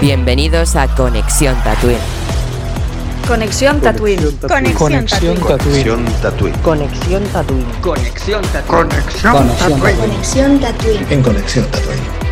Bienvenidos 0.00 0.76
a 0.76 0.86
Conexión 0.94 1.56
Tatooine. 1.64 1.98
Conexión 3.26 3.80
Tatooine. 3.80 4.22
Conexión 4.46 5.34
Tatooine. 5.34 5.34
Conexión 5.42 6.06
Tatooine. 6.22 6.58
Conexión 6.62 7.24
Tatooine. 7.32 7.66
Conexión 7.80 8.42
Tatooine. 8.52 8.88
Conexión 9.98 10.60
Tatooine. 10.60 11.06
En 11.10 11.20
Conexión 11.20 11.66
Tatooine. 11.66 12.27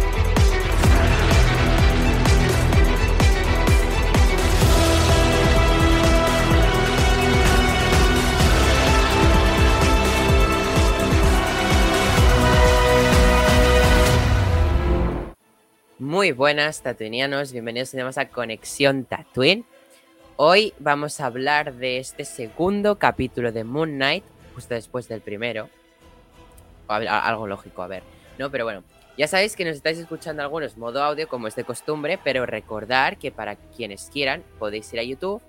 Muy 16.26 16.32
buenas 16.32 16.82
tatuinianos, 16.82 17.52
bienvenidos 17.52 17.94
a 18.18 18.28
Conexión 18.28 19.04
Tatooine. 19.04 19.64
Hoy 20.34 20.74
vamos 20.80 21.20
a 21.20 21.26
hablar 21.26 21.74
de 21.74 21.98
este 21.98 22.24
segundo 22.24 22.98
capítulo 22.98 23.52
de 23.52 23.62
Moon 23.62 23.92
Knight, 23.92 24.24
justo 24.52 24.74
después 24.74 25.06
del 25.06 25.20
primero. 25.20 25.68
Algo 26.88 27.46
lógico, 27.46 27.80
a 27.80 27.86
ver. 27.86 28.02
No, 28.40 28.50
pero 28.50 28.64
bueno, 28.64 28.82
ya 29.16 29.28
sabéis 29.28 29.54
que 29.54 29.64
nos 29.64 29.76
estáis 29.76 29.98
escuchando 29.98 30.42
algunos 30.42 30.76
modo 30.76 31.00
audio 31.00 31.28
como 31.28 31.46
es 31.46 31.54
de 31.54 31.62
costumbre, 31.62 32.18
pero 32.24 32.44
recordar 32.44 33.18
que 33.18 33.30
para 33.30 33.54
quienes 33.54 34.10
quieran 34.12 34.42
podéis 34.58 34.92
ir 34.94 34.98
a 34.98 35.04
YouTube 35.04 35.40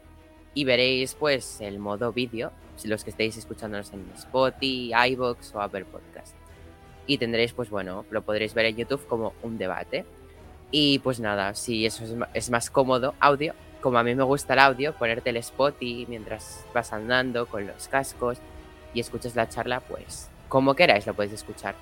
y 0.53 0.64
veréis 0.66 1.16
pues 1.16 1.59
el 1.59 1.80
modo 1.80 2.14
vídeo, 2.14 2.52
los 2.84 3.03
que 3.03 3.09
estéis 3.09 3.36
escuchándonos 3.36 3.91
en 3.94 4.08
Spotify, 4.16 4.91
iVoox 4.94 5.55
o 5.55 5.59
Apple 5.59 5.86
Podcast. 5.86 6.36
Y 7.08 7.17
tendréis 7.17 7.52
pues 7.53 7.72
bueno, 7.72 8.05
lo 8.12 8.22
podréis 8.22 8.53
ver 8.53 8.67
en 8.67 8.75
YouTube 8.75 9.08
como 9.08 9.34
un 9.41 9.58
debate. 9.58 10.06
Y 10.72 11.00
pues 11.00 11.20
nada, 11.20 11.56
si 11.56 11.86
eso 11.86 12.04
es, 12.34 12.50
más 12.50 12.70
cómodo, 12.70 13.14
audio, 13.20 13.54
como 13.82 13.98
a 13.98 14.04
mí 14.04 14.16
me 14.16 14.23
gusta 14.23 14.54
el 14.54 14.60
audio, 14.60 14.94
ponerte 14.94 15.30
el 15.30 15.38
spot 15.38 15.82
y 15.82 16.06
mientras 16.09 16.66
vas 16.74 16.92
andando 16.92 17.46
con 17.46 17.66
los 17.66 17.88
cascos 17.88 18.38
y 18.94 19.00
escuchas 19.00 19.36
la 19.36 19.48
charla, 19.48 19.80
pues 19.80 20.30
como 20.50 20.76
queráis 20.76 21.06
lo 21.08 21.14
podéis 21.14 21.34
escuchar. 21.34 21.76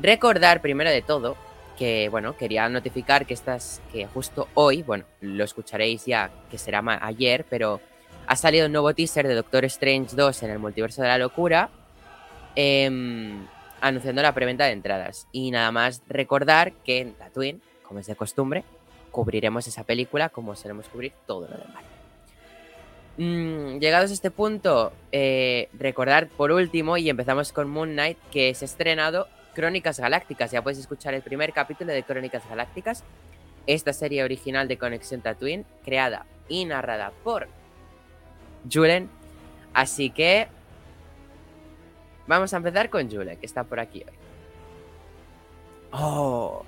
Recordar 0.00 0.60
primero 0.60 0.90
de 0.90 1.02
todo 1.02 1.36
que, 1.78 2.08
bueno, 2.08 2.36
quería 2.36 2.68
notificar 2.68 3.26
que 3.26 3.34
estas, 3.34 3.80
que 3.92 4.06
justo 4.06 4.48
hoy, 4.54 4.82
bueno, 4.82 5.04
lo 5.20 5.44
escucharéis 5.44 6.04
ya, 6.04 6.30
que 6.50 6.58
será 6.58 6.82
ayer, 7.00 7.46
pero 7.48 7.80
ha 8.26 8.36
salido 8.36 8.66
un 8.66 8.72
nuevo 8.72 8.94
teaser 8.94 9.26
de 9.26 9.34
Doctor 9.34 9.64
Strange 9.66 10.14
2 10.14 10.42
en 10.42 10.50
el 10.50 10.58
multiverso 10.58 11.02
de 11.02 11.08
la 11.08 11.18
locura, 11.18 11.70
em, 12.54 13.46
anunciando 13.82 14.22
la 14.22 14.32
preventa 14.32 14.64
de 14.64 14.72
entradas. 14.72 15.26
Y 15.32 15.50
nada 15.50 15.70
más 15.72 16.02
recordar 16.08 16.72
que 16.84 17.00
en 17.00 17.12
Tatooine, 17.12 17.60
como 17.82 18.00
es 18.00 18.06
de 18.06 18.16
costumbre, 18.16 18.64
cubriremos 19.10 19.66
esa 19.66 19.84
película 19.84 20.30
como 20.30 20.56
solemos 20.56 20.88
cubrir 20.88 21.12
todo 21.26 21.48
lo 21.48 21.58
demás. 21.58 21.84
Mm, 23.18 23.78
llegados 23.78 24.10
a 24.10 24.14
este 24.14 24.30
punto, 24.30 24.92
eh, 25.10 25.68
recordar 25.74 26.28
por 26.28 26.52
último, 26.52 26.96
y 26.96 27.10
empezamos 27.10 27.52
con 27.52 27.68
Moon 27.68 27.90
Knight, 27.90 28.16
que 28.30 28.48
ha 28.48 28.64
estrenado 28.64 29.28
Crónicas 29.54 30.00
Galácticas. 30.00 30.52
Ya 30.52 30.62
podéis 30.62 30.78
escuchar 30.78 31.12
el 31.12 31.22
primer 31.22 31.52
capítulo 31.52 31.92
de 31.92 32.04
Crónicas 32.04 32.48
Galácticas, 32.48 33.04
esta 33.66 33.92
serie 33.92 34.24
original 34.24 34.68
de 34.68 34.78
Conexión 34.78 35.20
Tatooine, 35.20 35.66
creada 35.84 36.24
y 36.48 36.64
narrada 36.64 37.12
por 37.22 37.48
Julen. 38.72 39.10
Así 39.74 40.10
que 40.10 40.48
vamos 42.26 42.52
a 42.54 42.56
empezar 42.58 42.90
con 42.90 43.10
Julen, 43.10 43.38
que 43.38 43.46
está 43.46 43.64
por 43.64 43.80
aquí 43.80 44.04
hoy. 44.06 44.14
Oh, 45.92 46.64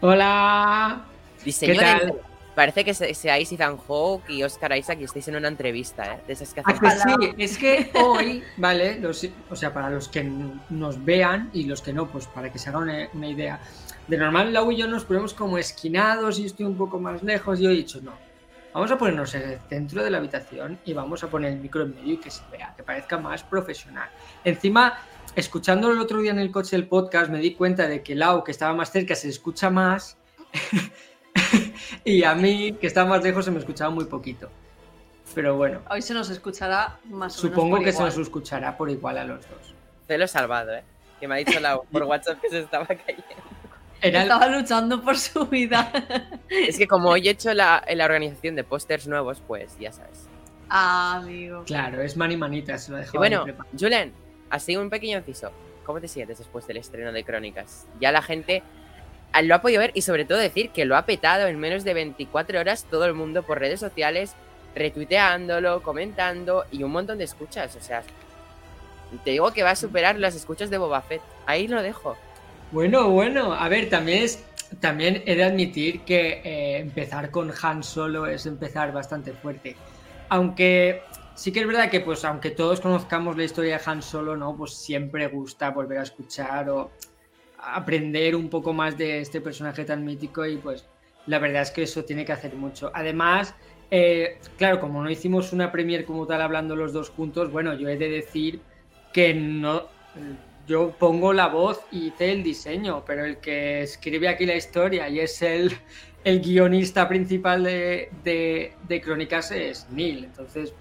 Hola. 0.00 1.04
diseño 1.44 1.72
¿Qué 1.74 1.78
tal? 1.80 2.06
de- 2.06 2.28
Parece 2.54 2.84
que 2.84 2.92
se- 2.92 3.14
seáis 3.14 3.52
Ethan 3.52 3.76
Hawke 3.76 4.30
y 4.30 4.42
Oscar 4.42 4.76
Isaac 4.76 4.98
y 5.00 5.04
estáis 5.04 5.28
en 5.28 5.36
una 5.36 5.46
entrevista, 5.46 6.14
¿eh? 6.14 6.20
De 6.26 6.32
esas 6.32 6.52
que 6.52 6.60
Ah, 6.60 6.64
hacen 6.66 6.80
que 7.20 7.26
sí, 7.28 7.34
es 7.38 7.56
que 7.58 7.90
hoy, 8.02 8.42
vale, 8.56 8.98
los- 8.98 9.24
o 9.48 9.54
sea, 9.54 9.72
para 9.72 9.90
los 9.90 10.08
que 10.08 10.24
nos 10.68 11.04
vean 11.04 11.50
y 11.52 11.64
los 11.64 11.80
que 11.80 11.92
no, 11.92 12.08
pues 12.08 12.26
para 12.26 12.50
que 12.52 12.58
se 12.58 12.68
hagan 12.70 12.82
una, 12.82 13.08
una 13.14 13.28
idea. 13.28 13.60
De 14.08 14.16
normal, 14.16 14.52
Lau 14.52 14.72
y 14.72 14.76
yo 14.76 14.88
nos 14.88 15.04
ponemos 15.04 15.34
como 15.34 15.56
esquinados 15.56 16.40
y 16.40 16.46
estoy 16.46 16.66
un 16.66 16.76
poco 16.76 16.98
más 16.98 17.22
lejos. 17.22 17.60
Y 17.60 17.62
yo 17.64 17.70
he 17.70 17.74
dicho, 17.74 18.00
no, 18.02 18.12
vamos 18.72 18.90
a 18.90 18.98
ponernos 18.98 19.34
en 19.34 19.42
el 19.42 19.58
centro 19.68 20.02
de 20.02 20.10
la 20.10 20.18
habitación 20.18 20.78
y 20.84 20.92
vamos 20.92 21.22
a 21.24 21.28
poner 21.28 21.52
el 21.52 21.60
micro 21.60 21.82
en 21.82 21.94
medio 21.94 22.14
y 22.14 22.16
que 22.18 22.30
se 22.30 22.42
vea, 22.50 22.74
que 22.76 22.82
parezca 22.82 23.18
más 23.18 23.42
profesional. 23.42 24.08
Encima, 24.44 24.98
escuchándolo 25.34 25.94
el 25.94 26.00
otro 26.00 26.20
día 26.20 26.30
en 26.30 26.38
el 26.38 26.50
coche 26.50 26.76
del 26.76 26.86
podcast, 26.86 27.30
me 27.30 27.38
di 27.38 27.54
cuenta 27.54 27.88
de 27.88 28.02
que 28.02 28.14
Lau, 28.14 28.44
que 28.44 28.50
estaba 28.50 28.74
más 28.74 28.90
cerca, 28.90 29.14
se 29.14 29.28
escucha 29.28 29.70
más. 29.70 30.16
y 32.04 32.24
a 32.24 32.34
mí, 32.34 32.72
que 32.74 32.86
estaba 32.86 33.08
más 33.08 33.22
lejos, 33.22 33.44
se 33.44 33.50
me 33.50 33.58
escuchaba 33.58 33.90
muy 33.90 34.04
poquito. 34.04 34.50
Pero 35.34 35.56
bueno. 35.56 35.80
Hoy 35.90 36.02
se 36.02 36.14
nos 36.14 36.30
escuchará 36.30 36.98
más 37.04 37.36
o 37.38 37.40
Supongo 37.42 37.64
menos 37.64 37.78
por 37.78 37.84
que 37.84 37.92
se 37.92 37.98
igual. 37.98 38.08
nos 38.08 38.18
escuchará 38.18 38.76
por 38.76 38.90
igual 38.90 39.18
a 39.18 39.24
los 39.24 39.48
dos. 39.48 39.74
Celo 40.06 40.26
salvado, 40.26 40.74
¿eh? 40.74 40.84
Que 41.20 41.28
me 41.28 41.34
ha 41.34 41.38
dicho 41.38 41.60
Lau 41.60 41.84
por 41.92 42.02
WhatsApp 42.04 42.40
que 42.40 42.48
se 42.48 42.60
estaba 42.60 42.86
cayendo. 42.86 43.24
Era 44.00 44.22
el- 44.22 44.30
Estaba 44.30 44.46
luchando 44.48 45.02
por 45.02 45.16
su 45.18 45.46
vida. 45.46 45.90
Es 46.48 46.78
que 46.78 46.86
como 46.86 47.10
hoy 47.10 47.28
he 47.28 47.32
hecho 47.32 47.52
la, 47.54 47.84
la 47.94 48.04
organización 48.04 48.54
de 48.56 48.64
pósters 48.64 49.06
nuevos, 49.06 49.42
pues 49.46 49.76
ya 49.78 49.92
sabes. 49.92 50.26
Ah, 50.70 51.16
amigo. 51.22 51.64
Claro, 51.64 52.02
es 52.02 52.16
mani 52.16 52.36
manita, 52.36 52.76
se 52.78 52.90
lo 52.92 52.98
Y 52.98 53.00
dejado 53.00 53.18
bueno. 53.18 53.44
Julen, 53.78 54.12
así 54.50 54.76
un 54.76 54.90
pequeño 54.90 55.18
inciso. 55.18 55.50
¿Cómo 55.84 56.00
te 56.00 56.08
sientes 56.08 56.38
después 56.38 56.66
del 56.66 56.76
estreno 56.76 57.10
de 57.12 57.24
Crónicas? 57.24 57.86
Ya 58.00 58.12
la 58.12 58.20
gente 58.22 58.62
ah, 59.32 59.40
lo 59.42 59.54
ha 59.54 59.62
podido 59.62 59.80
ver 59.80 59.92
y 59.94 60.02
sobre 60.02 60.24
todo 60.26 60.36
decir 60.38 60.70
que 60.70 60.84
lo 60.84 60.96
ha 60.96 61.06
petado 61.06 61.46
en 61.46 61.58
menos 61.58 61.84
de 61.84 61.94
24 61.94 62.60
horas 62.60 62.84
todo 62.90 63.06
el 63.06 63.14
mundo 63.14 63.42
por 63.42 63.58
redes 63.58 63.80
sociales, 63.80 64.34
retuiteándolo, 64.74 65.82
comentando 65.82 66.64
y 66.70 66.82
un 66.82 66.92
montón 66.92 67.18
de 67.18 67.24
escuchas. 67.24 67.74
O 67.76 67.80
sea, 67.80 68.02
te 69.24 69.30
digo 69.30 69.52
que 69.52 69.62
va 69.62 69.70
a 69.70 69.76
superar 69.76 70.18
las 70.18 70.34
escuchas 70.34 70.70
de 70.70 70.78
Boba 70.78 71.00
Fett. 71.02 71.22
Ahí 71.46 71.68
lo 71.68 71.82
dejo. 71.82 72.16
Bueno, 72.70 73.10
bueno, 73.10 73.54
a 73.54 73.68
ver, 73.68 73.88
también 73.88 74.24
es. 74.24 74.44
También 74.80 75.22
he 75.24 75.34
de 75.34 75.44
admitir 75.44 76.00
que 76.00 76.42
eh, 76.44 76.78
empezar 76.78 77.30
con 77.30 77.50
Han 77.62 77.82
Solo 77.82 78.26
es 78.26 78.44
empezar 78.44 78.92
bastante 78.92 79.32
fuerte. 79.32 79.76
Aunque 80.28 81.02
sí 81.34 81.52
que 81.52 81.60
es 81.60 81.66
verdad 81.66 81.90
que, 81.90 82.00
pues, 82.00 82.22
aunque 82.26 82.50
todos 82.50 82.80
conozcamos 82.80 83.38
la 83.38 83.44
historia 83.44 83.78
de 83.78 83.82
Han 83.86 84.02
Solo, 84.02 84.36
¿no? 84.36 84.54
Pues 84.54 84.74
siempre 84.74 85.26
gusta 85.28 85.70
volver 85.70 85.98
a 85.98 86.02
escuchar 86.02 86.68
o 86.68 86.90
aprender 87.58 88.36
un 88.36 88.50
poco 88.50 88.74
más 88.74 88.98
de 88.98 89.20
este 89.20 89.40
personaje 89.40 89.84
tan 89.84 90.04
mítico 90.04 90.46
y 90.46 90.58
pues 90.58 90.84
la 91.26 91.38
verdad 91.38 91.62
es 91.62 91.70
que 91.70 91.82
eso 91.82 92.04
tiene 92.04 92.24
que 92.24 92.32
hacer 92.32 92.54
mucho. 92.54 92.90
Además, 92.94 93.54
eh, 93.90 94.38
claro, 94.56 94.80
como 94.80 95.02
no 95.02 95.10
hicimos 95.10 95.52
una 95.52 95.72
premier 95.72 96.04
como 96.04 96.26
tal 96.26 96.42
hablando 96.42 96.76
los 96.76 96.92
dos 96.92 97.10
juntos, 97.10 97.50
bueno, 97.50 97.74
yo 97.74 97.88
he 97.88 97.96
de 97.96 98.08
decir 98.10 98.60
que 99.12 99.34
no, 99.34 99.86
yo 100.68 100.90
pongo 100.98 101.32
la 101.32 101.48
voz 101.48 101.80
y 101.90 102.08
hice 102.08 102.30
el 102.32 102.42
diseño, 102.44 103.04
pero 103.06 103.24
el 103.24 103.38
que 103.38 103.82
escribe 103.82 104.28
aquí 104.28 104.46
la 104.46 104.54
historia 104.54 105.08
y 105.08 105.20
es 105.20 105.42
el, 105.42 105.72
el 106.24 106.40
guionista 106.40 107.08
principal 107.08 107.64
de, 107.64 108.10
de- 108.22 108.74
de 108.86 109.00
Crónicas 109.00 109.50
es 109.50 109.88
Neil. 109.90 110.24
Entonces, 110.26 110.74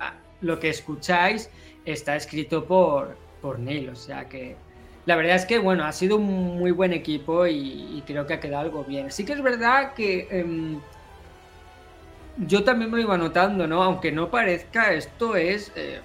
ah, 0.00 0.14
lo 0.42 0.60
que 0.60 0.68
escucháis 0.68 1.50
está 1.86 2.16
escrito 2.16 2.64
por, 2.66 3.16
por 3.42 3.58
Neil, 3.58 3.88
o 3.90 3.96
sea 3.96 4.28
que 4.28 4.56
la 5.06 5.16
verdad 5.16 5.36
es 5.36 5.44
que, 5.46 5.58
bueno, 5.58 5.84
ha 5.84 5.92
sido 5.92 6.16
un 6.16 6.58
muy 6.58 6.70
buen 6.70 6.92
equipo 6.94 7.46
y, 7.46 8.02
creo 8.06 8.26
que 8.26 8.34
ha 8.34 8.40
quedado 8.40 8.62
algo 8.62 8.84
bien. 8.84 9.10
Sí 9.10 9.24
que 9.26 9.34
es 9.34 9.42
verdad 9.42 9.92
que 9.94 10.28
em, 10.30 10.80
yo 12.38 12.64
también 12.64 12.90
me 12.90 13.00
iba 13.00 13.16
notando, 13.16 13.66
¿no? 13.66 13.82
Aunque 13.82 14.10
no 14.12 14.30
parezca, 14.30 14.92
esto 14.92 15.36
es 15.36 15.72
eh, 15.76 16.00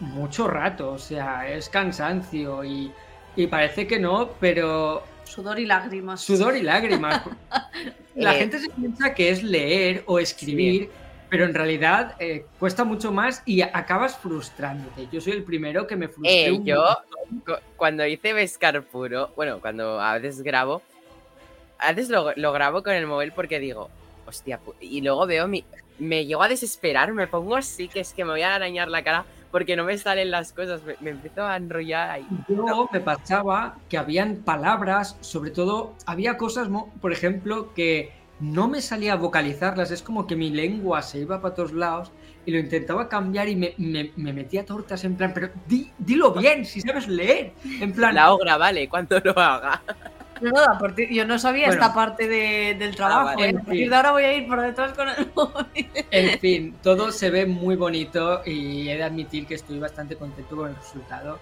mucho 0.00 0.48
rato, 0.48 0.92
o 0.92 0.98
sea, 0.98 1.48
es 1.48 1.68
cansancio 1.68 2.64
y, 2.64 2.92
y 3.36 3.46
parece 3.46 3.86
que 3.86 3.98
no, 3.98 4.36
pero 4.40 5.04
Sudor 5.24 5.60
y 5.60 5.66
lágrimas. 5.66 6.24
sudor 6.24 6.56
y 6.56 6.62
lágrimas. 6.62 7.22
La 8.16 8.34
Eh, 8.34 8.38
gente 8.38 8.58
se 8.58 8.68
piensa 8.70 9.14
que 9.14 9.30
es 9.30 9.42
leer 9.42 10.02
o 10.06 10.18
escribir, 10.18 10.90
pero 11.28 11.44
en 11.44 11.54
realidad 11.54 12.16
eh, 12.18 12.46
cuesta 12.58 12.84
mucho 12.84 13.12
más 13.12 13.42
y 13.46 13.62
acabas 13.62 14.18
frustrándote. 14.18 15.08
Yo 15.12 15.20
soy 15.20 15.34
el 15.34 15.44
primero 15.44 15.86
que 15.86 15.96
me 15.96 16.08
frustré. 16.08 16.46
Eh, 16.46 16.52
un 16.52 16.64
yo, 16.64 16.82
montón. 16.84 17.60
cuando 17.76 18.04
hice 18.06 18.32
Vescar 18.32 18.82
puro, 18.84 19.32
bueno, 19.36 19.60
cuando 19.60 20.00
a 20.00 20.18
veces 20.18 20.42
grabo, 20.42 20.82
a 21.78 21.92
veces 21.92 22.10
lo, 22.10 22.32
lo 22.36 22.52
grabo 22.52 22.82
con 22.82 22.94
el 22.94 23.06
móvil 23.06 23.32
porque 23.32 23.58
digo, 23.60 23.90
hostia, 24.26 24.60
y 24.80 25.00
luego 25.00 25.26
veo 25.26 25.48
mi. 25.48 25.64
Me 25.98 26.24
llego 26.26 26.42
a 26.42 26.48
desesperar, 26.48 27.12
me 27.12 27.26
pongo 27.26 27.56
así, 27.56 27.88
que 27.88 28.00
es 28.00 28.14
que 28.14 28.24
me 28.24 28.30
voy 28.32 28.42
a 28.42 28.54
arañar 28.54 28.88
la 28.88 29.02
cara 29.04 29.24
porque 29.50 29.76
no 29.76 29.84
me 29.84 29.98
salen 29.98 30.30
las 30.30 30.52
cosas, 30.52 30.82
me, 30.84 30.96
me 31.00 31.10
empiezo 31.10 31.44
a 31.46 31.56
enrollar 31.56 32.10
ahí. 32.10 32.26
Yo 32.48 32.88
me 32.92 33.00
pasaba 33.00 33.76
que 33.88 33.98
habían 33.98 34.36
palabras, 34.36 35.16
sobre 35.20 35.50
todo 35.50 35.94
había 36.06 36.36
cosas, 36.36 36.68
por 37.00 37.12
ejemplo, 37.12 37.72
que 37.74 38.12
no 38.40 38.68
me 38.68 38.80
salía 38.80 39.12
a 39.14 39.16
vocalizarlas, 39.16 39.90
es 39.90 40.02
como 40.02 40.26
que 40.26 40.34
mi 40.36 40.50
lengua 40.50 41.02
se 41.02 41.18
iba 41.18 41.40
para 41.42 41.54
todos 41.54 41.72
lados 41.72 42.10
y 42.46 42.52
lo 42.52 42.58
intentaba 42.58 43.08
cambiar 43.08 43.48
y 43.48 43.56
me, 43.56 43.74
me- 43.76 44.12
me 44.16 44.32
metía 44.32 44.64
tortas 44.64 45.04
en 45.04 45.16
plan, 45.16 45.32
pero 45.34 45.50
di- 45.66 45.90
dilo 45.98 46.32
bien, 46.32 46.64
si 46.64 46.80
sabes 46.80 47.06
leer, 47.06 47.52
en 47.80 47.92
plan, 47.92 48.14
La 48.14 48.32
obra, 48.32 48.56
vale, 48.56 48.88
cuando 48.88 49.20
lo 49.20 49.38
haga. 49.38 49.82
No, 50.40 50.50
no, 50.50 50.62
a 50.64 50.78
partir- 50.78 51.10
yo 51.10 51.24
no 51.26 51.38
sabía 51.38 51.66
Bueno. 51.66 51.82
esta 51.82 51.94
parte 51.94 52.26
de- 52.28 52.74
del 52.78 52.94
trabajo. 52.96 53.24
vale. 53.36 53.46
y 53.46 53.54
a 53.56 53.60
partir 53.60 53.90
de 53.90 53.96
ahora 53.96 54.12
voy 54.12 54.22
a 54.24 54.32
ir 54.34 54.46
por 54.48 54.60
detrás 54.60 54.92
con 54.94 55.08
el 55.08 55.28
móvil. 55.34 55.90
En 56.10 56.38
fin, 56.40 56.74
todo 56.82 57.12
se 57.12 57.30
ve 57.30 57.46
muy 57.46 57.76
bonito 57.76 58.42
y 58.46 58.88
he 58.88 58.96
de 58.96 59.02
admitir 59.02 59.46
que 59.46 59.54
estoy 59.54 59.78
bastante 59.78 60.16
contento 60.16 60.56
con 60.56 60.70
el 60.70 60.76
resultado. 60.76 61.38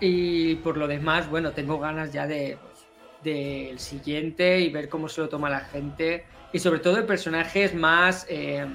Y 0.00 0.56
por 0.56 0.76
lo 0.76 0.86
demás, 0.88 1.28
bueno, 1.30 1.52
tengo 1.52 1.78
ganas 1.78 2.12
ya 2.12 2.26
de 2.26 2.58
pues, 2.60 2.86
del 3.22 3.78
siguiente 3.78 4.60
y 4.60 4.68
ver 4.70 4.88
cómo 4.88 5.08
se 5.08 5.20
lo 5.22 5.28
toma 5.28 5.48
la 5.48 5.60
gente. 5.60 6.24
Y 6.52 6.58
sobre 6.58 6.80
todo 6.80 6.96
de 6.96 7.02
personajes 7.02 7.74
más 7.74 8.26
eh, 8.28 8.66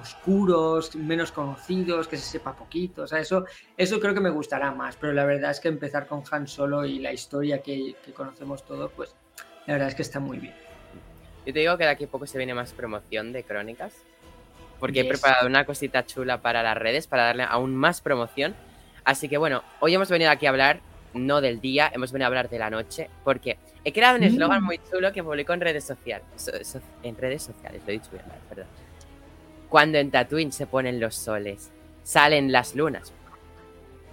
oscuros, 0.00 0.94
menos 0.96 1.32
conocidos, 1.32 2.08
que 2.08 2.16
se 2.16 2.24
sepa 2.24 2.54
poquito. 2.54 3.02
O 3.02 3.06
sea, 3.06 3.18
eso, 3.20 3.44
eso 3.76 4.00
creo 4.00 4.14
que 4.14 4.20
me 4.20 4.30
gustará 4.30 4.70
más. 4.72 4.96
Pero 4.96 5.12
la 5.12 5.24
verdad 5.24 5.50
es 5.50 5.60
que 5.60 5.68
empezar 5.68 6.06
con 6.06 6.22
Han 6.30 6.46
Solo 6.46 6.84
y 6.84 6.98
la 6.98 7.12
historia 7.12 7.62
que, 7.62 7.94
que 8.04 8.12
conocemos 8.12 8.64
todos, 8.64 8.90
pues 8.96 9.14
la 9.66 9.74
verdad 9.74 9.88
es 9.88 9.94
que 9.94 10.02
está 10.02 10.20
muy 10.20 10.38
bien. 10.38 10.54
Yo 11.46 11.52
te 11.52 11.58
digo 11.58 11.76
que 11.76 11.84
de 11.84 11.90
aquí 11.90 12.04
a 12.04 12.08
poco 12.08 12.26
se 12.26 12.38
viene 12.38 12.54
más 12.54 12.72
promoción 12.72 13.32
de 13.32 13.42
crónicas. 13.44 13.94
Porque 14.78 15.00
he 15.00 15.04
preparado 15.04 15.46
una 15.46 15.64
cosita 15.64 16.04
chula 16.06 16.40
para 16.42 16.60
las 16.62 16.76
redes, 16.76 17.06
para 17.06 17.24
darle 17.26 17.44
aún 17.44 17.76
más 17.76 18.00
promoción. 18.00 18.54
Así 19.04 19.28
que 19.28 19.36
bueno, 19.38 19.62
hoy 19.78 19.94
hemos 19.94 20.08
venido 20.08 20.30
aquí 20.30 20.46
a 20.46 20.50
hablar, 20.50 20.80
no 21.14 21.40
del 21.40 21.60
día, 21.60 21.88
hemos 21.94 22.10
venido 22.10 22.26
a 22.26 22.28
hablar 22.28 22.48
de 22.48 22.58
la 22.58 22.68
noche. 22.68 23.08
Porque 23.22 23.58
he 23.84 23.92
creado 23.92 24.16
un 24.16 24.22
Mm. 24.22 24.26
eslogan 24.26 24.62
muy 24.64 24.80
chulo 24.90 25.12
que 25.12 25.22
publico 25.22 25.52
en 25.52 25.60
redes 25.60 25.84
sociales. 25.84 26.26
so- 26.36 26.64
so- 26.64 26.80
en 27.04 27.16
redes 27.16 27.44
sociales, 27.44 27.80
lo 27.86 27.90
he 27.90 27.92
dicho 27.92 28.10
bien, 28.10 28.24
perdón. 28.48 28.66
Cuando 29.72 29.96
en 29.96 30.10
Tatooine 30.10 30.52
se 30.52 30.66
ponen 30.66 31.00
los 31.00 31.14
soles, 31.14 31.70
salen 32.02 32.52
las 32.52 32.74
lunas. 32.74 33.10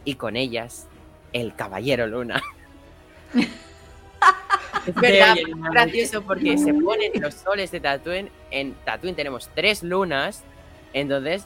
Y 0.05 0.15
con 0.15 0.37
ellas, 0.37 0.87
el 1.33 1.53
caballero 1.53 2.07
luna. 2.07 2.41
es 4.87 4.95
verdad, 4.95 5.35
es 5.37 5.71
gracioso 5.73 6.21
porque 6.21 6.57
se 6.57 6.73
ponen 6.73 7.11
los 7.15 7.33
soles 7.33 7.71
de 7.71 7.81
Tatooine. 7.81 8.31
En 8.51 8.73
Tatooine 8.85 9.17
tenemos 9.17 9.49
tres 9.53 9.83
lunas, 9.83 10.45
entonces 10.93 11.43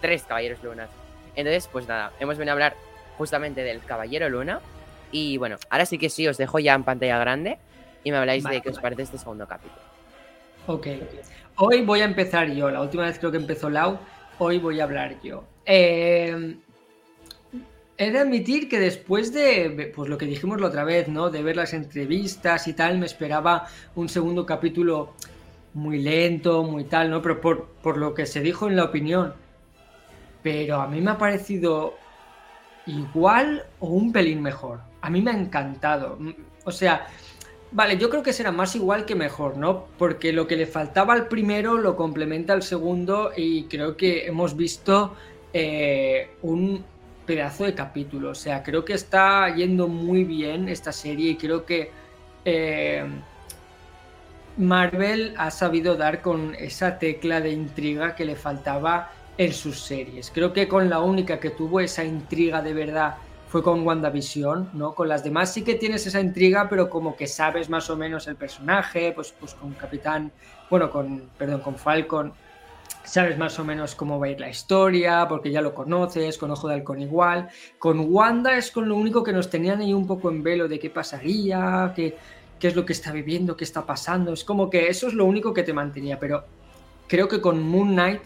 tres 0.00 0.22
caballeros 0.22 0.62
lunas. 0.62 0.88
Entonces, 1.36 1.68
pues 1.70 1.86
nada, 1.86 2.10
hemos 2.20 2.38
venido 2.38 2.52
a 2.52 2.54
hablar 2.54 2.74
justamente 3.18 3.62
del 3.62 3.84
caballero 3.84 4.30
luna. 4.30 4.60
Y 5.10 5.36
bueno, 5.36 5.58
ahora 5.68 5.84
sí 5.84 5.98
que 5.98 6.08
sí, 6.08 6.26
os 6.26 6.38
dejo 6.38 6.58
ya 6.58 6.72
en 6.72 6.84
pantalla 6.84 7.18
grande 7.18 7.58
y 8.02 8.12
me 8.12 8.16
habláis 8.16 8.44
Vale, 8.44 8.56
de 8.56 8.62
qué 8.62 8.70
os 8.70 8.78
parece 8.78 9.02
este 9.02 9.18
segundo 9.18 9.46
capítulo. 9.46 9.82
Ok. 10.68 10.86
Hoy 11.56 11.82
voy 11.82 12.00
a 12.00 12.04
empezar 12.04 12.50
yo. 12.50 12.70
La 12.70 12.80
última 12.80 13.04
vez 13.04 13.18
creo 13.18 13.30
que 13.30 13.36
empezó 13.36 13.68
Lau. 13.68 13.98
Hoy 14.38 14.58
voy 14.58 14.80
a 14.80 14.84
hablar 14.84 15.20
yo. 15.22 15.44
Eh, 15.66 16.56
he 17.98 18.10
de 18.10 18.18
admitir 18.18 18.68
que 18.68 18.80
después 18.80 19.32
de 19.32 19.92
pues 19.94 20.08
lo 20.08 20.18
que 20.18 20.26
dijimos 20.26 20.60
la 20.60 20.68
otra 20.68 20.84
vez, 20.84 21.08
¿no? 21.08 21.30
De 21.30 21.42
ver 21.42 21.56
las 21.56 21.74
entrevistas 21.74 22.66
y 22.68 22.72
tal, 22.72 22.98
me 22.98 23.06
esperaba 23.06 23.66
un 23.94 24.08
segundo 24.08 24.46
capítulo 24.46 25.12
muy 25.74 26.00
lento, 26.00 26.62
muy 26.64 26.84
tal, 26.84 27.10
¿no? 27.10 27.20
Pero 27.22 27.40
por, 27.40 27.66
por 27.82 27.98
lo 27.98 28.14
que 28.14 28.26
se 28.26 28.40
dijo 28.40 28.66
en 28.66 28.76
la 28.76 28.84
opinión. 28.84 29.34
Pero 30.42 30.80
a 30.80 30.88
mí 30.88 31.00
me 31.00 31.12
ha 31.12 31.18
parecido 31.18 31.94
igual 32.86 33.64
o 33.78 33.88
un 33.88 34.10
pelín 34.10 34.42
mejor. 34.42 34.80
A 35.02 35.10
mí 35.10 35.20
me 35.20 35.30
ha 35.30 35.34
encantado. 35.34 36.18
O 36.64 36.72
sea, 36.72 37.06
Vale, 37.74 37.96
yo 37.96 38.10
creo 38.10 38.22
que 38.22 38.34
será 38.34 38.52
más 38.52 38.76
igual 38.76 39.06
que 39.06 39.14
mejor, 39.14 39.56
¿no? 39.56 39.86
Porque 39.98 40.30
lo 40.32 40.46
que 40.46 40.56
le 40.56 40.66
faltaba 40.66 41.14
al 41.14 41.26
primero 41.28 41.78
lo 41.78 41.96
complementa 41.96 42.52
al 42.52 42.62
segundo 42.62 43.32
y 43.34 43.64
creo 43.64 43.96
que 43.96 44.26
hemos 44.26 44.56
visto 44.56 45.16
eh, 45.54 46.32
un 46.42 46.84
pedazo 47.24 47.64
de 47.64 47.74
capítulo. 47.74 48.30
O 48.30 48.34
sea, 48.34 48.62
creo 48.62 48.84
que 48.84 48.92
está 48.92 49.54
yendo 49.54 49.88
muy 49.88 50.24
bien 50.24 50.68
esta 50.68 50.92
serie 50.92 51.30
y 51.30 51.36
creo 51.36 51.64
que 51.64 51.90
eh, 52.44 53.06
Marvel 54.58 55.34
ha 55.38 55.50
sabido 55.50 55.96
dar 55.96 56.20
con 56.20 56.54
esa 56.56 56.98
tecla 56.98 57.40
de 57.40 57.52
intriga 57.52 58.14
que 58.14 58.26
le 58.26 58.36
faltaba 58.36 59.12
en 59.38 59.52
sus 59.54 59.80
series. 59.80 60.30
Creo 60.30 60.52
que 60.52 60.68
con 60.68 60.90
la 60.90 61.00
única 61.00 61.40
que 61.40 61.48
tuvo 61.48 61.80
esa 61.80 62.04
intriga 62.04 62.60
de 62.60 62.74
verdad 62.74 63.16
fue 63.52 63.62
con 63.62 63.86
WandaVision, 63.86 64.70
¿no? 64.72 64.94
Con 64.94 65.10
las 65.10 65.22
demás 65.22 65.52
sí 65.52 65.60
que 65.60 65.74
tienes 65.74 66.06
esa 66.06 66.22
intriga, 66.22 66.70
pero 66.70 66.88
como 66.88 67.14
que 67.14 67.26
sabes 67.26 67.68
más 67.68 67.90
o 67.90 67.96
menos 67.98 68.26
el 68.26 68.34
personaje, 68.34 69.12
pues, 69.12 69.34
pues 69.38 69.52
con 69.52 69.74
Capitán, 69.74 70.32
bueno, 70.70 70.90
con, 70.90 71.28
perdón, 71.36 71.60
con 71.60 71.76
Falcon, 71.76 72.32
sabes 73.04 73.36
más 73.36 73.58
o 73.58 73.64
menos 73.64 73.94
cómo 73.94 74.18
va 74.18 74.28
a 74.28 74.30
ir 74.30 74.40
la 74.40 74.48
historia, 74.48 75.26
porque 75.28 75.50
ya 75.50 75.60
lo 75.60 75.74
conoces, 75.74 76.38
con 76.38 76.50
Ojo 76.50 76.66
de 76.66 76.76
Halcón 76.76 77.02
igual. 77.02 77.50
Con 77.78 78.06
Wanda 78.10 78.56
es 78.56 78.70
con 78.70 78.88
lo 78.88 78.96
único 78.96 79.22
que 79.22 79.34
nos 79.34 79.50
tenían 79.50 79.80
ahí 79.80 79.92
un 79.92 80.06
poco 80.06 80.30
en 80.30 80.42
velo 80.42 80.66
de 80.66 80.78
qué 80.78 80.88
pasaría, 80.88 81.92
qué, 81.94 82.16
qué 82.58 82.68
es 82.68 82.74
lo 82.74 82.86
que 82.86 82.94
está 82.94 83.12
viviendo, 83.12 83.54
qué 83.54 83.64
está 83.64 83.84
pasando. 83.84 84.32
Es 84.32 84.44
como 84.44 84.70
que 84.70 84.88
eso 84.88 85.08
es 85.08 85.12
lo 85.12 85.26
único 85.26 85.52
que 85.52 85.62
te 85.62 85.74
mantenía, 85.74 86.18
pero 86.18 86.46
creo 87.06 87.28
que 87.28 87.42
con 87.42 87.62
Moon 87.62 87.88
Knight 87.88 88.22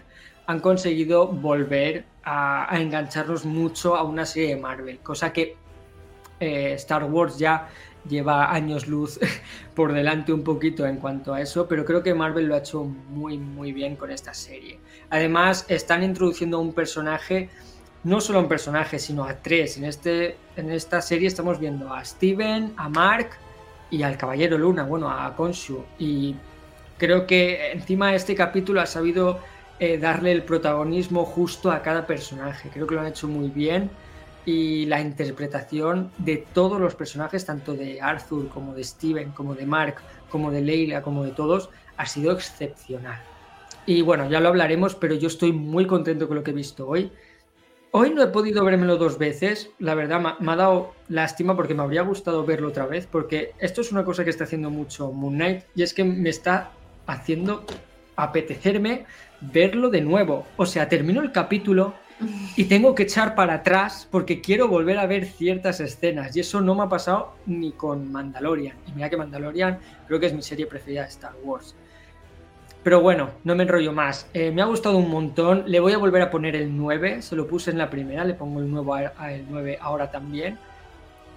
han 0.47 0.61
conseguido 0.61 1.27
volver 1.27 2.05
a, 2.27 2.69
engancharnos 2.73 3.45
mucho 3.45 3.97
a 3.97 4.03
una 4.03 4.27
serie 4.27 4.57
de 4.57 4.61
Marvel, 4.61 4.99
cosa 4.99 5.33
que 5.33 5.57
eh, 6.41 6.73
Star 6.75 7.05
Wars 7.05 7.39
ya 7.39 7.69
lleva 8.07 8.53
años 8.53 8.87
luz 8.89 9.19
por 9.75 9.93
delante 9.93 10.33
un 10.33 10.43
poquito 10.43 10.85
en 10.87 10.97
cuanto 10.97 11.33
a 11.33 11.41
eso, 11.41 11.67
pero 11.69 11.85
creo 11.85 12.03
que 12.03 12.15
Marvel 12.15 12.47
lo 12.47 12.55
ha 12.55 12.59
hecho 12.59 12.85
muy 12.85 13.39
muy 13.39 13.73
bien 13.73 13.97
con 13.97 14.11
esta 14.11 14.35
serie. 14.35 14.81
Además, 15.11 15.65
están 15.69 16.03
introduciendo 16.03 16.57
a 16.57 16.61
un 16.61 16.73
personaje, 16.73 17.49
no 18.03 18.21
solo 18.21 18.41
a 18.41 18.43
un 18.43 18.49
personaje, 18.49 18.99
sino 18.99 19.25
a 19.25 19.35
tres. 19.35 19.77
En, 19.77 19.85
este, 19.85 20.37
en 20.57 20.71
esta 20.73 21.01
serie 21.01 21.29
estamos 21.29 21.61
viendo 21.61 21.95
a 21.95 22.05
Steven, 22.05 22.75
a 22.77 22.89
Mark 22.89 23.31
y 23.91 24.03
al 24.03 24.17
Caballero 24.17 24.59
Luna, 24.59 24.83
bueno, 24.83 25.09
a 25.09 25.33
Khonshu. 25.37 25.85
Y 25.99 26.35
creo 26.99 27.27
que 27.27 27.71
encima 27.71 28.15
este 28.15 28.35
capítulo 28.35 28.81
ha 28.81 28.87
sabido 28.87 29.39
eh, 29.79 29.99
darle 29.99 30.33
el 30.33 30.43
protagonismo 30.43 31.25
justo 31.25 31.71
a 31.71 31.83
cada 31.83 32.07
personaje. 32.07 32.71
Creo 32.71 32.87
que 32.87 32.95
lo 32.95 33.03
han 33.03 33.09
hecho 33.09 33.29
muy 33.29 33.49
bien 33.49 33.91
y 34.47 34.87
la 34.87 35.01
interpretación 35.01 36.11
de 36.19 36.47
todos 36.55 36.81
los 36.81 36.95
personajes, 36.95 37.45
tanto 37.45 37.75
de 37.75 38.01
Arthur 38.01 38.49
como 38.49 38.75
de 38.75 38.85
Steven, 38.85 39.33
como 39.33 39.55
de 39.55 39.67
Mark, 39.67 39.97
como 40.31 40.51
de 40.51 40.63
Leila, 40.63 41.03
como 41.03 41.25
de 41.25 41.33
todos, 41.33 41.69
ha 41.97 42.07
sido 42.07 42.33
excepcional. 42.33 43.21
Y 43.85 44.03
bueno, 44.03 44.31
ya 44.31 44.41
lo 44.41 44.49
hablaremos, 44.49 44.95
pero 44.95 45.15
yo 45.15 45.29
estoy 45.29 45.53
muy 45.53 45.87
contento 45.87 46.27
con 46.27 46.37
lo 46.37 46.43
que 46.43 46.53
he 46.53 46.55
visto 46.55 46.89
hoy. 46.89 47.11
Hoy 47.91 48.11
no 48.11 48.23
he 48.23 48.29
podido 48.29 48.65
vérmelo 48.65 48.97
dos 48.97 49.19
veces, 49.19 49.71
la 49.79 49.95
verdad 49.95 50.21
me 50.21 50.45
me 50.45 50.53
ha 50.53 50.57
dado 50.57 50.95
lástima 51.09 51.57
porque 51.57 51.75
me 51.75 51.83
habría 51.83 52.03
gustado 52.03 52.45
verlo 52.45 52.69
otra 52.69 52.87
vez, 52.87 53.07
porque 53.07 53.53
esto 53.59 53.81
es 53.81 53.91
una 53.91 54.05
cosa 54.05 54.23
que 54.23 54.31
está 54.31 54.45
haciendo 54.45 54.71
mucho 54.71 55.13
Moon 55.13 55.35
Knight 55.35 55.65
y 55.75 55.83
es 55.83 55.95
que 55.95 56.05
me 56.05 56.29
está 56.29 56.73
haciendo 57.07 57.65
apetecerme 58.17 59.07
verlo 59.41 59.91
de 59.91 60.01
nuevo. 60.01 60.47
O 60.57 60.67
sea, 60.67 60.89
termino 60.89 61.21
el 61.23 61.33
capítulo 61.33 61.95
y 62.57 62.65
tengo 62.65 62.95
que 62.95 63.03
echar 63.03 63.35
para 63.35 63.55
atrás 63.55 64.09
porque 64.11 64.41
quiero 64.41 64.69
volver 64.69 64.99
a 64.99 65.07
ver 65.07 65.27
ciertas 65.27 65.81
escenas 65.81 66.35
y 66.37 66.41
eso 66.41 66.61
no 66.61 66.75
me 66.75 66.85
ha 66.85 66.89
pasado 66.89 67.35
ni 67.47 67.73
con 67.73 68.11
Mandalorian. 68.11 68.77
Y 68.89 68.93
mira 68.93 69.11
que 69.11 69.17
Mandalorian 69.17 69.79
creo 70.07 70.19
que 70.19 70.27
es 70.27 70.33
mi 70.35 70.43
serie 70.43 70.67
preferida 70.67 71.03
de 71.03 71.09
Star 71.09 71.35
Wars. 71.45 71.75
Pero 72.83 73.01
bueno, 73.01 73.31
no 73.43 73.55
me 73.57 73.65
enrollo 73.65 73.93
más. 73.93 74.29
Eh, 74.33 74.53
me 74.53 74.63
ha 74.63 74.67
gustado 74.67 74.97
un 74.97 75.11
montón. 75.11 75.65
Le 75.67 75.81
voy 75.81 75.93
a 75.93 75.99
volver 75.99 76.23
a 76.23 76.31
poner 76.31 76.55
el 76.55 76.75
9. 76.77 77.21
Se 77.21 77.35
lo 77.35 77.47
puse 77.49 77.73
en 77.73 77.79
la 77.79 77.91
primera, 77.91 78.25
le 78.25 78.35
pongo 78.35 78.61
el, 78.61 78.71
nuevo 78.71 78.95
a- 78.95 79.13
a 79.19 79.33
el 79.33 79.45
9 79.51 79.77
ahora 79.81 80.09
también. 80.11 80.57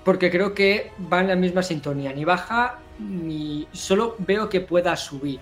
Porque 0.05 0.29
creo 0.29 0.53
que 0.53 0.91
va 1.11 1.21
en 1.21 1.27
la 1.27 1.35
misma 1.35 1.63
sintonía. 1.63 2.13
Ni 2.13 2.23
baja, 2.23 2.77
ni 2.99 3.67
solo 3.71 4.15
veo 4.19 4.47
que 4.47 4.61
pueda 4.61 4.95
subir. 4.95 5.39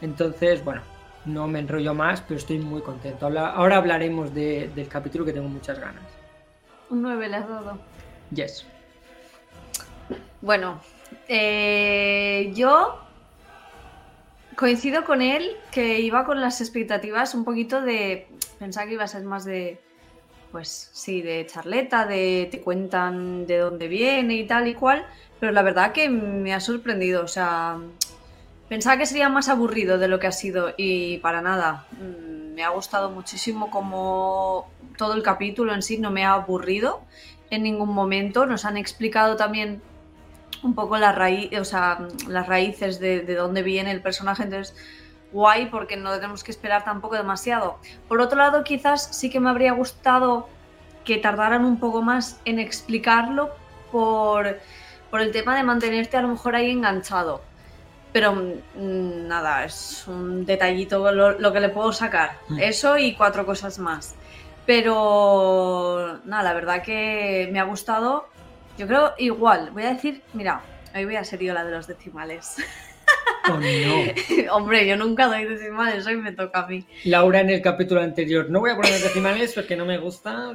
Entonces, 0.00 0.64
bueno, 0.64 0.82
no 1.24 1.46
me 1.48 1.58
enrollo 1.58 1.94
más, 1.94 2.20
pero 2.22 2.38
estoy 2.38 2.58
muy 2.58 2.80
contento. 2.82 3.26
Ahora 3.26 3.76
hablaremos 3.76 4.32
de- 4.34 4.70
del 4.74 4.88
capítulo 4.88 5.24
que 5.24 5.32
tengo 5.32 5.48
muchas 5.48 5.78
ganas. 5.78 6.02
Un 6.88 7.02
9 7.02 7.28
le 7.28 7.36
has 7.36 7.48
dado. 7.48 7.78
Yes. 8.34 8.66
Bueno, 10.40 10.80
eh, 11.28 12.50
yo 12.54 12.98
coincido 14.56 15.04
con 15.04 15.22
él 15.22 15.56
que 15.70 16.00
iba 16.00 16.24
con 16.24 16.40
las 16.40 16.60
expectativas 16.60 17.34
un 17.34 17.44
poquito 17.44 17.80
de 17.82 18.26
pensar 18.58 18.86
que 18.88 18.94
iba 18.94 19.04
a 19.04 19.08
ser 19.08 19.22
más 19.22 19.44
de, 19.44 19.78
pues 20.52 20.90
sí, 20.92 21.22
de 21.22 21.46
charleta, 21.46 22.06
de 22.06 22.48
te 22.50 22.60
cuentan 22.60 23.46
de 23.46 23.58
dónde 23.58 23.88
viene 23.88 24.34
y 24.34 24.46
tal 24.46 24.66
y 24.68 24.74
cual, 24.74 25.06
pero 25.38 25.52
la 25.52 25.62
verdad 25.62 25.92
que 25.92 26.08
me 26.08 26.52
ha 26.54 26.60
sorprendido, 26.60 27.22
o 27.24 27.28
sea, 27.28 27.78
pensaba 28.70 28.96
que 28.96 29.04
sería 29.04 29.28
más 29.28 29.48
aburrido 29.48 29.98
de 29.98 30.06
lo 30.06 30.20
que 30.20 30.28
ha 30.28 30.32
sido 30.32 30.72
y 30.76 31.18
para 31.18 31.42
nada. 31.42 31.86
Mm, 32.00 32.54
Me 32.54 32.64
ha 32.64 32.70
gustado 32.70 33.10
muchísimo 33.10 33.70
como 33.70 34.70
todo 34.96 35.14
el 35.14 35.22
capítulo 35.22 35.74
en 35.74 35.82
sí 35.82 35.98
no 35.98 36.10
me 36.10 36.24
ha 36.24 36.32
aburrido 36.32 37.02
en 37.50 37.62
ningún 37.64 37.92
momento. 37.92 38.46
Nos 38.46 38.64
han 38.64 38.76
explicado 38.76 39.36
también 39.36 39.82
un 40.62 40.74
poco 40.74 40.94
o 40.94 41.64
sea, 41.64 42.06
las 42.28 42.46
raíces 42.46 43.00
de, 43.00 43.20
de 43.20 43.34
dónde 43.34 43.62
viene 43.62 43.90
el 43.90 44.02
personaje, 44.02 44.42
entonces 44.44 44.76
guay 45.32 45.66
porque 45.66 45.96
no 45.96 46.12
tenemos 46.14 46.44
que 46.44 46.52
esperar 46.52 46.84
tampoco 46.84 47.16
demasiado. 47.16 47.78
Por 48.08 48.20
otro 48.20 48.38
lado, 48.38 48.62
quizás 48.62 49.16
sí 49.16 49.30
que 49.30 49.40
me 49.40 49.50
habría 49.50 49.72
gustado 49.72 50.48
que 51.04 51.16
tardaran 51.18 51.64
un 51.64 51.80
poco 51.80 52.02
más 52.02 52.40
en 52.44 52.58
explicarlo 52.58 53.50
por 53.90 54.58
por 55.10 55.20
el 55.20 55.32
tema 55.32 55.56
de 55.56 55.64
mantenerte 55.64 56.16
a 56.16 56.22
lo 56.22 56.28
mejor 56.28 56.54
ahí 56.54 56.70
enganchado. 56.70 57.49
Pero 58.12 58.32
mm, 58.32 59.28
nada, 59.28 59.64
es 59.64 60.04
un 60.06 60.44
detallito 60.44 61.12
lo, 61.12 61.38
lo 61.38 61.52
que 61.52 61.60
le 61.60 61.68
puedo 61.68 61.92
sacar. 61.92 62.38
Mm. 62.48 62.58
Eso 62.60 62.98
y 62.98 63.14
cuatro 63.14 63.46
cosas 63.46 63.78
más. 63.78 64.14
Pero 64.66 66.20
nada, 66.24 66.42
la 66.42 66.54
verdad 66.54 66.82
que 66.82 67.48
me 67.52 67.60
ha 67.60 67.64
gustado. 67.64 68.28
Yo 68.78 68.86
creo 68.86 69.14
igual, 69.18 69.70
voy 69.72 69.82
a 69.84 69.94
decir, 69.94 70.22
mira, 70.32 70.62
hoy 70.94 71.04
voy 71.04 71.16
a 71.16 71.24
ser 71.24 71.40
yo 71.40 71.52
la 71.52 71.64
de 71.64 71.72
los 71.72 71.86
decimales. 71.86 72.56
Oh, 73.48 73.58
no. 73.58 74.52
Hombre, 74.54 74.86
yo 74.86 74.96
nunca 74.96 75.26
doy 75.26 75.44
decimales, 75.44 76.06
hoy 76.06 76.16
me 76.16 76.32
toca 76.32 76.60
a 76.60 76.66
mí. 76.66 76.86
Laura 77.04 77.40
en 77.40 77.50
el 77.50 77.62
capítulo 77.62 78.00
anterior. 78.00 78.48
No 78.50 78.60
voy 78.60 78.70
a 78.70 78.76
poner 78.76 79.00
decimales 79.00 79.52
porque 79.54 79.76
no 79.76 79.84
me 79.84 79.98
gusta. 79.98 80.54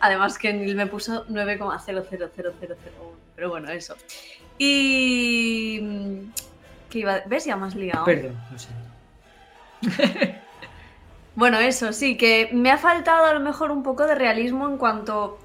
Además 0.00 0.38
que 0.38 0.52
Neil 0.52 0.76
me 0.76 0.86
puso 0.86 1.26
9,0000001. 1.26 2.76
Pero 3.34 3.50
bueno, 3.50 3.70
eso. 3.70 3.96
Y... 4.58 5.80
mm, 5.82 6.32
¿Qué 6.90 6.98
iba? 7.00 7.20
¿Ves? 7.26 7.44
Ya 7.44 7.56
me 7.56 7.66
has 7.66 7.74
liado. 7.74 8.04
Perdón, 8.04 8.36
siento. 8.56 10.34
Bueno, 11.36 11.58
eso 11.58 11.92
sí, 11.92 12.16
que 12.16 12.48
me 12.52 12.70
ha 12.70 12.78
faltado 12.78 13.24
a 13.26 13.32
lo 13.34 13.40
mejor 13.40 13.72
un 13.72 13.82
poco 13.82 14.06
de 14.06 14.14
realismo 14.14 14.68
en 14.68 14.76
cuanto... 14.78 15.40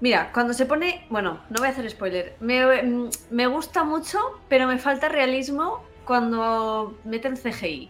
Mira, 0.00 0.32
cuando 0.32 0.54
se 0.54 0.66
pone... 0.66 1.06
Bueno, 1.08 1.38
no 1.50 1.58
voy 1.58 1.68
a 1.68 1.70
hacer 1.70 1.88
spoiler. 1.88 2.34
Me, 2.40 2.82
mm, 2.82 3.10
me 3.30 3.46
gusta 3.46 3.84
mucho, 3.84 4.18
pero 4.48 4.66
me 4.66 4.78
falta 4.78 5.08
realismo 5.08 5.84
cuando 6.04 6.98
meten 7.04 7.36
CGI. 7.36 7.88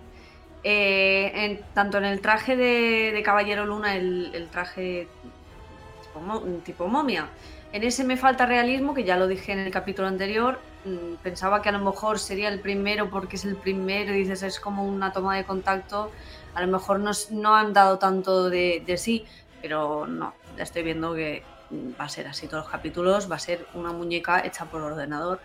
Eh, 0.65 1.33
en- 1.35 1.61
tanto 1.73 1.97
en 1.97 2.05
el 2.05 2.21
traje 2.21 2.57
de, 2.57 3.11
de 3.15 3.23
Caballero 3.23 3.65
Luna, 3.65 3.97
el, 3.97 4.31
el 4.35 4.49
traje 4.49 5.09
tipo 6.65 6.89
momia. 6.89 7.27
En 7.73 7.83
ese 7.83 8.05
me 8.05 8.17
falta 8.17 8.47
realismo, 8.47 8.95
que 8.95 9.05
ya 9.05 9.17
lo 9.17 9.27
dije 9.27 9.53
en 9.53 9.59
el 9.59 9.71
capítulo 9.71 10.09
anterior. 10.09 10.59
Mm, 10.85 11.17
Pensaba 11.23 11.61
que 11.61 11.69
a 11.69 11.73
lo 11.73 11.81
mejor 11.81 12.19
sería 12.19 12.49
el 12.49 12.61
primero 12.61 13.11
porque 13.11 13.37
es 13.37 13.45
el 13.45 13.57
primero 13.57 14.13
dices 14.13 14.43
es 14.43 14.61
como 14.61 14.85
una 14.85 15.13
toma 15.13 15.37
de 15.37 15.45
contacto. 15.45 16.11
A 16.55 16.63
lo 16.63 16.69
mejor 16.69 17.01
no 17.01 17.57
han 17.57 17.73
dado 17.73 17.99
tanto 17.99 18.49
de, 18.49 18.83
de 18.87 18.97
sí, 18.97 19.27
pero 19.61 20.07
no, 20.07 20.35
ya 20.57 20.63
estoy 20.63 20.83
viendo 20.85 21.15
que 21.15 21.43
mm, 21.71 22.01
va 22.01 22.05
a 22.05 22.09
ser 22.09 22.29
así 22.29 22.47
todos 22.47 22.65
los 22.65 22.73
capítulos, 22.73 23.31
va 23.31 23.37
a 23.37 23.41
ser 23.41 23.67
una 23.75 23.93
muñeca 23.93 24.45
hecha 24.45 24.65
por 24.67 24.81
ordenador. 24.81 25.41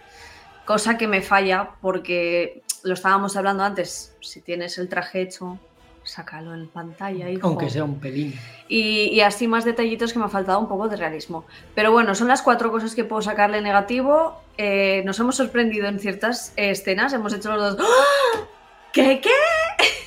Cosa 0.65 0.97
que 0.97 1.07
me 1.07 1.21
falla 1.21 1.71
porque 1.81 2.61
lo 2.83 2.93
estábamos 2.93 3.35
hablando 3.35 3.63
antes, 3.63 4.15
si 4.21 4.41
tienes 4.41 4.77
el 4.77 4.89
traje 4.89 5.21
hecho, 5.21 5.59
sácalo 6.03 6.53
en 6.53 6.67
pantalla, 6.67 7.29
hijo. 7.29 7.47
Aunque 7.47 7.69
sea 7.69 7.83
un 7.83 7.99
pelín. 7.99 8.33
Y, 8.67 9.09
y 9.13 9.21
así 9.21 9.47
más 9.47 9.65
detallitos 9.65 10.13
que 10.13 10.19
me 10.19 10.25
ha 10.25 10.29
faltado 10.29 10.59
un 10.59 10.67
poco 10.67 10.87
de 10.87 10.97
realismo. 10.97 11.45
Pero 11.75 11.91
bueno, 11.91 12.15
son 12.15 12.27
las 12.27 12.41
cuatro 12.41 12.71
cosas 12.71 12.95
que 12.95 13.03
puedo 13.03 13.21
sacarle 13.21 13.61
negativo. 13.61 14.41
Eh, 14.57 15.03
nos 15.05 15.19
hemos 15.19 15.35
sorprendido 15.35 15.87
en 15.87 15.99
ciertas 15.99 16.53
eh, 16.55 16.71
escenas, 16.71 17.13
hemos 17.13 17.33
hecho 17.33 17.55
los 17.55 17.77
dos. 17.77 17.87
¡Ah! 17.89 18.39
¿Qué? 18.91 19.21
¿Qué? 19.21 19.29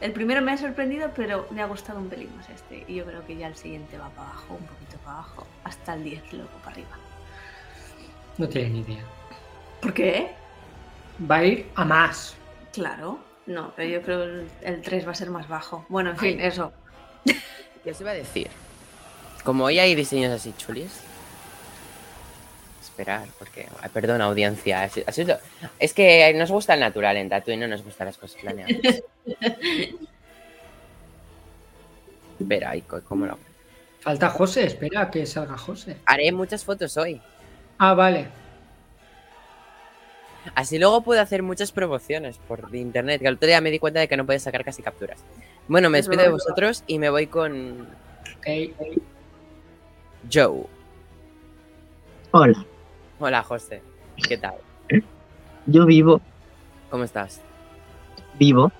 El 0.01 0.13
primero 0.13 0.41
me 0.43 0.53
ha 0.53 0.57
sorprendido, 0.59 1.11
pero 1.15 1.47
me 1.51 1.63
ha 1.63 1.67
gustado 1.67 1.99
un 1.99 2.09
pelín 2.09 2.35
más 2.37 2.49
este. 2.51 2.85
Y 2.89 2.95
yo 2.97 3.05
creo 3.05 3.25
que 3.27 3.37
ya 3.37 3.47
el 3.49 3.57
siguiente 3.57 3.99
va 3.99 4.09
para 4.11 4.29
abajo, 4.31 4.55
un 4.55 4.67
poquito 4.67 4.97
para 5.05 5.19
abajo, 5.19 5.47
hasta 5.65 5.95
el 5.95 6.05
10 6.05 6.33
luego 6.33 6.51
para 6.63 6.73
arriba. 6.73 6.97
No 8.39 8.49
tiene 8.49 8.71
ni 8.71 8.81
idea. 8.81 9.05
¿Por 9.81 9.93
qué? 9.95 10.31
Va 11.31 11.37
a 11.37 11.45
ir 11.45 11.71
a 11.75 11.85
más. 11.85 12.35
Claro. 12.73 13.19
No, 13.47 13.73
pero 13.77 13.89
yo 13.89 14.03
creo 14.03 14.19
que 14.21 14.25
el- 14.25 14.51
el 14.63 14.83
3 14.83 15.07
va 15.07 15.13
a 15.13 15.15
ser 15.15 15.31
más 15.31 15.49
bajo. 15.49 15.85
Bueno, 15.89 16.11
en 16.11 16.19
fin, 16.19 16.41
eso. 16.41 16.73
¿Qué 17.85 17.91
os 17.91 18.01
iba 18.01 18.11
a 18.11 18.15
decir? 18.15 18.49
Como 19.45 19.65
hoy 19.65 19.79
hay 19.79 19.95
diseños 19.95 20.33
así 20.33 20.53
chulis. 20.57 21.01
Esperar, 22.95 23.27
porque. 23.41 23.67
ay, 23.83 23.91
perdón, 23.93 24.23
audiencia. 24.23 24.89
es, 25.81 25.93
que 25.95 26.33
nos 26.35 26.51
gusta 26.53 26.75
el 26.75 26.81
natural 26.81 27.17
en 27.17 27.29
Tatooine, 27.29 27.63
no 27.63 27.67
nos 27.69 27.83
gustan 27.83 28.07
las 28.07 28.17
cosas 28.17 28.41
planeadas. 28.41 29.03
Co- 32.87 33.03
¿cómo 33.03 33.27
lo 33.27 33.39
Falta 34.01 34.29
José, 34.29 34.67
espera 34.67 35.03
a 35.03 35.11
que 35.11 35.25
salga 35.27 35.57
José. 35.57 35.97
Haré 36.07 36.31
muchas 36.31 36.65
fotos 36.65 36.97
hoy. 36.97 37.21
Ah, 37.79 37.95
vale. 37.95 38.29
Así 40.55 40.79
luego 40.79 41.01
puedo 41.01 41.21
hacer 41.23 41.43
muchas 41.43 41.73
promociones 41.73 42.37
por 42.39 42.69
internet. 42.75 43.21
Que 43.23 43.29
el 43.29 43.35
otro 43.35 43.47
día 43.49 43.61
me 43.63 43.71
di 43.71 43.79
cuenta 43.79 44.01
de 44.01 44.09
que 44.09 44.17
no 44.17 44.27
puedes 44.27 44.43
sacar 44.43 44.65
casi 44.65 44.83
capturas. 44.83 45.19
Bueno, 45.69 45.89
me 45.91 45.99
Es 45.99 46.07
despido 46.07 46.23
de 46.23 46.31
vosotros 46.31 46.85
y 46.87 46.99
me 46.99 47.09
voy 47.11 47.27
con. 47.27 47.89
Joe. 50.31 50.65
Hola, 52.33 52.65
Hola, 53.19 53.43
José. 53.43 53.83
¿Qué 54.29 54.37
tal? 54.39 54.55
yo 55.67 55.87
vivo, 55.87 56.21
¿Cómo 56.91 57.05
estás? 57.05 57.41
vivo. 58.39 58.71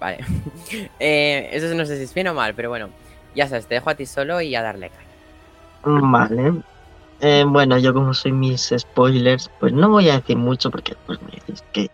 Vale. 0.00 0.18
Eh, 1.00 1.50
eso 1.52 1.74
no 1.74 1.84
sé 1.84 1.96
si 1.98 2.04
es 2.04 2.14
bien 2.14 2.28
o 2.28 2.34
mal, 2.34 2.54
pero 2.54 2.68
bueno. 2.70 2.88
Ya 3.34 3.46
sabes, 3.48 3.66
te 3.66 3.74
dejo 3.74 3.90
a 3.90 3.94
ti 3.94 4.06
solo 4.06 4.40
y 4.40 4.54
a 4.54 4.62
darle 4.62 4.90
caña. 4.90 6.00
Vale. 6.10 6.52
Eh, 7.20 7.44
bueno, 7.46 7.78
yo 7.78 7.92
como 7.94 8.14
soy 8.14 8.32
mis 8.32 8.72
spoilers, 8.76 9.50
pues 9.60 9.72
no 9.72 9.88
voy 9.90 10.08
a 10.10 10.14
decir 10.18 10.36
mucho 10.36 10.70
porque 10.70 10.94
pues 11.06 11.20
me 11.22 11.30
decís 11.32 11.62
que 11.72 11.90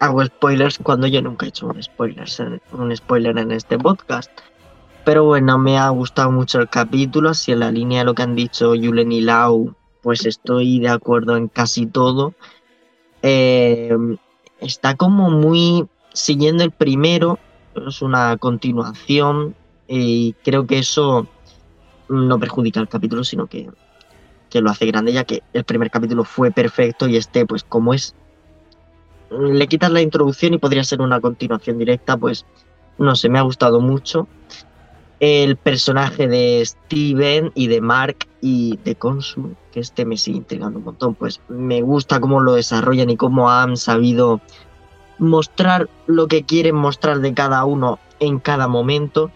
hago 0.00 0.24
spoilers 0.24 0.78
cuando 0.78 1.06
yo 1.06 1.22
nunca 1.22 1.46
he 1.46 1.50
hecho 1.50 1.66
un 1.66 1.82
spoiler, 1.82 2.26
un 2.72 2.96
spoiler 2.96 3.38
en 3.38 3.52
este 3.52 3.78
podcast. 3.78 4.30
Pero 5.04 5.24
bueno, 5.24 5.58
me 5.58 5.78
ha 5.78 5.88
gustado 5.90 6.30
mucho 6.30 6.60
el 6.60 6.68
capítulo, 6.68 7.30
así 7.30 7.52
en 7.52 7.60
la 7.60 7.70
línea 7.70 8.00
de 8.00 8.04
lo 8.06 8.14
que 8.14 8.22
han 8.22 8.34
dicho 8.34 8.74
Yulen 8.74 9.12
y 9.12 9.20
Lau, 9.20 9.74
pues 10.02 10.26
estoy 10.26 10.80
de 10.80 10.88
acuerdo 10.88 11.36
en 11.36 11.48
casi 11.48 11.86
todo. 11.86 12.34
Eh, 13.22 13.96
está 14.60 14.96
como 14.96 15.30
muy 15.30 15.86
siguiendo 16.12 16.64
el 16.64 16.70
primero, 16.70 17.38
es 17.86 18.02
una 18.02 18.36
continuación 18.36 19.54
y 19.88 20.34
creo 20.44 20.66
que 20.66 20.78
eso 20.78 21.26
no 22.08 22.38
perjudica 22.38 22.80
el 22.80 22.88
capítulo, 22.88 23.24
sino 23.24 23.46
que, 23.46 23.70
que 24.50 24.60
lo 24.60 24.70
hace 24.70 24.86
grande, 24.86 25.12
ya 25.12 25.24
que 25.24 25.42
el 25.52 25.64
primer 25.64 25.90
capítulo 25.90 26.24
fue 26.24 26.50
perfecto 26.50 27.08
y 27.08 27.16
este, 27.16 27.46
pues 27.46 27.64
como 27.64 27.94
es, 27.94 28.14
le 29.30 29.66
quitas 29.66 29.90
la 29.90 30.02
introducción 30.02 30.54
y 30.54 30.58
podría 30.58 30.84
ser 30.84 31.00
una 31.00 31.20
continuación 31.20 31.78
directa, 31.78 32.16
pues 32.16 32.44
no 32.98 33.16
sé, 33.16 33.28
me 33.28 33.38
ha 33.38 33.42
gustado 33.42 33.80
mucho. 33.80 34.28
El 35.22 35.56
personaje 35.56 36.26
de 36.26 36.64
Steven 36.66 37.52
y 37.54 37.68
de 37.68 37.80
Mark 37.80 38.26
y 38.40 38.76
de 38.84 38.96
Consul, 38.96 39.54
que 39.70 39.78
este 39.78 40.04
me 40.04 40.16
sigue 40.16 40.38
intrigando 40.38 40.80
un 40.80 40.84
montón, 40.84 41.14
pues 41.14 41.40
me 41.48 41.80
gusta 41.80 42.18
cómo 42.18 42.40
lo 42.40 42.54
desarrollan 42.54 43.08
y 43.08 43.16
cómo 43.16 43.48
han 43.48 43.76
sabido 43.76 44.40
mostrar 45.18 45.88
lo 46.08 46.26
que 46.26 46.42
quieren 46.42 46.74
mostrar 46.74 47.20
de 47.20 47.34
cada 47.34 47.64
uno 47.64 48.00
en 48.18 48.40
cada 48.40 48.66
momento. 48.66 49.30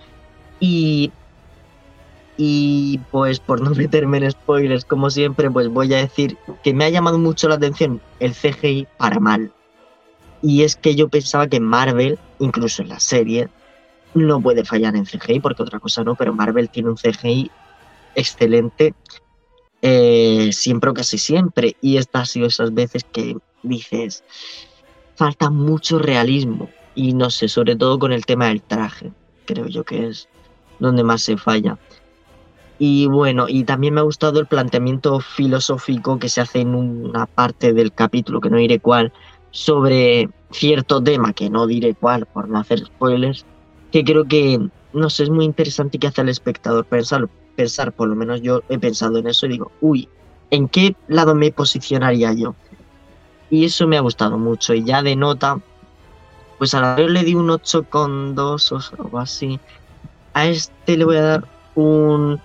Y 0.59 1.13
y 2.37 2.99
pues 3.13 3.39
por 3.39 3.61
no 3.61 3.71
meterme 3.77 4.19
en 4.19 4.33
spoilers, 4.33 4.85
como 4.85 5.09
siempre, 5.11 5.49
pues 5.53 5.69
voy 5.69 5.95
a 5.95 5.99
decir 5.99 6.37
que 6.65 6.75
me 6.75 6.85
ha 6.85 6.91
llamado 6.91 7.21
mucho 7.21 7.49
la 7.49 7.55
atención 7.55 8.01
el 8.19 8.33
CGI 8.33 8.89
para 8.99 9.21
mal. 9.21 9.53
Y 10.43 10.65
es 10.65 10.75
que 10.75 10.97
yo 10.97 11.09
pensaba 11.09 11.47
que 11.47 11.61
Marvel, 11.61 12.19
incluso 12.41 12.83
en 12.83 12.89
la 12.89 12.99
serie, 12.99 13.49
no 14.17 14.41
puede 14.41 14.65
fallar 14.65 14.97
en 14.97 15.05
CGI, 15.05 15.41
porque 15.41 15.63
otra 15.63 15.79
cosa 15.79 16.03
no, 16.03 16.15
pero 16.15 16.35
Marvel 16.35 16.71
tiene 16.71 16.91
un 16.91 16.97
CGI 16.97 17.51
excelente 18.15 18.95
eh, 19.83 20.51
siempre 20.53 20.91
o 20.91 20.95
casi 20.95 21.19
siempre. 21.19 21.77
Y 21.81 21.99
esta 21.99 22.21
ha 22.21 22.27
sido 22.27 22.47
esas 22.47 22.73
veces 22.75 23.05
que 23.05 23.37
dices, 23.63 24.25
falta 25.15 25.51
mucho 25.51 25.99
realismo. 25.99 26.71
Y 26.95 27.13
no 27.13 27.31
sé, 27.31 27.49
sobre 27.49 27.77
todo 27.77 27.99
con 27.99 28.13
el 28.13 28.25
tema 28.25 28.47
del 28.47 28.63
traje, 28.63 29.13
creo 29.45 29.67
yo 29.67 29.85
que 29.85 30.07
es 30.09 30.29
donde 30.79 31.05
más 31.05 31.23
se 31.23 31.37
falla. 31.37 31.79
Y 32.79 33.07
bueno, 33.07 33.47
y 33.49 33.65
también 33.65 33.95
me 33.95 34.01
ha 34.01 34.05
gustado 34.05 34.41
el 34.41 34.47
planteamiento 34.47 35.21
filosófico 35.21 36.19
que 36.19 36.29
se 36.29 36.41
hace 36.41 36.61
en 36.61 36.75
una 36.75 37.27
parte 37.27 37.73
del 37.73 37.93
capítulo, 37.93 38.41
que 38.41 38.51
no 38.51 38.59
diré 38.59 38.81
cuál, 38.81 39.13
sobre 39.51 40.29
cierto 40.51 41.03
tema, 41.03 41.33
que 41.33 41.49
no 41.49 41.67
diré 41.67 41.95
cuál 41.95 42.27
por 42.27 42.49
no 42.49 42.59
hacer 42.59 42.81
spoilers, 42.81 43.47
que 43.97 44.05
creo 44.05 44.27
que, 44.27 44.61
no 44.93 45.09
sé, 45.09 45.23
es 45.23 45.31
muy 45.31 45.47
interesante 45.47 45.99
que 45.99 46.07
hace 46.07 46.21
al 46.21 46.29
espectador 46.29 46.85
pensar, 46.85 47.31
pensar, 47.57 47.93
por 47.93 48.09
lo 48.09 48.15
menos 48.15 48.43
yo 48.43 48.63
he 48.69 48.79
pensado 48.79 49.17
en 49.17 49.27
eso 49.27 49.47
y 49.47 49.53
digo, 49.53 49.73
uy, 49.81 50.07
¿en 50.51 50.69
qué 50.69 50.95
lado 51.09 51.35
me 51.35 51.51
posicionaría 51.51 52.35
yo? 52.35 52.55
Y 53.49 53.65
eso 53.65 53.87
me 53.87 53.97
ha 53.97 54.03
gustado 54.03 54.37
mucho. 54.37 54.75
Y 54.75 54.85
ya 54.85 55.03
de 55.03 55.17
nota, 55.17 55.59
pues 56.59 56.75
a 56.75 56.83
la 56.83 56.97
vez 56.97 57.11
le 57.11 57.23
di 57.23 57.35
un 57.35 57.49
8,2 57.49 58.73
o 58.73 59.03
algo 59.03 59.19
así. 59.19 59.59
A 60.35 60.47
este 60.47 60.99
le 60.99 61.07
voy 61.07 61.17
a 61.17 61.23
dar 61.23 61.49
un 61.75 62.39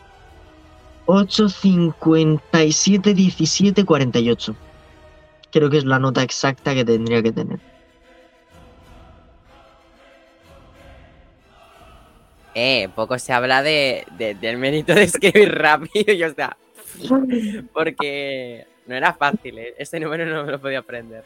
8, 1.05 1.49
57, 1.49 3.13
17, 3.13 3.83
48. 3.83 4.55
Creo 5.51 5.69
que 5.69 5.79
es 5.79 5.83
la 5.83 5.99
nota 5.99 6.23
exacta 6.23 6.73
que 6.73 6.85
tendría 6.85 7.21
que 7.21 7.33
tener. 7.33 7.59
Eh, 12.53 12.89
poco 12.95 13.17
se 13.17 13.31
habla 13.33 13.63
de, 13.63 14.05
de- 14.17 14.35
del 14.35 14.57
mérito 14.57 14.93
de 14.93 15.03
escribir 15.03 15.53
rápido, 15.55 16.11
y 16.13 16.23
o 16.23 16.33
sea, 16.33 16.57
porque 17.73 18.65
no 18.87 18.95
era 18.95 19.13
fácil, 19.13 19.57
¿eh? 19.59 19.73
Este 19.77 19.99
número 19.99 20.25
no 20.25 20.43
me 20.45 20.51
lo 20.51 20.59
podía 20.59 20.79
aprender. 20.79 21.23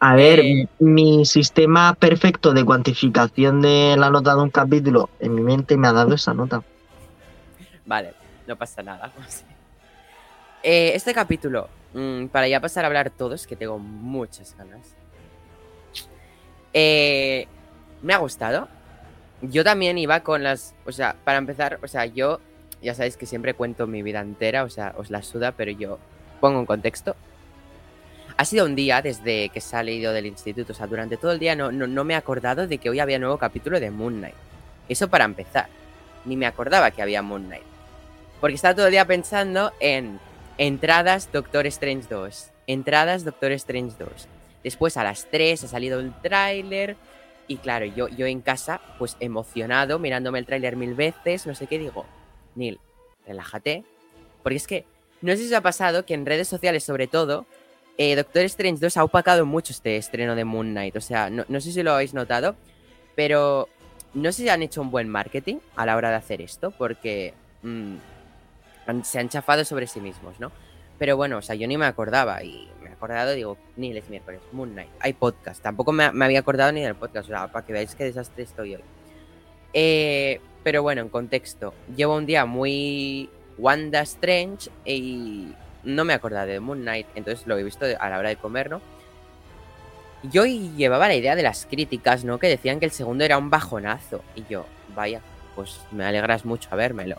A 0.00 0.14
ver, 0.14 0.40
Eh. 0.40 0.68
mi 0.78 1.24
sistema 1.24 1.94
perfecto 1.94 2.52
de 2.52 2.64
cuantificación 2.64 3.62
de 3.62 3.96
la 3.98 4.10
nota 4.10 4.34
de 4.34 4.42
un 4.42 4.50
capítulo 4.50 5.08
en 5.20 5.34
mi 5.34 5.40
mente 5.40 5.76
me 5.78 5.88
ha 5.88 5.92
dado 5.92 6.14
esa 6.14 6.34
nota. 6.34 6.62
Vale, 7.86 8.12
no 8.46 8.56
pasa 8.56 8.82
nada. 8.82 9.10
José. 9.16 9.44
Eh, 10.62 10.92
este 10.94 11.14
capítulo, 11.14 11.68
mm, 11.94 12.26
para 12.26 12.48
ya 12.48 12.60
pasar 12.60 12.84
a 12.84 12.88
hablar 12.88 13.08
todos, 13.10 13.46
que 13.46 13.56
tengo 13.56 13.78
muchas 13.78 14.54
ganas. 14.58 14.94
Eh, 16.74 17.46
me 18.02 18.12
ha 18.12 18.18
gustado. 18.18 18.68
Yo 19.42 19.64
también 19.64 19.98
iba 19.98 20.20
con 20.20 20.42
las. 20.42 20.74
O 20.84 20.92
sea, 20.92 21.16
para 21.24 21.38
empezar, 21.38 21.78
o 21.82 21.88
sea, 21.88 22.06
yo. 22.06 22.40
Ya 22.82 22.94
sabéis 22.94 23.16
que 23.16 23.26
siempre 23.26 23.54
cuento 23.54 23.86
mi 23.86 24.02
vida 24.02 24.20
entera, 24.20 24.62
o 24.62 24.68
sea, 24.68 24.94
os 24.98 25.10
la 25.10 25.22
suda, 25.22 25.52
pero 25.52 25.70
yo 25.70 25.98
pongo 26.40 26.58
un 26.58 26.66
contexto. 26.66 27.16
Ha 28.36 28.44
sido 28.44 28.66
un 28.66 28.76
día 28.76 29.00
desde 29.00 29.48
que 29.48 29.62
se 29.62 29.76
ha 29.76 29.82
leído 29.82 30.12
del 30.12 30.26
instituto, 30.26 30.74
o 30.74 30.76
sea, 30.76 30.86
durante 30.86 31.16
todo 31.16 31.32
el 31.32 31.38
día 31.38 31.56
no, 31.56 31.72
no, 31.72 31.86
no 31.86 32.04
me 32.04 32.12
he 32.12 32.16
acordado 32.16 32.66
de 32.66 32.76
que 32.76 32.90
hoy 32.90 33.00
había 33.00 33.18
nuevo 33.18 33.38
capítulo 33.38 33.80
de 33.80 33.90
Moon 33.90 34.18
Knight. 34.18 34.34
Eso 34.88 35.08
para 35.08 35.24
empezar. 35.24 35.68
Ni 36.26 36.36
me 36.36 36.46
acordaba 36.46 36.90
que 36.90 37.00
había 37.00 37.22
Moon 37.22 37.46
Knight. 37.46 37.64
Porque 38.40 38.56
estaba 38.56 38.74
todo 38.74 38.86
el 38.86 38.92
día 38.92 39.06
pensando 39.06 39.72
en 39.80 40.20
entradas 40.58 41.30
Doctor 41.32 41.66
Strange 41.66 42.06
2. 42.10 42.50
Entradas 42.66 43.24
Doctor 43.24 43.52
Strange 43.52 43.96
2. 43.98 44.08
Después 44.62 44.96
a 44.96 45.04
las 45.04 45.26
3 45.30 45.64
ha 45.64 45.68
salido 45.68 46.00
el 46.00 46.12
tráiler. 46.20 46.96
Y 47.48 47.58
claro, 47.58 47.86
yo, 47.86 48.08
yo 48.08 48.26
en 48.26 48.40
casa, 48.40 48.80
pues 48.98 49.16
emocionado, 49.20 49.98
mirándome 49.98 50.38
el 50.38 50.46
tráiler 50.46 50.76
mil 50.76 50.94
veces, 50.94 51.46
no 51.46 51.54
sé 51.54 51.66
qué, 51.66 51.78
digo, 51.78 52.04
Neil, 52.54 52.80
relájate. 53.26 53.84
Porque 54.42 54.56
es 54.56 54.66
que, 54.66 54.84
no 55.22 55.32
sé 55.32 55.38
si 55.38 55.46
os 55.46 55.52
ha 55.52 55.60
pasado 55.60 56.04
que 56.04 56.14
en 56.14 56.26
redes 56.26 56.48
sociales 56.48 56.84
sobre 56.84 57.06
todo, 57.06 57.46
eh, 57.98 58.14
Doctor 58.16 58.42
Strange 58.42 58.80
2 58.80 58.96
ha 58.96 59.04
opacado 59.04 59.46
mucho 59.46 59.72
este 59.72 59.96
estreno 59.96 60.34
de 60.34 60.44
Moon 60.44 60.70
Knight. 60.70 60.96
O 60.96 61.00
sea, 61.00 61.30
no, 61.30 61.44
no 61.48 61.60
sé 61.60 61.72
si 61.72 61.82
lo 61.82 61.92
habéis 61.92 62.14
notado, 62.14 62.56
pero 63.14 63.68
no 64.14 64.32
sé 64.32 64.42
si 64.42 64.48
han 64.48 64.62
hecho 64.62 64.80
un 64.80 64.90
buen 64.90 65.08
marketing 65.08 65.56
a 65.76 65.86
la 65.86 65.96
hora 65.96 66.10
de 66.10 66.16
hacer 66.16 66.40
esto, 66.40 66.70
porque 66.72 67.34
mm, 67.62 67.96
se 69.02 69.18
han 69.18 69.28
chafado 69.28 69.64
sobre 69.64 69.86
sí 69.86 70.00
mismos, 70.00 70.40
¿no? 70.40 70.52
Pero 70.98 71.16
bueno, 71.16 71.38
o 71.38 71.42
sea, 71.42 71.54
yo 71.54 71.66
ni 71.68 71.76
me 71.76 71.86
acordaba 71.86 72.42
y 72.42 72.68
acordado, 72.96 73.32
digo, 73.32 73.56
ni 73.76 73.96
es 73.96 74.08
miércoles, 74.10 74.40
Moon 74.52 74.72
Knight, 74.72 74.90
hay 75.00 75.12
podcast. 75.12 75.62
Tampoco 75.62 75.92
me, 75.92 76.10
me 76.12 76.24
había 76.24 76.40
acordado 76.40 76.72
ni 76.72 76.82
del 76.82 76.94
podcast, 76.94 77.28
o 77.28 77.32
sea, 77.32 77.48
para 77.48 77.64
que 77.64 77.72
veáis 77.72 77.94
qué 77.94 78.04
desastre 78.04 78.42
estoy 78.42 78.74
hoy. 78.74 78.82
Eh, 79.72 80.40
pero 80.64 80.82
bueno, 80.82 81.02
en 81.02 81.08
contexto, 81.08 81.74
llevo 81.94 82.16
un 82.16 82.26
día 82.26 82.44
muy 82.46 83.30
Wanda 83.58 84.00
Strange 84.00 84.70
y 84.84 85.52
no 85.84 86.04
me 86.04 86.12
acordaba 86.12 86.46
de 86.46 86.60
Moon 86.60 86.80
Knight, 86.80 87.06
entonces 87.14 87.46
lo 87.46 87.56
he 87.56 87.62
visto 87.62 87.86
a 87.98 88.10
la 88.10 88.18
hora 88.18 88.30
de 88.30 88.36
comer, 88.36 88.70
¿no? 88.70 88.80
Yo 90.24 90.44
llevaba 90.44 91.08
la 91.08 91.14
idea 91.14 91.36
de 91.36 91.42
las 91.42 91.66
críticas, 91.66 92.24
¿no? 92.24 92.38
Que 92.38 92.48
decían 92.48 92.80
que 92.80 92.86
el 92.86 92.90
segundo 92.90 93.22
era 93.22 93.38
un 93.38 93.50
bajonazo. 93.50 94.22
Y 94.34 94.44
yo, 94.48 94.66
vaya, 94.94 95.20
pues 95.54 95.80
me 95.92 96.04
alegras 96.04 96.44
mucho 96.44 96.68
a 96.72 96.76
vérmelo. 96.76 97.16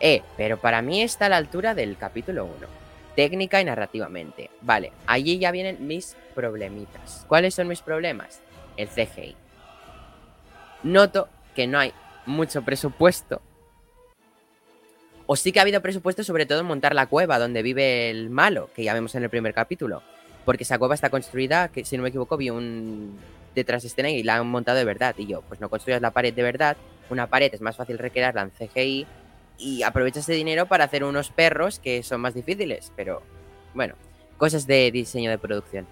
Eh, 0.00 0.22
pero 0.36 0.58
para 0.58 0.82
mí 0.82 1.02
está 1.02 1.26
a 1.26 1.28
la 1.28 1.36
altura 1.36 1.74
del 1.74 1.96
capítulo 1.96 2.46
1. 2.46 2.81
Técnica 3.16 3.60
y 3.60 3.64
narrativamente. 3.64 4.50
Vale, 4.62 4.92
allí 5.06 5.38
ya 5.38 5.50
vienen 5.50 5.86
mis 5.86 6.16
problemitas. 6.34 7.24
¿Cuáles 7.28 7.54
son 7.54 7.68
mis 7.68 7.82
problemas? 7.82 8.40
El 8.76 8.88
CGI. 8.88 9.36
Noto 10.82 11.28
que 11.54 11.66
no 11.66 11.78
hay 11.78 11.92
mucho 12.26 12.62
presupuesto. 12.62 13.42
O 15.26 15.36
sí 15.36 15.52
que 15.52 15.60
ha 15.60 15.62
habido 15.62 15.82
presupuesto 15.82 16.24
sobre 16.24 16.46
todo 16.46 16.60
en 16.60 16.66
montar 16.66 16.94
la 16.94 17.06
cueva 17.06 17.38
donde 17.38 17.62
vive 17.62 18.10
el 18.10 18.30
malo, 18.30 18.70
que 18.74 18.84
ya 18.84 18.94
vemos 18.94 19.14
en 19.14 19.22
el 19.22 19.30
primer 19.30 19.54
capítulo. 19.54 20.02
Porque 20.44 20.64
esa 20.64 20.78
cueva 20.78 20.94
está 20.94 21.10
construida, 21.10 21.68
que 21.68 21.84
si 21.84 21.96
no 21.96 22.02
me 22.02 22.08
equivoco 22.08 22.36
vi 22.36 22.50
un 22.50 23.16
detrás 23.54 23.82
de 23.82 23.88
escena 23.88 24.10
y 24.10 24.22
la 24.22 24.36
han 24.36 24.46
montado 24.46 24.78
de 24.78 24.84
verdad. 24.84 25.14
Y 25.18 25.26
yo, 25.26 25.42
pues 25.42 25.60
no 25.60 25.68
construyas 25.68 26.02
la 26.02 26.10
pared 26.10 26.34
de 26.34 26.42
verdad. 26.42 26.76
Una 27.10 27.28
pared 27.28 27.52
es 27.52 27.60
más 27.60 27.76
fácil 27.76 27.98
recrearla 27.98 28.42
en 28.42 28.50
CGI 28.50 29.06
y 29.58 29.82
aprovecha 29.82 30.20
ese 30.20 30.32
dinero 30.32 30.66
para 30.66 30.84
hacer 30.84 31.04
unos 31.04 31.30
perros 31.30 31.78
que 31.78 32.02
son 32.02 32.20
más 32.20 32.34
difíciles. 32.34 32.92
Pero 32.96 33.22
bueno, 33.74 33.94
cosas 34.38 34.66
de 34.66 34.90
diseño 34.90 35.30
de 35.30 35.38
producción. 35.38 35.86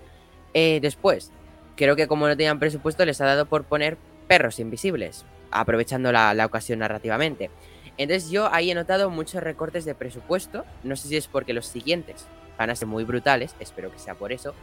Eh, 0.54 0.80
después, 0.82 1.30
creo 1.76 1.96
que 1.96 2.08
como 2.08 2.26
no 2.26 2.36
tenían 2.36 2.58
presupuesto, 2.58 3.04
les 3.04 3.20
ha 3.20 3.26
dado 3.26 3.46
por 3.46 3.64
poner 3.64 3.96
perros 4.26 4.58
invisibles, 4.58 5.24
aprovechando 5.50 6.12
la, 6.12 6.34
la 6.34 6.46
ocasión 6.46 6.80
narrativamente. 6.80 7.50
Entonces 7.96 8.30
yo 8.30 8.52
ahí 8.52 8.70
he 8.70 8.74
notado 8.74 9.10
muchos 9.10 9.42
recortes 9.42 9.84
de 9.84 9.94
presupuesto. 9.94 10.64
No 10.82 10.96
sé 10.96 11.08
si 11.08 11.16
es 11.16 11.26
porque 11.26 11.52
los 11.52 11.66
siguientes 11.66 12.26
van 12.58 12.70
a 12.70 12.76
ser 12.76 12.88
muy 12.88 13.04
brutales, 13.04 13.54
espero 13.60 13.90
que 13.90 13.98
sea 13.98 14.14
por 14.14 14.32
eso. 14.32 14.54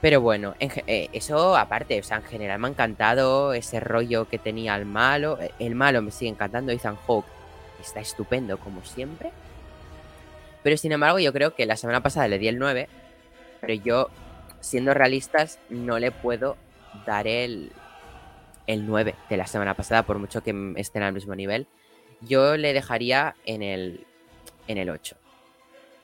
Pero 0.00 0.20
bueno, 0.20 0.54
eh, 0.58 1.08
eso 1.12 1.56
aparte, 1.56 2.00
o 2.00 2.02
sea, 2.02 2.16
en 2.16 2.24
general 2.24 2.58
me 2.58 2.66
ha 2.66 2.70
encantado 2.70 3.52
ese 3.52 3.78
rollo 3.78 4.28
que 4.28 4.36
tenía 4.38 4.74
el 4.74 4.84
malo. 4.84 5.38
Eh, 5.40 5.52
El 5.60 5.76
malo 5.76 6.02
me 6.02 6.10
sigue 6.10 6.30
encantando, 6.32 6.72
Ethan 6.72 6.96
Hawke 7.06 7.28
está 7.82 8.00
estupendo 8.00 8.58
como 8.58 8.84
siempre. 8.84 9.30
Pero 10.62 10.76
sin 10.76 10.92
embargo, 10.92 11.18
yo 11.18 11.32
creo 11.32 11.54
que 11.54 11.66
la 11.66 11.76
semana 11.76 12.02
pasada 12.02 12.28
le 12.28 12.38
di 12.38 12.48
el 12.48 12.58
9, 12.58 12.88
pero 13.60 13.74
yo, 13.74 14.08
siendo 14.60 14.94
realistas, 14.94 15.58
no 15.68 15.98
le 15.98 16.12
puedo 16.12 16.56
dar 17.04 17.26
el, 17.26 17.72
el 18.66 18.86
9 18.86 19.14
de 19.28 19.36
la 19.36 19.46
semana 19.46 19.74
pasada, 19.74 20.04
por 20.04 20.18
mucho 20.18 20.42
que 20.42 20.74
estén 20.76 21.02
al 21.02 21.12
mismo 21.12 21.34
nivel. 21.34 21.66
Yo 22.20 22.56
le 22.56 22.72
dejaría 22.72 23.34
en 23.44 23.62
el, 23.62 24.06
en 24.68 24.78
el 24.78 24.90
8. 24.90 25.16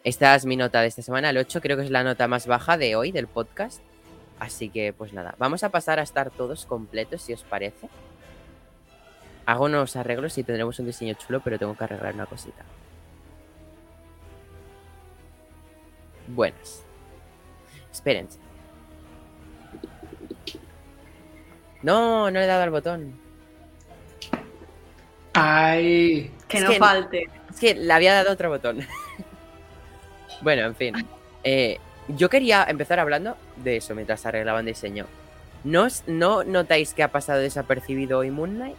Esta 0.04 0.34
es 0.34 0.46
mi 0.46 0.56
nota 0.56 0.80
de 0.80 0.88
esta 0.88 1.02
semana, 1.02 1.30
el 1.30 1.38
8 1.38 1.60
creo 1.60 1.76
que 1.76 1.84
es 1.84 1.90
la 1.90 2.02
nota 2.02 2.28
más 2.28 2.46
baja 2.46 2.76
de 2.76 2.96
hoy 2.96 3.12
del 3.12 3.26
podcast. 3.26 3.80
Así 4.38 4.70
que 4.70 4.92
pues 4.92 5.12
nada, 5.12 5.34
vamos 5.38 5.64
a 5.64 5.70
pasar 5.70 5.98
a 5.98 6.02
estar 6.02 6.30
todos 6.30 6.64
completos 6.64 7.22
si 7.22 7.32
os 7.32 7.42
parece. 7.42 7.88
Hago 9.48 9.64
unos 9.64 9.96
arreglos 9.96 10.36
y 10.36 10.42
tendremos 10.44 10.78
un 10.78 10.84
diseño 10.84 11.14
chulo, 11.14 11.40
pero 11.40 11.58
tengo 11.58 11.74
que 11.74 11.84
arreglar 11.84 12.12
una 12.12 12.26
cosita. 12.26 12.62
Buenas. 16.26 16.82
Espérense. 17.90 18.38
No, 21.82 22.30
no 22.30 22.38
le 22.38 22.44
he 22.44 22.46
dado 22.46 22.62
al 22.64 22.70
botón. 22.70 23.18
Ay, 25.32 26.30
Que 26.46 26.58
Es 26.58 26.64
no 26.64 26.70
que- 26.70 26.78
falte. 26.78 27.24
Es 27.50 27.58
que 27.58 27.74
le 27.74 27.90
había 27.92 28.12
dado 28.12 28.32
otro 28.32 28.50
botón. 28.50 28.80
bueno, 30.42 30.66
en 30.66 30.74
fin. 30.76 30.94
Eh, 31.42 31.78
yo 32.08 32.28
quería 32.28 32.64
empezar 32.68 32.98
hablando 33.00 33.38
de 33.56 33.78
eso 33.78 33.94
mientras 33.94 34.26
arreglaban 34.26 34.66
diseño. 34.66 35.06
¿No, 35.64 35.86
¿No 36.06 36.44
notáis 36.44 36.92
que 36.92 37.02
ha 37.02 37.08
pasado 37.12 37.40
desapercibido 37.40 38.18
hoy 38.18 38.30
Moon 38.30 38.56
Knight? 38.56 38.76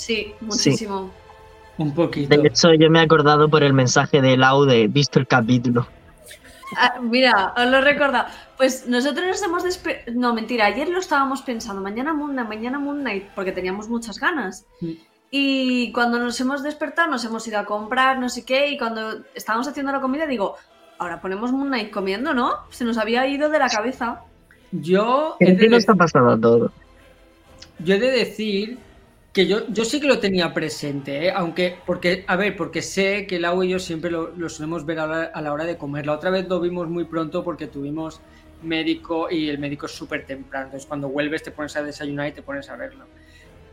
Sí, 0.00 0.34
muchísimo. 0.40 1.10
un 1.76 1.94
poquito. 1.94 2.34
De 2.34 2.48
hecho, 2.48 2.72
yo 2.72 2.88
me 2.88 3.00
he 3.00 3.02
acordado 3.02 3.50
por 3.50 3.62
el 3.62 3.74
mensaje 3.74 4.22
de 4.22 4.34
Lau 4.38 4.64
de 4.64 4.88
visto 4.88 5.18
el 5.18 5.26
capítulo. 5.26 5.86
Ah, 6.78 6.94
mira, 7.02 7.52
os 7.54 7.66
lo 7.66 7.76
he 7.76 7.80
recordado. 7.82 8.28
Pues 8.56 8.86
nosotros 8.86 9.26
nos 9.26 9.42
hemos 9.42 9.62
despertado. 9.62 10.18
No, 10.18 10.32
mentira, 10.32 10.64
ayer 10.64 10.88
lo 10.88 11.00
estábamos 11.00 11.42
pensando. 11.42 11.82
Mañana 11.82 12.14
Moon 12.14 12.32
Knight, 12.32 12.48
mañana 12.48 12.78
Moon 12.78 13.00
Knight, 13.00 13.24
porque 13.34 13.52
teníamos 13.52 13.90
muchas 13.90 14.18
ganas. 14.18 14.64
Mm. 14.80 14.92
Y 15.30 15.92
cuando 15.92 16.18
nos 16.18 16.40
hemos 16.40 16.62
despertado, 16.62 17.10
nos 17.10 17.22
hemos 17.26 17.46
ido 17.46 17.58
a 17.58 17.66
comprar, 17.66 18.18
no 18.18 18.30
sé 18.30 18.46
qué. 18.46 18.70
Y 18.70 18.78
cuando 18.78 19.20
estábamos 19.34 19.68
haciendo 19.68 19.92
la 19.92 20.00
comida, 20.00 20.26
digo, 20.26 20.56
ahora 20.98 21.20
ponemos 21.20 21.52
Moon 21.52 21.68
Knight 21.68 21.90
comiendo, 21.90 22.32
¿no? 22.32 22.54
Se 22.70 22.84
nos 22.84 22.96
había 22.96 23.26
ido 23.26 23.50
de 23.50 23.58
la 23.58 23.68
cabeza. 23.68 24.22
Yo 24.72 25.36
¿Qué 25.38 25.52
de, 25.52 25.68
nos 25.68 25.86
ha 25.90 25.94
pasado 25.94 26.30
a 26.30 26.40
todo? 26.40 26.72
yo 27.80 27.94
he 27.96 28.00
de 28.00 28.10
decir 28.10 28.78
que 29.40 29.46
yo, 29.46 29.66
yo 29.68 29.86
sí 29.86 30.00
que 30.00 30.06
lo 30.06 30.18
tenía 30.18 30.52
presente, 30.52 31.26
¿eh? 31.26 31.32
aunque, 31.34 31.78
porque, 31.86 32.24
a 32.26 32.36
ver, 32.36 32.56
porque 32.56 32.82
sé 32.82 33.26
que 33.26 33.38
Lau 33.38 33.62
y 33.62 33.70
yo 33.70 33.78
siempre 33.78 34.10
lo, 34.10 34.36
lo 34.36 34.50
solemos 34.50 34.84
ver 34.84 34.98
a 34.98 35.06
la, 35.06 35.22
a 35.22 35.40
la 35.40 35.54
hora 35.54 35.64
de 35.64 35.78
comer. 35.78 36.04
La 36.04 36.12
otra 36.12 36.28
vez 36.28 36.46
lo 36.46 36.60
vimos 36.60 36.88
muy 36.88 37.04
pronto 37.04 37.42
porque 37.42 37.66
tuvimos 37.66 38.20
médico 38.62 39.30
y 39.30 39.48
el 39.48 39.58
médico 39.58 39.86
es 39.86 39.92
súper 39.92 40.26
temprano. 40.26 40.66
Entonces, 40.66 40.86
cuando 40.86 41.08
vuelves, 41.08 41.42
te 41.42 41.52
pones 41.52 41.74
a 41.76 41.82
desayunar 41.82 42.28
y 42.28 42.32
te 42.32 42.42
pones 42.42 42.68
a 42.68 42.76
verlo. 42.76 43.06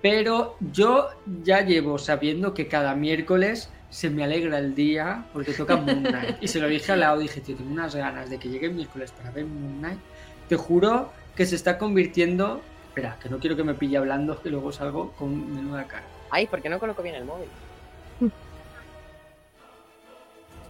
Pero 0.02 0.56
yo 0.72 1.10
ya 1.44 1.66
llevo 1.66 1.98
sabiendo 1.98 2.54
que 2.54 2.70
cada 2.70 2.96
miércoles 2.96 3.70
se 3.90 4.10
me 4.10 4.24
alegra 4.24 4.60
el 4.60 4.74
día 4.74 5.26
porque 5.34 5.52
toca 5.52 5.76
Moon 5.76 6.02
Knight. 6.02 6.38
Y 6.40 6.48
se 6.48 6.62
lo 6.62 6.70
dije 6.70 6.94
a 6.94 6.96
Lau, 6.96 7.20
dije, 7.20 7.42
tío, 7.42 7.58
tengo 7.58 7.72
unas 7.72 7.94
ganas 7.94 8.30
de 8.30 8.40
que 8.40 8.48
llegue 8.48 8.68
el 8.68 8.74
miércoles 8.74 9.12
para 9.12 9.32
ver 9.32 9.44
Moon 9.44 9.80
Knight. 9.80 10.00
Te 10.48 10.56
juro 10.56 11.12
que 11.36 11.46
se 11.46 11.58
está 11.58 11.78
convirtiendo. 11.78 12.62
Espera, 12.98 13.18
que 13.22 13.30
no 13.30 13.38
quiero 13.40 13.56
que 13.56 13.64
me 13.64 13.74
pille 13.76 13.98
hablando, 13.98 14.42
que 14.42 14.50
luego 14.50 14.72
salgo 14.72 15.12
con 15.14 15.54
menuda 15.56 15.84
cara. 15.86 16.04
Ay, 16.32 16.48
¿por 16.48 16.62
qué 16.62 16.70
no 16.70 16.80
coloco 16.80 17.04
bien 17.04 17.16
el 17.16 17.26
móvil? 17.26 17.48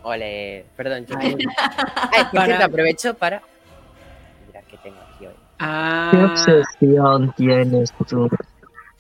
Ole, 0.04 0.66
perdón. 0.76 1.06
yo- 1.06 1.16
Ay. 1.20 1.36
Ay, 1.58 2.24
por 2.24 2.32
Para- 2.32 2.46
cierto, 2.46 2.66
aprovecho 2.66 3.13
para. 3.16 3.42
Mira 4.48 4.62
qué 4.70 4.78
tengo 4.78 4.98
aquí 5.13 5.26
hoy. 5.26 5.34
Ah, 5.60 6.10
¿Qué 6.12 6.18
obsesión 6.24 7.34
tienes 7.36 7.92
tú? 8.08 8.30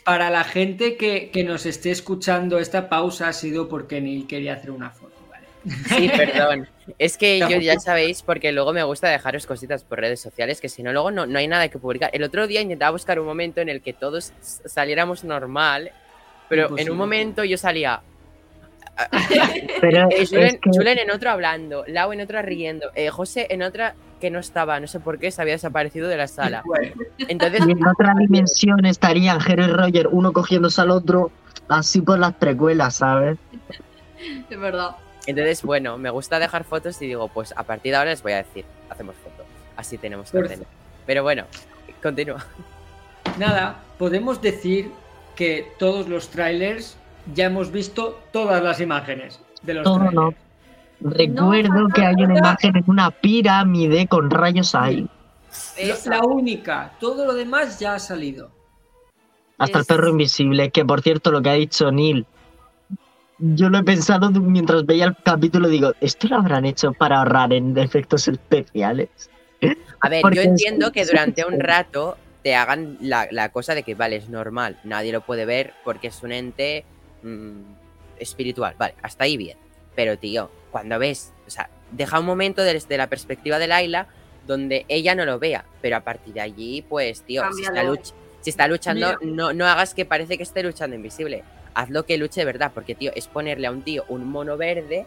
para 0.03 0.29
la 0.29 0.45
gente 0.45 0.95
que, 0.95 1.29
que 1.31 1.43
nos 1.43 1.65
esté 1.65 1.91
escuchando, 1.91 2.59
esta 2.59 2.87
pausa 2.87 3.27
ha 3.27 3.33
sido 3.33 3.67
porque 3.67 3.99
Neil 3.99 4.25
quería 4.25 4.53
hacer 4.53 4.71
una 4.71 4.89
foto. 4.89 5.13
¿vale? 5.29 5.45
Sí, 5.89 6.09
perdón. 6.15 6.67
Es 6.97 7.17
que 7.17 7.39
yo 7.39 7.57
ya 7.59 7.79
sabéis, 7.79 8.21
porque 8.21 8.51
luego 8.51 8.73
me 8.73 8.83
gusta 8.83 9.09
dejaros 9.09 9.45
cositas 9.45 9.83
por 9.83 9.99
redes 9.99 10.21
sociales, 10.21 10.61
que 10.61 10.69
si 10.69 10.83
no, 10.83 10.93
luego 10.93 11.11
no, 11.11 11.25
no 11.25 11.39
hay 11.39 11.47
nada 11.47 11.67
que 11.67 11.79
publicar. 11.79 12.09
El 12.13 12.23
otro 12.23 12.47
día 12.47 12.61
intentaba 12.61 12.91
buscar 12.91 13.19
un 13.19 13.25
momento 13.25 13.61
en 13.61 13.69
el 13.69 13.81
que 13.81 13.93
todos 13.93 14.33
saliéramos 14.41 15.23
normal, 15.23 15.91
pero 16.49 16.77
en 16.77 16.89
un 16.89 16.97
momento 16.97 17.43
yo 17.43 17.57
salía. 17.57 18.01
Pero 19.79 20.09
eh, 20.09 20.15
es 20.21 20.29
Julen, 20.29 20.59
que 20.59 20.71
Julen 20.71 20.97
en 20.97 21.11
otro 21.11 21.29
hablando, 21.29 21.83
Lau 21.85 22.13
en 22.13 22.21
otra 22.21 22.41
riendo, 22.41 22.89
eh, 22.95 23.09
José 23.09 23.45
en 23.51 23.61
otra 23.61 23.93
que 24.19 24.31
no 24.31 24.39
estaba, 24.39 24.79
no 24.79 24.87
sé 24.87 24.99
por 24.99 25.19
qué, 25.19 25.29
se 25.29 25.39
había 25.39 25.53
desaparecido 25.53 26.07
de 26.07 26.17
la 26.17 26.27
sala. 26.27 26.63
Entonces, 27.19 27.61
y 27.67 27.71
en 27.71 27.87
otra 27.87 28.15
dimensión 28.17 28.83
estarían 28.85 29.39
Jerry 29.39 29.65
y 29.65 29.67
Roger, 29.67 30.07
uno 30.07 30.33
cogiéndose 30.33 30.81
al 30.81 30.89
otro, 30.89 31.29
así 31.67 32.01
por 32.01 32.17
las 32.17 32.33
precuelas, 32.33 32.95
¿sabes? 32.95 33.37
Es 34.49 34.59
verdad. 34.59 34.95
Entonces, 35.27 35.61
bueno, 35.61 35.97
me 35.97 36.09
gusta 36.09 36.39
dejar 36.39 36.63
fotos 36.63 36.99
y 37.01 37.07
digo, 37.07 37.27
pues 37.27 37.53
a 37.55 37.63
partir 37.63 37.91
de 37.91 37.97
ahora 37.97 38.09
les 38.11 38.23
voy 38.23 38.31
a 38.31 38.37
decir, 38.37 38.65
hacemos 38.89 39.15
foto. 39.17 39.43
Así 39.75 39.97
tenemos 39.97 40.31
que 40.31 40.37
ordenar. 40.39 40.65
Pero 41.05 41.21
bueno, 41.23 41.45
continúa. 42.01 42.43
nada, 43.37 43.79
podemos 43.99 44.41
decir 44.41 44.91
que 45.35 45.71
todos 45.77 46.07
los 46.09 46.29
trailers 46.29 46.97
ya 47.35 47.45
hemos 47.45 47.71
visto 47.71 48.19
todas 48.31 48.63
las 48.63 48.79
imágenes 48.81 49.39
de 49.61 49.73
los 49.75 49.83
Todo 49.83 49.95
trailers. 49.99 50.15
no. 50.15 50.33
Recuerdo 50.99 51.87
que 51.93 52.01
hay 52.05 52.15
una 52.15 52.39
imagen 52.39 52.75
en 52.77 52.83
una 52.87 53.11
pirámide 53.11 54.07
con 54.07 54.31
rayos 54.31 54.73
ahí. 54.73 55.07
Esa. 55.77 56.09
La 56.09 56.21
única, 56.23 56.93
todo 56.99 57.25
lo 57.25 57.33
demás 57.35 57.79
ya 57.79 57.93
ha 57.95 57.99
salido. 57.99 58.49
Hasta 59.59 59.77
el 59.77 59.81
Es- 59.81 59.87
perro 59.87 60.09
invisible, 60.09 60.71
que 60.71 60.83
por 60.85 61.01
cierto 61.01 61.31
lo 61.31 61.41
que 61.41 61.49
ha 61.49 61.53
dicho 61.53 61.91
Neil. 61.91 62.25
Yo 63.39 63.69
lo 63.69 63.77
he 63.77 63.83
pensado 63.83 64.29
mientras 64.31 64.85
veía 64.85 65.05
el 65.05 65.15
capítulo, 65.23 65.67
digo, 65.67 65.93
¿esto 66.01 66.27
lo 66.27 66.37
habrán 66.37 66.65
hecho 66.65 66.93
para 66.93 67.19
ahorrar 67.19 67.53
en 67.53 67.77
efectos 67.77 68.27
especiales? 68.27 69.09
A 69.99 70.09
ver, 70.09 70.21
Porque 70.21 70.35
yo 70.37 70.41
es- 70.41 70.47
entiendo 70.49 70.91
que 70.91 71.05
durante 71.05 71.45
un 71.45 71.59
rato 71.59 72.17
te 72.43 72.55
hagan 72.55 72.97
la, 73.01 73.27
la 73.31 73.49
cosa 73.49 73.75
de 73.75 73.83
que, 73.83 73.93
vale, 73.95 74.15
es 74.15 74.29
normal, 74.29 74.77
nadie 74.83 75.11
lo 75.11 75.21
puede 75.21 75.45
ver 75.45 75.73
porque 75.83 76.07
es 76.07 76.23
un 76.23 76.31
ente 76.31 76.85
mm, 77.23 77.61
espiritual, 78.19 78.75
vale, 78.77 78.95
hasta 79.01 79.25
ahí 79.25 79.37
bien. 79.37 79.57
Pero, 79.95 80.17
tío, 80.17 80.49
cuando 80.71 80.97
ves, 80.99 81.33
o 81.45 81.49
sea, 81.49 81.69
deja 81.91 82.19
un 82.19 82.25
momento 82.25 82.61
desde 82.63 82.97
la 82.97 83.07
perspectiva 83.07 83.59
de 83.59 83.67
Laila 83.67 84.07
donde 84.45 84.85
ella 84.87 85.13
no 85.13 85.25
lo 85.25 85.39
vea, 85.39 85.65
pero 85.81 85.97
a 85.97 86.01
partir 86.01 86.33
de 86.33 86.41
allí, 86.41 86.81
pues, 86.87 87.21
tío, 87.23 87.43
si 87.53 87.63
está, 87.63 87.81
si 88.41 88.49
está 88.49 88.67
luchando, 88.67 89.17
no, 89.21 89.51
no 89.53 89.65
hagas 89.67 89.93
que 89.93 90.05
parece 90.05 90.37
que 90.37 90.43
esté 90.43 90.63
luchando 90.63 90.95
invisible. 90.95 91.43
Hazlo 91.77 92.05
que 92.05 92.17
luche 92.17 92.41
de 92.41 92.45
verdad, 92.45 92.71
porque, 92.73 92.95
tío, 92.95 93.11
es 93.15 93.27
ponerle 93.27 93.67
a 93.67 93.71
un 93.71 93.83
tío 93.83 94.03
un 94.09 94.27
mono 94.27 94.57
verde 94.57 95.05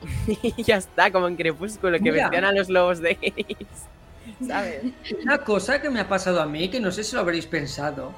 y 0.26 0.62
ya 0.62 0.76
está, 0.76 1.10
como 1.10 1.28
en 1.28 1.36
Crepúsculo, 1.36 1.98
que 1.98 2.10
Mira. 2.10 2.28
a 2.28 2.52
los 2.52 2.70
lobos 2.70 3.00
de 3.00 3.18
Iris, 3.20 4.46
¿sabes? 4.46 4.82
Una 5.22 5.38
cosa 5.38 5.80
que 5.82 5.90
me 5.90 6.00
ha 6.00 6.08
pasado 6.08 6.40
a 6.40 6.46
mí, 6.46 6.70
que 6.70 6.80
no 6.80 6.90
sé 6.90 7.04
si 7.04 7.14
lo 7.14 7.20
habréis 7.20 7.46
pensado, 7.46 8.12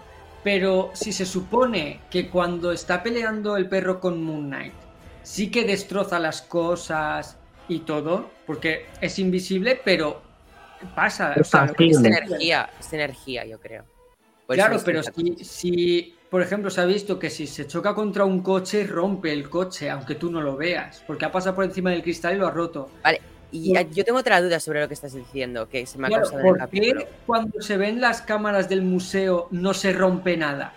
pero 0.44 0.90
si 0.94 1.12
se 1.12 1.26
supone 1.26 2.00
que 2.08 2.28
cuando 2.28 2.70
está 2.70 3.02
peleando 3.02 3.56
el 3.56 3.68
perro 3.68 3.98
con 3.98 4.22
Moon 4.22 4.46
Knight, 4.46 4.74
sí 5.22 5.50
que 5.50 5.64
destroza 5.64 6.20
las 6.20 6.42
cosas 6.42 7.36
y 7.68 7.80
todo, 7.80 8.30
porque 8.46 8.86
es 9.00 9.18
invisible, 9.18 9.80
pero 9.84 10.22
pasa. 10.94 11.32
Es 11.34 11.50
Es 11.52 12.04
energía, 12.04 12.70
es 12.78 12.92
energía, 12.92 13.44
yo 13.44 13.58
creo. 13.58 13.84
Por 14.46 14.54
Claro, 14.54 14.78
pero 14.84 15.02
si, 15.02 15.44
si, 15.44 16.17
por 16.30 16.42
ejemplo, 16.42 16.70
se 16.70 16.80
ha 16.80 16.84
visto 16.84 17.18
que 17.18 17.30
si 17.30 17.46
se 17.46 17.66
choca 17.66 17.94
contra 17.94 18.24
un 18.24 18.42
coche, 18.42 18.86
rompe 18.86 19.32
el 19.32 19.48
coche, 19.48 19.88
aunque 19.90 20.14
tú 20.14 20.30
no 20.30 20.40
lo 20.40 20.56
veas, 20.56 21.02
porque 21.06 21.24
ha 21.24 21.32
pasado 21.32 21.54
por 21.56 21.64
encima 21.64 21.90
del 21.90 22.02
cristal 22.02 22.36
y 22.36 22.38
lo 22.38 22.46
ha 22.46 22.50
roto. 22.50 22.90
Y 23.50 23.74
ah, 23.78 23.82
yo 23.82 24.04
tengo 24.04 24.18
otra 24.18 24.42
duda 24.42 24.60
sobre 24.60 24.80
lo 24.82 24.88
que 24.88 24.94
estás 24.94 25.14
diciendo, 25.14 25.68
que 25.70 25.86
se 25.86 25.96
me 25.96 26.06
ha 26.06 26.08
Claro, 26.08 26.24
causado 26.24 26.40
en 26.40 26.46
el 26.46 26.52
¿Por 26.52 26.58
capítulo. 26.58 27.00
qué 27.00 27.08
cuando 27.26 27.62
se 27.62 27.76
ven 27.78 27.98
las 27.98 28.20
cámaras 28.20 28.68
del 28.68 28.82
museo 28.82 29.48
no 29.52 29.72
se 29.72 29.94
rompe 29.94 30.36
nada? 30.36 30.74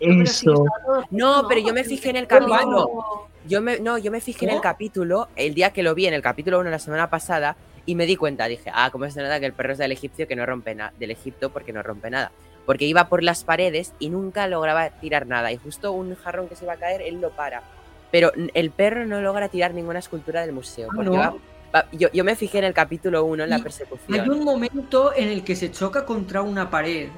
Eso. 0.00 0.64
No, 1.10 1.46
pero 1.48 1.60
yo 1.60 1.72
me 1.72 1.84
fijé 1.84 2.10
en 2.10 2.16
el 2.16 2.26
capítulo. 2.26 3.28
Yo 3.46 3.62
me, 3.62 3.78
no, 3.78 3.98
yo 3.98 4.10
me 4.10 4.20
fijé 4.20 4.46
en 4.46 4.50
el 4.56 4.60
capítulo, 4.60 5.28
el 5.36 5.54
día 5.54 5.70
que 5.70 5.84
lo 5.84 5.94
vi, 5.94 6.06
en 6.06 6.14
el 6.14 6.22
capítulo 6.22 6.58
1 6.58 6.68
la 6.68 6.80
semana 6.80 7.08
pasada, 7.08 7.56
y 7.86 7.94
me 7.94 8.04
di 8.04 8.16
cuenta, 8.16 8.46
dije, 8.46 8.70
ah, 8.74 8.90
¿cómo 8.90 9.08
se 9.08 9.22
nota 9.22 9.38
que 9.38 9.46
el 9.46 9.52
perro 9.52 9.72
es 9.72 9.78
del 9.78 9.92
egipcio 9.92 10.26
que 10.26 10.34
no 10.34 10.44
rompe 10.44 10.74
nada? 10.74 10.92
Del 10.98 11.12
Egipto 11.12 11.50
porque 11.50 11.72
no 11.72 11.84
rompe 11.84 12.10
nada. 12.10 12.32
Porque 12.66 12.84
iba 12.84 13.08
por 13.08 13.22
las 13.22 13.44
paredes 13.44 13.92
y 14.00 14.10
nunca 14.10 14.46
lograba 14.48 14.90
tirar 14.90 15.26
nada. 15.26 15.52
Y 15.52 15.56
justo 15.56 15.92
un 15.92 16.14
jarrón 16.16 16.48
que 16.48 16.56
se 16.56 16.64
iba 16.64 16.74
a 16.74 16.76
caer, 16.76 17.00
él 17.00 17.20
lo 17.20 17.30
para. 17.30 17.62
Pero 18.10 18.32
el 18.54 18.70
perro 18.70 19.06
no 19.06 19.20
logra 19.20 19.48
tirar 19.48 19.72
ninguna 19.72 20.00
escultura 20.00 20.40
del 20.42 20.52
museo. 20.52 20.88
Ah, 20.90 20.94
Porque 20.96 21.10
¿no? 21.10 21.16
va- 21.16 21.34
va- 21.74 21.86
yo, 21.92 22.08
yo 22.12 22.24
me 22.24 22.34
fijé 22.36 22.58
en 22.58 22.64
el 22.64 22.74
capítulo 22.74 23.24
1, 23.24 23.44
en 23.44 23.50
la 23.50 23.58
Y 23.58 23.62
persecución. 23.62 24.20
Hay 24.20 24.28
un 24.28 24.44
momento 24.44 25.14
en 25.14 25.28
el 25.28 25.44
que 25.44 25.54
se 25.56 25.70
choca 25.70 26.04
contra 26.04 26.42
una 26.42 26.68
pared. 26.68 27.08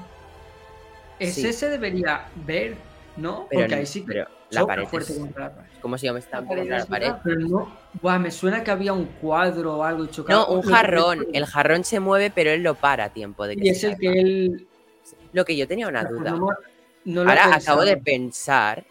Ese 1.19 1.53
Sí. 1.53 1.53
se 1.53 1.69
debería 1.71 2.27
ver, 2.47 2.77
¿no? 3.17 3.47
Pero, 3.51 3.63
Porque 3.63 3.75
no- 3.75 3.81
ahí 3.81 3.87
sí 3.87 4.05
que 4.05 4.15
la 4.15 4.61
choca 4.61 4.67
pared 4.67 4.85
fuerte 4.87 5.13
es 5.13 5.19
contra 5.19 5.45
la 5.49 5.55
pared. 5.55 5.69
como 5.81 5.99
si 5.99 6.07
yo 6.07 6.13
me 6.13 6.21
estaba 6.21 6.43
La 6.43 6.49
pared 6.49 6.69
contra 6.79 6.99
la. 7.01 7.23
Pero 7.23 7.41
no, 7.41 7.77
buah, 8.01 8.19
me 8.19 8.31
suena 8.31 8.63
que 8.63 8.71
había 8.71 8.93
un 8.93 9.07
cuadro 9.07 9.79
o 9.79 9.83
algo 9.85 10.05
y 10.05 10.09
chocaba. 10.09 10.41
No, 10.41 10.47
un 10.55 10.63
jarrón. 10.63 11.27
El 11.33 11.45
jarrón 11.47 11.85
se 11.85 12.01
mueve, 12.01 12.31
pero 12.35 12.51
él 12.51 12.63
lo 12.63 12.75
para 12.75 13.05
a 13.05 13.09
tiempo 13.11 13.47
de 13.47 13.57
que 13.57 13.67
Y 13.67 13.69
es 13.71 13.83
el 13.85 13.97
que 13.99 14.09
él. 14.09 14.69
Lo 15.33 15.45
que 15.45 15.57
yo 15.57 15.67
tenía 15.69 15.89
una 15.89 16.05
duda. 16.05 16.35
no, 17.05 17.21
Ahora 17.21 17.55
acabo 17.55 17.85
de 17.85 17.97
pensar. 17.97 18.85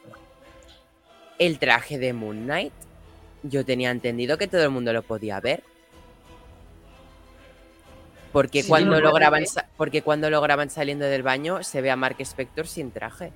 El 1.39 1.60
traje 1.60 1.97
de 2.00 2.13
Moon 2.13 2.43
Knight. 2.45 2.73
Yo 3.43 3.63
tenía 3.63 3.91
entendido 3.91 4.38
que 4.38 4.47
todo 4.47 4.63
el 4.63 4.69
mundo 4.71 4.91
lo 4.93 5.04
podía 5.04 5.39
ver. 5.39 5.63
Porque 8.32 8.62
Sí, 8.63 8.69
cuando 8.69 9.00
lo 9.00 9.13
graban 9.13 9.43
porque 9.78 10.02
cuando 10.02 10.30
lo 10.30 10.41
graban 10.41 10.69
saliendo 10.69 11.06
del 11.06 11.23
baño 11.23 11.63
se 11.63 11.82
ve 11.82 11.91
a 11.91 11.95
Mark 11.95 12.17
Spector 12.19 12.67
sin 12.67 12.91
traje. 12.91 13.32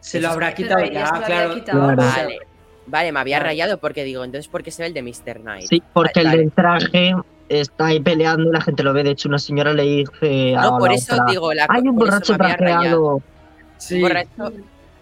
Se 0.00 0.20
lo 0.20 0.28
habrá 0.30 0.54
quitado 0.54 0.84
ya 0.86 1.10
claro. 1.24 1.54
quitado. 1.54 1.94
Vale. 1.96 2.38
Vale, 2.86 3.12
me 3.12 3.20
había 3.20 3.36
Claro. 3.36 3.48
rayado 3.50 3.78
porque 3.78 4.02
digo, 4.02 4.24
entonces 4.24 4.48
¿por 4.48 4.62
qué 4.62 4.70
se 4.70 4.82
ve 4.82 4.88
el 4.88 4.94
de 4.94 5.02
Mr. 5.02 5.40
Knight? 5.40 5.66
Sí, 5.68 5.82
porque 5.92 6.24
Vale, 6.24 6.36
el 6.38 6.44
del 6.44 6.52
traje 6.52 7.14
está 7.50 7.86
ahí 7.86 8.00
peleando 8.00 8.48
y 8.48 8.52
la 8.52 8.60
gente 8.60 8.82
lo 8.82 8.92
ve. 8.92 9.02
De 9.02 9.10
hecho, 9.10 9.28
una 9.28 9.38
señora 9.38 9.72
le 9.72 9.82
dice 9.82 10.56
a 10.56 10.62
No, 10.62 10.78
por 10.78 10.88
la 10.88 10.94
eso 10.94 11.14
otra, 11.14 11.24
digo, 11.28 11.52
la, 11.52 11.66
hay 11.68 11.82
un 11.82 11.96
borracho 11.96 12.36
trajeado. 12.36 13.20
Sí. 13.76 14.00
Borracho, 14.00 14.52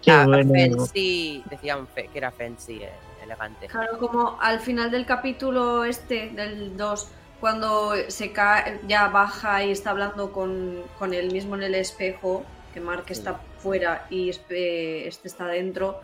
Qué 0.01 0.11
ah, 0.11 0.25
bueno. 0.25 0.77
fancy, 0.77 1.43
decían 1.49 1.87
fe- 1.87 2.09
que 2.11 2.17
era 2.17 2.31
fancy, 2.31 2.77
eh, 2.83 2.89
elegante. 3.23 3.67
Claro, 3.67 3.97
como 3.99 4.37
al 4.41 4.59
final 4.61 4.89
del 4.91 5.05
capítulo 5.05 5.83
este, 5.85 6.29
del 6.29 6.75
2, 6.77 7.07
cuando 7.41 7.91
se 8.07 8.31
cae, 8.31 8.79
ya 8.87 9.07
baja 9.09 9.63
y 9.63 9.71
está 9.71 9.89
hablando 9.91 10.31
con, 10.31 10.81
con 10.97 11.13
él 11.13 11.31
mismo 11.31 11.55
en 11.55 11.63
el 11.63 11.75
espejo, 11.75 12.43
que 12.73 12.79
Mark 12.79 13.03
Sí. 13.07 13.13
está 13.13 13.39
fuera 13.59 14.05
y 14.09 14.29
este 14.29 15.07
está 15.07 15.47
dentro, 15.47 15.99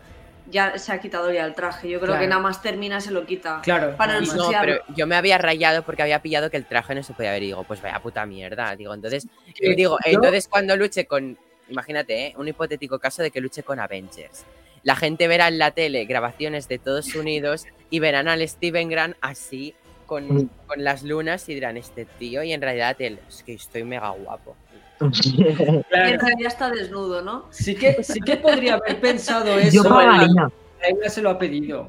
ya 0.50 0.78
se 0.78 0.92
ha 0.92 1.00
quitado 1.00 1.32
ya 1.32 1.44
el 1.44 1.54
traje. 1.54 1.88
Yo 1.88 1.98
creo 1.98 2.12
Claro. 2.12 2.20
que 2.22 2.28
nada 2.28 2.40
más 2.40 2.62
termina 2.62 3.00
se 3.00 3.10
lo 3.10 3.26
quita. 3.26 3.60
Claro. 3.62 3.96
Para 3.96 4.18
el. 4.18 4.26
No, 4.26 4.50
pero 4.60 4.80
yo 4.94 5.06
me 5.06 5.16
había 5.16 5.38
rayado 5.38 5.82
porque 5.82 6.02
había 6.02 6.22
pillado 6.22 6.50
que 6.50 6.56
el 6.56 6.64
traje 6.66 6.94
no 6.94 7.02
se 7.02 7.12
podía 7.14 7.32
ver 7.32 7.42
y 7.42 7.46
digo, 7.46 7.64
pues 7.64 7.82
vaya 7.82 8.00
puta 8.00 8.24
mierda. 8.26 8.74
Digo, 8.76 8.94
entonces, 8.94 9.26
digo, 9.60 9.98
yo- 10.04 10.10
entonces 10.12 10.48
cuando 10.48 10.76
luche 10.76 11.06
con, 11.06 11.36
imagínate, 11.68 12.26
¿eh? 12.26 12.34
un 12.36 12.48
hipotético 12.48 12.98
caso 12.98 13.22
de 13.22 13.30
que 13.30 13.40
luche 13.40 13.62
con 13.62 13.80
Avengers. 13.80 14.44
La 14.82 14.94
gente 14.94 15.26
verá 15.26 15.48
en 15.48 15.58
la 15.58 15.72
tele 15.72 16.04
grabaciones 16.04 16.68
de 16.68 16.78
todos 16.78 17.14
unidos 17.16 17.64
y 17.90 17.98
verán 17.98 18.28
al 18.28 18.46
Steven 18.48 18.88
Grant 18.88 19.16
así 19.20 19.74
con, 20.06 20.28
Mm. 20.32 20.48
con 20.68 20.84
las 20.84 21.02
lunas 21.02 21.48
y 21.48 21.54
dirán, 21.54 21.76
este 21.76 22.04
tío, 22.04 22.44
y 22.44 22.52
en 22.52 22.62
realidad 22.62 22.94
él, 23.00 23.18
es 23.28 23.42
que 23.42 23.54
estoy 23.54 23.82
mega 23.82 24.10
guapo. 24.10 24.56
En 25.00 25.10
Claro. 25.10 25.84
realidad 25.90 26.46
está 26.46 26.70
desnudo, 26.70 27.22
¿no? 27.22 27.46
Sí 27.50 27.74
que, 27.74 28.02
sí 28.02 28.20
que 28.20 28.36
podría 28.36 28.74
haber 28.74 29.00
pensado 29.00 29.58
eso. 29.58 29.82
Yo 29.82 29.84
pagaría. 29.84 30.48
Laila 30.80 31.08
se 31.08 31.22
lo 31.22 31.30
ha 31.30 31.38
pedido. 31.38 31.88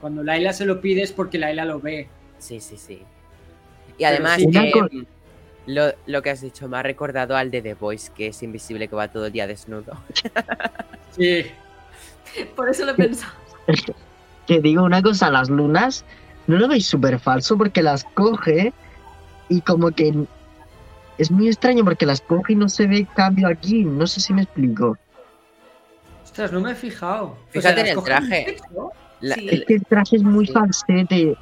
Cuando 0.00 0.22
Laila 0.22 0.52
se 0.52 0.64
lo 0.66 0.80
pide 0.80 1.02
es 1.02 1.12
porque 1.12 1.38
Laila 1.38 1.64
lo 1.64 1.80
ve. 1.80 2.08
Sí, 2.38 2.60
sí, 2.60 2.76
sí. 2.76 3.02
Y 3.98 4.04
además, 4.04 4.36
sí, 4.36 4.48
eh, 4.54 5.04
lo, 5.66 5.92
lo 6.06 6.22
que 6.22 6.30
has 6.30 6.40
dicho 6.42 6.68
me 6.68 6.76
ha 6.76 6.82
recordado 6.82 7.36
al 7.36 7.50
de 7.50 7.62
The 7.62 7.74
Voice, 7.74 8.12
que 8.14 8.28
es 8.28 8.42
invisible, 8.42 8.88
que 8.88 8.94
va 8.94 9.08
todo 9.08 9.26
el 9.26 9.32
día 9.32 9.46
desnudo. 9.46 9.96
Sí. 11.16 11.46
Por 12.54 12.68
eso 12.68 12.84
lo 12.84 12.92
he 12.92 12.94
pensado. 12.94 13.32
Que 14.46 14.60
digo 14.60 14.84
una 14.84 15.02
cosa, 15.02 15.28
las 15.30 15.48
lunas, 15.48 16.04
¿no 16.46 16.56
lo 16.58 16.68
veis 16.68 16.86
súper 16.86 17.18
falso? 17.18 17.56
Porque 17.58 17.82
las 17.82 18.04
coge 18.04 18.72
y 19.48 19.60
como 19.62 19.90
que 19.90 20.14
es 21.18 21.30
muy 21.30 21.48
extraño 21.48 21.84
porque 21.84 22.06
las 22.06 22.20
coge 22.20 22.52
y 22.52 22.56
no 22.56 22.68
se 22.68 22.86
ve 22.86 23.06
cambio 23.14 23.48
aquí. 23.48 23.84
No 23.84 24.06
sé 24.06 24.20
si 24.20 24.32
me 24.32 24.42
explico. 24.42 24.96
Ostras, 26.24 26.52
no 26.52 26.60
me 26.60 26.72
he 26.72 26.74
fijado. 26.74 27.24
O 27.26 27.38
Fíjate 27.50 27.80
en 27.80 27.86
las 27.86 27.96
el 27.96 28.02
traje. 28.04 28.50
en. 28.50 28.56
La- 29.20 29.34
Sí. 29.36 29.48
Es 29.50 29.64
que 29.64 29.74
el 29.74 29.82
traje 29.86 30.16
es 30.16 30.22
muy 30.22 30.46
Sí. 30.46 30.52
falsete. 30.52 31.36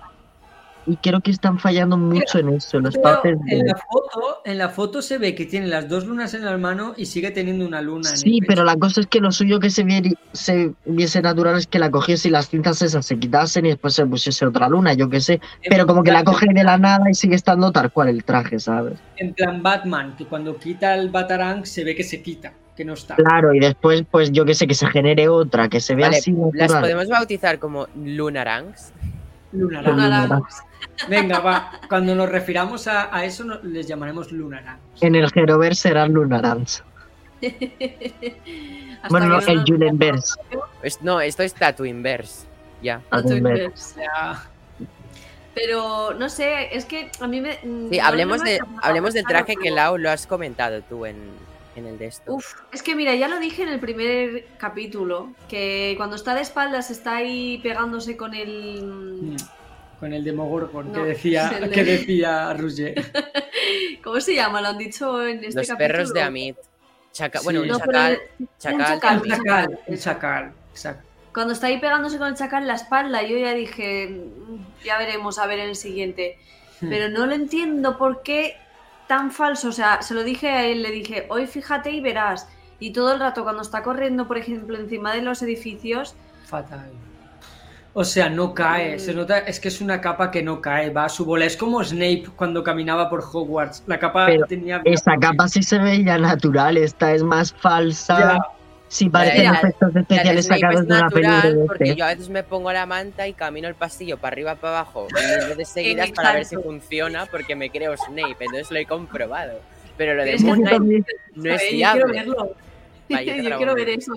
Y 0.86 0.96
creo 0.96 1.20
que 1.20 1.30
están 1.30 1.58
fallando 1.58 1.96
mucho 1.96 2.38
en 2.38 2.50
eso, 2.50 2.78
Pero 2.82 3.02
papeles 3.02 3.40
en 3.48 3.66
la 3.66 3.76
foto, 3.76 4.42
en 4.44 4.58
la 4.58 4.68
foto 4.68 5.00
se 5.02 5.18
ve 5.18 5.34
que 5.34 5.46
tiene 5.46 5.66
las 5.66 5.88
dos 5.88 6.06
lunas 6.06 6.34
en 6.34 6.44
la 6.44 6.56
mano 6.58 6.94
y 6.96 7.06
sigue 7.06 7.30
teniendo 7.30 7.66
una 7.66 7.80
luna 7.80 8.10
en 8.10 8.16
Sí, 8.18 8.38
el 8.40 8.46
pero 8.46 8.64
la 8.64 8.76
cosa 8.76 9.00
es 9.00 9.06
que 9.06 9.20
lo 9.20 9.32
suyo 9.32 9.60
que 9.60 9.70
se, 9.70 9.84
vieri- 9.84 10.16
se 10.32 10.72
viese 10.84 11.22
natural 11.22 11.56
es 11.56 11.66
que 11.66 11.78
la 11.78 11.90
cogiese 11.90 12.28
y 12.28 12.30
las 12.30 12.48
cintas 12.48 12.82
esas 12.82 13.06
se 13.06 13.18
quitasen 13.18 13.66
y 13.66 13.70
después 13.70 13.94
se 13.94 14.04
pusiese 14.04 14.46
otra 14.46 14.68
luna, 14.68 14.92
yo 14.94 15.08
qué 15.08 15.20
sé. 15.20 15.40
Pero 15.68 15.86
como 15.86 16.02
que 16.02 16.12
la 16.12 16.24
coge 16.24 16.46
de 16.52 16.64
la 16.64 16.76
nada 16.78 17.10
y 17.10 17.14
sigue 17.14 17.34
estando 17.34 17.72
tal 17.72 17.90
cual 17.90 18.08
el 18.08 18.24
traje, 18.24 18.58
¿sabes? 18.58 18.98
En 19.16 19.32
plan 19.32 19.62
Batman, 19.62 20.16
que 20.16 20.26
cuando 20.26 20.56
quita 20.58 20.94
el 20.94 21.08
Batarang 21.10 21.64
se 21.64 21.84
ve 21.84 21.94
que 21.94 22.04
se 22.04 22.20
quita, 22.22 22.52
que 22.76 22.84
no 22.84 22.92
está. 22.92 23.14
Claro, 23.14 23.54
y 23.54 23.60
después, 23.60 24.04
pues 24.10 24.32
yo 24.32 24.44
qué 24.44 24.54
sé, 24.54 24.66
que 24.66 24.74
se 24.74 24.86
genere 24.88 25.28
otra, 25.28 25.68
que 25.68 25.80
se 25.80 25.94
vea 25.94 26.08
Vale, 26.08 26.18
así 26.18 26.34
las 26.52 26.72
podemos 26.72 27.08
bautizar 27.08 27.58
como 27.58 27.86
Lunarangs. 27.96 28.92
Lunarang. 29.52 29.92
Lunarang. 29.96 30.42
Venga, 31.08 31.40
va. 31.40 31.72
Cuando 31.88 32.14
nos 32.14 32.28
refiramos 32.28 32.86
a, 32.86 33.14
a 33.14 33.24
eso, 33.24 33.44
les 33.62 33.86
llamaremos 33.86 34.32
Lunarang. 34.32 34.78
En 35.00 35.14
el 35.14 35.30
Gerover 35.30 35.74
serán 35.76 36.12
Lunarans. 36.12 36.82
Bueno, 39.10 39.26
no, 39.26 39.38
el 39.40 39.56
no- 39.58 39.64
Julenverse. 39.66 40.34
Es- 40.82 41.02
no, 41.02 41.20
esto 41.20 41.42
es 41.42 41.52
Tatooineverse. 41.54 42.46
Ya. 42.82 43.00
Tatooineverse. 43.10 44.00
Ya. 44.00 44.42
Pero 45.54 46.14
no 46.14 46.28
sé, 46.28 46.74
es 46.76 46.84
que 46.84 47.10
a 47.20 47.26
mí 47.28 47.40
me. 47.40 47.58
Sí, 47.60 47.66
no- 47.98 48.04
hablemos, 48.04 48.38
no 48.38 48.44
me 48.44 48.50
de, 48.52 48.60
hablemos 48.82 49.14
del 49.14 49.24
traje 49.24 49.54
que 49.56 49.70
Lau 49.70 49.98
lo 49.98 50.10
has 50.10 50.26
comentado 50.26 50.82
tú 50.82 51.06
en, 51.06 51.16
en 51.76 51.86
el 51.86 51.98
de 51.98 52.06
esto. 52.06 52.32
Uf, 52.34 52.54
es 52.72 52.82
que 52.82 52.96
mira, 52.96 53.14
ya 53.14 53.28
lo 53.28 53.38
dije 53.38 53.62
en 53.62 53.68
el 53.68 53.78
primer 53.78 54.46
capítulo, 54.56 55.30
que 55.48 55.94
cuando 55.96 56.16
está 56.16 56.34
de 56.34 56.40
espaldas 56.40 56.90
está 56.90 57.16
ahí 57.16 57.58
pegándose 57.62 58.16
con 58.16 58.34
el... 58.34 58.82
Mm. 59.22 59.36
Con 60.00 60.12
el 60.12 60.24
Demogorgon 60.24 60.92
que 60.92 60.98
No, 60.98 61.04
decía, 61.04 61.48
es 61.50 61.52
el 61.62 61.68
de- 61.70 61.74
que 61.74 61.84
decía 61.84 62.52
Roger. 62.54 62.94
¿Cómo 64.04 64.20
se 64.20 64.34
llama? 64.34 64.60
Lo 64.60 64.68
han 64.68 64.78
dicho 64.78 65.22
en 65.26 65.44
este 65.44 65.58
Los 65.60 65.68
capítulo. 65.68 65.76
perros 65.78 66.12
de 66.12 66.22
Amit. 66.22 66.56
Chaca- 67.12 67.38
Sí. 67.38 67.44
bueno, 67.44 67.62
un 67.62 67.68
No, 67.68 67.78
chacal. 67.78 68.12
el- 68.40 68.48
chacal. 68.58 68.74
un 68.74 68.86
chacal. 68.86 69.22
El 69.24 69.30
chacal, 69.30 69.78
el 69.86 70.00
chacal. 70.00 70.52
Exacto. 70.72 71.08
Cuando 71.32 71.52
está 71.52 71.66
ahí 71.68 71.78
pegándose 71.80 72.18
con 72.18 72.28
el 72.28 72.34
chacal 72.34 72.62
en 72.62 72.68
la 72.68 72.74
espalda, 72.74 73.22
yo 73.22 73.36
ya 73.38 73.54
dije, 73.54 74.08
"Mm, 74.08 74.84
ya 74.84 74.98
veremos 74.98 75.38
a 75.38 75.46
ver 75.46 75.58
en 75.60 75.68
el 75.70 75.76
siguiente. 75.76 76.38
Hmm. 76.80 76.88
Pero 76.90 77.08
no 77.08 77.26
lo 77.26 77.34
entiendo 77.34 77.96
por 77.98 78.22
qué 78.22 78.56
tan 79.08 79.30
falso. 79.30 79.68
O 79.68 79.72
sea, 79.72 80.02
se 80.02 80.14
lo 80.14 80.22
dije 80.24 80.48
a 80.50 80.64
él, 80.64 80.82
le 80.82 80.90
dije, 80.90 81.26
hoy 81.28 81.46
fíjate 81.46 81.90
y 81.90 82.00
verás. 82.00 82.48
Y 82.80 82.92
todo 82.92 83.12
el 83.14 83.20
rato 83.20 83.42
cuando 83.44 83.62
está 83.62 83.82
corriendo, 83.82 84.26
por 84.26 84.38
ejemplo, 84.38 84.76
encima 84.76 85.14
de 85.14 85.22
los 85.22 85.40
edificios, 85.42 86.14
Fatal. 86.46 86.90
O 87.96 88.02
sea, 88.04 88.28
no 88.28 88.52
cae, 88.54 88.96
Mm. 88.96 88.98
se 88.98 89.14
nota, 89.14 89.38
es 89.38 89.60
que 89.60 89.68
es 89.68 89.80
una 89.80 90.00
capa 90.00 90.30
que 90.32 90.42
no 90.42 90.60
cae, 90.60 90.90
va 90.90 91.04
a 91.04 91.08
su 91.08 91.24
bola. 91.24 91.44
Es 91.44 91.56
como 91.56 91.82
Snape 91.84 92.24
cuando 92.34 92.64
caminaba 92.64 93.08
por 93.08 93.20
Hogwarts. 93.22 93.84
La 93.86 93.98
capa 94.00 94.26
Pero 94.26 94.46
tenía. 94.46 94.82
Esa 94.84 95.12
capa 95.20 95.46
sí 95.46 95.62
se 95.62 95.78
veía 95.78 96.18
natural, 96.18 96.76
esta 96.76 97.12
es 97.12 97.22
más 97.22 97.52
falsa. 97.54 98.18
Ya. 98.18 98.38
Sí 98.88 99.08
parecen 99.08 99.44
la- 99.44 99.58
efectos 99.58 99.88
La 99.94 100.00
de 100.00 100.00
especiales 100.02 100.46
sacados 100.46 100.80
es 100.82 100.86
de 100.88 100.92
una 100.94 101.00
natural 101.02 101.40
película 101.42 101.66
porque 101.66 101.84
de 101.84 101.96
yo 101.96 102.04
a 102.04 102.08
veces 102.08 102.28
me 102.28 102.42
pongo 102.44 102.70
la 102.72 102.86
manta 102.86 103.26
y 103.26 103.32
camino 103.32 103.66
el 103.66 103.74
pasillo 103.74 104.18
para 104.18 104.34
arriba 104.34 104.54
para 104.56 104.80
abajo 104.80 105.06
mil 105.48 105.56
veces 105.56 105.68
seguidas 105.68 106.10
para 106.12 106.32
ver 106.34 106.44
si 106.44 106.56
funciona 106.56 107.26
porque 107.26 107.56
me 107.56 107.70
creo 107.70 107.96
Snape, 107.96 108.36
entonces 108.40 108.70
lo 108.70 108.78
he 108.78 108.86
comprobado. 108.86 109.58
Pero 109.96 110.14
lo 110.14 110.24
de 110.24 110.36
Moon 110.38 110.60
Knight 110.60 111.06
no 111.34 111.54
es 111.54 111.62
"Oye, 111.62 111.78
yo 111.78 111.92
quiero 111.92 112.08
fiable. 112.08 112.12
verlo. 112.12 112.54
Yo 113.08 113.56
quiero 113.56 113.74
ver 113.74 113.88
eso. 113.88 114.12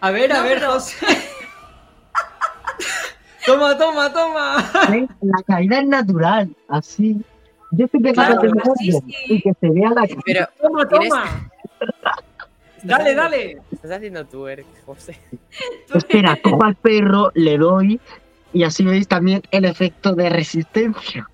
A 0.00 0.10
ver, 0.10 0.32
a 0.32 0.38
No, 0.38 0.42
ver, 0.44 0.58
pero- 0.58 0.72
José. 0.72 0.94
Toma, 3.46 3.76
toma, 3.78 4.12
toma. 4.12 4.70
La 5.20 5.42
caída 5.46 5.80
es 5.80 5.86
natural, 5.86 6.50
así. 6.68 7.20
Yo 7.72 7.88
que 8.02 8.12
Claro, 8.12 8.34
no 8.36 8.40
te 8.62 8.70
así 8.70 8.90
bien, 8.90 9.02
sí. 9.06 9.14
y 9.34 9.42
que 9.42 9.52
se 9.60 9.70
vea 9.70 9.90
la 9.90 10.06
Pero 10.24 10.46
Toma, 10.62 10.88
Tienes- 10.88 11.08
toma. 11.08 11.50
estás 12.76 12.84
Dale, 12.84 13.14
dale. 13.14 13.58
Estás 13.72 13.90
haciendo 13.90 14.24
twerk, 14.26 14.64
José. 14.84 15.18
Espera, 15.94 16.36
cojo 16.42 16.62
al 16.64 16.76
perro, 16.76 17.32
le 17.34 17.58
doy 17.58 18.00
y 18.52 18.62
así 18.62 18.84
veis 18.84 19.08
también 19.08 19.42
el 19.50 19.64
efecto 19.64 20.14
de 20.14 20.28
resistencia. 20.30 21.28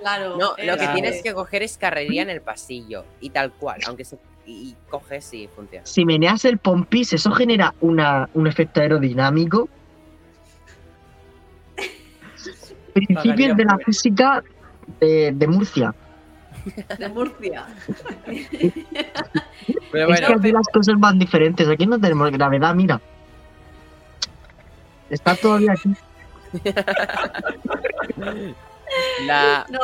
Claro. 0.00 0.36
No, 0.38 0.50
lo 0.50 0.54
que 0.56 0.62
Claro. 0.62 0.92
tienes 0.94 1.22
que 1.22 1.34
coger 1.34 1.62
es 1.62 1.76
carrería 1.76 2.22
en 2.22 2.30
el 2.30 2.40
pasillo 2.40 3.04
y 3.20 3.30
tal 3.30 3.52
cual, 3.52 3.80
aunque 3.86 4.04
se 4.04 4.16
y 4.46 4.52
y 4.70 4.76
coges 4.90 5.32
y 5.32 5.48
funciona. 5.48 5.86
Si 5.86 6.04
meneas 6.04 6.44
el 6.44 6.58
pompis, 6.58 7.12
eso 7.14 7.30
genera 7.32 7.74
una, 7.80 8.28
un 8.34 8.46
efecto 8.46 8.80
aerodinámico. 8.80 9.68
Principios 12.94 13.56
de 13.56 13.64
la 13.64 13.78
física 13.78 14.42
de, 15.00 15.32
de 15.34 15.46
Murcia. 15.46 15.94
De 16.98 17.08
Murcia. 17.08 17.66
Pero 19.92 20.14
es 20.14 20.20
que 20.20 20.32
aquí 20.32 20.52
las 20.52 20.66
cosas 20.68 20.94
van 20.98 21.18
diferentes. 21.18 21.68
Aquí 21.68 21.86
no 21.86 21.98
tenemos 21.98 22.30
gravedad, 22.30 22.74
mira. 22.74 23.00
Está 25.10 25.36
todavía 25.36 25.72
aquí. 25.72 25.94
la 29.26 29.66
No, 29.70 29.80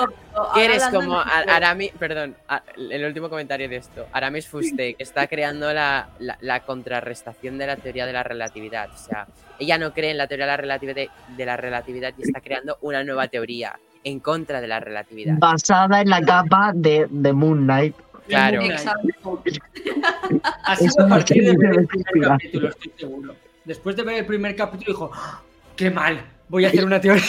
que 0.55 0.65
eres 0.65 0.85
como 0.89 1.21
en 1.23 1.29
A- 1.29 1.39
serio. 1.41 1.55
Aramis, 1.55 1.93
perdón, 1.99 2.37
el 2.77 3.05
último 3.05 3.29
comentario 3.29 3.69
de 3.69 3.77
esto. 3.77 4.07
Aramis 4.13 4.47
Fuste, 4.49 4.95
que 4.95 5.03
está 5.03 5.27
creando 5.27 5.73
la, 5.73 6.09
la, 6.19 6.37
la 6.41 6.61
contrarrestación 6.61 7.59
de 7.59 7.67
la 7.67 7.77
teoría 7.77 8.07
de 8.07 8.13
la 8.13 8.23
relatividad. 8.23 8.89
O 8.93 8.97
sea, 8.97 9.27
ella 9.59 9.79
no 9.79 9.93
cree 9.93 10.11
en 10.13 10.19
la 10.19 10.27
teoría 10.27 10.47
de 10.47 10.51
la 10.53 10.57
relatividad, 10.57 11.07
de 11.37 11.47
la 11.47 11.57
relatividad 11.57 12.13
y 12.19 12.23
está 12.23 12.41
creando 12.41 12.79
una 12.83 13.05
nueva 13.05 13.29
teoría 13.29 13.79
en 14.05 14.21
contra 14.21 14.61
de 14.61 14.69
la 14.69 14.81
relatividad. 14.81 15.35
Basada 15.39 16.01
en 16.01 16.09
la 16.11 16.21
capa 16.23 16.73
de, 16.75 17.07
de 17.11 17.33
Moon 17.33 17.65
Knight. 17.65 17.95
Claro. 18.29 18.63
Exacto. 18.63 19.43
A 20.65 21.09
partir 21.09 21.45
de 21.45 21.57
ver 21.57 21.79
el 21.81 21.87
primer 21.87 22.29
capítulo, 22.29 22.69
estoy 22.69 22.93
seguro. 22.97 23.35
Después 23.65 23.97
de 23.97 24.03
ver 24.03 24.17
el 24.19 24.27
primer 24.27 24.55
capítulo 24.57 24.87
dijo, 24.93 25.11
"Ah, 25.13 25.41
qué 25.77 25.91
mal, 25.91 26.21
voy 26.49 26.65
a 26.65 26.69
hacer 26.69 26.85
una 26.85 27.01
teoría. 27.01 27.25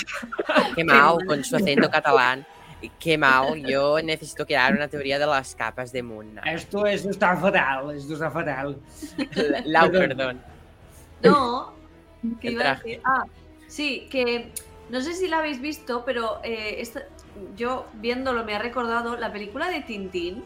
Qué 0.75 0.83
mal, 0.83 1.17
con 1.27 1.43
su 1.43 1.55
acento 1.55 1.89
catalán. 1.89 2.45
Qué 2.99 3.17
mal, 3.17 3.65
yo 3.65 4.01
necesito 4.01 4.45
crear 4.45 4.73
una 4.73 4.87
teoría 4.87 5.19
de 5.19 5.25
las 5.25 5.55
capas 5.55 5.91
de 5.91 6.01
Moon 6.03 6.31
Knight. 6.31 6.47
Esto, 6.55 6.85
esto 6.85 7.09
está 7.09 7.35
fatal, 7.37 7.95
esto 7.95 8.13
está 8.13 8.31
fatal. 8.31 8.77
Lau, 9.65 9.91
Perdón. 9.91 10.07
perdón. 10.07 10.41
No, 11.23 11.73
que 12.41 12.51
iba 12.51 12.71
a 12.71 12.75
decir. 12.75 13.01
Ah, 13.03 13.23
sí, 13.67 14.07
que 14.09 14.51
no 14.89 15.01
sé 15.01 15.13
si 15.13 15.27
la 15.27 15.39
habéis 15.39 15.61
visto, 15.61 16.03
pero 16.05 16.39
eh, 16.43 16.75
esta- 16.79 17.03
yo 17.55 17.87
viéndolo 17.93 18.43
me 18.43 18.55
ha 18.55 18.59
recordado 18.59 19.15
la 19.15 19.31
película 19.31 19.69
de 19.69 19.81
Tintín. 19.81 20.43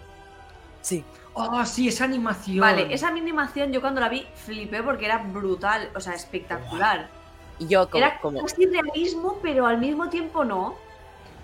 Sí. 0.81 1.03
Oh, 1.33 1.65
sí, 1.65 1.87
esa 1.87 2.05
animación. 2.05 2.59
Vale, 2.59 2.93
esa 2.93 3.07
animación 3.07 3.71
yo 3.73 3.81
cuando 3.81 3.99
la 3.99 4.07
vi 4.07 4.25
flipé 4.35 4.83
porque 4.83 5.05
era 5.05 5.17
brutal, 5.17 5.89
o 5.95 5.99
sea, 5.99 6.13
espectacular. 6.13 7.09
Y 7.59 7.67
yo 7.67 7.89
como, 7.89 8.03
era 8.05 8.19
como, 8.19 8.41
casi 8.41 8.65
realismo, 8.65 9.39
pero 9.41 9.65
al 9.65 9.77
mismo 9.77 10.09
tiempo 10.09 10.45
no. 10.45 10.75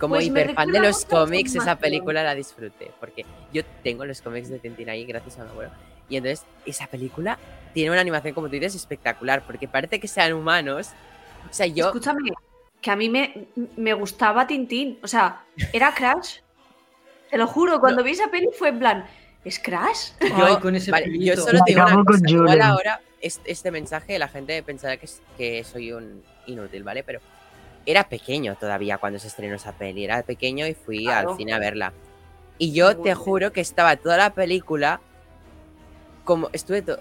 Como 0.01 0.15
pues 0.15 0.25
hiperfan 0.27 0.69
de 0.71 0.79
los 0.81 1.05
cómics, 1.05 1.55
esa 1.55 1.77
película 1.77 2.23
la 2.23 2.35
disfruté. 2.35 2.91
Porque 2.99 3.25
yo 3.53 3.63
tengo 3.83 4.03
los 4.03 4.21
cómics 4.21 4.49
de 4.49 4.59
Tintín 4.59 4.89
ahí 4.89 5.05
gracias 5.05 5.39
a 5.39 5.45
mi 5.45 5.49
abuelo. 5.51 5.71
Y 6.09 6.17
entonces 6.17 6.45
esa 6.65 6.87
película 6.87 7.37
tiene 7.73 7.91
una 7.91 8.01
animación, 8.01 8.33
como 8.33 8.47
tú 8.47 8.53
dices, 8.53 8.75
espectacular. 8.75 9.43
Porque 9.45 9.69
parece 9.69 9.99
que 10.01 10.09
sean 10.09 10.33
humanos. 10.33 10.89
O 11.49 11.53
sea, 11.53 11.65
yo... 11.67 11.85
Escúchame, 11.87 12.31
que 12.81 12.91
a 12.91 12.95
mí 12.97 13.07
me, 13.09 13.47
me 13.77 13.93
gustaba 13.93 14.45
Tintín, 14.47 14.99
o 15.03 15.07
sea, 15.07 15.43
era 15.71 15.93
Crash. 15.93 16.39
Te 17.29 17.37
lo 17.37 17.47
juro, 17.47 17.79
cuando 17.79 18.03
vi 18.03 18.11
esa 18.11 18.29
peli 18.29 18.49
fue 18.57 18.69
en 18.69 18.79
plan, 18.79 19.05
¿es 19.45 19.57
Crash? 19.59 20.11
Ay, 20.19 20.31
yo- 20.53 20.59
con 20.59 20.75
ese 20.75 20.91
Vale, 20.91 21.17
yo 21.19 21.37
solo 21.37 21.59
te 21.63 21.73
digo 21.73 21.85
una 21.85 22.03
cosa. 22.03 22.23
Igual 22.27 22.61
ahora 22.61 22.99
es- 23.21 23.39
este 23.45 23.71
mensaje 23.71 24.17
la 24.19 24.27
gente 24.27 24.61
pensará 24.63 24.97
que, 24.97 25.05
es- 25.05 25.21
que 25.37 25.63
soy 25.63 25.93
un 25.93 26.23
inútil, 26.47 26.83
¿vale? 26.83 27.03
Pero 27.03 27.21
era 27.85 28.03
pequeño 28.05 28.55
todavía 28.55 28.97
cuando 28.97 29.19
se 29.19 29.27
estrenó 29.27 29.55
esa 29.55 29.73
peli. 29.73 30.03
Era 30.05 30.21
pequeño 30.23 30.65
y 30.67 30.73
fui 30.73 31.05
Claro. 31.05 31.31
al 31.31 31.37
cine 31.37 31.53
a 31.53 31.59
verla. 31.59 31.93
Y 32.57 32.73
yo 32.73 32.97
te 32.97 33.15
juro 33.15 33.51
que 33.51 33.61
estaba 33.61 33.95
toda 33.95 34.17
la 34.17 34.33
película 34.33 35.01
como 36.23 36.49
estuve 36.53 36.81
to- 36.81 36.99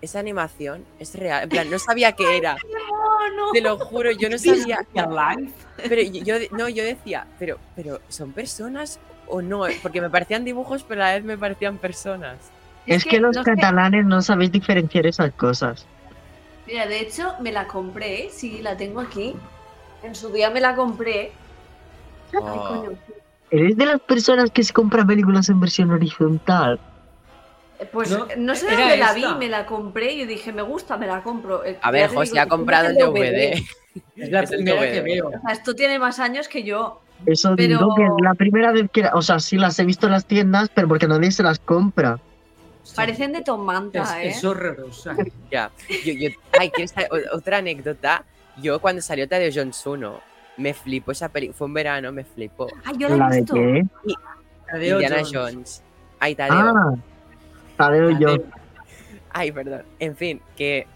esa 0.00 0.18
animación 0.20 0.84
es 0.98 1.14
real. 1.14 1.44
En 1.44 1.48
plan, 1.48 1.70
no 1.70 1.78
sabía 1.78 2.12
qué 2.12 2.36
era. 2.36 2.56
No, 2.56 3.36
no. 3.36 3.52
Te 3.52 3.60
lo 3.60 3.78
juro, 3.78 4.10
yo 4.12 4.28
no 4.28 4.38
sabía. 4.38 4.86
Pero 5.88 6.02
yo, 6.02 6.36
no, 6.52 6.68
yo 6.68 6.84
decía, 6.84 7.26
pero, 7.38 7.58
pero 7.74 8.00
¿son 8.08 8.32
personas 8.32 9.00
o 9.26 9.40
no? 9.42 9.64
Porque 9.82 10.00
me 10.00 10.10
parecían 10.10 10.44
dibujos, 10.44 10.84
pero 10.84 11.02
a 11.02 11.06
la 11.08 11.14
vez 11.14 11.24
me 11.24 11.38
parecían 11.38 11.78
personas. 11.78 12.36
Es, 12.86 13.04
que, 13.04 13.18
los 13.18 13.34
no 13.34 13.42
catalanes 13.42 14.04
no 14.04 14.20
sabéis 14.20 14.52
diferenciar 14.52 15.06
esas 15.06 15.32
cosas. 15.32 15.86
Mira, 16.66 16.86
de 16.86 17.00
hecho, 17.00 17.34
me 17.40 17.50
la 17.50 17.66
compré, 17.66 18.28
sí, 18.30 18.60
la 18.60 18.76
tengo 18.76 19.00
aquí. 19.00 19.34
En 20.04 20.14
su 20.14 20.30
día 20.30 20.50
me 20.50 20.60
la 20.60 20.76
compré. 20.76 21.32
Ay, 22.32 22.40
coño. 22.40 22.90
¿Eres 23.50 23.76
de 23.76 23.86
las 23.86 24.00
personas 24.00 24.50
que 24.50 24.62
se 24.62 24.72
compran 24.72 25.06
películas 25.06 25.48
en 25.48 25.60
versión 25.60 25.90
horizontal? 25.92 26.78
Eh, 27.78 27.88
Pues 27.90 28.10
No, 28.10 28.26
no, 28.36 28.54
sé 28.54 28.66
dónde 28.70 28.96
la 28.96 29.12
vi, 29.14 29.24
me 29.38 29.48
la 29.48 29.64
compré 29.66 30.12
y 30.12 30.26
dije, 30.26 30.52
me 30.52 30.62
gusta, 30.62 30.96
me 30.96 31.06
la 31.06 31.22
compro. 31.22 31.64
Eh, 31.64 31.78
A 31.80 31.86
ya 31.88 31.90
ver, 31.90 32.10
José 32.10 32.32
digo, 32.32 32.42
ha 32.42 32.46
comprado 32.48 32.88
el 32.88 32.96
DVD. 32.96 33.54
Es 34.16 34.28
la 34.30 34.40
Es 34.40 34.50
el 34.50 34.56
primera 34.64 34.76
toque 34.80 34.92
que 34.92 35.00
veo. 35.02 35.28
O 35.28 35.30
sea, 35.30 35.52
esto 35.52 35.74
tiene 35.74 35.98
más 36.00 36.18
años 36.18 36.48
que 36.48 36.64
yo. 36.64 37.00
Eso 37.26 37.54
Pero- 37.56 37.78
digo 37.78 37.94
que 37.94 38.02
es 38.02 38.10
la 38.22 38.34
primera 38.34 38.72
vez 38.72 38.90
que, 38.92 39.04
o 39.12 39.22
sea, 39.22 39.38
sí 39.38 39.56
las 39.56 39.78
he 39.78 39.84
visto 39.84 40.06
en 40.06 40.12
las 40.12 40.26
tiendas, 40.26 40.68
pero 40.74 40.88
porque 40.88 41.06
nadie 41.06 41.30
se 41.30 41.44
las 41.44 41.60
compra. 41.60 42.18
Parecen 42.96 43.32
de 43.32 43.42
Tom 43.42 43.60
Es, 43.60 43.66
Manta, 43.66 44.22
¿eh? 44.22 44.28
es 44.30 44.44
horrorosa. 44.44 45.14
Ya. 45.50 45.70
Yo, 46.04 46.12
yo, 46.12 46.28
ay, 46.58 46.70
¿quieres 46.70 46.92
otra 47.32 47.58
anécdota? 47.58 48.24
Yo 48.58 48.80
cuando 48.80 49.02
salió 49.02 49.28
Tadeo 49.28 49.50
Jones 49.54 49.84
1, 49.84 50.20
me 50.58 50.74
flipó 50.74 51.12
esa 51.12 51.28
película. 51.28 51.56
Fue 51.56 51.66
un 51.66 51.74
verano, 51.74 52.12
me 52.12 52.24
flipó. 52.24 52.68
Ay, 52.84 52.94
yo 52.98 53.08
la 53.08 53.16
¿La 53.16 53.26
he 53.28 53.30
de 53.30 53.36
visto. 53.40 53.54
qué? 53.54 53.82
Tadeo 54.70 55.00
Indiana 55.00 55.22
Jones. 55.22 55.32
Jones. 55.54 55.82
Ay, 56.20 56.34
Tadeo. 56.34 56.54
Ah, 56.56 56.94
Tadeo 57.76 58.10
Tadeo. 58.12 58.28
Jones. 58.38 58.52
Ay, 59.32 59.52
perdón. 59.52 59.82
En 59.98 60.16
fin, 60.16 60.40
que 60.56 60.86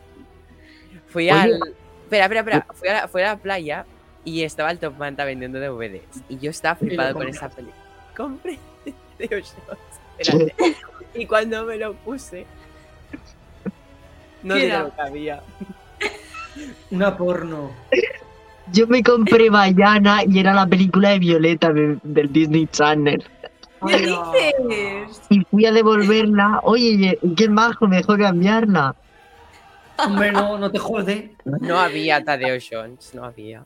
fui 1.08 1.30
Oye. 1.30 1.40
al. 1.40 1.60
Espera, 2.04 2.24
espera, 2.24 2.40
espera. 2.40 2.66
Fui 2.74 2.88
a, 2.88 2.92
la, 2.92 3.08
fui 3.08 3.22
a 3.22 3.24
la 3.26 3.36
playa 3.36 3.84
y 4.24 4.42
estaba 4.42 4.70
el 4.70 4.78
Top 4.78 4.96
Manta 4.96 5.24
vendiendo 5.24 5.58
DVDs. 5.58 6.22
Y 6.28 6.38
yo 6.38 6.50
estaba 6.50 6.76
flipado 6.76 7.14
con 7.14 7.28
esa 7.28 7.48
película. 7.48 7.82
Compré 8.16 8.58
Tadeo 9.18 9.42
Jones. 9.42 9.80
Espérate. 10.18 10.76
Y 11.14 11.26
cuando 11.26 11.64
me 11.64 11.76
lo 11.76 11.94
puse. 11.94 12.46
No 14.42 14.54
lo 14.54 14.94
que 14.94 15.00
había. 15.00 15.42
Una 16.90 17.16
porno. 17.16 17.70
Yo 18.72 18.86
me 18.86 19.02
compré 19.02 19.48
Bayana 19.50 20.22
y 20.26 20.38
era 20.38 20.52
la 20.54 20.66
película 20.66 21.10
de 21.10 21.18
Violeta 21.18 21.72
de- 21.72 21.98
del 22.02 22.32
Disney 22.32 22.66
Channel. 22.70 23.24
¿Qué 23.86 23.98
dices? 23.98 25.22
Y 25.30 25.40
fui 25.44 25.64
a 25.66 25.72
devolverla. 25.72 26.60
Oye, 26.64 27.18
qué 27.36 27.48
majo, 27.48 27.86
me 27.86 27.96
dejó 27.96 28.16
cambiarla. 28.18 28.94
Hombre, 29.96 30.32
no, 30.32 30.58
no 30.58 30.70
te 30.70 30.78
jode. 30.78 31.32
No 31.44 31.78
había 31.78 32.22
Tadeo 32.22 32.58
Jones, 32.60 33.14
no 33.14 33.24
había. 33.24 33.64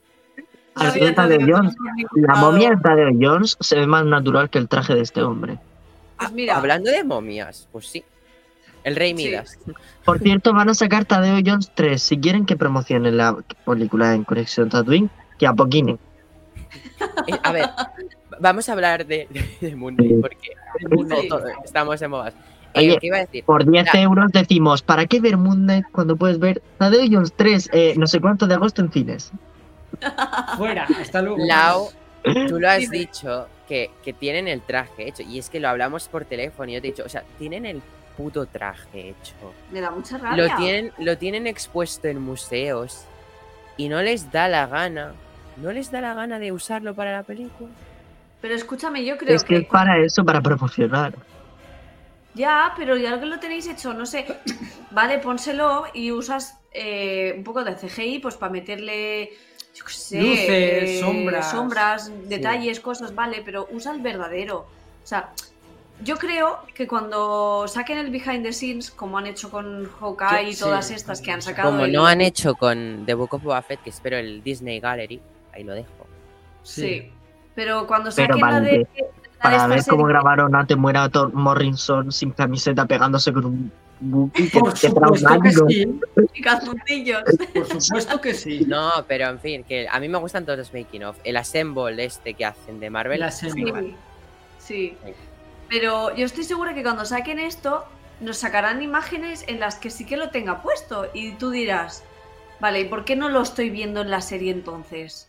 Al 0.75 0.87
Había 0.87 1.05
ser 1.07 1.15
Tadeo 1.15 1.39
Tadeo 1.39 1.57
Jones. 1.57 1.75
La 2.13 2.35
momia 2.35 2.69
de 2.71 2.77
Tadeo 2.77 3.09
Jones 3.19 3.57
se 3.59 3.75
ve 3.75 3.85
más 3.87 4.05
natural 4.05 4.49
que 4.49 4.57
el 4.57 4.67
traje 4.67 4.95
de 4.95 5.01
este 5.01 5.21
hombre. 5.21 5.57
Pues 6.17 6.31
mira, 6.31 6.57
Hablando 6.57 6.89
de 6.89 7.03
momias, 7.03 7.67
pues 7.71 7.87
sí. 7.87 8.03
El 8.83 8.95
Rey 8.95 9.09
Sí. 9.15 9.25
Midas. 9.25 9.57
Por 10.03 10.19
cierto, 10.19 10.53
van 10.53 10.69
a 10.69 10.73
sacar 10.73 11.05
Tadeo 11.05 11.39
Jones 11.45 11.71
3. 11.73 12.01
Si 12.01 12.17
quieren 12.17 12.45
que 12.45 12.55
promocionen 12.57 13.15
la 13.17 13.37
película 13.65 14.13
en 14.13 14.23
Conexión 14.23 14.69
Tatooine, 14.69 15.09
que 15.39 15.47
apoquinen. 15.47 15.99
Eh, 17.27 17.37
a 17.43 17.51
ver, 17.51 17.69
vamos 18.39 18.67
a 18.69 18.73
hablar 18.73 19.05
de, 19.05 19.27
de, 19.29 19.45
de 19.69 19.75
Moon 19.75 19.95
Knight, 19.95 20.21
porque 20.21 21.27
todo- 21.29 21.43
estamos 21.63 22.01
en 22.01 22.09
modas. 22.11 22.33
Oye, 22.75 22.93
Eh, 22.93 22.97
¿Qué 22.99 23.07
iba 23.07 23.17
a 23.17 23.19
decir? 23.21 23.43
Por 23.43 23.69
10 23.69 23.85
Ya. 23.93 24.01
euros 24.01 24.31
decimos, 24.31 24.81
¿para 24.81 25.05
qué 25.05 25.19
ver 25.19 25.37
Moon 25.37 25.63
Knight 25.63 25.85
cuando 25.91 26.15
puedes 26.15 26.39
ver 26.39 26.61
Tadeo 26.79 27.05
Jones 27.09 27.33
3, 27.35 27.69
eh, 27.73 27.93
no 27.97 28.07
sé 28.07 28.19
cuánto 28.19 28.47
de 28.47 28.55
agosto 28.55 28.81
en 28.81 28.91
cines? 28.91 29.31
Fuera, 30.57 30.87
hasta 30.99 31.21
luego. 31.21 31.37
Lau, 31.45 31.89
tú 32.47 32.59
lo 32.59 32.69
has 32.69 32.89
dicho, 32.89 33.47
que, 33.67 33.91
que 34.03 34.13
tienen 34.13 34.47
el 34.47 34.61
traje 34.61 35.07
hecho. 35.07 35.23
Y 35.23 35.37
es 35.39 35.49
que 35.49 35.59
lo 35.59 35.69
hablamos 35.69 36.07
por 36.07 36.25
teléfono 36.25 36.71
y 36.71 36.73
yo 36.75 36.81
te 36.81 36.87
he 36.87 36.91
dicho, 36.91 37.03
o 37.05 37.09
sea, 37.09 37.23
tienen 37.37 37.65
el 37.65 37.81
puto 38.17 38.45
traje 38.45 39.09
hecho. 39.09 39.33
me 39.71 39.81
da 39.81 39.91
mucha 39.91 40.17
rabia. 40.17 40.47
Lo 40.47 40.55
tienen, 40.57 40.91
lo 40.97 41.17
tienen 41.17 41.47
expuesto 41.47 42.07
en 42.07 42.21
museos 42.21 43.05
y 43.77 43.89
no 43.89 44.01
les 44.01 44.31
da 44.31 44.47
la 44.47 44.67
gana. 44.67 45.13
No 45.57 45.71
les 45.71 45.91
da 45.91 46.01
la 46.01 46.13
gana 46.13 46.39
de 46.39 46.51
usarlo 46.51 46.95
para 46.95 47.11
la 47.11 47.23
película. 47.23 47.69
Pero 48.41 48.55
escúchame, 48.55 49.05
yo 49.05 49.17
creo 49.17 49.35
Es 49.35 49.43
que 49.43 49.57
es 49.57 49.65
para 49.67 49.97
eso, 49.99 50.25
para 50.25 50.41
promocionar. 50.41 51.13
Ya, 52.33 52.73
pero 52.75 52.97
ya 52.97 53.19
que 53.19 53.25
lo 53.25 53.39
tenéis 53.39 53.67
hecho, 53.67 53.93
no 53.93 54.05
sé. 54.05 54.25
Vale, 54.91 55.19
pónselo 55.19 55.85
y 55.93 56.11
usas 56.11 56.57
eh, 56.71 57.33
un 57.37 57.43
poco 57.43 57.63
de 57.63 57.75
CGI 57.75 58.19
pues 58.19 58.35
para 58.35 58.51
meterle, 58.51 59.31
yo 59.75 59.85
qué 59.85 59.93
sé, 59.93 60.21
Luces, 60.21 60.49
eh, 60.49 60.99
sombras. 60.99 61.51
sombras, 61.51 62.11
detalles, 62.29 62.79
cosas, 62.79 63.13
vale, 63.15 63.41
pero 63.45 63.67
usa 63.71 63.93
el 63.93 64.01
verdadero. 64.01 64.57
O 65.03 65.07
sea, 65.07 65.31
yo 66.01 66.17
creo 66.17 66.59
que 66.73 66.87
cuando 66.87 67.65
saquen 67.67 67.97
el 67.97 68.09
behind 68.09 68.43
the 68.43 68.51
scenes, 68.53 68.91
como 68.91 69.17
han 69.17 69.27
hecho 69.27 69.49
con 69.51 69.85
Hawkeye 69.99 70.45
Yo- 70.45 70.49
y 70.51 70.55
todas 70.55 70.87
sí, 70.87 70.93
estas 70.95 71.21
que 71.21 71.31
han 71.31 71.41
sacado. 71.41 71.71
Como 71.71 71.85
el- 71.85 71.91
no 71.93 72.05
han 72.05 72.21
hecho 72.21 72.55
con 72.55 73.03
The 73.05 73.13
Book 73.13 73.33
of 73.35 73.43
Boba 73.43 73.61
Fett, 73.61 73.81
que 73.83 73.89
espero 73.89 74.17
el 74.17 74.41
Disney 74.43 74.79
Gallery, 74.79 75.21
ahí 75.53 75.63
lo 75.63 75.73
dejo. 75.73 75.89
Sí. 76.63 77.11
Pero 77.55 77.85
cuando 77.87 78.09
Pero 78.15 78.33
saquen 78.35 78.49
la 78.51 78.59
de. 78.59 78.71
la 78.71 78.77
de 78.77 78.87
Para 79.41 79.67
ver 79.67 79.83
cómo 79.87 80.01
serie- 80.03 80.07
grabaron 80.13 80.55
a 80.55 80.65
Te 80.65 80.75
muera 80.75 81.07
Thor 81.09 81.33
Morrison 81.33 82.11
sin 82.11 82.31
camiseta 82.31 82.85
pegándose 82.85 83.31
con 83.33 83.45
un 83.45 83.71
Por 84.51 84.75
supuesto 84.75 85.39
que 85.41 85.51
sí. 85.51 85.99
y 86.33 86.41
calzoncillos. 86.41 87.23
Por 87.53 87.81
supuesto 87.81 88.19
que 88.21 88.33
sí. 88.33 88.65
No, 88.67 88.89
pero 89.07 89.27
en 89.29 89.39
fin, 89.39 89.63
que 89.63 89.87
a 89.87 89.99
mí 89.99 90.09
me 90.09 90.17
gustan 90.17 90.45
todos 90.45 90.57
los 90.59 90.73
making 90.73 91.03
of. 91.03 91.17
El 91.23 91.37
assemble 91.37 92.03
este 92.03 92.33
que 92.33 92.43
hacen 92.45 92.79
de 92.79 92.89
Marvel. 92.89 93.17
El 93.17 93.23
assemble. 93.23 93.95
Sí, 94.57 94.97
sí. 95.05 95.13
Pero 95.73 96.15
yo 96.15 96.25
estoy 96.25 96.43
segura 96.43 96.75
que 96.75 96.83
cuando 96.83 97.03
saquen 97.03 97.39
esto, 97.39 97.83
nos 98.19 98.37
sacarán 98.37 98.83
imágenes 98.83 99.43
en 99.47 99.59
las 99.59 99.75
que 99.75 99.89
sí 99.89 100.05
que 100.05 100.17
lo 100.17 100.29
tenga 100.29 100.61
puesto. 100.61 101.09
Y 101.15 101.31
tú 101.31 101.49
dirás, 101.49 102.03
vale, 102.59 102.81
¿y 102.81 102.85
por 102.85 103.05
qué 103.05 103.15
no 103.15 103.27
lo 103.27 103.41
estoy 103.41 103.71
viendo 103.71 104.01
en 104.01 104.11
la 104.11 104.21
serie 104.21 104.51
entonces? 104.51 105.27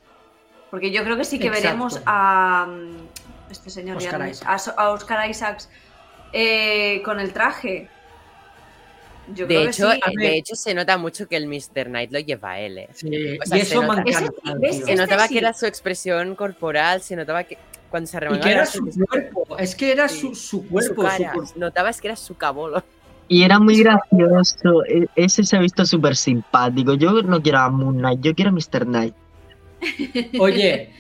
Porque 0.71 0.91
yo 0.91 1.03
creo 1.03 1.17
que 1.17 1.25
sí 1.25 1.39
que 1.39 1.47
Exacto. 1.47 1.67
veremos 1.69 2.01
a 2.05 2.67
mm, 2.69 3.51
este 3.51 3.71
señor 3.71 3.99
ya 4.01 4.09
Oscar 4.09 4.21
no 4.21 4.27
es- 4.27 4.43
Isaac. 4.43 4.75
a, 4.77 4.83
a 4.83 4.91
Oscar 4.91 5.31
Isaacs 5.31 5.71
eh, 6.35 7.01
con 7.07 7.21
el 7.21 7.33
traje. 7.33 7.89
Yo 9.29 9.47
De 9.47 9.55
creo 9.55 9.71
hecho, 9.71 9.89
que 9.89 9.95
sí. 9.95 10.01
a 10.05 10.11
de 10.21 10.37
hecho, 10.37 10.55
se 10.55 10.75
nota 10.75 10.99
mucho 10.99 11.27
que 11.27 11.37
el 11.37 11.47
Mr. 11.47 11.87
Knight 11.87 12.13
lo 12.13 12.19
lleva 12.19 12.59
él. 12.61 12.77
eh. 12.77 12.89
Sí, 12.93 13.39
O 13.43 13.47
sea, 13.47 13.57
y 13.57 13.63
se 13.65 13.75
Este 14.63 14.95
notaba 14.97 15.27
sí. 15.27 15.33
que 15.33 15.39
era 15.39 15.55
su 15.55 15.65
expresión 15.65 16.35
corporal, 16.37 17.01
se 17.01 17.17
notaba 17.17 17.45
que 17.45 17.57
cuando 17.95 18.09
se 18.09 18.17
Y 18.17 18.21
que 18.21 18.27
era 18.51 18.51
era 18.51 18.67
su 18.67 18.85
cuerpo, 19.09 19.57
es 19.57 19.77
que 19.77 19.93
era 19.93 20.09
Sí. 20.09 20.19
su, 20.19 20.35
su 20.35 20.67
cuerpo, 20.67 21.03
su 21.03 21.09
cara. 21.09 21.33
cuerpo. 21.33 21.53
Notabas 21.55 22.01
que 22.01 22.09
era 22.09 22.17
su 22.17 22.37
cabolo. 22.37 22.83
Y 23.29 23.45
era 23.45 23.61
muy 23.61 23.79
gracioso. 23.79 24.85
e- 24.85 25.07
Ese 25.15 25.45
se 25.45 25.57
ha 25.57 25.61
visto 25.61 25.87
súper 25.87 26.17
simpático. 26.17 26.95
Yo 26.95 27.23
no 27.23 27.41
quiero 27.41 27.61
a 27.61 27.71
Moon 27.71 27.99
Knight, 27.99 28.21
yo 28.21 28.35
quiero 28.35 28.51
a 28.51 28.53
Mr. 28.53 28.85
Knight. 28.85 29.15
Oye, 30.41 30.91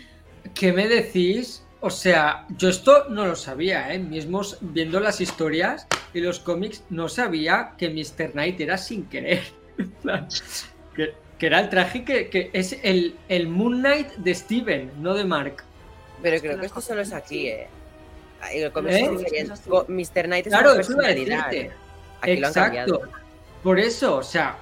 ¿qué 0.54 0.72
me 0.72 0.86
decís? 0.86 1.64
O 1.80 1.90
sea, 1.90 2.46
yo 2.56 2.68
esto 2.68 3.08
no 3.10 3.26
lo 3.26 3.34
sabía, 3.34 3.92
¿eh? 3.92 3.98
Mismos 3.98 4.58
viendo 4.60 5.00
las 5.00 5.20
historias 5.20 5.88
y 6.14 6.20
los 6.20 6.38
cómics, 6.38 6.84
no 6.90 7.08
sabía 7.08 7.72
que 7.76 7.90
Mr. 7.90 8.30
Knight 8.34 8.60
era 8.60 8.78
sin 8.78 9.06
querer. 9.06 9.42
Que, 10.94 11.12
que 11.38 11.46
era 11.46 11.58
el 11.58 11.68
traje 11.70 12.04
que, 12.04 12.28
que 12.30 12.50
es 12.52 12.78
el, 12.84 13.16
el 13.28 13.48
Moon 13.48 13.80
Knight 13.80 14.10
de 14.18 14.32
Steven, 14.32 14.92
no 15.00 15.12
de 15.14 15.24
Mark. 15.24 15.64
Pero 16.24 16.40
creo 16.40 16.58
que 16.58 16.66
esto 16.66 16.80
solo 16.80 17.02
es 17.02 17.12
aquí, 17.12 17.48
eh. 17.48 17.68
¿Eh? 18.52 18.68
Mr. 19.88 20.24
Knight 20.24 20.46
es 20.46 20.52
Claro, 20.52 20.72
una 20.72 20.80
eso 20.80 20.92
personalidad. 20.96 21.50
decirte. 21.50 21.74
Aquí 22.20 22.36
lo 22.36 22.46
han 22.48 22.52
cambiado. 22.54 22.94
Exacto. 22.96 23.18
Por 23.62 23.78
eso, 23.78 24.16
o 24.16 24.22
sea, 24.22 24.56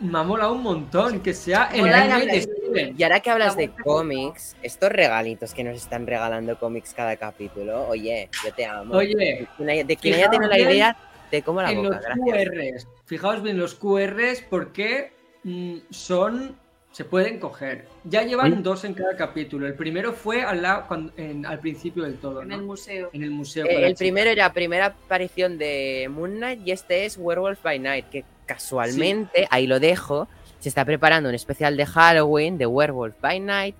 me 0.00 0.18
ha 0.18 0.22
molado 0.22 0.52
un 0.52 0.62
montón 0.62 1.20
que 1.20 1.32
sea 1.34 1.70
el 1.72 1.82
Knight 1.82 2.30
de. 2.30 2.42
Steven. 2.42 2.94
Y 2.98 3.02
ahora 3.02 3.20
que 3.20 3.30
hablas 3.30 3.54
La 3.54 3.62
de 3.62 3.70
cómics, 3.70 4.56
estos 4.62 4.90
regalitos 4.90 5.54
que 5.54 5.64
nos 5.64 5.76
están 5.76 6.06
regalando 6.06 6.58
cómics 6.58 6.92
cada 6.94 7.16
capítulo, 7.16 7.88
oye, 7.88 8.28
yo 8.44 8.52
te 8.52 8.66
amo. 8.66 8.94
Oye, 8.96 9.14
De 9.16 9.46
quien 9.56 9.68
haya- 9.70 9.84
de 9.84 9.96
tenido 10.30 10.48
la 10.50 10.58
idea, 10.58 10.96
te 11.30 11.42
como 11.42 11.62
la 11.62 11.70
en 11.72 11.82
boca, 11.82 11.94
los 11.96 12.04
gracias. 12.04 12.48
QRs. 12.50 12.86
Fijaos 13.06 13.42
bien 13.42 13.58
los 13.58 13.74
QRs 13.74 14.42
porque 14.50 15.12
mm, 15.44 15.76
son. 15.90 16.56
Se 16.98 17.04
pueden 17.04 17.38
coger. 17.38 17.84
Ya 18.02 18.24
llevan 18.24 18.60
dos 18.64 18.82
en 18.82 18.92
cada 18.92 19.16
capítulo. 19.16 19.68
El 19.68 19.74
primero 19.74 20.12
fue 20.12 20.42
al, 20.42 20.62
lado, 20.62 20.86
cuando- 20.88 21.12
en- 21.16 21.46
al 21.46 21.60
principio 21.60 22.02
del 22.02 22.16
todo, 22.16 22.42
en 22.42 22.48
¿no? 22.48 22.56
el 22.56 22.62
museo. 22.62 23.10
En 23.12 23.22
el 23.22 23.30
museo. 23.30 23.66
Eh, 23.66 23.86
el 23.86 23.94
primero 23.94 24.28
era 24.28 24.52
primera 24.52 24.86
aparición 24.86 25.58
de 25.58 26.08
Moon 26.10 26.38
Knight 26.38 26.66
y 26.66 26.72
este 26.72 27.04
es 27.04 27.16
Werewolf 27.16 27.62
by 27.62 27.78
Night, 27.78 28.06
que 28.10 28.24
casualmente, 28.46 29.46
ahí 29.52 29.68
lo 29.68 29.78
dejo, 29.78 30.26
se 30.58 30.70
está 30.70 30.84
preparando 30.84 31.28
un 31.28 31.36
especial 31.36 31.76
de 31.76 31.86
Halloween 31.86 32.58
de 32.58 32.66
Werewolf 32.66 33.14
by 33.20 33.38
Night, 33.38 33.76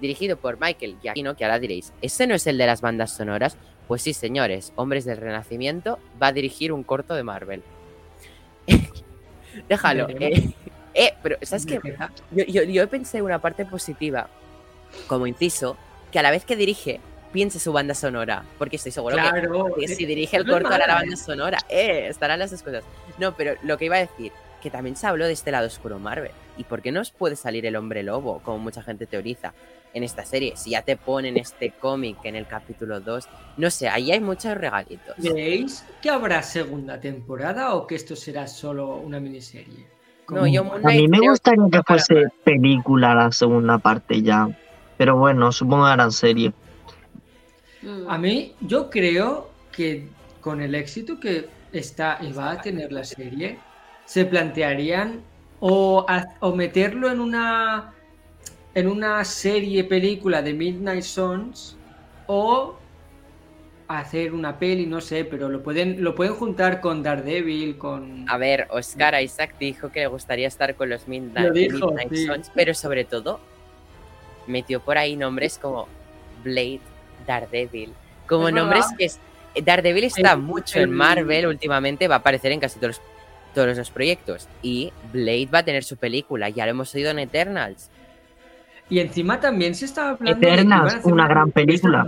dirigido 0.00 0.38
por 0.38 0.58
Michael 0.58 0.96
Giacchino, 1.02 1.36
que 1.36 1.44
ahora 1.44 1.58
diréis, 1.58 1.92
¿ese 2.00 2.26
no 2.26 2.34
es 2.34 2.46
el 2.46 2.56
de 2.56 2.64
las 2.64 2.80
bandas 2.80 3.14
sonoras? 3.14 3.58
Pues 3.86 4.00
sí, 4.00 4.14
señores, 4.14 4.72
Hombres 4.76 5.04
del 5.04 5.18
Renacimiento 5.18 5.98
va 6.22 6.28
a 6.28 6.32
dirigir 6.32 6.72
un 6.72 6.84
corto 6.84 7.12
de 7.14 7.22
Marvel. 7.22 7.62
Déjalo. 9.68 10.08
Eh, 10.08 10.54
eh, 10.94 11.14
pero 11.22 11.36
¿sabes 11.42 11.66
qué? 11.66 11.80
Yo, 12.30 12.44
yo, 12.44 12.62
yo 12.62 12.88
pensé 12.88 13.22
una 13.22 13.40
parte 13.40 13.64
positiva, 13.64 14.28
como 15.06 15.26
inciso, 15.26 15.76
que 16.10 16.18
a 16.18 16.22
la 16.22 16.30
vez 16.30 16.44
que 16.44 16.56
dirige, 16.56 17.00
piense 17.32 17.58
su 17.58 17.72
banda 17.72 17.94
sonora, 17.94 18.44
porque 18.58 18.76
estoy 18.76 18.92
seguro 18.92 19.16
que 19.16 19.22
Claro. 19.22 19.74
que 19.74 19.88
si 19.88 20.04
dirige 20.04 20.36
el 20.36 20.46
corto 20.46 20.68
hará 20.68 20.86
la 20.86 20.94
banda 20.94 21.16
sonora. 21.16 21.58
Eh, 21.68 22.08
estarán 22.08 22.38
las 22.38 22.50
dos 22.50 22.62
cosas. 22.62 22.84
No, 23.18 23.34
pero 23.36 23.54
lo 23.62 23.78
que 23.78 23.86
iba 23.86 23.96
a 23.96 24.00
decir, 24.00 24.32
que 24.62 24.70
también 24.70 24.94
se 24.96 25.06
habló 25.06 25.26
de 25.26 25.32
este 25.32 25.50
lado 25.50 25.66
oscuro 25.66 25.98
Marvel. 25.98 26.30
¿Y 26.56 26.64
por 26.64 26.82
qué 26.82 26.92
no 26.92 27.00
os 27.00 27.10
puede 27.10 27.36
salir 27.36 27.64
el 27.66 27.76
hombre 27.76 28.02
lobo, 28.02 28.40
como 28.44 28.58
mucha 28.58 28.82
gente 28.82 29.06
teoriza, 29.06 29.54
en 29.94 30.04
esta 30.04 30.24
serie? 30.24 30.54
Si 30.56 30.70
ya 30.70 30.82
te 30.82 30.96
ponen 30.96 31.36
este 31.38 31.70
cómic 31.70 32.18
en 32.24 32.36
el 32.36 32.46
capítulo 32.46 33.00
2. 33.00 33.28
No 33.56 33.70
sé, 33.70 33.88
ahí 33.88 34.12
hay 34.12 34.20
muchos 34.20 34.54
regalitos. 34.56 35.16
¿Creéis 35.16 35.84
que 36.02 36.10
habrá 36.10 36.42
segunda 36.42 37.00
temporada 37.00 37.74
o 37.74 37.86
que 37.86 37.94
esto 37.94 38.14
será 38.14 38.46
solo 38.46 38.96
una 38.96 39.18
miniserie? 39.18 39.86
No, 40.32 40.46
yo 40.46 40.64
Moon 40.64 40.86
A 40.86 40.90
mí 40.90 41.08
me 41.08 41.20
gustaría 41.20 41.64
que 41.70 41.82
fuese 41.82 42.28
película 42.44 43.14
la 43.14 43.32
segunda 43.32 43.78
parte 43.78 44.22
ya. 44.22 44.48
Pero 44.96 45.16
bueno, 45.16 45.52
supongo 45.52 45.84
que 45.84 45.90
harán 45.90 46.12
serie. 46.12 46.52
Mm. 47.82 48.08
A 48.08 48.18
mí, 48.18 48.54
yo 48.60 48.90
creo 48.90 49.50
que 49.70 50.08
con 50.40 50.60
el 50.60 50.74
éxito 50.74 51.18
que 51.20 51.48
está 51.72 52.18
y 52.20 52.32
va 52.32 52.52
a 52.52 52.60
tener 52.60 52.92
la 52.92 53.04
serie, 53.04 53.58
se 54.04 54.24
plantearían 54.24 55.20
o, 55.60 56.06
o 56.40 56.54
meterlo 56.54 57.10
en 57.10 57.20
una 57.20 57.92
en 58.74 58.88
una 58.88 59.24
serie 59.24 59.84
película 59.84 60.42
de 60.42 60.54
Midnight 60.54 61.02
Suns 61.02 61.76
o 62.26 62.74
hacer 64.00 64.32
una 64.32 64.58
peli, 64.58 64.86
no 64.86 65.00
sé, 65.00 65.24
pero 65.24 65.48
lo 65.48 65.62
pueden 65.62 66.02
lo 66.02 66.14
pueden 66.14 66.34
juntar 66.34 66.80
con 66.80 67.02
Daredevil, 67.02 67.76
con 67.78 68.24
A 68.28 68.36
ver, 68.38 68.66
Oscar 68.70 69.20
Isaac 69.22 69.54
dijo 69.58 69.90
que 69.90 70.00
le 70.00 70.06
gustaría 70.06 70.48
estar 70.48 70.74
con 70.74 70.88
los 70.88 71.06
Midnight, 71.08 71.48
Lo 71.48 71.52
dijo, 71.52 71.86
Midnight 71.88 72.12
sí. 72.12 72.26
Suns, 72.26 72.50
pero 72.54 72.74
sobre 72.74 73.04
todo 73.04 73.40
metió 74.46 74.80
por 74.80 74.98
ahí 74.98 75.16
nombres 75.16 75.58
como 75.58 75.88
Blade, 76.42 76.80
Daredevil, 77.26 77.92
como 78.26 78.48
Es 78.48 78.54
nombres 78.54 78.84
verdad. 78.86 78.96
que 78.98 79.04
es, 79.04 79.20
Daredevil 79.64 80.04
está 80.04 80.32
El- 80.32 80.38
mucho 80.38 80.78
el- 80.78 80.84
en 80.84 80.90
Marvel 80.92 81.46
últimamente, 81.46 82.08
va 82.08 82.16
a 82.16 82.18
aparecer 82.18 82.52
en 82.52 82.60
casi 82.60 82.78
todos 82.78 82.98
los, 82.98 83.00
todos 83.54 83.76
los 83.76 83.90
proyectos 83.90 84.48
y 84.62 84.92
Blade 85.12 85.48
va 85.52 85.58
a 85.58 85.62
tener 85.64 85.84
su 85.84 85.96
película, 85.96 86.48
ya 86.48 86.64
lo 86.64 86.70
hemos 86.70 86.94
oído 86.94 87.10
en 87.10 87.18
Eternals. 87.20 87.90
y 88.90 88.98
encima 89.00 89.40
también 89.40 89.74
se 89.74 89.86
estaba 89.86 90.10
hablando 90.10 90.46
Eternals, 90.46 91.04
una 91.04 91.26
gran 91.26 91.50
película. 91.50 92.06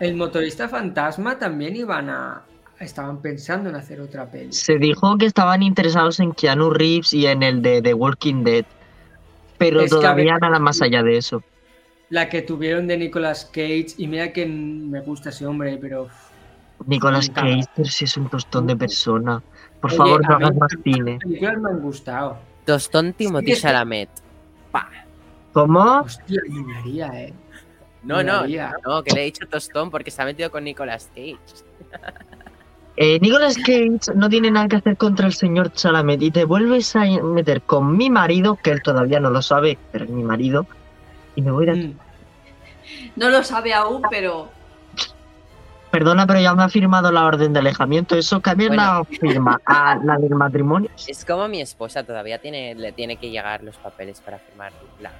El 0.00 0.14
motorista 0.16 0.68
fantasma 0.68 1.38
también 1.38 1.76
iban 1.76 2.08
a 2.10 2.42
estaban 2.78 3.20
pensando 3.20 3.68
en 3.68 3.74
hacer 3.74 4.00
otra 4.00 4.30
peli. 4.30 4.52
Se 4.52 4.78
dijo 4.78 5.18
que 5.18 5.26
estaban 5.26 5.62
interesados 5.64 6.20
en 6.20 6.32
Keanu 6.32 6.70
Reeves 6.70 7.12
y 7.12 7.26
en 7.26 7.42
el 7.42 7.60
de 7.60 7.82
The 7.82 7.94
Walking 7.94 8.44
Dead. 8.44 8.64
Pero 9.58 9.80
Es 9.80 9.90
todavía 9.90 10.34
ver- 10.34 10.42
nada 10.42 10.60
más 10.60 10.80
allá 10.80 11.02
de 11.02 11.16
eso. 11.16 11.42
La 12.10 12.28
que 12.28 12.42
tuvieron 12.42 12.86
de 12.86 12.96
Nicolas 12.96 13.46
Cage, 13.52 13.88
y 13.98 14.06
mira 14.06 14.32
que 14.32 14.46
me 14.46 15.00
gusta 15.00 15.30
ese 15.30 15.44
hombre, 15.46 15.76
pero. 15.80 16.08
Nicolas. 16.86 17.28
Cage, 17.30 17.64
pero 17.74 17.88
si 17.88 18.04
es 18.04 18.16
un 18.16 18.28
tostón 18.30 18.68
de 18.68 18.76
persona. 18.76 19.42
Por 19.80 19.90
Oye, 19.90 19.96
favor, 19.98 20.28
no 20.28 20.36
hagas 20.36 20.56
más 20.56 20.72
Las 20.72 20.82
cine. 20.84 21.18
películas 21.18 21.58
me 21.58 21.68
han 21.70 21.80
gustado. 21.80 22.38
Tostón 22.64 23.12
Timothy 23.14 23.54
Chalamet. 23.56 24.08
¿Cómo? 25.52 26.00
Hostia, 26.00 26.40
me 26.48 27.02
eh. 27.24 27.34
No, 28.02 28.22
no, 28.22 28.36
Molaría. 28.36 28.72
no, 28.86 29.02
que 29.02 29.12
le 29.14 29.22
he 29.22 29.24
dicho 29.24 29.46
Tostón 29.48 29.90
porque 29.90 30.10
se 30.10 30.22
ha 30.22 30.24
metido 30.24 30.50
con 30.50 30.64
Nicolas 30.64 31.10
Cage. 31.14 31.38
Eh, 33.00 33.20
Nicolas 33.20 33.56
Cage 33.56 34.12
no 34.16 34.28
tiene 34.28 34.50
nada 34.50 34.66
que 34.66 34.74
hacer 34.74 34.96
contra 34.96 35.28
el 35.28 35.32
señor 35.32 35.72
Chalamet 35.72 36.20
y 36.20 36.32
te 36.32 36.44
vuelves 36.44 36.96
a 36.96 37.04
meter 37.04 37.62
con 37.62 37.96
mi 37.96 38.10
marido, 38.10 38.56
que 38.56 38.72
él 38.72 38.82
todavía 38.82 39.20
no 39.20 39.30
lo 39.30 39.40
sabe, 39.40 39.78
pero 39.92 40.04
es 40.04 40.10
mi 40.10 40.24
marido, 40.24 40.66
y 41.36 41.42
me 41.42 41.52
voy 41.52 41.66
de 41.66 41.70
aquí. 41.70 41.86
Mm. 41.86 41.98
No 43.14 43.30
lo 43.30 43.44
sabe 43.44 43.72
aún, 43.72 44.02
pero. 44.10 44.48
Perdona, 45.92 46.26
pero 46.26 46.40
ya 46.40 46.52
me 46.54 46.64
ha 46.64 46.68
firmado 46.68 47.12
la 47.12 47.24
orden 47.24 47.52
de 47.52 47.60
alejamiento. 47.60 48.16
Eso 48.16 48.40
cambia 48.40 48.68
la 48.68 49.04
firma 49.04 49.60
a 49.64 49.96
la 50.02 50.16
del 50.16 50.34
matrimonio. 50.34 50.90
Es 51.06 51.24
como 51.24 51.46
mi 51.46 51.60
esposa, 51.60 52.02
todavía 52.02 52.38
tiene, 52.38 52.74
le 52.74 52.90
tiene 52.90 53.16
que 53.16 53.30
llegar 53.30 53.62
los 53.62 53.76
papeles 53.76 54.20
para 54.20 54.38
firmar 54.38 54.72
la, 55.00 55.12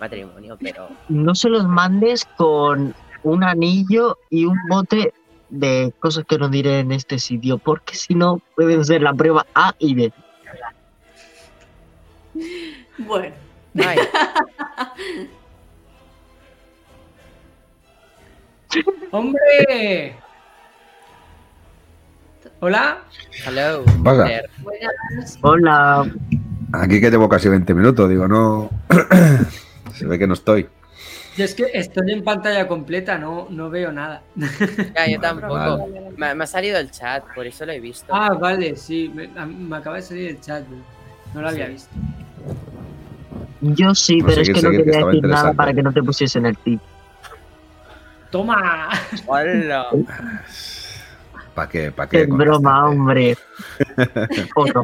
matrimonio, 0.00 0.56
pero 0.60 0.88
No 1.08 1.34
se 1.34 1.48
los 1.48 1.66
mandes 1.66 2.24
con 2.36 2.94
un 3.22 3.44
anillo 3.44 4.18
y 4.30 4.44
un 4.44 4.58
bote 4.68 5.12
de 5.48 5.92
cosas 6.00 6.24
que 6.28 6.38
no 6.38 6.48
diré 6.48 6.80
en 6.80 6.92
este 6.92 7.18
sitio, 7.18 7.58
porque 7.58 7.94
si 7.94 8.14
no 8.14 8.40
pueden 8.54 8.84
ser 8.84 9.02
la 9.02 9.12
prueba 9.14 9.46
A 9.54 9.74
y 9.78 9.94
B. 9.94 10.12
Bueno. 12.98 13.34
Ay, 13.78 13.98
¡Hombre! 19.10 20.16
¿Hola? 22.60 22.98
hello. 23.46 23.84
Pasa. 24.02 24.28
Hola, 25.42 26.10
Aquí 26.72 27.00
que 27.00 27.10
llevo 27.10 27.28
casi 27.28 27.48
20 27.48 27.74
minutos, 27.74 28.08
digo, 28.08 28.26
no. 28.26 28.70
Se 29.96 30.06
ve 30.06 30.18
que 30.18 30.26
no 30.26 30.34
estoy. 30.34 30.68
Yo 31.36 31.44
es 31.44 31.54
que 31.54 31.66
estoy 31.74 32.12
en 32.12 32.24
pantalla 32.24 32.66
completa, 32.66 33.18
no, 33.18 33.46
no 33.50 33.68
veo 33.70 33.92
nada. 33.92 34.22
Ya, 34.94 35.06
yo 35.08 35.20
tampoco. 35.20 35.54
Vale. 35.54 36.10
Me, 36.16 36.34
me 36.34 36.44
ha 36.44 36.46
salido 36.46 36.78
el 36.78 36.90
chat, 36.90 37.24
por 37.34 37.46
eso 37.46 37.66
lo 37.66 37.72
he 37.72 37.80
visto. 37.80 38.06
Ah, 38.14 38.32
vale, 38.34 38.76
sí, 38.76 39.12
me, 39.14 39.76
acaba 39.76 39.96
de 39.96 40.02
salir 40.02 40.30
el 40.30 40.40
chat, 40.40 40.64
no, 40.68 40.76
no 41.34 41.42
lo 41.42 41.48
había 41.48 41.66
Sí. 41.66 41.72
visto. 41.72 41.90
yo 43.60 43.94
sí, 43.94 44.22
Pues 44.22 44.34
pero 44.34 44.42
es 44.42 44.48
que 44.48 44.54
no 44.54 44.60
seguir, 44.60 44.84
quería 44.84 45.06
decir 45.06 45.26
nada 45.26 45.52
para 45.52 45.74
que 45.74 45.82
no 45.82 45.92
te 45.92 46.02
pusiesen 46.02 46.46
el 46.46 46.56
tip. 46.58 46.80
¡Toma! 48.30 48.88
Hola. 49.26 49.86
¿Para 51.54 51.68
qué? 51.68 51.90
¿Para 51.90 52.08
Qué 52.08 52.28
con 52.28 52.38
broma, 52.38 52.88
hombre. 52.88 53.36
O 54.56 54.66
no. 54.66 54.82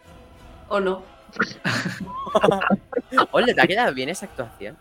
¿O 0.68 0.80
no? 0.80 1.13
Hola, 3.32 3.54
¿te 3.54 3.60
ha 3.60 3.66
quedado 3.66 3.94
bien 3.94 4.08
esa 4.08 4.26
actuación? 4.26 4.76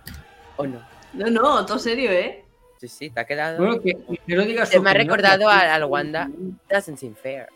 ¿O 0.58 0.66
no? 0.68 0.80
No, 1.14 1.30
no, 1.30 1.66
todo 1.66 1.80
serio, 1.80 2.12
¿eh? 2.12 2.44
Sí, 2.80 2.88
sí, 2.88 3.10
te 3.10 3.20
ha 3.20 3.26
quedado. 3.26 3.58
Bueno, 3.60 3.82
que, 3.82 3.96
que 4.28 4.36
no 4.36 4.44
digas 4.44 4.70
me 4.82 4.90
ha 4.90 4.94
recordado 4.94 5.48
al- 5.50 5.70
al 5.70 5.84
Wanda. 5.86 6.30
Doesn't 6.70 6.98
seem 6.98 7.16
fair. 7.16 7.48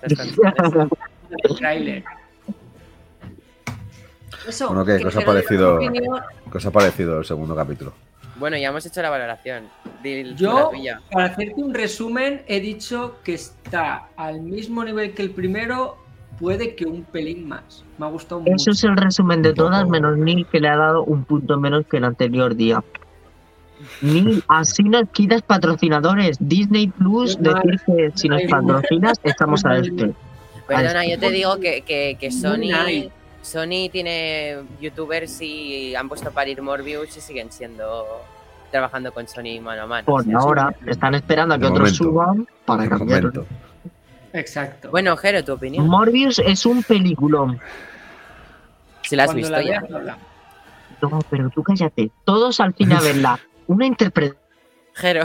¿Sabes 0.00 0.34
cuando- 0.36 0.88
el 1.42 1.56
tráiler. 1.56 2.04
Eso. 4.46 4.68
Bueno, 4.68 4.84
¿qué? 4.84 4.92
que 4.96 5.02
¿Qué 5.02 5.08
os 5.08 5.16
ha 5.16 5.20
parecido? 5.24 5.78
¿Qué 5.78 6.58
os 6.58 6.66
ha 6.66 6.70
parecido 6.70 7.18
el 7.18 7.24
segundo 7.24 7.54
capítulo? 7.56 7.92
Bueno, 8.36 8.56
ya 8.56 8.68
hemos 8.68 8.84
hecho 8.86 9.02
la 9.02 9.10
valoración. 9.10 9.68
Yo, 10.36 10.70
para 11.10 11.26
hacerte 11.26 11.54
un 11.56 11.74
resumen, 11.74 12.44
he 12.46 12.60
dicho 12.60 13.16
que 13.24 13.34
está 13.34 14.08
al 14.16 14.40
mismo 14.42 14.84
nivel 14.84 15.14
que 15.14 15.22
el 15.22 15.30
primero, 15.30 15.96
puede 16.38 16.74
que 16.74 16.86
un 16.86 17.04
pelín 17.04 17.48
más. 17.48 17.84
Me 17.98 18.06
ha 18.06 18.08
gustado 18.08 18.40
mucho. 18.40 18.54
Eso 18.54 18.70
es 18.70 18.84
el 18.84 18.96
resumen 18.96 19.42
de 19.42 19.54
todas, 19.54 19.88
menos 19.88 20.16
Neil, 20.16 20.46
que 20.46 20.60
le 20.60 20.68
ha 20.68 20.76
dado 20.76 21.04
un 21.04 21.24
punto 21.24 21.58
menos 21.58 21.86
que 21.86 21.96
el 21.98 22.04
anterior 22.04 22.54
día. 22.54 22.82
Neil, 24.00 24.42
así 24.48 24.82
nos 24.84 25.08
quitas 25.10 25.42
patrocinadores. 25.42 26.36
Disney 26.40 26.88
Plus, 26.88 27.38
decir 27.40 27.80
que 27.86 28.12
si 28.14 28.28
nos 28.28 28.42
patrocinas, 28.44 29.20
estamos 29.22 29.64
a 29.64 29.76
este. 29.78 30.14
Perdona, 30.66 31.06
yo 31.06 31.18
te 31.18 31.30
digo 31.30 31.58
que, 31.60 31.82
que, 31.82 32.16
que 32.18 32.30
Sony. 32.30 33.10
Sony 33.42 33.88
tiene 33.92 34.56
youtubers 34.80 35.40
y 35.40 35.94
han 35.94 36.08
puesto 36.08 36.30
a 36.30 36.32
parir 36.32 36.60
Morbius 36.62 37.16
y 37.16 37.20
siguen 37.20 37.52
siendo 37.52 38.04
trabajando 38.72 39.12
con 39.12 39.28
Sony 39.28 39.60
mano 39.62 39.82
a 39.82 39.86
mano. 39.86 40.04
Por 40.04 40.22
o 40.22 40.24
sea, 40.24 40.38
ahora, 40.38 40.74
están 40.86 41.14
esperando 41.14 41.54
a 41.54 41.58
que 41.58 41.62
De 41.66 41.70
otros 41.70 42.00
momento. 42.00 42.04
suban 42.04 42.48
para 42.64 42.88
cambiarlo. 42.88 43.30
momento. 43.32 43.46
Exacto. 44.36 44.90
Bueno, 44.90 45.16
Jero, 45.16 45.42
tu 45.44 45.52
opinión. 45.52 45.86
Morbius 45.86 46.38
es 46.38 46.66
un 46.66 46.82
peliculón. 46.82 47.60
Si 49.02 49.16
la 49.16 49.24
has 49.24 49.28
Cuando 49.28 49.38
visto 49.40 49.52
la 49.52 49.62
ya. 49.62 49.80
veas. 49.80 50.16
No, 51.02 51.18
pero 51.30 51.50
tú 51.50 51.62
cállate. 51.62 52.10
Todos 52.24 52.60
al 52.60 52.74
fin 52.74 52.92
a 52.92 53.00
verla. 53.00 53.38
Una 53.66 53.86
interpretación. 53.86 54.42
Jero, 54.94 55.24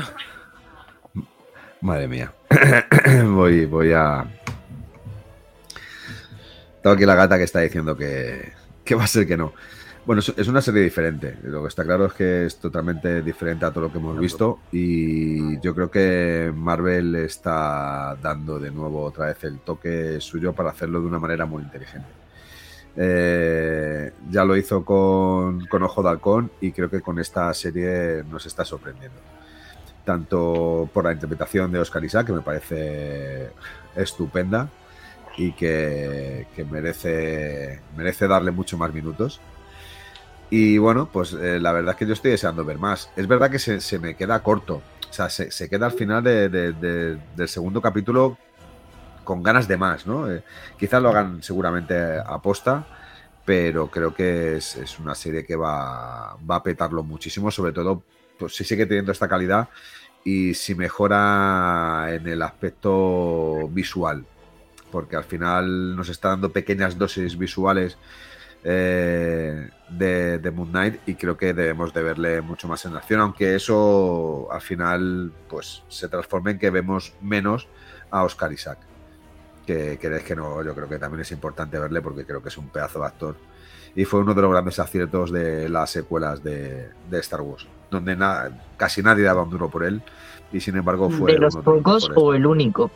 Madre 1.81 2.07
mía. 2.07 2.33
voy, 3.25 3.65
voy 3.65 3.91
a. 3.93 4.25
Tengo 6.83 6.95
aquí 6.95 7.05
la 7.05 7.15
gata 7.15 7.37
que 7.37 7.43
está 7.43 7.59
diciendo 7.59 7.95
que, 7.95 8.51
que 8.83 8.95
va 8.95 9.03
a 9.05 9.07
ser 9.07 9.25
que 9.27 9.37
no. 9.37 9.53
Bueno, 10.05 10.19
es, 10.19 10.47
una 10.47 10.61
serie 10.61 10.81
diferente. 10.81 11.37
Lo 11.43 11.61
que 11.61 11.67
está 11.67 11.83
claro 11.83 12.07
es 12.07 12.13
que 12.13 12.45
es 12.45 12.57
totalmente 12.57 13.21
diferente 13.21 13.65
a 13.65 13.71
todo 13.71 13.85
lo 13.85 13.91
que 13.91 13.99
hemos 13.99 14.17
visto. 14.17 14.59
Y 14.71 15.59
yo 15.59 15.75
creo 15.75 15.91
que 15.91 16.51
Marvel 16.55 17.15
está 17.15 18.17
dando 18.21 18.59
de 18.59 18.71
nuevo 18.71 19.03
otra 19.03 19.27
vez 19.27 19.43
el 19.43 19.59
toque 19.59 20.19
suyo 20.19 20.53
para 20.53 20.71
hacerlo 20.71 21.01
de 21.01 21.07
una 21.07 21.19
manera 21.19 21.45
muy 21.45 21.61
inteligente. 21.63 22.07
Eh, 22.97 24.11
ya 24.29 24.43
lo 24.43 24.57
hizo 24.57 24.83
con, 24.83 25.65
con 25.67 25.83
Ojo 25.83 26.03
de 26.03 26.09
Halcón 26.09 26.51
y 26.59 26.71
creo 26.71 26.89
que 26.89 27.01
con 27.01 27.19
esta 27.19 27.53
serie 27.53 28.23
nos 28.29 28.45
está 28.45 28.65
sorprendiendo 28.65 29.17
tanto 30.03 30.89
por 30.93 31.05
la 31.05 31.13
interpretación 31.13 31.71
de 31.71 31.79
Oscar 31.79 32.03
Isaac, 32.03 32.27
que 32.27 32.33
me 32.33 32.41
parece 32.41 33.51
estupenda 33.95 34.69
y 35.37 35.53
que, 35.53 36.47
que 36.55 36.65
merece, 36.65 37.79
merece 37.95 38.27
darle 38.27 38.51
mucho 38.51 38.77
más 38.77 38.93
minutos. 38.93 39.39
Y 40.51 40.77
bueno, 40.77 41.09
pues 41.11 41.33
eh, 41.33 41.59
la 41.61 41.71
verdad 41.71 41.91
es 41.93 41.97
que 41.97 42.05
yo 42.07 42.13
estoy 42.13 42.31
deseando 42.31 42.65
ver 42.65 42.77
más. 42.77 43.11
Es 43.15 43.27
verdad 43.27 43.49
que 43.49 43.59
se, 43.59 43.79
se 43.81 43.99
me 43.99 44.15
queda 44.17 44.43
corto, 44.43 44.83
o 45.09 45.13
sea, 45.13 45.29
se, 45.29 45.49
se 45.51 45.69
queda 45.69 45.85
al 45.87 45.93
final 45.93 46.23
de- 46.23 46.49
de- 46.49 46.73
de- 46.73 47.19
del 47.35 47.47
segundo 47.49 47.81
capítulo 47.81 48.37
con 49.23 49.43
ganas 49.43 49.67
de 49.67 49.77
más, 49.77 50.07
¿no? 50.07 50.31
Eh, 50.31 50.43
quizás 50.77 51.01
lo 51.01 51.09
hagan 51.09 51.43
seguramente 51.43 51.95
a 52.25 52.41
posta, 52.41 52.87
pero 53.45 53.89
creo 53.91 54.13
que 54.15 54.57
es, 54.57 54.75
es 54.77 54.99
una 54.99 55.15
serie 55.15 55.45
que 55.45 55.55
va, 55.55 56.37
va 56.49 56.57
a 56.57 56.63
petarlo 56.63 57.03
muchísimo, 57.03 57.51
sobre 57.51 57.73
todo 57.73 58.03
pues 58.39 58.55
si 58.55 58.63
sigue 58.65 58.85
teniendo 58.87 59.11
esta 59.13 59.29
calidad 59.29 59.69
y 60.25 60.53
si 60.55 60.75
mejora 60.75 62.07
en 62.13 62.27
el 62.27 62.41
aspecto 62.43 63.67
visual. 63.69 64.25
porque 64.91 65.15
al 65.15 65.23
final 65.23 65.95
nos 65.95 66.09
está 66.09 66.29
dando 66.29 66.51
pequeñas 66.51 66.97
dosis 66.97 67.37
visuales 67.37 67.97
eh, 68.63 69.69
de, 69.89 70.37
de, 70.37 70.51
Moon 70.51 70.69
Knight 70.69 71.01
y 71.07 71.15
creo 71.15 71.35
que 71.35 71.53
debemos 71.53 71.93
de 71.93 72.03
verle 72.03 72.41
mucho 72.41 72.67
más 72.67 72.85
en 72.85 72.95
acción, 72.95 73.19
aunque 73.19 73.55
eso 73.55 74.47
al 74.51 74.61
final 74.61 75.31
pues 75.49 75.83
se 75.87 76.07
transforme 76.07 76.51
en 76.51 76.59
que 76.59 76.69
vemos 76.69 77.13
menos 77.21 77.67
a 78.09 78.23
Oscar 78.23 78.51
Isaac. 78.53 78.79
Que 79.65 79.97
queréis 79.99 80.23
que 80.23 80.35
no, 80.35 80.63
yo 80.63 80.73
creo 80.75 80.87
que 80.87 80.99
también 80.99 81.21
es 81.21 81.31
importante 81.31 81.79
verle 81.79 82.01
porque 82.01 82.25
creo 82.25 82.41
que 82.41 82.49
es 82.49 82.57
un 82.57 82.69
pedazo 82.69 82.99
de 82.99 83.05
actor. 83.05 83.35
Y 83.95 84.05
fue 84.05 84.21
uno 84.21 84.33
de 84.33 84.41
los 84.41 84.51
grandes 84.51 84.79
aciertos 84.79 85.31
de 85.31 85.67
las 85.67 85.89
secuelas 85.89 86.43
de, 86.43 86.89
de 87.09 87.19
Star 87.19 87.41
Wars, 87.41 87.67
donde 87.89 88.17
casi 88.77 89.03
nadie 89.03 89.23
daba 89.23 89.43
un 89.43 89.49
duro 89.49 89.69
por 89.69 89.83
él 89.83 90.01
y 90.53 90.59
sin 90.59 90.77
embargo 90.77 91.09
fue... 91.09 91.33
¿De 91.33 91.39
los 91.39 91.57
pocos 91.57 92.09
o 92.15 92.33
el 92.33 92.45
único? 92.45 92.91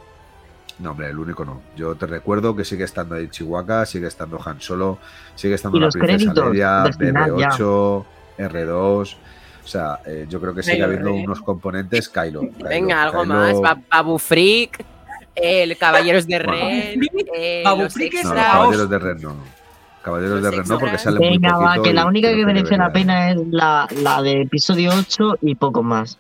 No, 0.80 0.92
hombre, 0.92 1.10
el 1.10 1.18
único 1.18 1.46
no. 1.46 1.62
Yo 1.76 1.96
te 1.96 2.06
recuerdo 2.06 2.56
que 2.56 2.66
sigue 2.66 2.84
estando 2.84 3.16
ahí 3.16 3.30
Chihuahua, 3.30 3.86
sigue 3.86 4.08
estando 4.08 4.40
Han 4.44 4.60
Solo, 4.60 5.00
sigue 5.36 5.56
estando 5.56 5.80
la 5.80 5.90
Princesa 5.90 6.34
Leia, 6.50 6.84
BB8, 6.86 8.06
R2. 8.38 9.16
O 9.64 9.68
sea, 9.68 10.00
eh, 10.06 10.26
yo 10.30 10.40
creo 10.42 10.54
que 10.54 10.62
sigue 10.62 10.84
habiendo 10.84 11.14
unos 11.14 11.42
componentes 11.42 12.10
Kylo. 12.10 12.42
Kylo 12.42 12.70
Venga, 12.70 13.04
algo 13.04 13.22
Kylo... 13.24 13.34
más. 13.34 13.80
Babu 13.90 14.20
Freak, 14.20 14.86
el 15.34 15.78
Caballeros 15.78 16.28
de 16.28 16.40
Ren. 16.40 17.02
Eh, 17.34 17.62
Babu 17.64 17.90
Freak 17.90 18.16
es 18.16 18.26
no, 18.26 18.36
Caballeros 18.36 18.90
de 18.90 19.00
Ren 19.00 19.22
no. 19.22 19.36
Caballeros 20.04 20.44
de 20.44 20.52
Ren 20.52 20.68
no, 20.68 20.78
porque 20.78 20.98
sale 20.98 21.18
muy 21.18 21.30
Venga, 21.30 21.54
poquito 21.54 21.70
va, 21.80 21.84
que 21.84 21.94
la 21.94 22.06
única 22.06 22.30
que 22.30 22.46
merece 22.46 22.78
la 22.78 22.92
pena 22.92 23.32
es 23.32 23.38
la, 23.50 23.88
la 24.04 24.22
de 24.22 24.42
episodio 24.42 24.92
8 24.94 25.40
y 25.42 25.56
poco 25.56 25.82
más. 25.82 26.20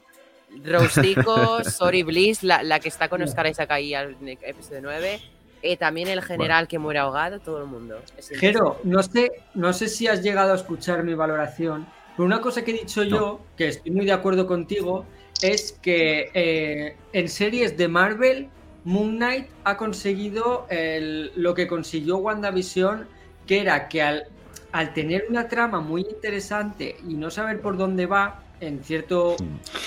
Rostico, 0.65 1.63
Sorry 1.63 2.03
Bliss, 2.03 2.43
la, 2.43 2.63
la 2.63 2.79
que 2.79 2.89
está 2.89 3.07
con 3.09 3.21
Oscar 3.21 3.47
Isaac 3.47 3.71
ahí 3.71 3.93
al 3.93 4.15
episodio 4.41 4.81
9. 4.83 5.19
Eh, 5.61 5.77
también 5.77 6.07
el 6.09 6.21
general 6.21 6.67
que 6.67 6.77
muere 6.77 6.99
ahogado, 6.99 7.39
todo 7.39 7.59
el 7.61 7.65
mundo. 7.67 7.99
Es 8.17 8.29
Jero, 8.29 8.79
no 8.83 9.01
sé, 9.01 9.31
no 9.55 9.73
sé 9.73 9.87
si 9.89 10.07
has 10.07 10.21
llegado 10.21 10.51
a 10.51 10.55
escuchar 10.55 11.03
mi 11.03 11.15
valoración, 11.15 11.87
pero 12.15 12.25
una 12.25 12.39
cosa 12.39 12.63
que 12.63 12.71
he 12.71 12.73
dicho 12.75 13.01
yo, 13.03 13.41
que 13.57 13.69
estoy 13.69 13.91
muy 13.91 14.05
de 14.05 14.11
acuerdo 14.11 14.45
contigo, 14.45 15.05
es 15.41 15.71
que 15.81 16.29
eh, 16.35 16.95
en 17.13 17.29
series 17.29 17.75
de 17.77 17.87
Marvel, 17.87 18.49
Moon 18.83 19.15
Knight 19.15 19.47
ha 19.63 19.75
conseguido 19.75 20.67
el- 20.69 21.31
lo 21.35 21.55
que 21.55 21.67
consiguió 21.67 22.17
WandaVision, 22.17 23.07
que 23.47 23.61
era 23.61 23.87
que 23.87 24.03
al, 24.03 24.25
al 24.71 24.93
tener 24.93 25.25
una 25.29 25.47
trama 25.47 25.79
muy 25.81 26.01
interesante 26.01 26.95
y 27.09 27.15
no 27.15 27.31
saber 27.31 27.59
por 27.61 27.75
dónde 27.75 28.05
va, 28.05 28.43
en 28.59 28.83
cierto 28.83 29.35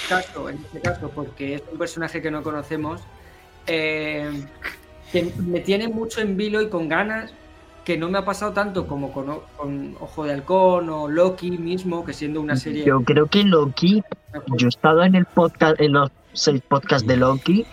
caso, 0.09 0.49
en 0.49 0.57
este 0.57 0.81
caso, 0.81 1.11
porque 1.15 1.55
es 1.55 1.63
un 1.71 1.79
personaje 1.79 2.23
que 2.23 2.31
no 2.31 2.43
conocemos, 2.43 3.01
eh, 3.67 4.31
que 5.13 5.33
me 5.39 5.61
tiene 5.61 5.89
mucho 5.89 6.21
en 6.21 6.37
vilo 6.37 6.61
y 6.61 6.69
con 6.69 6.89
ganas, 6.89 7.33
que 7.85 7.97
no 7.97 8.09
me 8.11 8.19
ha 8.19 8.25
pasado 8.25 8.53
tanto 8.53 8.87
como 8.87 9.13
con, 9.13 9.97
Ojo 10.01 10.25
de 10.25 10.33
Halcón 10.33 10.91
o 10.91 11.09
Loki 11.09 11.53
mismo, 11.53 12.05
que 12.05 12.13
siendo 12.13 12.41
una 12.41 12.57
serie... 12.57 12.85
Yo 12.85 13.01
creo 13.01 13.27
que 13.27 13.45
Loki, 13.45 14.03
yo 14.59 14.67
he 14.67 14.69
estado 14.69 15.03
en 15.03 15.15
el 15.15 15.25
podcast, 15.25 15.81
en 15.81 15.93
los 15.93 16.11
seis 16.35 16.61
podcasts 16.69 17.09
de 17.09 17.17
Loki, 17.17 17.67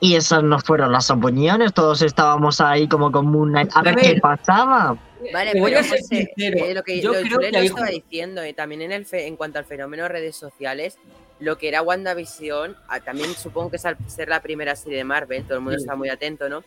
y 0.00 0.14
esas 0.14 0.42
no 0.42 0.58
fueron 0.58 0.92
las 0.92 1.10
opiniones, 1.10 1.72
todos 1.72 2.02
estábamos 2.02 2.60
ahí 2.60 2.88
como 2.88 3.12
con 3.12 3.26
Moon 3.26 3.50
Knight. 3.50 3.70
A 3.74 3.82
ver, 3.82 3.96
qué 3.96 4.18
pasaba. 4.20 4.96
Vale, 5.32 5.58
voy 5.60 5.70
pero 5.72 5.80
a 5.80 5.82
ser 5.84 6.00
José, 6.00 6.32
sincero, 6.36 6.64
eh, 6.66 6.74
lo 6.74 6.82
que 6.82 7.00
yo 7.00 7.12
lo 7.12 7.20
creo 7.20 7.38
que 7.50 7.64
estaba 7.66 7.86
diciendo, 7.88 8.46
y 8.46 8.52
también 8.52 8.82
en, 8.82 8.92
el 8.92 9.04
fe- 9.06 9.26
en 9.26 9.36
cuanto 9.36 9.58
al 9.58 9.64
fenómeno 9.64 10.04
de 10.04 10.08
redes 10.10 10.36
sociales, 10.36 10.96
lo 11.40 11.56
que 11.58 11.68
era 11.68 11.82
WandaVision, 11.82 12.76
ah, 12.88 13.00
también 13.00 13.34
supongo 13.34 13.70
que 13.70 13.76
es 13.76 13.84
al 13.84 13.96
ser 14.08 14.28
la 14.28 14.40
primera 14.42 14.74
serie 14.76 14.98
de 14.98 15.04
Marvel, 15.04 15.44
todo 15.44 15.54
el 15.54 15.60
mundo 15.60 15.78
Sí. 15.78 15.84
está 15.84 15.94
muy 15.96 16.08
atento, 16.08 16.48
¿no? 16.48 16.64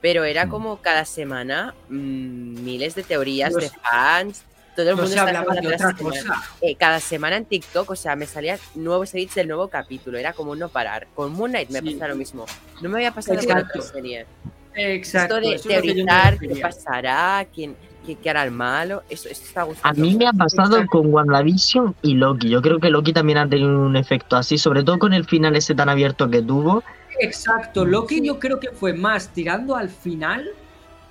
Pero 0.00 0.24
era 0.24 0.46
Mm. 0.46 0.50
como 0.50 0.76
cada 0.80 1.04
semana 1.04 1.74
mm, 1.88 2.62
miles 2.64 2.94
de 2.94 3.02
teorías 3.02 3.52
No 3.52 3.58
de 3.58 3.68
fans, 3.70 4.44
todo 4.76 4.90
el 4.90 4.96
no 4.96 5.02
mundo 5.02 5.12
se 5.14 5.18
hablaba 5.18 5.40
de 5.54 5.58
hablando 5.58 5.68
otra 5.70 5.78
cada 5.78 5.96
semana. 5.98 6.20
cosa. 6.40 6.56
Eh, 6.60 6.76
cada 6.76 7.00
semana 7.00 7.36
en 7.36 7.44
TikTok, 7.46 7.90
o 7.90 7.96
sea, 7.96 8.14
me 8.14 8.26
salían 8.26 8.58
nuevos 8.76 9.12
edits 9.14 9.34
del 9.34 9.48
nuevo 9.48 9.66
capítulo, 9.68 10.18
era 10.18 10.32
como 10.32 10.54
no 10.54 10.68
parar. 10.68 11.08
Con 11.16 11.32
Moon 11.32 11.50
Knight 11.50 11.70
me 11.70 11.80
Sí. 11.80 11.94
pasa 11.94 12.06
lo 12.08 12.14
mismo. 12.16 12.46
No 12.80 12.88
me 12.88 12.98
había 12.98 13.12
pasado 13.12 13.40
con 13.44 13.58
otra 13.58 13.82
serie. 13.82 14.26
Exacto. 14.74 15.38
Esto 15.38 15.68
de 15.68 15.80
teorizar 15.80 16.38
qué 16.38 16.56
pasará, 16.60 17.44
quién, 17.52 17.74
qué 18.16 18.30
hará 18.30 18.44
el 18.44 18.50
malo, 18.50 19.02
eso, 19.08 19.28
eso 19.28 19.42
está 19.44 19.62
A 19.62 19.64
gustando. 19.64 20.00
mí 20.02 20.16
me 20.16 20.26
ha 20.26 20.32
pasado 20.32 20.84
con 20.86 21.12
WandaVision 21.12 21.94
y 22.02 22.14
Loki. 22.14 22.48
Yo 22.50 22.62
creo 22.62 22.78
que 22.78 22.90
Loki 22.90 23.12
también 23.12 23.38
ha 23.38 23.48
tenido 23.48 23.80
un 23.80 23.96
efecto 23.96 24.36
así, 24.36 24.58
sobre 24.58 24.82
todo 24.84 24.98
con 24.98 25.12
el 25.12 25.24
final 25.24 25.56
ese 25.56 25.74
tan 25.74 25.88
abierto 25.88 26.28
que 26.30 26.42
tuvo. 26.42 26.82
Exacto, 27.20 27.84
Loki 27.84 28.24
yo 28.24 28.38
creo 28.38 28.60
que 28.60 28.70
fue 28.70 28.92
más 28.92 29.28
tirando 29.28 29.76
al 29.76 29.88
final 29.88 30.48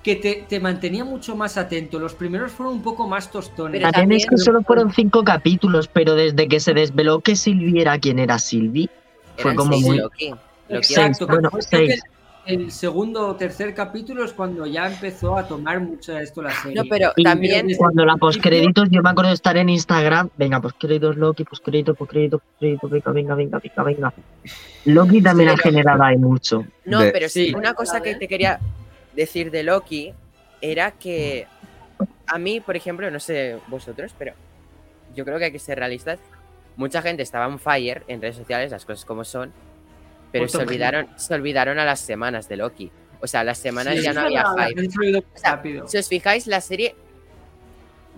que 0.02 0.16
te, 0.16 0.46
te 0.48 0.60
mantenía 0.60 1.04
mucho 1.04 1.36
más 1.36 1.56
atento. 1.58 1.98
Los 1.98 2.14
primeros 2.14 2.52
fueron 2.52 2.76
un 2.76 2.82
poco 2.82 3.06
más 3.06 3.30
tostones. 3.30 3.80
Pero 3.80 3.92
También 3.92 4.20
es 4.20 4.26
que 4.26 4.38
solo 4.38 4.62
fueron 4.62 4.92
cinco 4.92 5.22
capítulos, 5.24 5.88
pero 5.88 6.14
desde 6.14 6.48
que 6.48 6.60
se 6.60 6.72
desveló 6.72 7.20
que 7.20 7.36
Sylvie 7.36 7.82
era 7.82 7.98
quien 7.98 8.18
era 8.18 8.38
Sylvie, 8.38 8.88
fue 9.36 9.54
como 9.54 9.72
seis 9.72 9.84
muy... 9.84 9.98
Loki. 9.98 10.30
Loki 10.30 10.94
Exacto, 10.94 11.26
Seis, 11.26 11.28
bueno, 11.28 11.50
creo 11.50 11.60
que 11.60 11.66
seis. 11.66 12.02
El 12.48 12.72
segundo 12.72 13.28
o 13.28 13.36
tercer 13.36 13.74
capítulo 13.74 14.24
es 14.24 14.32
cuando 14.32 14.64
ya 14.66 14.86
empezó 14.86 15.36
a 15.36 15.46
tomar 15.46 15.80
mucho 15.80 16.16
esto 16.18 16.40
la 16.42 16.50
serie. 16.50 16.76
No, 16.76 16.88
pero 16.88 17.12
Y 17.16 17.22
también. 17.22 17.68
cuando 17.76 18.04
la 18.06 18.16
postcréditos, 18.16 18.88
yo 18.90 19.02
me 19.02 19.10
acuerdo 19.10 19.28
de 19.28 19.34
estar 19.34 19.56
en 19.58 19.68
Instagram, 19.68 20.30
venga, 20.36 20.60
postcréditos 20.60 21.16
Loki, 21.16 21.44
postcréditos, 21.44 21.96
postcréditos, 21.96 22.40
postcréditos, 22.40 22.90
venga, 22.90 23.12
venga, 23.12 23.34
venga, 23.36 23.58
venga, 23.58 23.82
venga. 23.84 24.12
Loki 24.86 25.20
también 25.22 25.50
Sí, 25.50 25.52
ha 25.52 25.56
pero- 25.56 25.70
generado 25.70 26.02
ahí 26.02 26.16
mucho. 26.16 26.64
No, 26.86 27.00
De- 27.00 27.10
pero 27.12 27.28
sí, 27.28 27.48
Sí. 27.48 27.54
una 27.54 27.74
cosa 27.74 28.00
que 28.00 28.14
te 28.14 28.26
quería 28.26 28.58
decir 29.14 29.50
de 29.50 29.62
Loki 29.62 30.12
era 30.62 30.92
que 30.92 31.46
a 32.26 32.38
mí, 32.38 32.60
por 32.60 32.76
ejemplo, 32.76 33.10
no 33.10 33.20
sé 33.20 33.58
vosotros, 33.68 34.14
pero 34.18 34.32
yo 35.14 35.24
creo 35.24 35.38
que 35.38 35.46
hay 35.46 35.52
que 35.52 35.58
ser 35.58 35.78
realistas. 35.78 36.18
Mucha 36.76 37.02
gente 37.02 37.22
estaba 37.22 37.46
on 37.46 37.58
fire 37.58 38.04
en 38.08 38.22
redes 38.22 38.36
sociales, 38.36 38.70
las 38.70 38.84
cosas 38.86 39.04
como 39.04 39.24
son, 39.24 39.52
pero 40.32 40.48
se 40.48 40.58
olvidaron, 40.58 41.08
se 41.16 41.34
olvidaron 41.34 41.78
a 41.78 41.84
las 41.84 42.00
semanas 42.00 42.48
de 42.48 42.56
Loki. 42.56 42.90
O 43.20 43.26
sea, 43.26 43.42
las 43.42 43.58
semanas 43.58 43.96
Sí, 43.96 44.02
ya 44.02 44.12
no 44.12 44.20
había 44.20 44.44
hype. 44.56 45.18
O 45.18 45.22
sea. 45.34 45.62
Si 45.86 45.98
os 45.98 46.08
fijáis, 46.08 46.46
la 46.46 46.60
serie 46.60 46.94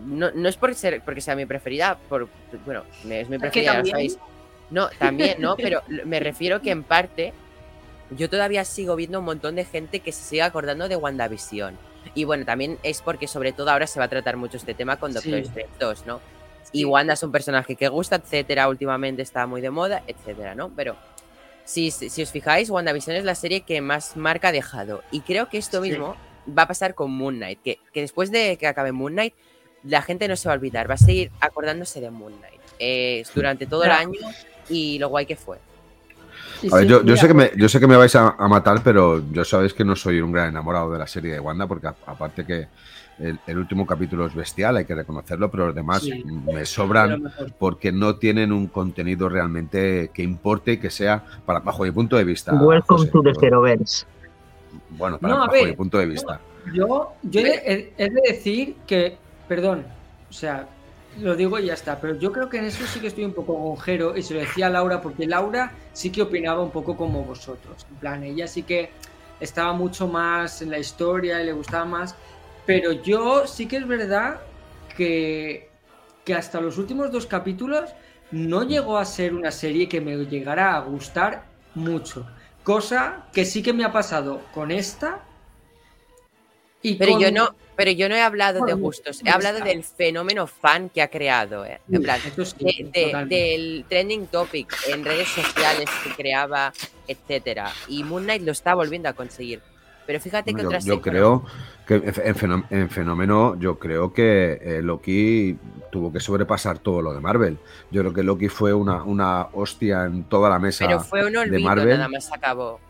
no, 0.05 0.31
no 0.33 0.49
es 0.49 0.57
por 0.57 0.75
ser, 0.75 1.03
porque 1.05 1.21
sea 1.21 1.37
mi 1.37 1.47
preferida, 1.47 1.99
por, 2.09 2.29
bueno, 2.65 2.85
es 3.09 3.29
mi 3.29 3.39
¿Porque 3.39 3.63
preferida, 3.63 3.73
ya 3.75 3.79
lo 3.81 3.87
sabéis. 3.87 4.19
No, 4.71 4.89
también, 4.99 5.41
no, 5.41 5.57
pero 5.57 5.83
me 6.05 6.21
refiero 6.21 6.61
que 6.61 6.71
en 6.71 6.85
parte 6.85 7.33
yo 8.11 8.31
todavía 8.31 8.65
sigo 8.65 8.97
viendo 8.97 9.19
un 9.19 9.25
montón 9.25 9.57
de 9.57 9.65
gente 9.65 10.01
que 10.01 10.13
se 10.13 10.23
sigue 10.23 10.43
acordando 10.43 10.89
de 10.89 10.97
WandaVision. 10.97 11.77
Y 12.15 12.25
bueno, 12.25 12.45
también 12.45 12.79
es 12.83 13.03
porque 13.03 13.27
sobre 13.27 13.53
todo 13.53 13.71
ahora 13.71 13.87
se 13.87 13.99
va 13.99 14.07
a 14.07 14.09
tratar 14.09 14.37
mucho 14.37 14.57
este 14.57 14.75
tema 14.75 14.97
con 14.97 15.13
Doctor 15.13 15.35
Sí. 15.35 15.41
Strange 15.41 15.71
2, 15.79 16.07
¿no? 16.07 16.21
Y. 16.73 16.85
Wanda 16.85 17.15
es 17.15 17.23
un 17.23 17.33
personaje 17.33 17.75
que 17.75 17.89
gusta, 17.89 18.17
etcétera, 18.17 18.69
últimamente 18.69 19.23
está 19.23 19.47
muy 19.47 19.61
de 19.61 19.71
moda, 19.71 20.03
etcétera, 20.07 20.55
¿no? 20.55 20.71
Pero 20.71 20.97
si, 21.65 21.91
si, 21.91 22.23
os 22.23 22.31
fijáis, 22.31 22.69
WandaVision 22.71 23.17
es 23.17 23.25
la 23.25 23.35
serie 23.35 23.61
que 23.63 23.81
más 23.81 24.17
marca 24.17 24.49
ha 24.49 24.53
dejado. 24.53 25.03
Y 25.11 25.21
creo 25.21 25.49
que 25.49 25.59
esto 25.59 25.83
Sí. 25.83 25.91
mismo 25.91 26.17
va 26.49 26.63
a 26.63 26.69
pasar 26.69 26.95
con 26.95 27.11
Moon 27.13 27.37
Knight, 27.37 27.61
que, 27.63 27.79
que 27.93 28.01
después 28.01 28.31
de 28.33 28.57
que 28.57 28.67
acabe 28.67 28.93
Moon 28.93 29.13
Knight, 29.13 29.35
la 29.85 30.03
gente 30.03 30.27
no 30.29 30.37
se 30.37 30.49
va 30.49 30.55
a 30.55 30.57
olvidar, 30.59 30.91
va 30.91 30.95
a 30.95 30.99
seguir 30.99 31.31
acordándose 31.41 32.01
de 32.01 32.11
Moon 32.11 32.35
Knight 32.39 32.61
eh, 32.79 33.23
durante 33.35 33.67
todo 33.67 33.85
el 33.85 33.91
año 33.91 34.19
y 34.69 34.99
lo 34.99 35.09
guay 35.09 35.27
que 35.27 35.37
fue. 35.37 35.59
A 36.71 36.77
ver, 36.77 36.85
sí, 36.85 36.91
yo, 36.91 37.03
yo 37.05 37.17
sé 37.17 37.27
que 37.29 37.35
me, 37.35 37.51
yo 37.57 37.69
sé 37.69 37.81
que 37.81 37.87
me 37.87 37.97
vais 37.97 38.15
a, 38.17 38.31
a 38.39 38.49
matar, 38.49 38.83
pero 38.83 39.23
yo 39.33 39.45
sabéis 39.45 39.73
que 39.73 39.85
no 39.85 39.97
soy 39.97 40.21
un 40.21 40.33
gran 40.33 40.49
enamorado 40.49 40.93
de 40.93 40.99
la 40.99 41.07
serie 41.07 41.33
de 41.33 41.41
Wanda, 41.41 41.67
porque 41.67 41.87
a- 41.87 41.95
aparte 42.07 42.45
que 42.45 42.67
el, 43.21 43.39
el 43.47 43.59
último 43.59 43.87
capítulo 43.87 44.27
es 44.27 44.35
bestial, 44.35 44.77
hay 44.77 44.85
que 44.85 44.95
reconocerlo, 44.95 45.51
pero 45.51 45.67
los 45.67 45.75
demás 45.75 46.03
Sí. 46.03 46.25
me 46.25 46.65
sobran 46.65 47.33
porque 47.59 47.93
no 47.93 48.17
tienen 48.17 48.53
un 48.53 48.67
contenido 48.67 49.29
realmente 49.29 50.11
que 50.13 50.23
importe 50.23 50.73
y 50.73 50.77
que 50.79 50.91
sea, 50.91 51.23
para, 51.45 51.61
bajo 51.61 51.83
mi 51.85 51.91
punto 51.91 52.17
de 52.17 52.25
vista. 52.25 52.55
Welcome 52.55 52.99
José, 53.01 53.11
to 53.11 53.23
the 53.23 53.35
Zeroverse. 53.39 54.07
Bueno, 54.91 55.19
para, 55.19 55.35
No, 55.35 55.41
bajo 55.41 55.53
ver, 55.53 55.67
mi 55.69 55.73
punto 55.77 55.99
de 55.99 56.07
vista. 56.07 56.41
Yo, 56.75 57.13
yo 57.23 57.41
he, 57.41 57.93
he 57.97 58.11
de 58.11 58.21
decir 58.29 58.77
que, 58.87 59.17
perdón, 59.49 59.85
o 60.29 60.33
sea, 60.33 60.67
lo 61.21 61.35
digo 61.35 61.59
y 61.59 61.67
ya 61.67 61.75
está, 61.75 62.01
pero 62.01 62.15
yo 62.19 62.31
creo 62.33 62.49
que 62.49 62.59
en 62.59 62.67
eso 62.67 62.87
sí 62.87 63.01
que 63.01 63.09
estoy 63.09 63.25
un 63.25 63.33
poco 63.33 63.55
gonjero 63.55 64.17
y 64.17 64.23
se 64.23 64.35
lo 64.35 64.41
decía 64.41 64.69
a 64.69 64.71
Laura 64.71 65.01
porque 65.03 65.27
Laura 65.27 65.73
sí 65.93 66.11
que 66.11 66.23
opinaba 66.23 66.63
un 66.63 66.71
poco 66.71 66.97
como 66.97 67.25
vosotros. 67.25 67.87
En 67.91 67.97
plan, 67.97 68.23
ella 68.23 68.47
sí 68.47 68.63
que 68.63 68.91
estaba 69.41 69.73
mucho 69.73 70.07
más 70.07 70.63
en 70.63 70.71
la 70.71 70.79
historia 70.79 71.43
y 71.43 71.47
le 71.47 71.53
gustaba 71.53 71.85
más, 71.85 72.15
pero 72.71 72.93
yo 72.93 73.49
sí 73.49 73.67
que 73.67 73.79
es 73.79 73.87
verdad 73.89 74.39
que, 74.97 75.69
que 76.25 76.35
hasta 76.35 76.61
los 76.61 76.79
últimos 76.79 77.11
dos 77.11 77.27
capítulos 77.27 77.91
no 78.31 78.63
llegó 78.63 78.97
a 78.97 79.05
ser 79.05 79.35
una 79.35 79.51
serie 79.51 79.89
que 79.89 80.01
me 80.01 80.17
llegara 80.17 80.77
a 80.77 80.81
gustar 80.81 81.47
mucho. 81.75 82.29
Cosa 82.63 83.27
que 83.33 83.45
sí 83.45 83.61
que 83.61 83.73
me 83.73 83.83
ha 83.85 83.91
pasado 83.91 84.41
con 84.55 84.71
esta. 84.71 85.21
Y 86.81 86.95
Pero 86.95 87.13
con- 87.15 87.21
yo 87.23 87.33
no, 87.33 87.57
pero 87.75 87.91
yo 87.91 88.09
no 88.09 88.15
he 88.15 88.21
hablado 88.23 88.65
de 88.65 88.73
gustos, 88.75 89.21
he 89.25 89.31
hablado 89.31 89.59
del 89.65 89.83
fenómeno 89.83 90.47
fan 90.47 90.91
que 90.91 91.03
ha 91.03 91.09
creado, 91.09 91.65
eh, 91.65 91.81
en 91.91 92.03
plan, 92.03 92.21
sí, 92.21 92.85
de- 92.95 93.27
del 93.29 93.85
trending 93.89 94.27
topic 94.29 94.73
en 94.87 95.05
redes 95.05 95.27
sociales 95.29 95.91
que 96.05 96.11
creaba, 96.15 96.73
etcétera. 97.09 97.73
Y 97.89 98.05
Moon 98.05 98.23
Knight 98.23 98.43
lo 98.43 98.53
está 98.53 98.75
volviendo 98.77 99.09
a 99.09 99.13
conseguir. 99.15 99.61
Pero 100.07 100.21
fíjate 100.21 100.53
que 100.55 100.63
yo, 100.63 100.69
otras 100.69 100.85
yo 100.85 100.95
sí, 100.95 101.01
creo 101.01 101.45
que 101.87 101.95
en, 101.97 102.05
en 102.07 102.35
fenó- 102.35 102.65
en 102.71 102.91
fenómeno, 102.91 103.57
yo 103.59 103.79
creo 103.79 104.13
que 104.13 104.59
eh, 104.63 104.83
Loki 104.83 105.57
tuvo 105.93 106.13
que 106.13 106.21
sobrepasar 106.21 106.79
todo 106.79 107.03
lo 107.03 107.13
de 107.13 107.21
Marvel. 107.21 107.59
Yo 107.91 108.03
creo 108.03 108.13
que 108.13 108.23
Loki 108.23 108.49
fue 108.49 108.73
una, 108.75 109.03
una 109.05 109.49
hostia 109.53 110.05
en 110.05 110.25
toda 110.25 110.51
la 110.51 110.59
mesa 110.59 110.87
Pero 110.87 111.01
fue 111.01 111.25
un 111.27 111.33
de 111.33 111.39
olvido, 111.39 111.61
Marvel. 111.69 111.89
nada 111.97 112.09
más 112.09 112.33
acabó. 112.33 112.81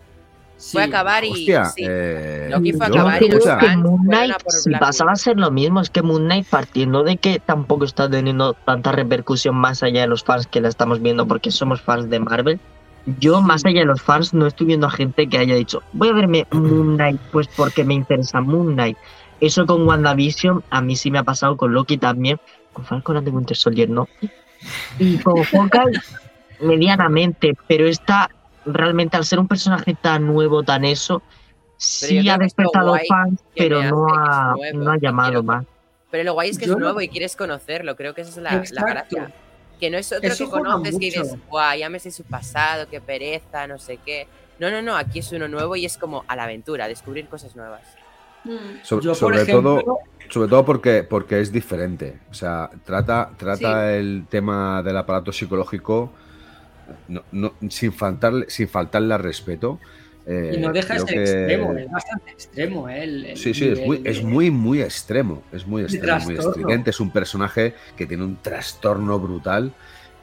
Sí. 0.56 0.72
Fue 0.72 0.82
a 0.82 0.86
acabar 0.86 1.24
y. 1.24 1.30
Hostia, 1.30 1.64
sí. 1.66 1.84
eh, 1.88 2.48
Loki 2.50 2.74
fue 2.74 2.84
a 2.84 2.88
acabar 2.90 3.22
y 3.22 3.28
los 3.28 3.38
escucha, 3.38 3.58
que 3.58 3.66
fans 3.66 3.82
Moon 3.82 4.02
Knight 4.02 4.34
si 4.48 4.70
pasaba 4.72 5.12
a 5.12 5.16
ser 5.16 5.38
lo 5.38 5.50
mismo, 5.50 5.80
es 5.80 5.88
que 5.88 6.02
Moon 6.02 6.24
Knight 6.24 6.46
partiendo 6.48 7.02
de 7.02 7.16
que 7.16 7.38
tampoco 7.40 7.86
está 7.86 8.10
teniendo 8.10 8.52
tanta 8.52 8.92
repercusión 8.92 9.54
más 9.56 9.82
allá 9.82 10.02
de 10.02 10.06
los 10.06 10.22
fans 10.22 10.46
que 10.46 10.60
la 10.60 10.68
estamos 10.68 11.00
viendo 11.00 11.26
porque 11.26 11.50
somos 11.50 11.80
fans 11.80 12.10
de 12.10 12.20
Marvel. 12.20 12.60
Yo, 13.18 13.40
más 13.40 13.64
allá 13.64 13.80
de 13.80 13.86
los 13.86 14.02
fans, 14.02 14.34
no 14.34 14.46
estoy 14.46 14.66
viendo 14.68 14.86
a 14.86 14.90
gente 14.90 15.26
que 15.28 15.38
haya 15.38 15.54
dicho, 15.54 15.82
voy 15.92 16.08
a 16.08 16.12
verme 16.12 16.46
Moon 16.52 16.96
Knight 16.96 17.20
pues 17.32 17.48
porque 17.48 17.82
me 17.84 17.94
interesa 17.94 18.40
Moon 18.40 18.74
Knight. 18.74 18.96
Eso 19.40 19.64
con 19.66 19.86
WandaVision, 19.86 20.62
a 20.70 20.82
mí 20.82 20.96
sí 20.96 21.10
me 21.10 21.18
ha 21.18 21.22
pasado 21.24 21.56
con 21.56 21.72
Loki 21.72 21.96
también, 21.96 22.38
con 22.74 22.84
Falcon 22.84 23.16
and 23.16 23.26
the 23.26 23.30
Winter 23.32 23.56
Soldier 23.56 23.88
no. 23.88 24.06
Y 24.98 25.16
con 25.18 25.42
Hawkeye, 25.42 25.98
medianamente, 26.60 27.54
pero 27.66 27.86
esta 27.86 28.28
realmente 28.66 29.16
al 29.16 29.24
ser 29.24 29.38
un 29.38 29.48
personaje 29.48 29.94
tan 30.00 30.26
nuevo, 30.26 30.62
tan 30.62 30.84
eso, 30.84 31.22
sí 31.78 32.28
ha 32.28 32.36
despertado 32.36 32.94
fans, 33.08 33.40
pero 33.56 33.82
no 33.82 34.06
ha, 34.14 34.54
nuevo, 34.56 34.78
no 34.84 34.90
ha 34.92 34.98
llamado 34.98 35.30
quiero- 35.30 35.42
más. 35.42 35.64
Pero 36.10 36.24
lo 36.24 36.32
guay 36.34 36.50
es 36.50 36.58
que 36.58 36.66
Yo 36.66 36.72
es 36.72 36.78
no- 36.78 36.84
nuevo 36.84 37.00
y 37.00 37.08
quieres 37.08 37.36
conocerlo. 37.36 37.94
Creo 37.96 38.14
que 38.14 38.22
esa 38.22 38.30
es 38.30 38.36
la, 38.38 38.62
la 38.72 38.90
gracia. 38.90 39.32
Que 39.80 39.90
no 39.90 39.96
es 39.98 40.12
otro 40.12 40.28
Eso 40.28 40.44
que 40.44 40.50
conoces 40.50 40.92
que 40.98 41.06
dices, 41.06 41.34
guau, 41.48 41.76
ya 41.78 41.88
me 41.88 41.98
sé 41.98 42.10
su 42.10 42.22
pasado, 42.24 42.86
qué 42.88 43.00
pereza, 43.00 43.66
no 43.66 43.78
sé 43.78 43.98
qué. 44.04 44.28
No, 44.58 44.70
no, 44.70 44.82
no, 44.82 44.94
aquí 44.94 45.20
es 45.20 45.32
uno 45.32 45.48
nuevo 45.48 45.74
y 45.74 45.86
es 45.86 45.96
como 45.96 46.22
a 46.28 46.36
la 46.36 46.44
aventura, 46.44 46.86
descubrir 46.86 47.26
cosas 47.28 47.56
nuevas. 47.56 47.82
Mm. 48.44 48.56
so- 48.82 49.00
Yo, 49.00 49.10
por 49.12 49.16
sobre 49.18 49.42
ejemplo, 49.42 49.80
todo, 49.82 49.98
sobre 50.28 50.48
todo 50.48 50.64
porque, 50.64 51.02
porque 51.02 51.40
es 51.40 51.50
diferente. 51.50 52.18
O 52.30 52.34
sea, 52.34 52.70
trata, 52.84 53.30
trata 53.36 53.94
el 53.96 54.26
tema 54.28 54.82
del 54.82 54.96
aparato 54.98 55.32
psicológico 55.32 56.12
no- 57.08 57.22
no- 57.32 57.54
sin, 57.70 57.92
faltarle, 57.92 58.50
sin 58.50 58.68
faltarle 58.68 59.14
al 59.14 59.22
respeto. 59.22 59.78
Eh, 60.32 60.52
y 60.54 60.60
no 60.60 60.72
deja 60.72 60.94
de 60.94 61.00
ser 61.00 61.08
que- 61.08 61.22
extremo, 61.22 61.72
es 61.76 61.90
bastante 61.90 62.30
extremo. 62.30 62.88
¿eh? 62.88 63.02
El- 63.02 63.24
el 63.26 63.36
Sí, 63.36 63.52
sí, 63.52 63.66
es 63.68 63.84
muy, 63.84 64.00
es 64.04 64.22
muy, 64.22 64.50
muy 64.52 64.80
extremo. 64.80 65.42
Es 65.50 65.66
muy 65.66 65.82
extremo, 65.82 66.20
muy 66.24 66.36
estridente. 66.36 66.90
Es 66.90 67.00
un 67.00 67.10
personaje 67.10 67.74
que 67.96 68.06
tiene 68.06 68.22
un 68.24 68.36
trastorno 68.36 69.18
brutal 69.18 69.72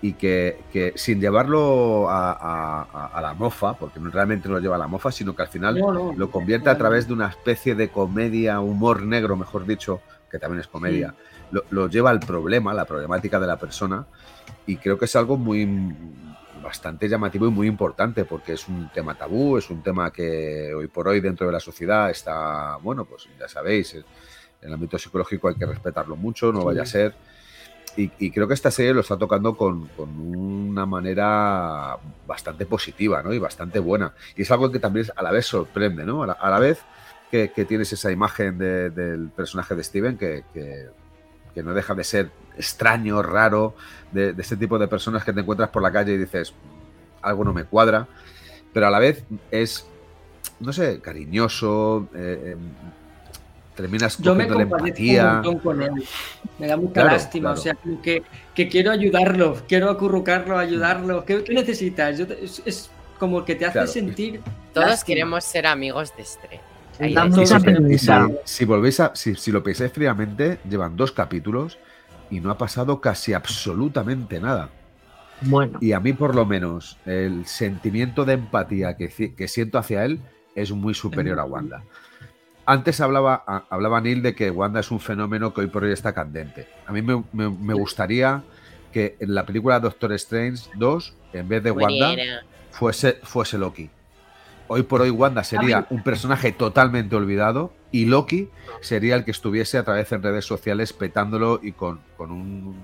y 0.02 0.14
que, 0.14 0.60
que 0.72 0.94
sin 0.96 1.20
llevarlo 1.20 2.10
a, 2.10 2.32
a- 2.32 3.10
a- 3.14 3.22
la 3.22 3.34
mofa, 3.34 3.74
porque 3.74 4.00
no 4.00 4.10
realmente 4.10 4.48
no 4.48 4.56
lo 4.56 4.62
lleva 4.62 4.76
a 4.76 4.80
la 4.80 4.88
mofa, 4.88 5.12
sino 5.12 5.36
que 5.36 5.42
al 5.42 5.48
final 5.50 5.78
No, 5.78 5.92
no, 5.92 6.14
lo 6.16 6.32
convierte 6.32 6.70
a 6.70 6.78
través 6.78 7.08
de 7.08 7.14
una 7.14 7.28
especie 7.28 7.76
de 7.76 7.90
comedia, 7.90 8.62
humor 8.62 9.02
negro, 9.02 9.36
mejor 9.36 9.66
dicho, 9.66 10.00
que 10.32 10.40
también 10.40 10.62
es 10.62 10.68
comedia, 10.68 11.16
lo, 11.52 11.64
lo 11.72 11.90
lleva 11.90 12.12
al 12.12 12.20
problema, 12.22 12.74
la 12.74 12.86
problemática 12.86 13.40
de 13.40 13.48
la 13.48 13.58
persona, 13.58 14.06
y 14.66 14.78
creo 14.78 14.98
que 14.98 15.06
es 15.06 15.16
algo 15.18 15.36
muy 15.36 15.66
bastante 16.68 17.08
llamativo 17.08 17.48
y 17.48 17.50
muy 17.52 17.66
importante, 17.68 18.26
porque 18.26 18.52
es 18.54 18.68
un 18.68 18.90
tema 18.94 19.16
tabú, 19.16 19.58
es 19.58 19.70
un 19.70 19.82
tema 19.82 20.12
que 20.12 20.74
hoy 20.74 20.88
por 20.88 21.08
hoy 21.08 21.22
dentro 21.22 21.48
de 21.48 21.54
la 21.54 21.62
sociedad 21.62 22.10
está, 22.10 22.76
bueno, 22.82 23.06
pues 23.06 23.28
ya 23.40 23.48
sabéis, 23.48 23.94
el, 23.94 24.04
el 24.62 24.74
ámbito 24.74 24.98
psicológico 24.98 25.48
hay 25.48 25.56
que 25.56 25.66
respetarlo 25.66 26.18
mucho, 26.18 26.52
no 26.52 26.66
vaya 26.66 26.82
a 26.82 26.86
ser. 26.86 27.16
Y, 27.96 28.12
y 28.20 28.32
creo 28.32 28.48
que 28.50 28.54
esta 28.54 28.70
serie 28.70 28.94
lo 28.94 29.00
está 29.00 29.18
tocando 29.18 29.56
con, 29.56 29.88
con 29.96 30.10
una 30.20 30.86
manera 30.86 31.98
bastante 32.28 32.66
positiva 32.66 33.24
¿no? 33.24 33.34
y 33.34 33.40
bastante 33.40 33.80
buena. 33.80 34.14
Y 34.36 34.42
es 34.42 34.52
algo 34.52 34.70
que 34.72 34.80
también 34.80 35.08
a 35.16 35.24
la 35.24 35.32
vez 35.32 35.46
sorprende, 35.48 36.04
¿no? 36.06 36.22
A 36.22 36.28
la, 36.28 36.34
a 36.34 36.50
la 36.50 36.60
vez 36.60 36.80
que, 37.32 37.50
que 37.56 37.64
tienes 37.66 37.92
esa 37.94 38.12
imagen 38.12 38.58
de- 38.58 38.90
del 38.92 39.30
personaje 39.30 39.74
de 39.74 39.84
Steven 39.86 40.18
que, 40.18 40.44
que- 40.54 40.90
que 41.56 41.64
no 41.64 41.74
deja 41.74 41.96
de 41.96 42.04
ser 42.04 42.30
extraño, 42.58 43.22
raro, 43.22 43.76
de, 44.12 44.34
de 44.34 44.42
este 44.42 44.58
tipo 44.58 44.78
de 44.80 44.88
personas 44.88 45.24
que 45.24 45.34
te 45.34 45.40
encuentras 45.42 45.70
por 45.70 45.82
la 45.82 45.92
calle 45.92 46.14
y 46.14 46.18
dices, 46.18 46.54
algo 47.22 47.44
no 47.44 47.54
me 47.54 47.64
cuadra, 47.66 48.08
pero 48.74 48.88
a 48.88 48.92
la 48.92 49.00
vez 49.00 49.24
es, 49.52 49.86
no 50.60 50.72
sé, 50.74 51.00
cariñoso, 51.02 52.08
eh, 52.16 52.56
eh, 52.56 52.58
terminas 53.76 54.18
Yo 54.18 54.34
me 54.34 54.48
cogiendo 54.48 54.56
la 54.60 54.70
compadezco 54.70 54.84
un 54.84 54.88
empatía. 55.08 55.34
montón 55.34 55.60
con 55.60 55.82
él. 55.84 55.92
Me 56.58 56.68
da 56.68 56.78
mucha 56.78 56.94
Claro, 56.94 57.10
lástima. 57.12 57.50
claro. 57.50 57.60
O 57.60 57.64
sea, 57.64 57.74
como 57.76 58.02
que, 58.02 58.24
que 58.56 58.68
quiero 58.68 58.92
ayudarlo, 58.92 59.58
quiero 59.68 59.90
acurrucarlo, 59.90 60.58
ayudarlo. 60.58 61.24
¿Qué, 61.26 61.44
qué 61.44 61.54
necesitas? 61.54 62.18
Yo 62.18 62.26
te- 62.26 62.44
es, 62.44 62.62
es 62.66 62.90
como 63.20 63.46
que 63.46 63.54
te 63.56 63.66
hace 63.66 63.74
Claro. 63.74 63.88
sentir. 63.88 64.42
Todos 64.74 64.88
lástima. 64.90 65.06
queremos 65.06 65.44
ser 65.44 65.68
amigos 65.68 66.12
de 66.18 66.24
Y 67.00 67.98
si- 68.00 68.08
si, 68.08 68.12
si 68.46 68.66
volvéis 68.66 69.00
a, 69.00 69.12
si, 69.16 69.36
si 69.36 69.52
lo 69.52 69.62
pensáis 69.62 69.92
fríamente, 69.92 70.58
llevan 70.68 70.96
dos 70.98 71.12
capítulos 71.12 71.78
y 72.30 72.40
no 72.40 72.52
ha 72.52 72.58
pasado 72.58 73.00
casi 73.02 73.34
absolutamente 73.34 74.40
nada. 74.40 74.70
Bueno, 75.42 75.78
Y 75.82 75.92
a 75.92 76.00
mí, 76.00 76.14
por 76.14 76.34
lo 76.36 76.46
menos, 76.46 76.98
el 77.06 77.46
sentimiento 77.46 78.26
de 78.26 78.34
empatía 78.34 78.98
que, 78.98 79.08
que 79.36 79.48
siento 79.48 79.78
hacia 79.78 80.04
él 80.04 80.20
es 80.56 80.72
muy 80.72 80.94
superior 80.96 81.40
a 81.40 81.44
Wanda. 81.46 81.84
Antes 82.66 83.00
hablaba, 83.02 83.44
a- 83.48 83.64
hablaba 83.70 84.02
Neil 84.02 84.22
de 84.24 84.34
que 84.36 84.50
Wanda 84.50 84.80
es 84.80 84.90
un 84.92 85.00
fenómeno 85.00 85.54
que 85.54 85.62
hoy 85.62 85.68
por 85.68 85.84
hoy 85.84 85.92
está 85.94 86.14
candente. 86.14 86.68
A 86.86 86.92
mí 86.92 87.02
me, 87.02 87.24
me- 87.34 87.50
me 87.50 87.74
gustaría 87.76 88.44
que 88.92 89.16
en 89.20 89.36
la 89.36 89.46
película 89.46 89.80
Doctor 89.80 90.12
Strange 90.14 90.70
2, 90.76 91.14
en 91.34 91.48
vez 91.48 91.64
de 91.64 91.72
Wanda, 91.72 92.08
fuese, 92.72 93.20
fuese 93.24 93.58
Loki. 93.58 93.90
Hoy 94.68 94.84
por 94.84 95.02
hoy 95.02 95.12
Wanda 95.12 95.44
sería 95.44 95.86
un 95.92 96.04
personaje 96.04 96.52
totalmente 96.52 97.16
olvidado 97.16 97.72
y 97.92 98.06
Loki 98.06 98.50
sería 98.82 99.16
el 99.16 99.24
que 99.26 99.32
estuviese 99.32 99.78
a 99.78 99.84
través 99.84 100.12
en 100.12 100.22
redes 100.24 100.46
sociales 100.46 100.94
petándolo 100.94 101.60
y 101.64 101.72
con, 101.72 102.00
con 102.18 102.32
un... 102.32 102.76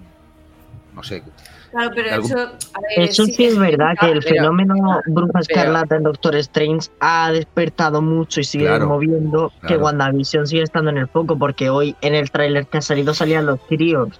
no 0.95 1.03
sé. 1.03 1.23
Claro, 1.71 1.91
pero 1.95 2.13
Algún- 2.13 2.29
eso. 2.31 2.39
a 2.39 2.79
ver, 2.81 3.09
eso 3.09 3.25
sí 3.25 3.45
es 3.45 3.57
verdad 3.57 3.95
que 3.99 4.05
el 4.11 4.19
pero- 4.19 4.35
fenómeno 4.35 5.01
Bruja 5.07 5.39
Escarlata 5.39 5.95
en 5.95 6.03
Doctor 6.03 6.35
Strange 6.35 6.89
ha 6.99 7.31
despertado 7.31 8.01
mucho 8.01 8.41
y 8.41 8.43
sigue 8.43 8.65
Claro, 8.67 8.87
moviendo 8.87 9.51
que 9.61 9.67
claro. 9.67 9.83
WandaVision 9.85 10.45
sigue 10.47 10.61
estando 10.63 10.91
en 10.91 10.97
el 10.99 11.07
foco 11.07 11.37
porque 11.37 11.69
hoy 11.69 11.95
en 12.01 12.13
el 12.15 12.29
tráiler 12.29 12.67
que 12.67 12.77
ha 12.77 12.81
salido 12.81 13.13
salían 13.13 13.45
los 13.47 13.59
críos. 13.61 14.19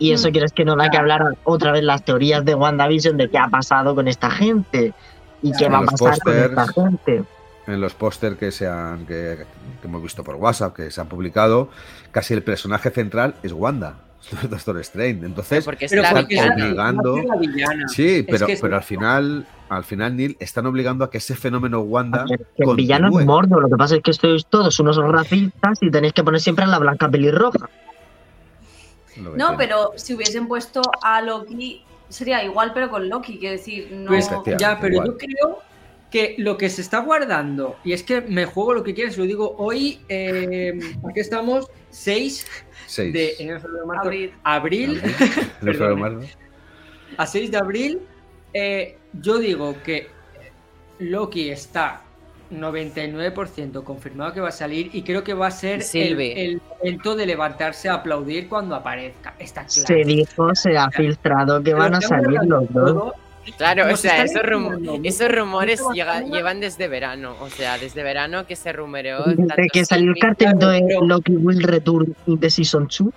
Y 0.00 0.12
eso 0.12 0.28
Mm. 0.28 0.32
quieres 0.32 0.52
que 0.52 0.64
no 0.64 0.76
da 0.76 0.90
que 0.90 0.96
hablar 0.96 1.36
otra 1.44 1.72
vez 1.72 1.82
las 1.84 2.04
teorías 2.04 2.44
de 2.44 2.54
WandaVision 2.54 3.16
de 3.16 3.30
qué 3.30 3.38
ha 3.38 3.48
pasado 3.48 3.94
con 3.94 4.06
esta 4.08 4.30
gente 4.30 4.92
y 5.42 5.52
qué 5.52 5.68
va 5.68 5.78
a 5.78 5.82
pasar 5.84 6.18
con 6.20 6.36
esta 6.36 6.66
gente. 6.68 7.24
En 7.68 7.80
los 7.80 7.94
póster 7.94 8.36
que, 8.36 8.50
se 8.50 8.66
han- 8.66 9.06
que, 9.06 9.44
que 9.80 9.86
hemos 9.86 10.02
visto 10.02 10.24
por 10.24 10.34
WhatsApp, 10.36 10.74
que 10.74 10.90
se 10.90 11.00
han 11.00 11.08
publicado, 11.08 11.68
casi 12.10 12.32
el 12.34 12.42
personaje 12.42 12.90
central 12.90 13.34
es 13.42 13.52
Wanda, 13.52 14.00
Doctor 14.50 14.78
Strange. 14.80 15.26
Entonces, 15.26 15.64
Porque 15.64 15.84
es 15.84 15.92
están 15.92 16.14
la- 16.14 16.20
obligando- 16.22 17.18
es 17.18 17.24
la 17.26 17.36
villana. 17.36 17.88
sí, 17.88 18.24
pero, 18.28 18.46
que 18.46 18.54
es- 18.54 18.60
pero 18.60 18.76
al 18.76 18.82
final, 18.82 19.46
al 19.68 19.84
final, 19.84 20.16
Neil, 20.16 20.36
están 20.40 20.64
obligando 20.66 21.04
a 21.04 21.10
que 21.10 21.18
ese 21.18 21.34
fenómeno 21.36 21.80
Wanda 21.80 22.24
ver, 22.28 22.46
el 22.56 22.74
villano 22.74 23.18
es. 23.20 23.26
Mordo, 23.26 23.60
lo 23.60 23.68
que 23.68 23.76
pasa 23.76 23.96
es 23.96 24.02
que 24.02 24.12
sois 24.14 24.46
todos 24.46 24.80
unos 24.80 24.96
racistas 24.96 25.78
y 25.82 25.90
tenéis 25.90 26.14
que 26.14 26.24
poner 26.24 26.40
siempre 26.40 26.64
a 26.64 26.68
la 26.68 26.78
blanca 26.78 27.08
pelirroja. 27.10 27.68
No, 29.16 29.32
tiene. 29.32 29.54
pero 29.58 29.92
si 29.96 30.14
hubiesen 30.14 30.46
puesto 30.48 30.80
a 31.02 31.20
Loki, 31.20 31.82
sería 32.08 32.42
igual, 32.44 32.70
pero 32.72 32.88
con 32.88 33.08
Loki, 33.08 33.38
quiero 33.38 33.56
decir, 33.56 33.88
no. 33.92 34.06
Pues, 34.08 34.30
ya, 34.58 34.78
pero 34.80 34.94
igual. 34.94 35.08
yo 35.08 35.18
creo 35.18 35.58
que 36.10 36.34
lo 36.38 36.56
que 36.56 36.70
se 36.70 36.80
está 36.80 37.00
guardando, 37.00 37.76
y 37.84 37.92
es 37.92 38.02
que 38.02 38.20
me 38.22 38.46
juego 38.46 38.74
lo 38.74 38.82
que 38.82 38.94
quieres, 38.94 39.18
lo 39.18 39.24
digo 39.24 39.54
hoy, 39.58 40.00
eh, 40.08 40.78
aquí 41.08 41.20
estamos, 41.20 41.68
6 41.90 42.46
Seis. 42.86 43.12
de 43.12 43.34
enero, 43.38 43.60
febrero, 43.60 43.86
marzo, 43.86 44.10
Abril. 44.44 45.00
febrero, 45.60 45.96
marzo. 45.96 46.26
a 47.16 47.26
6 47.26 47.50
de 47.50 47.56
abril, 47.58 48.00
eh, 48.54 48.96
yo 49.12 49.38
digo 49.38 49.76
que 49.84 50.08
Loki 50.98 51.50
está 51.50 52.02
99% 52.50 53.82
confirmado 53.84 54.32
que 54.32 54.40
va 54.40 54.48
a 54.48 54.52
salir 54.52 54.90
y 54.94 55.02
creo 55.02 55.22
que 55.22 55.34
va 55.34 55.48
a 55.48 55.50
ser 55.50 55.82
el, 55.92 56.20
el 56.20 56.62
momento 56.80 57.14
de 57.14 57.26
levantarse 57.26 57.88
a 57.90 57.94
aplaudir 57.94 58.48
cuando 58.48 58.74
aparezca. 58.74 59.34
Está 59.38 59.66
claro. 59.66 59.86
Se 59.86 59.94
dijo, 60.04 60.54
se 60.54 60.76
ha 60.78 60.90
filtrado 60.90 61.58
que 61.58 61.72
Pero 61.72 61.78
van 61.78 61.94
a 61.94 62.00
salir 62.00 62.40
los 62.44 62.72
dos. 62.72 62.94
todo, 62.94 63.14
Claro, 63.56 63.92
o 63.92 63.96
sea, 63.96 64.22
esos, 64.24 64.42
rum- 64.42 64.72
enseñando 64.74 65.08
esos 65.08 65.28
rumores 65.32 65.80
llega- 65.94 66.20
llevan 66.22 66.60
desde 66.60 66.88
verano. 66.88 67.36
O 67.40 67.48
sea, 67.50 67.78
desde 67.78 68.02
verano 68.02 68.46
que 68.46 68.56
se 68.56 68.72
rumoreó. 68.72 69.22
Desde 69.24 69.68
que 69.72 69.84
salió 69.84 70.10
el 70.12 70.18
cartel 70.18 70.58
de 70.58 70.98
Loki 71.02 71.32
Will 71.36 71.62
Return 71.62 72.14
in 72.26 72.38
the 72.40 72.50
Season 72.50 72.84
2. 72.88 73.08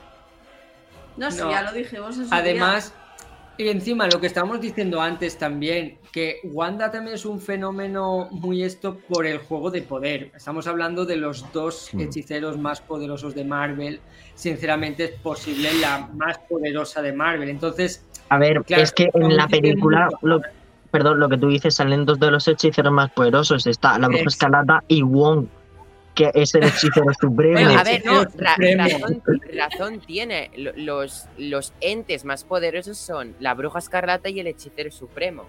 No, 1.18 1.32
sí, 1.32 1.40
No. 1.40 1.52
ya 1.52 1.62
lo 1.64 1.72
dijimos 1.74 2.18
en 2.18 2.28
su 2.28 2.34
Además, 2.34 2.94
y 3.58 3.68
encima 3.68 4.08
lo 4.08 4.20
que 4.22 4.28
estábamos 4.28 4.62
diciendo 4.62 5.02
antes 5.02 5.38
también, 5.38 5.98
que 6.12 6.40
Wanda 6.46 6.90
también 6.90 7.16
es 7.16 7.26
un 7.26 7.40
fenómeno 7.40 8.28
muy 8.32 8.64
esto 8.64 8.98
por 9.10 9.26
el 9.26 9.38
juego 9.40 9.70
de 9.72 9.82
poder. 9.82 10.32
Estamos 10.36 10.68
hablando 10.68 11.06
de 11.06 11.18
los 11.18 11.52
dos 11.52 11.90
hechiceros 11.98 12.58
más 12.58 12.82
poderosos 12.82 13.36
de 13.36 13.44
Marvel. 13.44 14.00
Sinceramente 14.36 15.04
es 15.04 15.12
posible 15.12 15.74
la 15.76 16.10
más 16.16 16.38
poderosa 16.50 17.02
de 17.02 17.14
Marvel. 17.14 17.50
Entonces, 17.50 18.04
A 18.32 18.38
ver, 18.38 18.64
Claro, 18.64 18.84
es 18.84 18.94
que 18.94 19.10
en 19.14 19.36
la 19.36 19.46
película, 19.50 20.08
lo, 20.22 20.40
perdón, 20.90 21.20
lo 21.20 21.28
que 21.28 21.38
tú 21.38 21.50
dices, 21.50 21.76
salen 21.76 22.06
dos 22.06 22.18
de 22.18 22.32
los 22.32 22.48
hechiceros 22.48 22.94
más 22.94 23.12
poderosos. 23.12 23.68
Está 23.68 24.00
la 24.00 24.08
bruja 24.08 24.22
Es- 24.22 24.28
escarlata 24.36 24.84
y 24.88 25.02
Wong. 25.02 25.48
que 26.16 26.32
es 26.34 26.56
el 26.56 26.64
hechicero 26.64 27.08
supremo. 27.20 27.54
Bueno, 27.54 27.78
a 27.80 27.84
ver, 27.84 28.06
no, 28.06 28.24
ra- 28.38 28.56
razón, 28.78 29.22
razón 29.54 30.00
tiene. 30.00 30.50
Lo- 30.56 30.72
Los, 30.78 31.26
los 31.38 31.74
entes 31.82 32.24
más 32.24 32.46
poderosos 32.46 32.98
son 32.98 33.36
la 33.42 33.54
bruja 33.54 33.80
escarlata 33.80 34.30
y 34.30 34.40
el 34.40 34.48
hechicero 34.48 34.92
supremo. 34.92 35.44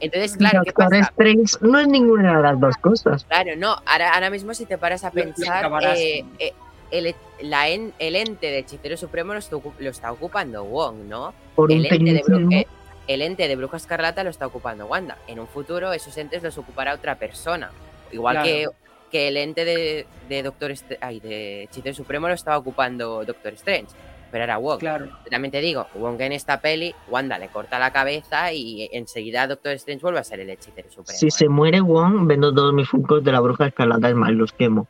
Entonces, 0.00 0.36
claro, 0.36 0.60
¿qué 0.64 0.70
Doctor 0.72 0.90
pasa? 0.90 1.10
Strange 1.10 1.56
no 1.62 1.78
es 1.78 1.88
ninguna 1.88 2.36
de 2.36 2.42
las 2.42 2.60
dos 2.60 2.76
cosas. 2.78 3.24
Claro, 3.24 3.52
no, 3.56 3.76
ahora, 3.86 4.12
ahora 4.14 4.28
mismo 4.28 4.52
si 4.52 4.66
te 4.66 4.76
paras 4.78 5.04
a 5.04 5.10
pensar, 5.10 5.70
eh, 5.96 6.24
eh, 6.38 6.52
el, 6.90 7.14
la 7.42 7.68
en- 7.68 7.92
el 7.98 8.16
ente 8.16 8.46
de 8.48 8.58
hechicero 8.58 8.96
supremo 8.96 9.32
lo 9.32 9.38
está, 9.38 9.56
ocu- 9.56 9.72
lo 9.78 9.90
está 9.90 10.12
ocupando 10.12 10.64
Wong, 10.64 11.04
¿no? 11.08 11.32
Por 11.54 11.70
un 11.70 11.78
El 11.78 11.86
ente, 11.86 11.96
de 12.12 12.20
Bru- 12.22 12.24
tecnicismo. 12.26 12.52
eh, 12.52 12.66
el 13.06 13.22
ente 13.22 13.48
de 13.48 13.56
bruja 13.56 13.76
escarlata 13.76 14.22
lo 14.24 14.30
está 14.30 14.46
ocupando 14.46 14.86
Wanda. 14.86 15.18
En 15.26 15.40
un 15.40 15.46
futuro 15.48 15.92
esos 15.92 16.16
entes 16.16 16.42
los 16.42 16.56
ocupará 16.58 16.94
otra 16.94 17.16
persona. 17.16 17.70
Igual 18.12 18.36
Claro. 18.36 18.48
que, 18.48 18.66
que 19.10 19.28
el 19.28 19.36
ente 19.36 19.64
de, 19.64 20.06
de 20.28 20.42
Doctor 20.42 20.70
Est- 20.70 20.92
ay, 21.00 21.20
de 21.20 21.64
hechicero 21.64 21.94
supremo 21.94 22.28
lo 22.28 22.34
estaba 22.34 22.58
ocupando 22.58 23.24
Doctor 23.24 23.52
Strange. 23.54 23.88
Pero 24.30 24.44
era 24.44 24.58
Wong. 24.58 24.78
Claro. 24.78 25.08
También 25.28 25.50
te 25.50 25.60
digo, 25.60 25.88
Wong 25.96 26.20
en 26.20 26.30
esta 26.30 26.60
peli, 26.60 26.94
Wanda 27.08 27.36
le 27.36 27.48
corta 27.48 27.80
la 27.80 27.92
cabeza 27.92 28.52
y 28.52 28.88
enseguida 28.92 29.48
Doctor 29.48 29.72
Strange 29.72 30.02
vuelve 30.02 30.20
a 30.20 30.24
ser 30.24 30.38
el 30.38 30.50
hechicero 30.50 30.88
supremo. 30.88 31.18
Si 31.18 31.26
¿eh? 31.26 31.30
se 31.32 31.48
muere 31.48 31.80
Wong, 31.80 32.28
vendo 32.28 32.54
todos 32.54 32.72
mis 32.72 32.88
funcos 32.88 33.24
de 33.24 33.32
la 33.32 33.40
bruja 33.40 33.66
escarlata, 33.66 34.08
es 34.08 34.14
más, 34.14 34.30
los 34.30 34.52
quemo. 34.52 34.86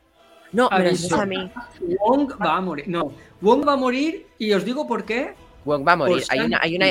No, 0.51 0.69
me 0.69 0.89
a 0.89 1.25
mí. 1.25 1.51
Wong 1.99 2.33
va 2.41 2.57
a 2.57 2.61
morir. 2.61 2.87
No, 2.87 3.11
Wong 3.41 3.67
va 3.67 3.73
a 3.73 3.77
morir 3.77 4.27
y 4.37 4.51
os 4.53 4.65
digo 4.65 4.87
por 4.87 5.03
qué. 5.03 5.33
Wong 5.65 5.87
va 5.87 5.93
a 5.93 5.95
morir. 5.95 6.23
Hay 6.29 6.39
una, 6.39 6.59
hay, 6.61 6.75
una, 6.75 6.85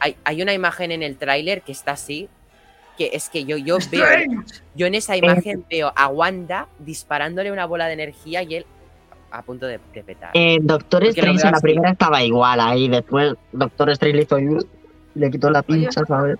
hay, 0.00 0.16
hay 0.24 0.42
una 0.42 0.52
imagen 0.52 0.92
en 0.92 1.02
el 1.02 1.16
tráiler 1.16 1.62
que 1.62 1.72
está 1.72 1.92
así. 1.92 2.28
Que 2.98 3.10
es 3.12 3.28
que 3.28 3.44
yo, 3.44 3.58
yo 3.58 3.76
veo. 3.90 4.04
Yo 4.74 4.86
en 4.86 4.94
esa 4.94 5.16
imagen 5.16 5.64
veo 5.68 5.92
a 5.94 6.08
Wanda 6.08 6.68
disparándole 6.78 7.52
una 7.52 7.66
bola 7.66 7.86
de 7.86 7.92
energía 7.92 8.42
y 8.42 8.54
él 8.54 8.66
a 9.30 9.42
punto 9.42 9.66
de, 9.66 9.78
de 9.92 10.02
petar. 10.02 10.30
Eh, 10.32 10.58
Doctor 10.62 11.04
Strange 11.04 11.46
en 11.46 11.52
la 11.52 11.60
primera 11.60 11.90
estaba 11.90 12.22
igual 12.22 12.58
ahí, 12.60 12.88
después 12.88 13.34
Doctor 13.52 13.90
Strange 13.90 14.16
le 14.16 14.22
hizo 14.22 14.38
y 14.38 14.66
le 15.14 15.30
quitó 15.30 15.50
la 15.50 15.62
pincha, 15.62 16.06
¿sabes? 16.06 16.38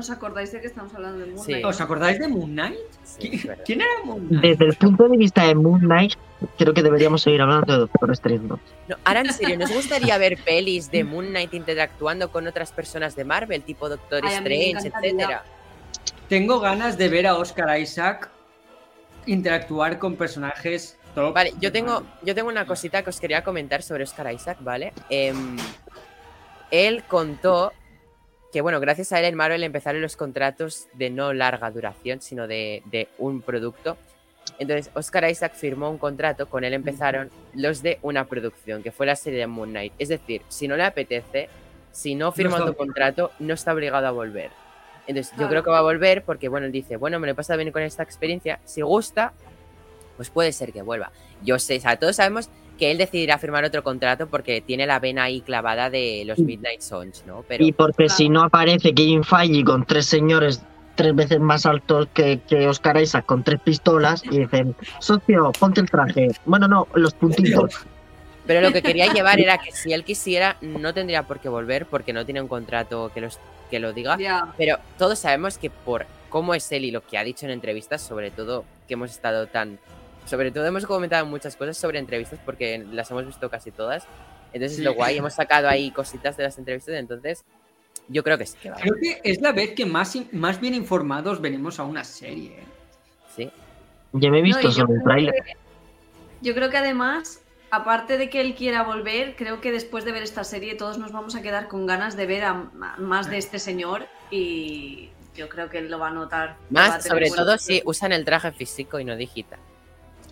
¿Os 0.00 0.08
acordáis 0.10 0.50
de 0.50 0.60
que 0.62 0.66
estamos 0.66 0.94
hablando 0.94 1.18
del 1.18 1.32
Moon 1.32 1.44
Sí. 1.44 1.52
Knight, 1.52 1.64
¿Os 1.66 1.80
acordáis 1.80 2.18
de 2.18 2.26
Moon 2.28 2.50
Knight? 2.50 2.78
Sí, 3.04 3.20
¿Qui- 3.20 3.34
es 3.34 3.46
verdad. 3.46 3.64
¿Quién 3.66 3.80
era 3.82 3.90
Moon 4.04 4.26
Knight? 4.28 4.42
Desde 4.42 4.64
el 4.64 4.74
punto 4.76 5.08
de 5.08 5.16
vista 5.18 5.44
de 5.46 5.54
Moon 5.54 5.80
Knight, 5.80 6.14
creo 6.58 6.72
que 6.72 6.82
deberíamos 6.82 7.22
seguir 7.22 7.42
hablando 7.42 7.70
de 7.72 7.78
Doctor 7.80 8.10
Strange 8.12 8.46
2. 8.48 8.60
No, 8.88 8.96
ahora 9.04 9.20
en 9.20 9.32
serio, 9.32 9.58
¿nos 9.58 9.70
gustaría 9.72 10.16
ver 10.16 10.38
pelis 10.42 10.90
de 10.90 11.04
Moon 11.04 11.26
Knight 11.26 11.52
interactuando 11.54 12.30
con 12.32 12.46
otras 12.46 12.72
personas 12.72 13.14
de 13.14 13.24
Marvel, 13.24 13.62
tipo 13.62 13.88
Doctor 13.90 14.22
Ay, 14.24 14.34
Strange, 14.36 14.88
etcétera? 14.88 15.44
Tengo 16.28 16.60
ganas 16.60 16.96
de 16.96 17.08
ver 17.08 17.26
a 17.26 17.36
Oscar 17.36 17.78
Isaac 17.78 18.30
interactuar 19.26 19.98
con 19.98 20.16
personajes 20.16 20.96
top. 21.14 21.34
Vale, 21.34 21.52
yo 21.60 21.70
tengo, 21.72 22.04
yo 22.22 22.34
tengo 22.34 22.48
una 22.48 22.64
cosita 22.66 23.02
que 23.02 23.10
os 23.10 23.20
quería 23.20 23.44
comentar 23.44 23.82
sobre 23.82 24.04
Oscar 24.04 24.32
Isaac, 24.32 24.56
¿vale? 24.60 24.92
Em, 25.10 25.56
él 26.70 27.02
contó 27.06 27.72
que, 28.52 28.60
bueno, 28.60 28.80
gracias 28.80 29.12
a 29.12 29.20
él 29.20 29.26
en 29.26 29.34
Marvel 29.34 29.62
empezaron 29.62 30.02
los 30.02 30.16
contratos 30.16 30.88
de 30.94 31.10
no 31.10 31.32
larga 31.32 31.70
duración, 31.70 32.20
sino 32.20 32.46
de, 32.46 32.82
de 32.86 33.08
un 33.18 33.42
producto. 33.42 33.96
Entonces, 34.58 34.90
Oscar 34.94 35.28
Isaac 35.30 35.54
firmó 35.54 35.90
un 35.90 35.98
contrato, 35.98 36.48
con 36.48 36.64
él 36.64 36.74
empezaron 36.74 37.30
los 37.54 37.82
de 37.82 37.98
una 38.02 38.24
producción, 38.26 38.82
que 38.82 38.90
fue 38.90 39.06
la 39.06 39.16
serie 39.16 39.38
de 39.38 39.46
Moon 39.46 39.70
Knight. 39.70 39.92
Es 39.98 40.08
decir, 40.08 40.42
si 40.48 40.66
no 40.66 40.76
le 40.76 40.82
apetece, 40.82 41.48
si 41.92 42.14
no 42.14 42.32
firma 42.32 42.58
está 42.58 42.66
tu 42.66 42.76
contrato, 42.76 43.30
no 43.38 43.54
está 43.54 43.72
obligado 43.72 44.06
a 44.06 44.10
volver. 44.10 44.50
Entonces, 45.06 45.32
yo 45.38 45.48
creo 45.48 45.62
que 45.62 45.70
va 45.70 45.78
a 45.78 45.82
volver 45.82 46.24
porque, 46.24 46.48
bueno, 46.48 46.66
él 46.66 46.72
dice, 46.72 46.96
bueno, 46.96 47.18
me 47.18 47.26
lo 47.26 47.32
he 47.32 47.36
pasado 47.36 47.58
bien 47.58 47.72
con 47.72 47.82
esta 47.82 48.02
experiencia. 48.02 48.60
Si 48.64 48.80
gusta, 48.80 49.32
pues 50.16 50.30
puede 50.30 50.52
ser 50.52 50.72
que 50.72 50.82
vuelva. 50.82 51.10
Yo 51.42 51.58
sé, 51.58 51.76
o 51.76 51.80
sea, 51.80 51.96
todos 51.96 52.16
sabemos 52.16 52.48
que 52.80 52.90
él 52.90 52.96
decidirá 52.96 53.36
firmar 53.36 53.62
otro 53.62 53.84
contrato 53.84 54.26
porque 54.26 54.62
tiene 54.62 54.86
la 54.86 54.98
vena 54.98 55.24
ahí 55.24 55.42
clavada 55.42 55.90
de 55.90 56.24
los. 56.26 56.38
Midnight 56.38 56.80
Suns, 56.80 57.24
¿no? 57.26 57.44
Pero 57.46 57.62
Y 57.62 57.72
porque 57.72 58.06
Claro. 58.06 58.16
si 58.16 58.28
no 58.30 58.42
aparece 58.42 58.94
Kevin 58.94 59.22
Feige 59.22 59.62
con 59.62 59.84
tres 59.84 60.06
señores 60.06 60.62
tres 60.94 61.14
veces 61.14 61.40
más 61.40 61.66
altos 61.66 62.08
que, 62.14 62.40
que 62.40 62.66
Oscar 62.66 63.00
Isaac 63.00 63.26
con 63.26 63.44
tres 63.44 63.60
pistolas 63.60 64.22
y 64.24 64.40
dicen, 64.40 64.74
socio, 64.98 65.52
ponte 65.58 65.80
el 65.80 65.90
traje. 65.90 66.28
Bueno, 66.46 66.68
no, 66.68 66.88
los 66.94 67.14
puntitos. 67.14 67.86
Pero 68.46 68.60
lo 68.62 68.72
que 68.72 68.82
quería 68.82 69.12
llevar 69.12 69.38
era 69.38 69.58
que 69.58 69.72
si 69.72 69.92
él 69.92 70.02
quisiera, 70.02 70.56
no 70.60 70.92
tendría 70.92 71.22
por 71.22 71.40
qué 71.40 71.48
volver 71.48 71.86
porque 71.86 72.12
no 72.12 72.24
tiene 72.24 72.40
un 72.40 72.48
contrato 72.48 73.10
que, 73.14 73.20
los, 73.20 73.38
que 73.70 73.78
lo 73.78 73.92
diga. 73.92 74.18
Pero 74.58 74.78
todos 74.98 75.18
sabemos 75.18 75.56
que 75.58 75.70
por 75.70 76.06
cómo 76.28 76.54
es 76.54 76.70
él 76.72 76.84
y 76.84 76.90
lo 76.90 77.06
que 77.06 77.16
ha 77.18 77.24
dicho 77.24 77.46
en 77.46 77.52
entrevistas, 77.52 78.00
sobre 78.02 78.30
todo 78.30 78.64
que 78.88 78.94
hemos 78.94 79.10
estado 79.10 79.46
tan... 79.46 79.78
Sobre 80.26 80.50
todo 80.52 80.64
hemos 80.66 80.86
comentado 80.86 81.26
muchas 81.26 81.56
cosas 81.56 81.76
sobre 81.76 81.98
entrevistas 81.98 82.38
porque 82.44 82.78
las 82.92 83.10
hemos 83.10 83.26
visto 83.26 83.50
casi 83.50 83.70
todas. 83.70 84.04
Entonces 84.52 84.78
Sí. 84.78 84.84
lo 84.84 84.94
guay, 84.94 85.16
hemos 85.18 85.34
sacado 85.34 85.68
ahí 85.68 85.90
cositas 85.90 86.36
de 86.36 86.44
las 86.44 86.58
entrevistas, 86.58 86.94
entonces 86.96 87.44
yo 88.08 88.22
creo 88.24 88.38
que 88.38 88.46
sí 88.46 88.56
que 88.60 88.70
va. 88.70 88.76
Creo 88.76 88.94
que 89.00 89.20
es 89.24 89.40
la 89.40 89.52
vez 89.52 89.74
que 89.74 89.86
más, 89.86 90.16
más 90.32 90.60
bien 90.60 90.74
informados 90.74 91.40
venimos 91.40 91.78
a 91.78 91.84
una 91.84 92.04
serie. 92.04 92.58
¿eh? 92.58 92.64
Sí. 93.36 93.50
Ya 94.12 94.30
me 94.30 94.38
he 94.38 94.40
No, 94.40 94.46
visto 94.46 94.62
yo 94.62 94.72
solo 94.72 94.94
el 95.16 95.26
que- 95.32 95.56
Yo 96.42 96.54
creo 96.54 96.70
que 96.70 96.76
además, 96.78 97.40
aparte 97.70 98.18
de 98.18 98.28
que 98.30 98.40
él 98.40 98.54
quiera 98.54 98.82
volver, 98.82 99.36
creo 99.36 99.60
que 99.60 99.70
después 99.72 100.04
de 100.04 100.12
ver 100.12 100.22
esta 100.22 100.42
serie 100.42 100.74
todos 100.74 100.98
nos 100.98 101.12
vamos 101.12 101.36
a 101.36 101.42
quedar 101.42 101.68
con 101.68 101.86
ganas 101.86 102.16
de 102.16 102.26
ver 102.26 102.44
a, 102.44 102.50
a 102.50 102.96
más 102.98 103.30
de 103.30 103.38
este 103.38 103.58
señor 103.58 104.06
y 104.30 105.10
yo 105.36 105.48
creo 105.48 105.68
que 105.70 105.78
él 105.78 105.90
lo 105.90 105.98
va 106.00 106.08
a 106.08 106.12
notar. 106.12 106.56
Va 106.74 106.86
a 106.86 106.88
Más, 106.88 107.04
sobre 107.04 107.30
todo 107.30 107.56
si 107.58 107.82
usan 107.84 108.10
el 108.12 108.24
traje 108.24 108.50
físico 108.52 108.98
y 108.98 109.04
no 109.04 109.16
digital. 109.16 109.60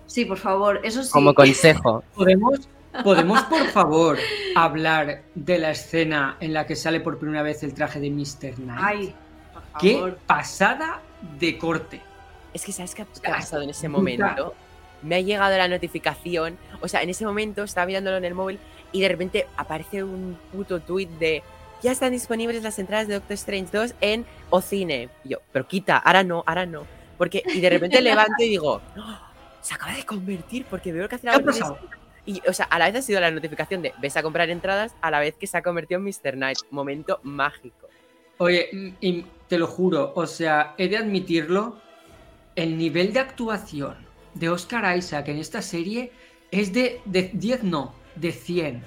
Sí, 0.08 0.24
por 0.24 0.38
favor, 0.38 0.80
eso 0.82 1.04
sí. 1.04 1.10
Como 1.12 1.32
consejo. 1.34 2.02
¿Podemos, 2.16 2.68
¿Podemos, 3.04 3.42
por 3.44 3.64
favor, 3.68 4.18
hablar 4.56 5.22
de 5.36 5.58
la 5.58 5.70
escena 5.70 6.36
en 6.40 6.52
la 6.52 6.66
que 6.66 6.74
sale 6.74 6.98
por 6.98 7.18
primera 7.18 7.42
vez 7.42 7.62
el 7.62 7.74
traje 7.74 8.00
de 8.00 8.10
Mr. 8.10 8.54
Knight? 8.56 8.80
Ay, 8.82 9.14
por 9.52 9.62
¡Qué 9.80 9.94
favor. 9.94 10.18
pasada 10.26 11.00
de 11.38 11.56
corte! 11.58 12.00
Es 12.54 12.64
que, 12.64 12.72
¿sabes 12.72 12.94
qué 12.94 13.02
ha 13.02 13.06
pasado 13.22 13.62
en 13.62 13.70
ese 13.70 13.88
momento? 13.88 14.54
Me 15.02 15.16
ha 15.16 15.20
llegado 15.20 15.56
la 15.56 15.68
notificación. 15.68 16.56
O 16.80 16.88
sea, 16.88 17.02
en 17.02 17.10
ese 17.10 17.24
momento 17.24 17.62
estaba 17.62 17.86
mirándolo 17.86 18.16
en 18.16 18.24
el 18.24 18.34
móvil 18.34 18.58
y 18.90 19.00
de 19.02 19.08
repente 19.08 19.46
aparece 19.56 20.02
un 20.02 20.36
puto 20.50 20.80
tweet 20.80 21.06
de 21.20 21.42
ya 21.82 21.92
están 21.92 22.10
disponibles 22.10 22.62
las 22.64 22.78
entradas 22.80 23.06
de 23.06 23.14
Doctor 23.14 23.34
Strange 23.34 23.68
2 23.70 23.94
en 24.00 24.24
Ocine. 24.50 25.08
Y 25.22 25.28
yo, 25.28 25.38
pero 25.52 25.68
quita, 25.68 25.98
ahora 25.98 26.24
no, 26.24 26.42
ahora 26.46 26.66
no. 26.66 26.82
Porque, 27.16 27.42
y 27.54 27.60
de 27.60 27.70
repente 27.70 28.00
levanto 28.00 28.42
y 28.42 28.48
digo, 28.48 28.80
"Oh, 28.96 29.18
se 29.68 29.74
acaba 29.74 29.92
de 29.92 30.04
convertir 30.04 30.64
porque 30.64 30.92
veo 30.92 31.08
que 31.10 31.16
hace 31.16 31.26
¿Qué 31.26 31.26
la 31.26 31.32
ha 31.34 31.36
orden 31.36 31.46
pasado? 31.46 31.78
Y, 32.24 32.42
o 32.48 32.52
sea, 32.54 32.66
a 32.66 32.78
la 32.78 32.86
vez 32.86 32.96
ha 32.96 33.02
sido 33.02 33.20
la 33.20 33.30
notificación 33.30 33.82
de 33.82 33.92
ves 34.00 34.16
a 34.16 34.22
comprar 34.22 34.48
entradas, 34.48 34.94
a 35.02 35.10
la 35.10 35.20
vez 35.20 35.34
que 35.38 35.46
se 35.46 35.58
ha 35.58 35.62
convertido 35.62 35.98
en 35.98 36.04
Mr. 36.04 36.34
Knight. 36.34 36.58
Momento 36.70 37.20
mágico. 37.22 37.88
Oye, 38.38 38.70
mm, 38.72 38.88
y 39.00 39.26
te 39.46 39.58
lo 39.58 39.66
juro, 39.66 40.12
o 40.14 40.26
sea, 40.26 40.74
he 40.78 40.88
de 40.88 40.96
admitirlo, 40.96 41.78
el 42.56 42.78
nivel 42.78 43.12
de 43.12 43.20
actuación 43.20 43.96
de 44.34 44.48
Oscar 44.48 44.96
Isaac 44.96 45.28
en 45.28 45.38
esta 45.38 45.60
serie 45.60 46.12
es 46.50 46.72
de, 46.72 47.02
de 47.04 47.30
10, 47.34 47.64
no, 47.64 47.94
de 48.16 48.32
100. 48.32 48.82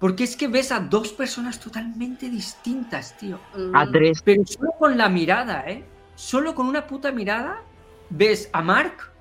Porque 0.00 0.24
es 0.24 0.36
que 0.36 0.48
ves 0.48 0.72
a 0.72 0.80
dos 0.80 1.12
personas 1.12 1.60
totalmente 1.60 2.28
distintas, 2.28 3.16
tío. 3.16 3.38
Mm, 3.54 3.76
A 3.76 3.90
tres. 3.90 4.20
Pero 4.24 4.44
solo 4.44 4.72
con 4.78 4.98
la 4.98 5.08
mirada, 5.08 5.64
¿eh? 5.68 5.84
Solo 6.16 6.54
con 6.56 6.66
una 6.66 6.86
puta 6.88 7.12
mirada 7.12 7.62
ves 8.10 8.50
a 8.52 8.62
Mark 8.62 9.13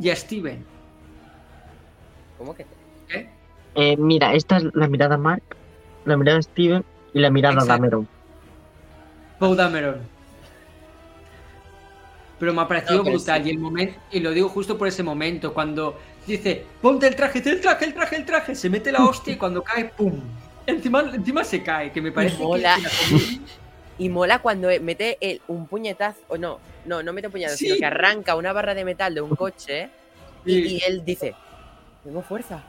y 0.00 0.10
a 0.10 0.16
Steven. 0.16 0.64
¿Cómo 2.38 2.54
que? 2.54 2.64
¿eh? 3.14 3.28
Eh, 3.74 3.96
mira, 3.96 4.32
esta 4.34 4.56
es 4.56 4.64
la 4.74 4.88
mirada 4.88 5.16
Mark, 5.16 5.42
la 6.04 6.16
mirada 6.16 6.40
Steven 6.42 6.84
y 7.12 7.20
la 7.20 7.30
mirada 7.30 7.54
Exacto. 7.54 7.72
Dameron. 7.74 8.08
Poe 9.38 9.54
Dameron. 9.56 9.96
Pero 12.38 12.54
me 12.54 12.62
ha 12.62 12.68
parecido 12.68 12.98
No, 13.04 13.10
brutal. 13.10 13.42
sí. 13.42 13.48
Y 13.48 13.52
el 13.52 13.58
momento, 13.58 13.98
y 14.10 14.20
lo 14.20 14.30
digo 14.30 14.48
justo 14.48 14.78
por 14.78 14.88
ese 14.88 15.02
momento, 15.02 15.52
cuando 15.52 15.98
dice, 16.26 16.64
ponte 16.80 17.06
el 17.06 17.14
traje, 17.14 17.38
el 17.50 17.60
traje, 17.60 17.84
el 17.84 17.94
traje, 17.94 18.16
el 18.16 18.24
traje, 18.24 18.54
se 18.54 18.70
mete 18.70 18.90
la 18.90 19.04
hostia 19.04 19.34
y 19.34 19.36
cuando 19.36 19.62
cae, 19.62 19.86
¡pum! 19.96 20.20
Encima, 20.66 21.00
encima 21.12 21.44
se 21.44 21.62
cae, 21.62 21.92
que 21.92 22.00
me 22.00 22.12
parece 22.12 22.36
que- 22.38 22.42
mola. 22.42 22.76
que 22.76 23.40
Y 23.98 24.08
mola 24.08 24.38
cuando 24.38 24.68
mete 24.80 25.18
el- 25.20 25.42
un 25.48 25.66
puñetazo, 25.66 26.20
o 26.28 26.38
no, 26.38 26.58
no, 26.84 27.02
no 27.02 27.12
mete 27.12 27.28
un 27.28 27.34
Sí. 27.34 27.56
sino 27.66 27.76
que 27.76 27.86
arranca 27.86 28.34
una 28.36 28.52
barra 28.52 28.74
de 28.74 28.84
metal 28.84 29.14
de 29.14 29.20
un 29.20 29.36
coche 29.36 29.90
y, 30.44 30.54
Sí. 30.54 30.76
y 30.76 30.82
él 30.90 31.04
dice, 31.04 31.34
tengo 32.04 32.22
fuerza. 32.22 32.62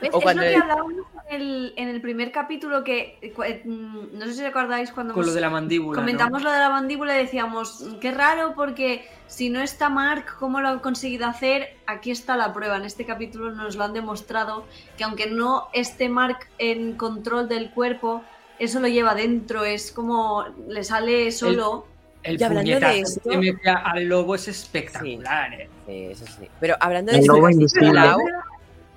¿Ves? 0.00 0.10
o 0.14 0.18
Es 0.18 0.22
cuando 0.22 0.42
lo 0.42 0.48
que 0.48 0.56
hablábamos 0.56 0.94
en 1.28 1.40
el, 1.42 1.74
en 1.76 1.88
el 1.88 2.00
primer 2.00 2.32
capítulo 2.32 2.82
que, 2.82 3.18
eh, 3.20 3.62
mm, 3.66 4.18
no 4.18 4.24
sé 4.26 4.32
si 4.32 4.42
recordáis 4.42 4.90
cuando 4.92 5.12
con 5.12 5.26
lo 5.26 5.32
de 5.34 5.40
la 5.42 5.50
mandíbula. 5.50 5.96
¿no? 6.00 6.02
comentamos 6.02 6.42
lo 6.42 6.50
de 6.50 6.58
la 6.58 6.70
mandíbula 6.70 7.14
y 7.14 7.22
decíamos, 7.24 7.82
"Mm, 7.82 7.98
qué 7.98 8.10
raro 8.10 8.54
porque 8.56 9.06
si 9.26 9.50
no 9.50 9.60
está 9.60 9.90
Mark, 9.90 10.24
¿cómo 10.38 10.62
lo 10.62 10.68
ha 10.68 10.80
conseguido 10.80 11.26
hacer? 11.26 11.76
Aquí 11.86 12.10
está 12.10 12.34
la 12.38 12.50
prueba. 12.54 12.78
En 12.78 12.84
este 12.86 13.04
capítulo 13.04 13.50
nos 13.50 13.76
lo 13.76 13.84
han 13.84 13.92
demostrado 13.92 14.64
que 14.96 15.04
aunque 15.04 15.26
no 15.26 15.68
esté 15.74 16.08
Mark 16.08 16.48
en 16.56 16.94
control 16.96 17.46
del 17.50 17.70
cuerpo, 17.70 18.24
eso 18.58 18.80
lo 18.80 18.88
lleva 18.88 19.14
dentro, 19.14 19.64
es 19.64 19.92
como 19.92 20.46
le 20.66 20.82
sale 20.82 21.30
solo. 21.30 21.86
El 22.22 22.38
Y 22.40 22.44
hablando 22.44 22.70
de 22.70 22.76
puñetazo 22.80 23.02
esto- 23.02 23.30
que 23.30 23.36
mete 23.38 23.70
al 23.70 24.04
lobo 24.04 24.34
es 24.34 24.46
espectacular, 24.48 25.54
¿eh? 25.54 25.68
Sí, 25.86 26.04
eso 26.10 26.26
sí. 26.26 26.48
Pero 26.60 26.76
hablando 26.80 27.12
de 27.12 27.18
El 27.18 27.22
esto, 27.22 27.34
lobo 27.34 27.48
invisible. 27.50 27.92
Lau, 27.94 28.20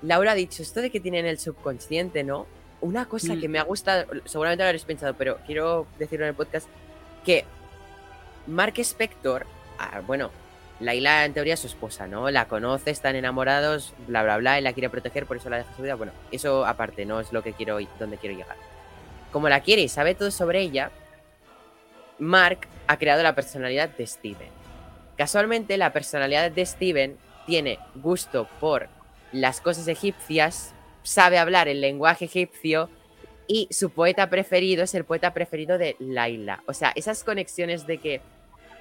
Laura 0.02 0.32
ha 0.32 0.34
dicho 0.34 0.62
esto 0.62 0.80
de 0.82 0.90
que 0.90 1.00
tienen 1.00 1.24
el 1.24 1.38
subconsciente, 1.38 2.22
¿no? 2.24 2.46
Una 2.82 3.06
cosa 3.06 3.34
Mm. 3.34 3.40
que 3.40 3.48
me 3.48 3.58
ha 3.58 3.62
gustado, 3.62 4.04
seguramente 4.26 4.62
lo 4.62 4.68
habréis 4.68 4.84
pensado, 4.84 5.14
pero 5.14 5.38
quiero 5.46 5.86
decirlo 5.98 6.26
en 6.26 6.30
el 6.30 6.34
podcast, 6.34 6.68
que 7.24 7.44
Mark 8.46 8.74
Spector, 8.78 9.46
ah, 9.78 10.02
bueno, 10.06 10.30
Laila 10.80 11.24
en 11.24 11.32
teoría 11.32 11.54
es 11.54 11.60
su 11.60 11.68
esposa, 11.68 12.06
¿no? 12.06 12.30
La 12.30 12.46
conoce, 12.46 12.90
están 12.90 13.16
enamorados, 13.16 13.94
bla, 14.06 14.22
bla, 14.22 14.36
bla, 14.36 14.58
y 14.58 14.62
la 14.62 14.74
quiere 14.74 14.90
proteger, 14.90 15.24
por 15.24 15.38
eso 15.38 15.48
la 15.48 15.58
deja 15.58 15.74
su 15.74 15.80
vida. 15.82 15.94
Bueno, 15.94 16.12
eso 16.30 16.66
aparte, 16.66 17.06
no 17.06 17.20
es 17.20 17.32
lo 17.32 17.42
que 17.42 17.54
quiero, 17.54 17.78
donde 17.98 18.18
quiero 18.18 18.36
llegar. 18.36 18.56
Como 19.32 19.48
la 19.48 19.60
quiere 19.60 19.80
y 19.82 19.88
sabe 19.88 20.14
todo 20.14 20.30
sobre 20.30 20.60
ella, 20.60 20.90
Mark 22.18 22.68
ha 22.86 22.98
creado 22.98 23.22
la 23.22 23.34
personalidad 23.34 23.88
de 23.88 24.06
Steven. 24.06 24.48
Casualmente, 25.16 25.76
la 25.76 25.92
personalidad 25.92 26.50
de 26.50 26.66
Steven 26.66 27.16
tiene 27.46 27.78
gusto 27.94 28.48
por 28.60 28.88
las 29.32 29.60
cosas 29.60 29.88
egipcias, 29.88 30.74
sabe 31.02 31.38
hablar 31.38 31.68
el 31.68 31.80
lenguaje 31.80 32.26
egipcio 32.26 32.88
y 33.46 33.68
su 33.70 33.90
poeta 33.90 34.30
preferido 34.30 34.84
es 34.84 34.94
el 34.94 35.04
poeta 35.04 35.34
preferido 35.34 35.78
de 35.78 35.96
Laila. 35.98 36.62
O 36.66 36.72
sea, 36.72 36.92
esas 36.94 37.24
conexiones 37.24 37.86
de 37.86 37.98
que... 37.98 38.20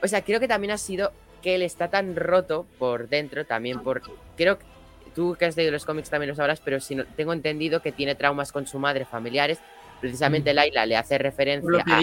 O 0.01 0.07
sea, 0.07 0.23
creo 0.23 0.39
que 0.39 0.47
también 0.47 0.71
ha 0.71 0.77
sido 0.77 1.11
que 1.41 1.55
él 1.55 1.61
está 1.61 1.89
tan 1.89 2.15
roto 2.15 2.65
por 2.79 3.09
dentro, 3.09 3.45
también 3.45 3.81
por... 3.81 4.01
Creo 4.37 4.57
que 4.57 4.65
tú 5.13 5.35
que 5.37 5.45
has 5.45 5.57
leído 5.57 5.71
los 5.71 5.85
cómics 5.85 6.09
también 6.09 6.29
lo 6.29 6.35
sabrás, 6.35 6.61
pero 6.61 6.79
si 6.79 6.95
no, 6.95 7.05
tengo 7.05 7.33
entendido 7.33 7.81
que 7.81 7.91
tiene 7.91 8.15
traumas 8.15 8.51
con 8.51 8.65
su 8.67 8.79
madre 8.79 9.05
familiares. 9.05 9.59
Precisamente 9.99 10.53
Laila 10.53 10.85
le 10.85 10.97
hace 10.97 11.17
referencia 11.17 11.83
a 11.85 11.99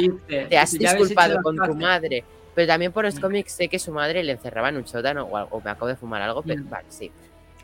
te 0.49 0.59
has 0.59 0.71
dice, 0.71 0.83
"Ya 0.83 0.91
habéis 0.91 1.09
disculpado 1.09 1.43
con 1.43 1.57
tu 1.57 1.61
paces". 1.61 1.77
madre. 1.77 2.25
Pero 2.55 2.67
también 2.67 2.93
por 2.93 3.05
los 3.05 3.17
Mm. 3.17 3.21
cómics 3.21 3.53
sé 3.53 3.69
que 3.69 3.79
su 3.79 3.93
madre 3.93 4.23
le 4.25 4.33
encerraba 4.33 4.71
en 4.71 4.77
un 4.77 4.87
sótano 4.87 5.25
o, 5.25 5.37
algo, 5.37 5.51
o 5.57 5.61
me 5.63 5.71
acabo 5.71 5.87
de 5.89 5.97
fumar 5.97 6.21
algo, 6.23 6.43
pero 6.43 6.63
Mm. 6.65 6.69
vale, 6.69 6.87
sí. 6.89 7.13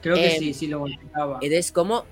Creo 0.01 0.15
que 0.17 0.27
Eh, 0.29 0.39
sí, 0.39 0.55
sí 0.55 0.67
lo 0.69 0.81
contaba. 0.81 1.39
Entonces, 1.43 1.73
como 1.73 2.05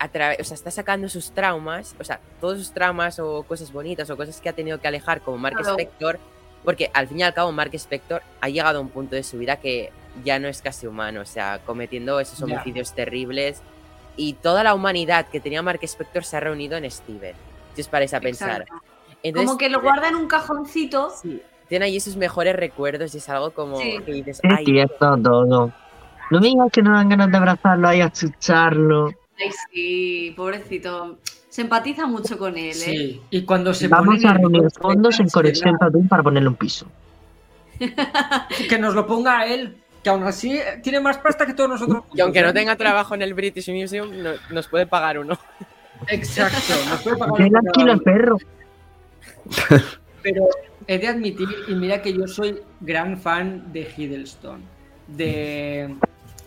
a, 0.00 0.36
o 0.40 0.44
sea, 0.44 0.54
está 0.54 0.70
sacando 0.70 1.08
sus 1.08 1.32
traumas, 1.32 1.94
o 2.00 2.04
sea, 2.04 2.20
todos 2.40 2.58
sus 2.58 2.72
traumas 2.72 3.18
o 3.18 3.42
cosas 3.44 3.70
bonitas 3.72 4.08
o 4.10 4.16
cosas 4.16 4.40
que 4.40 4.48
ha 4.48 4.52
tenido 4.52 4.80
que 4.80 4.88
alejar 4.88 5.20
como 5.20 5.38
Mark 5.38 5.56
Claro. 5.56 5.72
Spector, 5.78 6.18
porque 6.64 6.90
al 6.94 7.06
fin 7.08 7.20
y 7.20 7.22
al 7.22 7.34
cabo 7.34 7.52
Mark 7.52 7.70
Spector 7.74 8.22
ha 8.40 8.48
llegado 8.48 8.78
a 8.78 8.80
un 8.82 8.88
punto 8.88 9.14
de 9.14 9.22
su 9.22 9.38
vida 9.38 9.56
que 9.56 9.90
ya 10.24 10.38
no 10.38 10.48
es 10.48 10.60
casi 10.62 10.86
humano, 10.86 11.20
o 11.20 11.24
sea, 11.24 11.60
cometiendo 11.64 12.18
esos 12.20 12.42
homicidios 12.42 12.94
terribles 12.94 13.62
y 14.16 14.34
toda 14.34 14.62
la 14.62 14.74
humanidad 14.74 15.26
que 15.28 15.40
tenía 15.40 15.62
Mark 15.62 15.80
Spector 15.82 16.24
se 16.24 16.36
ha 16.36 16.40
reunido 16.40 16.76
en 16.76 16.90
Steven. 16.90 17.34
Si 17.74 17.80
os 17.80 17.88
paráis 17.88 18.12
a 18.14 18.20
pensar. 18.20 18.66
Entonces, 19.22 19.46
Como 19.48 19.58
que 19.58 19.68
lo 19.68 19.80
guarda 19.80 20.08
en 20.08 20.16
un 20.16 20.26
cajoncito. 20.26 21.10
Sí, 21.10 21.40
tiene 21.68 21.86
ahí 21.86 22.00
sus 22.00 22.16
mejores 22.16 22.54
recuerdos 22.56 23.14
y 23.14 23.18
es 23.18 23.28
algo 23.28 23.50
como 23.52 23.78
Sí. 23.78 23.98
que 24.04 24.12
dices, 24.12 24.40
Es 24.42 24.50
ay, 24.58 24.64
cierto 24.64 25.16
todo. 25.22 25.72
No 26.30 26.40
me 26.40 26.46
digas 26.46 26.68
que 26.72 26.82
no 26.82 26.92
dan 26.94 27.08
ganas 27.08 27.30
de 27.30 27.36
abrazarlo 27.36 27.88
ahí, 27.88 28.00
achucharlo. 28.00 29.08
Ay, 29.38 29.50
sí, 29.72 30.34
pobrecito. 30.36 31.18
Se 31.48 31.62
empatiza 31.62 32.06
mucho 32.06 32.38
con 32.38 32.56
él, 32.56 32.70
¿eh? 32.70 32.72
Sí, 32.72 33.20
y 33.30 33.42
cuando 33.42 33.74
se 33.74 33.86
Vamos 33.88 34.24
a 34.24 34.32
reunir 34.34 34.62
fondos 34.80 35.20
en 35.20 35.28
Conexión 35.28 35.76
para 36.08 36.22
ponerle 36.22 36.48
un 36.48 36.54
piso. 36.56 36.86
Que 38.68 38.78
nos 38.78 38.94
lo 38.94 39.06
ponga 39.06 39.40
a 39.40 39.46
él, 39.46 39.76
que 40.02 40.10
aún 40.10 40.22
así 40.24 40.56
eh, 40.58 40.80
tiene 40.82 41.00
más 41.00 41.18
pasta 41.18 41.46
que 41.46 41.54
todos 41.54 41.70
nosotros. 41.70 42.04
y 42.14 42.20
aunque 42.20 42.42
no 42.42 42.48
¿eh? 42.48 42.52
tenga 42.52 42.76
trabajo 42.76 43.14
en 43.14 43.22
el 43.22 43.34
British 43.34 43.70
Museum, 43.72 44.10
no- 44.22 44.32
nos 44.50 44.68
puede 44.68 44.86
pagar 44.86 45.18
uno. 45.18 45.38
Exacto, 46.08 46.74
nos 46.88 47.00
puede 47.02 47.16
pagar 47.16 47.38
Yo 47.38 47.44
un 47.46 47.52
le 47.52 47.58
alquilo 47.58 47.92
el 47.92 48.00
programa. 48.00 48.36
perro. 48.38 48.38
Pero 50.22 50.46
he 50.86 50.98
de 50.98 51.08
admitir, 51.08 51.48
y 51.68 51.74
mira 51.74 52.00
que 52.02 52.12
yo 52.12 52.26
soy 52.28 52.60
gran 52.80 53.18
fan 53.20 53.72
de 53.72 53.88
Hiddleston, 53.96 54.62
de 55.08 55.94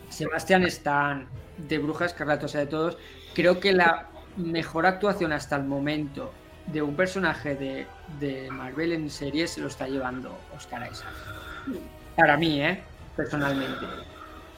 Sebastian 0.09 0.63
Stan, 0.63 1.27
de 1.57 1.77
Bruja 1.79 2.05
Escarlata, 2.05 2.45
o 2.45 2.49
sea, 2.49 2.61
de 2.61 2.67
todos. 2.67 2.97
Creo 3.33 3.59
que 3.59 3.73
la 3.73 4.07
mejor 4.37 4.85
actuación 4.85 5.33
hasta 5.33 5.55
el 5.57 5.63
momento 5.63 6.31
de 6.67 6.81
un 6.81 6.95
personaje 6.95 7.55
de, 7.55 7.85
de 8.19 8.49
Marvel 8.49 8.93
en 8.93 9.09
serie 9.09 9.47
se 9.47 9.61
lo 9.61 9.67
está 9.67 9.87
llevando 9.87 10.37
Oscar 10.55 10.89
Isaac. 10.91 11.09
Para 12.15 12.37
mí, 12.37 12.61
¿eh? 12.61 12.81
Personalmente. 13.15 13.85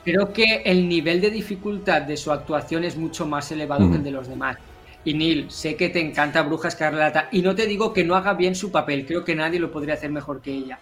Creo 0.03 0.31
que 0.31 0.61
el 0.65 0.87
nivel 0.87 1.19
de 1.19 1.29
dificultad 1.29 2.03
de 2.03 2.17
su 2.17 2.31
actuación 2.31 2.83
es 2.83 2.95
mucho 2.95 3.27
más 3.27 3.51
elevado 3.51 3.89
que 3.89 3.97
el 3.97 4.03
de 4.03 4.11
los 4.11 4.27
demás. 4.27 4.57
Y 5.03 5.13
Neil, 5.13 5.49
sé 5.49 5.75
que 5.75 5.89
te 5.89 5.99
encanta 5.99 6.41
Bruja 6.43 6.69
Escarlata 6.69 7.29
y 7.31 7.41
no 7.41 7.55
te 7.55 7.65
digo 7.65 7.93
que 7.93 8.03
no 8.03 8.15
haga 8.15 8.33
bien 8.33 8.55
su 8.55 8.71
papel, 8.71 9.05
creo 9.05 9.23
que 9.23 9.35
nadie 9.35 9.59
lo 9.59 9.71
podría 9.71 9.93
hacer 9.93 10.11
mejor 10.11 10.41
que 10.41 10.51
ella. 10.51 10.79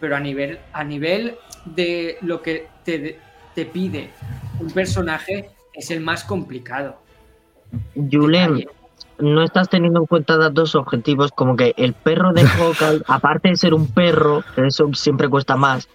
Pero 0.00 0.16
a 0.16 0.20
nivel, 0.20 0.58
a 0.72 0.84
nivel 0.84 1.36
de 1.64 2.18
lo 2.22 2.40
que 2.40 2.68
te, 2.84 3.18
te 3.54 3.66
pide 3.66 4.10
un 4.60 4.70
personaje, 4.70 5.50
es 5.74 5.90
el 5.90 6.00
más 6.00 6.24
complicado. 6.24 6.98
Julen, 7.94 8.66
no 9.18 9.42
estás 9.42 9.68
teniendo 9.68 10.00
en 10.00 10.06
cuenta 10.06 10.36
datos 10.36 10.74
objetivos 10.74 11.32
como 11.32 11.56
que 11.56 11.74
el 11.76 11.94
perro 11.94 12.32
de 12.32 12.44
Hawkeye, 12.44 13.02
aparte 13.08 13.48
de 13.48 13.56
ser 13.56 13.74
un 13.74 13.88
perro, 13.88 14.42
eso 14.56 14.88
siempre 14.94 15.28
cuesta 15.28 15.56
más, 15.56 15.88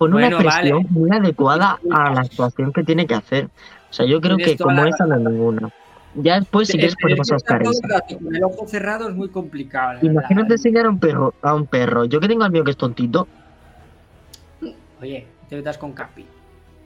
con 0.00 0.14
una 0.14 0.30
vale. 0.30 0.72
muy 0.88 1.10
adecuada 1.10 1.78
a 1.90 2.14
la 2.14 2.22
actuación 2.22 2.72
que 2.72 2.82
tiene 2.82 3.06
que 3.06 3.14
hacer. 3.14 3.50
O 3.90 3.92
sea, 3.92 4.06
yo 4.06 4.18
creo 4.18 4.36
Tienes 4.36 4.56
que 4.56 4.64
como 4.64 4.82
la 4.82 4.88
esa 4.88 5.04
no 5.04 5.16
hay 5.16 5.24
ninguna. 5.24 5.70
Ya 6.14 6.40
después, 6.40 6.68
si 6.68 6.78
quieres, 6.78 6.96
el 7.06 7.18
rato 7.18 7.70
Con 8.18 8.34
el 8.34 8.42
ojo 8.42 8.66
cerrado 8.66 9.10
es 9.10 9.14
muy 9.14 9.28
complicado. 9.28 9.98
Imagínate 10.00 10.54
enseñar 10.54 10.86
a 10.86 10.88
un 10.88 10.98
perro, 10.98 11.34
a 11.42 11.54
un 11.54 11.66
perro. 11.66 12.06
Yo 12.06 12.18
que 12.18 12.28
tengo 12.28 12.44
al 12.44 12.50
mío 12.50 12.64
que 12.64 12.70
es 12.70 12.78
tontito, 12.78 13.28
Oye, 15.02 15.26
te 15.50 15.56
metas 15.56 15.76
con 15.76 15.92
Capi. 15.92 16.24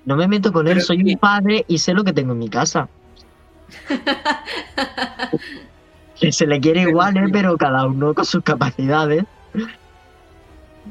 no 0.07 0.17
me 0.17 0.27
meto 0.27 0.53
con 0.53 0.67
él, 0.67 0.81
soy 0.81 1.05
un 1.05 1.17
padre 1.17 1.65
y 1.69 1.79
sé 1.79 1.95
lo 1.95 2.03
que 2.03 2.13
tengo 2.13 2.33
en 2.33 2.41
mi 2.41 2.49
casa. 2.49 2.89
que 6.19 6.33
se 6.33 6.49
le 6.49 6.59
quiere 6.59 6.81
Pero 6.81 6.91
igual, 6.91 7.17
¿eh? 7.17 7.29
pero 7.33 7.57
cada 7.57 7.87
uno 7.87 8.13
con 8.13 8.25
sus 8.25 8.43
capacidades. 8.43 9.23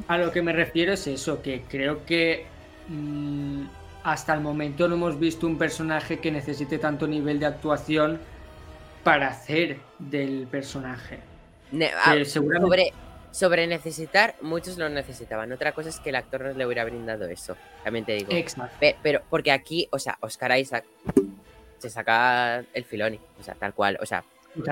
A 0.08 0.18
lo 0.18 0.32
que 0.32 0.42
me 0.42 0.54
refiero 0.54 0.94
es 0.94 1.06
eso, 1.08 1.42
que 1.42 1.62
creo 1.70 2.06
que 2.06 2.46
mm, 2.88 3.64
hasta 4.04 4.34
el 4.34 4.42
momento 4.42 4.88
no 4.88 4.96
hemos 4.96 5.20
visto 5.20 5.46
un 5.48 5.58
personaje 5.58 6.20
que 6.20 6.32
necesite 6.32 6.78
tanto 6.80 7.08
nivel 7.08 7.40
de 7.40 7.46
actuación 7.46 8.20
para 9.04 9.28
hacer 9.30 9.78
del 10.00 10.48
personaje. 10.50 11.20
Ne- 11.72 11.92
ah, 12.06 12.16
seguramente- 12.26 12.62
sobre, 12.62 12.94
sobre 13.32 13.68
necesitar, 13.68 14.36
muchos 14.42 14.78
lo 14.78 14.90
necesitaban. 14.90 15.52
Otra 15.52 15.72
cosa 15.74 15.90
es 15.90 16.00
que 16.00 16.10
el 16.10 16.16
actor 16.16 16.42
no 16.42 16.54
le 16.54 16.66
hubiera 16.66 16.84
brindado 16.86 17.26
eso. 17.28 17.56
También 17.84 18.06
te 18.06 18.14
digo. 18.14 18.32
Exacto. 18.32 18.76
Pe- 18.80 18.96
Pero, 19.04 19.22
porque 19.30 19.52
aquí, 19.52 19.88
o 19.92 20.00
sea, 20.00 20.18
Oscar 20.22 20.58
Isaac 20.58 20.86
se 21.80 21.90
saca 21.90 22.64
el 22.74 22.84
filoni. 22.86 23.20
O 23.40 23.44
sea, 23.44 23.56
tal 23.56 23.74
cual. 23.74 23.98
O 24.02 24.06
sea, 24.06 24.24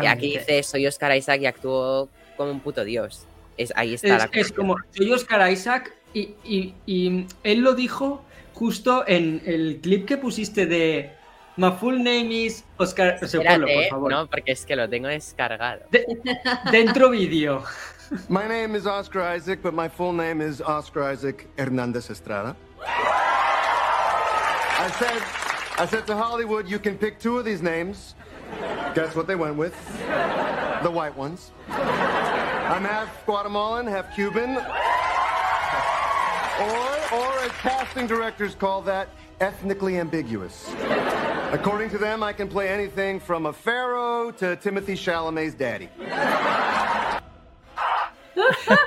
aquí 0.08 0.38
dice 0.38 0.64
soy 0.64 0.88
Oscar 0.88 1.16
Isaac 1.16 1.42
y 1.42 1.46
actúo 1.46 2.08
como 2.38 2.52
un 2.52 2.60
puto 2.60 2.84
dios. 2.84 3.26
Es, 3.62 3.74
ahí 3.76 3.94
está 3.94 4.08
Es, 4.08 4.18
la 4.24 4.30
es 4.34 4.52
como, 4.52 4.76
soy 4.92 5.12
Oscar 5.12 5.52
Isaac 5.52 5.94
y, 6.14 6.36
y- 6.44 6.74
y 6.86 7.28
él 7.44 7.60
lo 7.62 7.74
dijo 7.74 8.24
justo 8.54 9.04
en 9.08 9.42
el 9.46 9.80
clip 9.82 10.08
que 10.08 10.18
pusiste 10.18 10.66
de 10.66 11.12
My 11.58 11.72
full 11.72 11.98
name 11.98 12.32
is 12.34 12.64
Oscar. 12.78 13.18
O 13.22 13.28
sea, 13.28 13.42
ponlo, 13.42 13.68
Espérate, 13.68 13.74
por 13.74 13.90
favor. 13.90 14.12
no, 14.12 14.28
porque 14.28 14.52
es 14.54 14.66
que 14.66 14.76
lo 14.76 14.90
tengo 14.90 15.08
descargado. 15.10 15.82
Dentro 16.72 17.10
vídeo. 17.10 17.64
My 18.30 18.48
name 18.48 18.76
is 18.78 18.86
Oscar 18.86 19.36
Isaac, 19.36 19.60
but 19.62 19.74
my 19.74 19.88
full 19.88 20.12
name 20.14 20.42
is 20.42 20.62
Oscar 20.62 21.12
Isaac 21.14 21.48
Hernandez 21.58 22.10
Estrada. 22.10 22.56
I 22.86 24.90
said, 25.00 25.22
I 25.78 25.86
said 25.86 26.06
to 26.08 26.16
Hollywood, 26.18 26.68
you 26.68 26.80
can 26.80 26.98
pick 26.98 27.20
two 27.20 27.38
of 27.38 27.46
these 27.46 27.62
names. 27.62 28.16
Guess 28.96 29.16
what 29.16 29.28
they 29.28 29.36
went 29.36 29.56
with? 29.56 29.74
The 30.84 30.90
white 30.92 31.16
ones. 31.16 31.52
I'm 32.72 32.86
half 32.86 33.26
Guatemalan, 33.26 33.86
half 33.86 34.16
Cuban. 34.16 34.58
Or, 36.62 37.18
or 37.18 37.40
as 37.40 37.52
casting 37.54 38.06
directors 38.06 38.54
call 38.54 38.84
that, 38.84 39.08
ethnically 39.40 39.98
ambiguous. 39.98 40.72
According 41.52 41.90
to 41.90 41.98
them, 41.98 42.22
I 42.22 42.34
can 42.34 42.48
play 42.48 42.70
anything 42.70 43.20
from 43.20 43.48
a 43.48 43.54
pharaoh 43.54 44.30
to 44.32 44.56
Timothy 44.58 44.94
Chalamet's 44.94 45.56
daddy. 45.56 45.90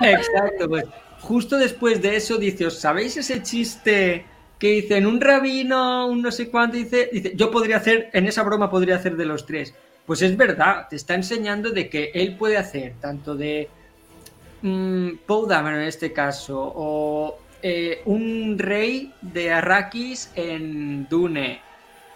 Exacto, 0.00 0.68
pues 0.68 0.84
justo 1.20 1.58
después 1.58 2.00
de 2.00 2.16
eso 2.16 2.38
dice, 2.38 2.66
¿os 2.66 2.78
sabéis 2.78 3.16
ese 3.16 3.42
chiste 3.42 4.24
que 4.58 4.68
dicen 4.68 5.06
un 5.06 5.20
rabino, 5.20 6.06
un 6.06 6.22
no 6.22 6.30
sé 6.30 6.48
cuánto? 6.48 6.76
Dice, 6.76 7.10
dice, 7.12 7.32
yo 7.34 7.50
podría 7.50 7.78
hacer, 7.78 8.08
en 8.12 8.28
esa 8.28 8.44
broma 8.44 8.70
podría 8.70 8.94
hacer 8.96 9.16
de 9.16 9.26
los 9.26 9.46
tres. 9.46 9.74
Pues 10.06 10.20
es 10.22 10.36
verdad, 10.36 10.86
te 10.88 10.96
está 10.96 11.14
enseñando 11.14 11.70
de 11.70 11.88
que 11.88 12.10
él 12.14 12.36
puede 12.36 12.56
hacer 12.58 12.94
tanto 13.00 13.34
de 13.34 13.68
mm, 14.62 15.08
Paul 15.26 15.48
Dameron 15.48 15.80
en 15.80 15.88
este 15.88 16.12
caso, 16.12 16.72
o 16.74 17.38
eh, 17.62 18.02
un 18.04 18.58
rey 18.58 19.12
de 19.22 19.50
Arrakis 19.52 20.30
en 20.34 21.08
Dune, 21.08 21.60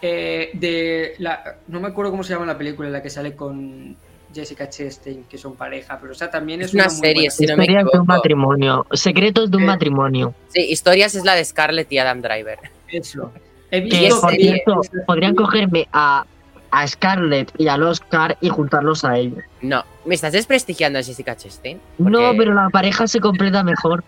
eh, 0.03 0.51
de 0.53 1.15
la, 1.19 1.57
no 1.69 1.81
me 1.81 1.89
acuerdo 1.89 2.11
cómo 2.11 2.23
se 2.23 2.35
llama 2.35 2.45
la 2.47 2.59
película 2.59 2.89
en 2.89 2.93
la 2.93 3.03
que 3.03 3.11
sale 3.11 3.35
con 3.35 3.97
Jessica 4.35 4.69
Chastain, 4.69 5.25
que 5.25 5.39
son 5.39 5.57
pareja, 5.57 5.99
pero 5.99 6.13
o 6.13 6.15
sea, 6.15 6.31
también 6.31 6.61
es, 6.61 6.69
Es 6.69 6.75
una 6.75 6.85
muy 6.85 6.95
serie, 6.97 7.15
buena 7.15 7.31
si 7.31 7.47
no 7.47 7.57
me 7.57 7.63
Historias 7.65 7.85
de 7.85 7.85
un 7.85 7.89
equivoco. 7.89 8.05
matrimonio. 8.05 8.87
Secretos 8.93 9.51
de 9.51 9.57
un 9.57 9.63
Eh, 9.63 9.67
matrimonio. 9.67 10.35
Sí, 10.49 10.61
historias 10.71 11.15
es 11.15 11.25
la 11.25 11.35
de 11.35 11.45
Scarlett 11.45 11.91
y 11.91 11.99
Adam 11.99 12.21
Driver. 12.21 12.59
Eso. 12.89 13.33
He 13.71 13.89
Que, 13.89 13.99
visto 14.01 14.21
por 14.21 14.31
serie. 14.31 14.63
cierto, 14.65 14.81
podrían 15.07 15.35
cogerme 15.35 15.89
a, 15.93 16.27
a 16.71 16.87
Scarlett 16.87 17.53
y 17.59 17.69
al 17.69 17.83
Oscar 17.83 18.37
y 18.41 18.49
juntarlos 18.49 19.05
a 19.05 19.17
ellos. 19.17 19.43
No, 19.63 19.85
¿me 20.05 20.15
estás 20.15 20.33
desprestigiando 20.33 20.99
a 20.99 21.03
Jessica 21.03 21.37
Chastain? 21.37 21.81
No, 21.99 22.33
pero 22.37 22.55
la 22.55 22.69
pareja 22.71 23.07
se 23.07 23.21
completa 23.21 23.63
mejor. 23.63 24.05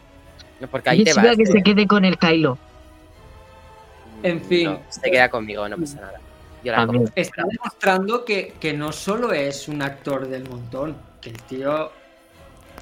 no, 0.61 0.67
porque 0.69 0.91
ahí 0.91 1.05
te 1.05 1.15
vas. 1.15 1.37
que 1.37 1.47
se 1.47 1.63
quede 1.63 1.87
con 1.87 2.05
el 2.05 2.19
Kylo. 2.19 2.59
En 4.23 4.41
fin. 4.43 4.73
No, 4.73 4.81
se 4.89 5.11
queda 5.11 5.31
conmigo, 5.31 5.69
no 5.69 5.77
pasa 5.77 6.01
nada. 6.01 6.21
Yo 6.63 6.73
la 6.73 6.87
está 7.17 7.45
demostrando 7.51 8.25
que, 8.25 8.55
que 8.61 8.75
no 8.75 8.93
solo 8.93 9.33
es 9.33 9.67
un 9.67 9.81
actor 9.81 10.29
del 10.29 10.49
montón, 10.49 10.97
que 11.21 11.31
el 11.31 11.43
tío... 11.43 11.91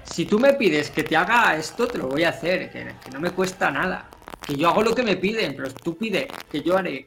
Si 0.03 0.25
tú 0.25 0.41
me 0.41 0.55
pides 0.55 0.91
que 0.91 1.05
te 1.05 1.17
haga 1.17 1.55
esto, 1.55 1.87
te 1.87 1.99
lo 1.99 2.09
voy 2.09 2.25
a 2.25 2.31
hacer, 2.31 2.71
que, 2.73 2.93
que 3.05 3.11
no 3.13 3.21
me 3.21 3.31
cuesta 3.31 3.71
nada. 3.71 4.07
Que 4.45 4.57
yo 4.57 4.69
hago 4.69 4.83
lo 4.83 4.95
que 4.95 5.03
me 5.03 5.17
piden, 5.17 5.55
pero 5.55 5.71
tú 5.71 5.97
pide, 5.97 6.27
que 6.51 6.63
yo 6.63 6.77
haré. 6.77 7.07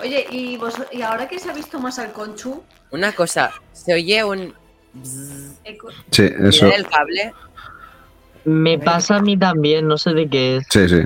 Oye, 0.00 0.26
¿y, 0.30 0.56
vos, 0.56 0.74
¿y 0.92 1.02
ahora 1.02 1.28
que 1.28 1.38
se 1.38 1.50
ha 1.50 1.52
visto 1.52 1.78
más 1.78 1.98
al 1.98 2.12
Conchu? 2.12 2.62
Una 2.90 3.12
cosa, 3.12 3.50
se 3.72 3.94
oye 3.94 4.22
un. 4.24 4.54
bzzz. 4.92 5.58
Sí, 6.10 6.30
eso. 6.40 6.66
El 6.66 6.86
cable. 6.86 7.32
Me 8.44 8.78
pasa 8.78 9.16
a 9.16 9.20
mí 9.20 9.36
también, 9.36 9.88
no 9.88 9.98
sé 9.98 10.12
de 10.12 10.28
qué 10.28 10.56
es. 10.58 10.66
Sí, 10.70 10.88
sí. 10.88 11.02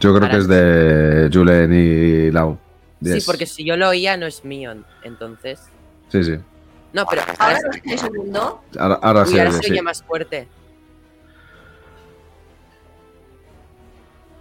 Yo 0.00 0.14
creo 0.14 0.22
Ahora 0.24 0.30
que 0.30 0.36
es 0.38 0.48
de 0.48 1.30
Julen 1.32 1.72
y 1.74 2.30
Lau. 2.30 2.58
Sí, 3.02 3.20
porque 3.26 3.46
si 3.46 3.64
yo 3.64 3.76
lo 3.76 3.88
oía 3.88 4.16
no 4.16 4.26
es 4.26 4.44
mío, 4.44 4.74
entonces. 5.02 5.60
Sí, 6.08 6.24
sí. 6.24 6.38
No, 6.92 7.04
pero 7.06 7.22
Ahora 7.38 7.58
no 7.62 7.70
estáis 7.70 8.00
segundo. 8.00 8.62
Ahora, 8.78 8.98
ahora 9.02 9.22
uy, 9.22 9.28
sí, 9.28 9.38
ahora 9.38 9.52
sí. 9.52 9.58
se 9.62 9.72
oye 9.72 9.82
más 9.82 10.02
fuerte. 10.02 10.48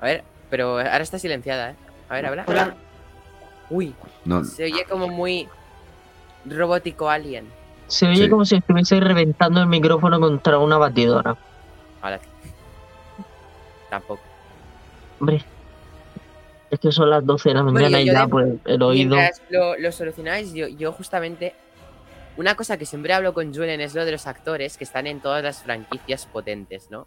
A 0.02 0.06
ver, 0.06 0.24
pero 0.50 0.80
ahora 0.80 1.02
está 1.02 1.20
silenciada, 1.20 1.72
¿eh? 1.72 1.76
A 2.10 2.16
ver, 2.16 2.26
habla. 2.26 2.44
Hola. 2.48 2.76
Uy, 3.70 3.94
No, 4.26 4.44
se 4.44 4.64
oye 4.66 4.84
como 4.90 5.08
muy 5.08 5.48
robótico 6.46 7.10
alien. 7.10 7.48
Se 7.88 8.08
oye 8.08 8.24
Sí. 8.26 8.30
como 8.30 8.46
si 8.46 8.56
estuviese 8.58 9.00
reventando 9.00 9.62
el 9.62 9.68
micrófono 9.68 10.20
contra 10.20 10.58
una 10.60 10.78
batidora. 10.78 11.38
Ahora. 12.02 12.20
Tampoco. 13.90 14.22
Hombre. 15.20 15.44
Es 16.72 16.80
que 16.80 16.92
son 16.92 17.10
las 17.10 17.26
12 17.26 17.50
de 17.50 17.56
la 17.56 17.62
Bueno, 17.64 17.74
mañana 17.80 17.98
yo- 18.00 18.04
y 18.12 18.14
ya, 18.14 18.22
de- 18.24 18.28
pues, 18.28 18.54
el 18.66 18.82
oído. 18.84 19.16
Mientras 19.16 19.42
lo, 19.50 19.76
lo 19.78 19.92
solucionáis, 19.92 20.54
yo, 20.54 20.68
yo 20.68 20.92
justamente. 20.92 21.56
Una 22.38 22.56
cosa 22.56 22.78
que 22.78 22.86
siempre 22.86 23.14
hablo 23.14 23.34
con 23.34 23.54
Julen 23.54 23.82
es 23.82 23.96
lo 23.96 24.06
de 24.06 24.14
los 24.14 24.26
actores 24.28 24.78
que 24.78 24.84
están 24.86 25.08
en 25.08 25.20
todas 25.20 25.44
las 25.44 25.62
franquicias 25.64 26.26
potentes, 26.26 26.90
¿no? 26.90 27.06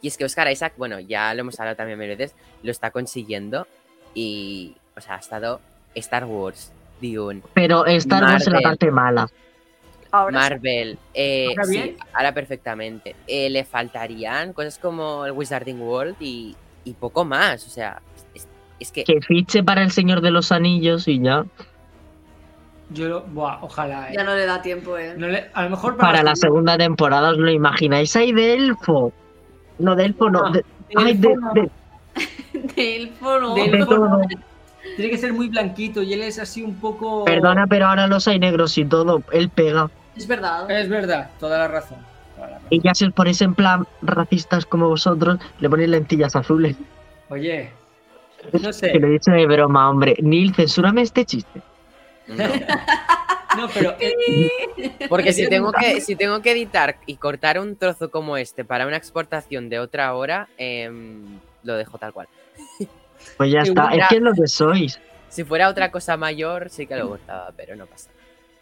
Y 0.00 0.08
es 0.08 0.16
que 0.16 0.24
Oscar 0.24 0.50
Isaac, 0.50 0.74
bueno, 0.76 1.00
ya 1.00 1.34
lo 1.34 1.40
hemos 1.40 1.58
hablado 1.58 1.76
también 1.76 1.98
mil 1.98 2.08
veces, 2.08 2.34
lo 2.62 2.70
está 2.70 2.90
consiguiendo. 2.90 3.66
Y. 4.14 4.76
O 4.96 5.00
sea, 5.00 5.14
ha 5.16 5.18
estado 5.18 5.60
Star 5.94 6.24
Wars, 6.24 6.72
Dune, 7.00 7.42
Pero 7.54 7.86
Star 7.86 8.22
Wars 8.24 8.46
es 8.46 8.52
la 8.52 8.60
parte 8.60 8.90
mala. 8.90 9.28
Ahora. 10.10 10.38
Marvel. 10.38 10.98
Eh, 11.14 11.48
¿Ahora 11.50 11.64
sí, 11.64 11.70
bien? 11.72 11.96
ahora 12.14 12.32
perfectamente. 12.32 13.14
Eh, 13.26 13.50
le 13.50 13.64
faltarían 13.64 14.52
cosas 14.52 14.78
como 14.78 15.26
el 15.26 15.32
Wizarding 15.32 15.80
World 15.80 16.16
y, 16.20 16.56
y 16.84 16.92
poco 16.94 17.24
más. 17.24 17.66
O 17.66 17.70
sea, 17.70 18.00
es, 18.34 18.48
es 18.80 18.90
que. 18.90 19.04
Que 19.04 19.20
fiche 19.20 19.62
para 19.62 19.82
el 19.82 19.90
Señor 19.90 20.20
de 20.20 20.30
los 20.30 20.50
Anillos 20.50 21.06
y 21.08 21.20
ya. 21.22 21.44
Yo, 22.90 23.20
buah, 23.28 23.58
ojalá. 23.60 24.08
eh. 24.10 24.14
Ya 24.16 24.24
no 24.24 24.34
le 24.34 24.46
da 24.46 24.62
tiempo, 24.62 24.96
¿eh? 24.96 25.14
No 25.16 25.28
le- 25.28 25.50
a 25.52 25.64
lo 25.64 25.70
mejor 25.70 25.96
Para 25.98 26.22
la 26.22 26.34
segunda 26.34 26.78
temporada, 26.78 27.30
¿os 27.32 27.36
lo 27.36 27.50
imagináis? 27.50 28.16
¡Ay, 28.16 28.32
de 28.32 28.54
elfo! 28.54 29.12
No, 29.78 29.94
de 29.96 30.04
elfo 30.06 30.28
no. 30.30 30.46
Ah, 30.46 30.50
de- 30.52 30.64
el 30.90 30.98
¡Ay, 31.06 31.14
de, 31.16 31.28
fono 31.28 31.52
de- 31.54 31.70
Del 32.76 33.10
fono. 33.10 33.54
Del 33.54 33.70
de 33.70 33.84
fono. 33.84 33.96
todo! 34.18 34.20
Tiene 34.96 35.10
que 35.10 35.18
ser 35.18 35.32
muy 35.32 35.48
blanquito 35.48 36.02
y 36.02 36.12
él 36.14 36.22
es 36.22 36.38
así 36.38 36.62
un 36.62 36.74
poco. 36.76 37.24
Perdona, 37.24 37.66
pero 37.66 37.86
ahora 37.86 38.06
los 38.06 38.26
hay 38.26 38.38
negros 38.38 38.76
y 38.78 38.84
todo. 38.84 39.22
Él 39.32 39.48
pega. 39.50 39.90
Es 40.16 40.26
verdad. 40.26 40.68
Es 40.70 40.88
verdad, 40.88 41.30
toda 41.38 41.58
la 41.58 41.68
razón. 41.68 41.98
toda 42.34 42.48
la 42.48 42.54
razón. 42.54 42.66
Y 42.70 42.80
ya 42.82 42.94
si 42.94 43.04
os 43.04 43.12
ponéis 43.12 43.40
en 43.42 43.54
plan 43.54 43.86
racistas 44.02 44.64
como 44.66 44.88
vosotros, 44.88 45.38
le 45.60 45.68
ponéis 45.70 45.90
lentillas 45.90 46.34
azules. 46.34 46.76
Oye, 47.28 47.70
no 48.52 48.60
Que 48.60 48.72
sé. 48.72 48.98
lo 48.98 49.06
he 49.06 49.10
dicho 49.10 49.30
de 49.30 49.46
broma, 49.46 49.90
hombre. 49.90 50.16
Neil, 50.22 50.54
censúrame 50.54 51.02
este 51.02 51.24
chiste. 51.24 51.60
no. 52.28 52.44
No, 53.56 53.68
pero. 53.72 53.96
Porque 55.08 55.32
si 55.32 55.48
tengo, 55.48 55.72
que, 55.72 56.00
si 56.00 56.16
tengo 56.16 56.42
que 56.42 56.52
editar 56.52 56.98
y 57.06 57.16
cortar 57.16 57.58
un 57.58 57.76
trozo 57.76 58.10
como 58.10 58.36
este 58.36 58.64
para 58.64 58.86
una 58.86 58.96
exportación 58.96 59.68
de 59.68 59.78
otra 59.78 60.14
hora, 60.14 60.48
em, 60.58 61.38
lo 61.62 61.76
dejo 61.76 61.98
tal 61.98 62.12
cual. 62.12 62.28
Pues 63.36 63.50
ya 63.50 63.60
está. 63.60 63.90
Es 63.94 64.08
que 64.08 64.16
es 64.16 64.22
lo 64.22 64.32
que 64.32 64.46
sois. 64.46 65.00
Si 65.28 65.44
fuera 65.44 65.68
otra 65.68 65.90
cosa 65.90 66.16
mayor, 66.16 66.70
sí 66.70 66.86
que 66.86 66.96
lo 66.96 67.08
cortaba, 67.08 67.52
pero 67.56 67.76
no 67.76 67.86
pasa. 67.86 68.10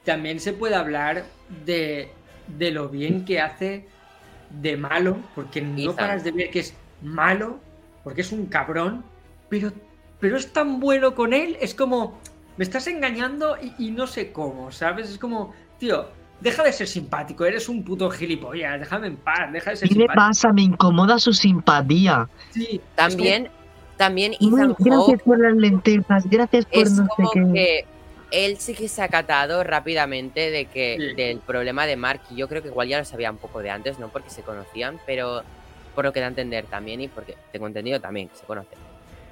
también 0.05 0.41
se 0.41 0.53
puede 0.53 0.75
hablar 0.75 1.25
de, 1.65 2.11
de 2.47 2.71
lo 2.71 2.89
bien 2.89 3.25
que 3.25 3.41
hace 3.41 3.87
de 4.51 4.77
malo, 4.77 5.17
porque 5.35 5.61
no 5.61 5.79
Ethan. 5.79 5.97
paras 5.97 6.25
de 6.25 6.33
ver 6.33 6.51
que 6.51 6.61
es 6.61 6.75
malo, 7.03 7.59
porque 8.05 8.21
es 8.21 8.33
un 8.33 8.47
cabrón, 8.47 9.05
pero, 9.49 9.73
pero 10.21 10.37
es 10.37 10.53
tan 10.53 10.81
bueno 10.81 11.15
con 11.15 11.33
él, 11.33 11.57
es 11.61 11.75
como, 11.75 12.19
me 12.57 12.65
estás 12.65 12.87
engañando 12.87 13.57
y, 13.61 13.89
y 13.89 13.91
no 13.91 14.07
sé 14.07 14.33
cómo, 14.33 14.71
¿sabes? 14.73 15.11
Es 15.11 15.19
como, 15.19 15.53
tío, 15.79 16.09
deja 16.41 16.63
de 16.63 16.73
ser 16.73 16.87
simpático, 16.87 17.45
eres 17.45 17.69
un 17.69 17.83
puto 17.85 18.11
gilipollas, 18.11 18.79
déjame 18.81 19.09
en 19.09 19.17
paz, 19.17 19.53
deja 19.53 19.71
de 19.71 19.77
ser 19.77 19.89
¿Qué 19.89 19.95
le 19.95 20.01
simpático. 20.03 20.27
pasa? 20.27 20.53
Me 20.53 20.63
incomoda 20.63 21.19
su 21.19 21.33
simpatía. 21.33 22.29
Sí, 22.51 22.81
También, 22.95 23.49
también 23.97 24.35
Muy- 24.41 24.61
Ethan 24.61 24.77
gracias 24.79 25.23
por 25.23 25.39
las 25.41 25.55
lentejas. 25.57 26.29
Gracias 26.29 26.67
por 26.67 26.83
es 26.83 26.93
no 26.93 27.05
sé 27.05 27.09
como 27.17 27.31
qué. 27.31 27.53
que 27.53 27.85
él 28.33 28.57
sí 28.59 28.75
que 28.75 28.89
se 28.89 29.03
ha 29.03 29.09
catado 29.09 29.63
rápidamente 29.65 30.51
de 30.51 30.67
que 30.67 30.97
Sí. 30.99 31.15
del 31.15 31.39
problema 31.39 31.87
de 31.87 31.97
Mark, 31.97 32.21
y 32.31 32.37
yo 32.37 32.49
creo 32.49 32.61
que 32.63 32.69
igual 32.69 32.89
ya 32.89 32.99
lo 32.99 33.05
sabía 33.05 33.31
un 33.31 33.39
poco 33.39 33.61
de 33.63 33.71
antes, 33.71 33.99
no 33.99 34.09
porque 34.09 34.31
se 34.31 34.43
conocían, 34.43 34.99
pero 35.07 35.43
por 35.95 36.05
lo 36.05 36.13
que 36.13 36.21
da 36.21 36.27
a 36.27 36.29
entender 36.31 36.67
también 36.67 37.01
y 37.01 37.09
porque 37.09 37.37
tengo 37.53 37.67
entendido 37.67 38.01
también 38.01 38.29
que 38.29 38.37
se 38.37 38.45
conocen. 38.45 38.79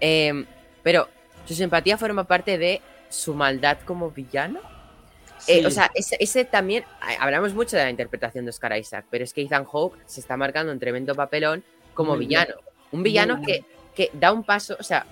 Em, 0.01 0.47
pero 0.83 1.09
su 1.45 1.55
simpatía 1.55 1.99
forma 1.99 2.25
parte 2.25 2.57
de 2.57 2.81
su 3.15 3.35
maldad 3.35 3.79
como 3.85 4.11
villano. 4.11 4.61
Eh, 5.47 5.67
o 5.67 5.71
sea, 5.71 5.91
ese, 5.95 6.17
ese 6.21 6.45
también, 6.45 6.85
a- 7.01 7.23
hablamos 7.23 7.53
mucho 7.55 7.77
de 7.77 7.85
la 7.85 7.91
interpretación 7.91 8.45
de 8.45 8.51
Oscar 8.51 8.77
Isaac, 8.79 9.05
pero 9.11 9.25
es 9.25 9.33
que 9.33 9.43
Ethan 9.43 9.65
Hawke 9.67 9.99
se 10.07 10.21
está 10.21 10.37
marcando 10.37 10.73
un 10.73 10.79
tremendo 10.79 11.15
papelón 11.15 11.62
como 11.93 12.11
Muy 12.17 12.21
bien. 12.27 12.29
villano. 12.45 12.55
Un 12.93 13.03
villano 13.03 13.43
que, 13.45 13.65
que 13.95 14.11
da 14.15 14.33
un 14.33 14.43
paso, 14.45 14.77
o 14.79 14.83
sea, 14.83 15.05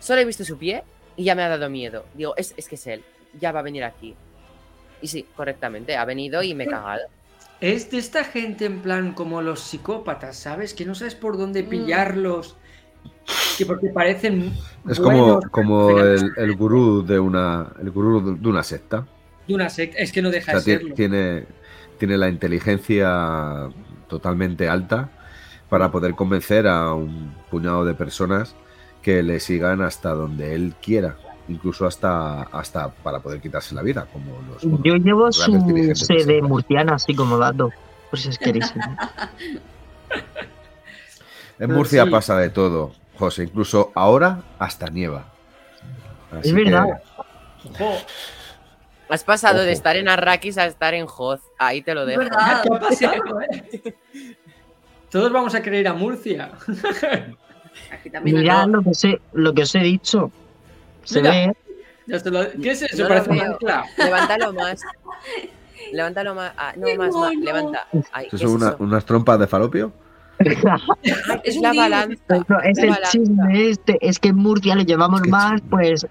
solo 0.00 0.20
he 0.20 0.24
visto 0.24 0.44
su 0.44 0.58
pie 0.58 0.82
y 1.16 1.24
ya 1.24 1.34
me 1.34 1.42
ha 1.42 1.48
dado 1.48 1.70
miedo. 1.70 2.04
Digo, 2.14 2.34
es, 2.36 2.52
es 2.56 2.68
que 2.68 2.74
es 2.74 2.86
él, 2.86 3.04
ya 3.40 3.52
va 3.52 3.60
a 3.60 3.62
venir 3.62 3.84
aquí. 3.84 4.14
Y 5.00 5.08
sí, 5.08 5.26
correctamente, 5.36 5.96
ha 5.96 6.04
venido 6.04 6.42
y 6.42 6.54
me 6.54 6.64
he 6.64 6.68
cagado. 6.68 7.02
Es 7.60 7.90
de 7.90 7.98
esta 7.98 8.24
gente 8.24 8.64
en 8.66 8.82
plan 8.82 9.14
como 9.14 9.40
los 9.40 9.60
psicópatas, 9.60 10.36
¿sabes? 10.36 10.74
Que 10.74 10.84
no 10.84 10.94
sabes 10.94 11.14
por 11.14 11.38
dónde 11.38 11.62
Mm. 11.62 11.68
pillarlos. 11.68 12.56
Que 13.56 13.66
porque 13.66 13.88
parecen. 13.88 14.52
Es 14.88 14.98
como, 14.98 15.40
como 15.50 16.00
el, 16.00 16.32
el 16.36 16.56
gurú 16.56 17.04
de 17.04 17.18
una 17.18 17.68
el 17.80 17.90
gurú 17.90 18.36
de 18.38 18.48
una 18.48 18.62
secta. 18.62 19.06
De 19.46 19.54
una 19.54 19.68
secta. 19.68 19.98
Es 19.98 20.12
que 20.12 20.22
no 20.22 20.28
O 20.28 20.32
deja 20.32 20.52
sea, 20.52 20.60
de 20.60 20.78
serlo. 20.80 20.94
tiene, 20.94 21.44
tiene 21.98 22.16
la 22.16 22.28
inteligencia 22.28 23.68
totalmente 24.08 24.68
alta 24.68 25.10
para 25.68 25.90
poder 25.90 26.14
convencer 26.14 26.66
a 26.66 26.92
un 26.94 27.34
puñado 27.50 27.84
de 27.84 27.94
personas 27.94 28.54
que 29.02 29.22
le 29.22 29.40
sigan 29.40 29.82
hasta 29.82 30.10
donde 30.14 30.54
él 30.54 30.74
quiera, 30.82 31.16
incluso 31.48 31.86
hasta, 31.86 32.42
hasta 32.42 32.90
para 32.90 33.20
poder 33.20 33.40
quitarse 33.40 33.74
la 33.74 33.82
vida, 33.82 34.06
como 34.12 34.40
los 34.48 34.62
bueno, 34.64 34.80
Yo 34.84 34.94
llevo 34.96 35.32
su 35.32 35.52
sectas. 35.52 36.42
murciana, 36.42 36.94
así 36.94 37.14
como 37.14 37.38
dato. 37.38 37.70
Por 38.10 38.18
si 38.18 38.28
os 38.28 38.38
queréis. 38.38 38.66
saber. 38.68 38.88
En 41.58 41.72
Murcia 41.72 42.04
sí. 42.04 42.10
pasa 42.10 42.36
de 42.38 42.50
todo, 42.50 42.92
José, 43.18 43.44
incluso 43.44 43.92
ahora 43.94 44.40
hasta 44.58 44.88
nieva. 44.88 45.24
Así 46.32 46.48
Es 46.48 46.54
verdad. 46.54 47.02
Has 49.08 49.24
pasado 49.24 49.60
de 49.62 49.72
estar 49.72 49.96
en 49.96 50.08
Arrakis 50.08 50.56
a 50.58 50.66
estar 50.66 50.94
en 50.94 51.06
Hoth. 51.06 51.40
Ahí 51.58 51.82
te 51.82 51.94
lo 51.94 52.06
dejo. 52.06 52.20
verdad. 52.20 52.62
¿qué 52.62 52.68
ha 52.74 52.80
pasado, 52.80 53.40
eh? 53.52 53.94
Todos 55.10 55.30
vamos 55.30 55.54
a 55.54 55.60
querer 55.62 55.80
ir 55.80 55.88
a 55.88 55.92
Murcia. 55.92 56.50
Aquí 57.92 58.08
también 58.10 58.38
Mirad 58.38 58.66
lo 58.68 58.82
que, 58.82 58.88
os 58.90 59.04
he, 59.04 59.20
lo 59.34 59.52
que 59.52 59.62
os 59.62 59.74
he 59.74 59.80
dicho. 59.80 60.30
Se 61.04 61.20
Mira. 61.20 61.30
ve. 61.32 61.56
Ya 62.06 62.18
se 62.18 62.30
lo- 62.30 62.50
¿Qué 62.52 62.70
es 62.70 62.82
eso? 62.82 62.96
No 62.96 63.02
lo 63.04 63.08
Parece 63.10 63.30
un 63.30 63.38
veo. 63.38 63.52
ancla. 63.52 63.84
Levántalo 63.98 64.52
más. 64.54 64.80
Levántalo 65.92 66.34
más. 66.34 66.52
Ah, 66.56 66.72
no, 66.76 66.86
más, 66.96 67.14
más. 67.14 67.34
Levanta. 67.36 67.86
Ay, 68.12 68.26
¿Eso 68.28 68.30
¿qué 68.30 68.38
son 68.38 68.48
es 68.48 68.54
una- 68.62 68.68
eso? 68.68 68.76
unas 68.80 69.04
trompas 69.04 69.38
de 69.38 69.46
falopio? 69.46 69.92
Es 71.44 71.56
la 71.56 71.72
balanza. 71.72 72.36
Es 72.64 72.78
la 72.78 72.84
el 72.84 72.90
balanza. 72.90 73.10
chisme 73.10 73.70
este. 73.70 73.98
Es 74.00 74.18
que 74.18 74.28
en 74.28 74.36
Murcia 74.36 74.74
le 74.74 74.84
llevamos 74.84 75.22
más, 75.28 75.60
pues. 75.70 76.06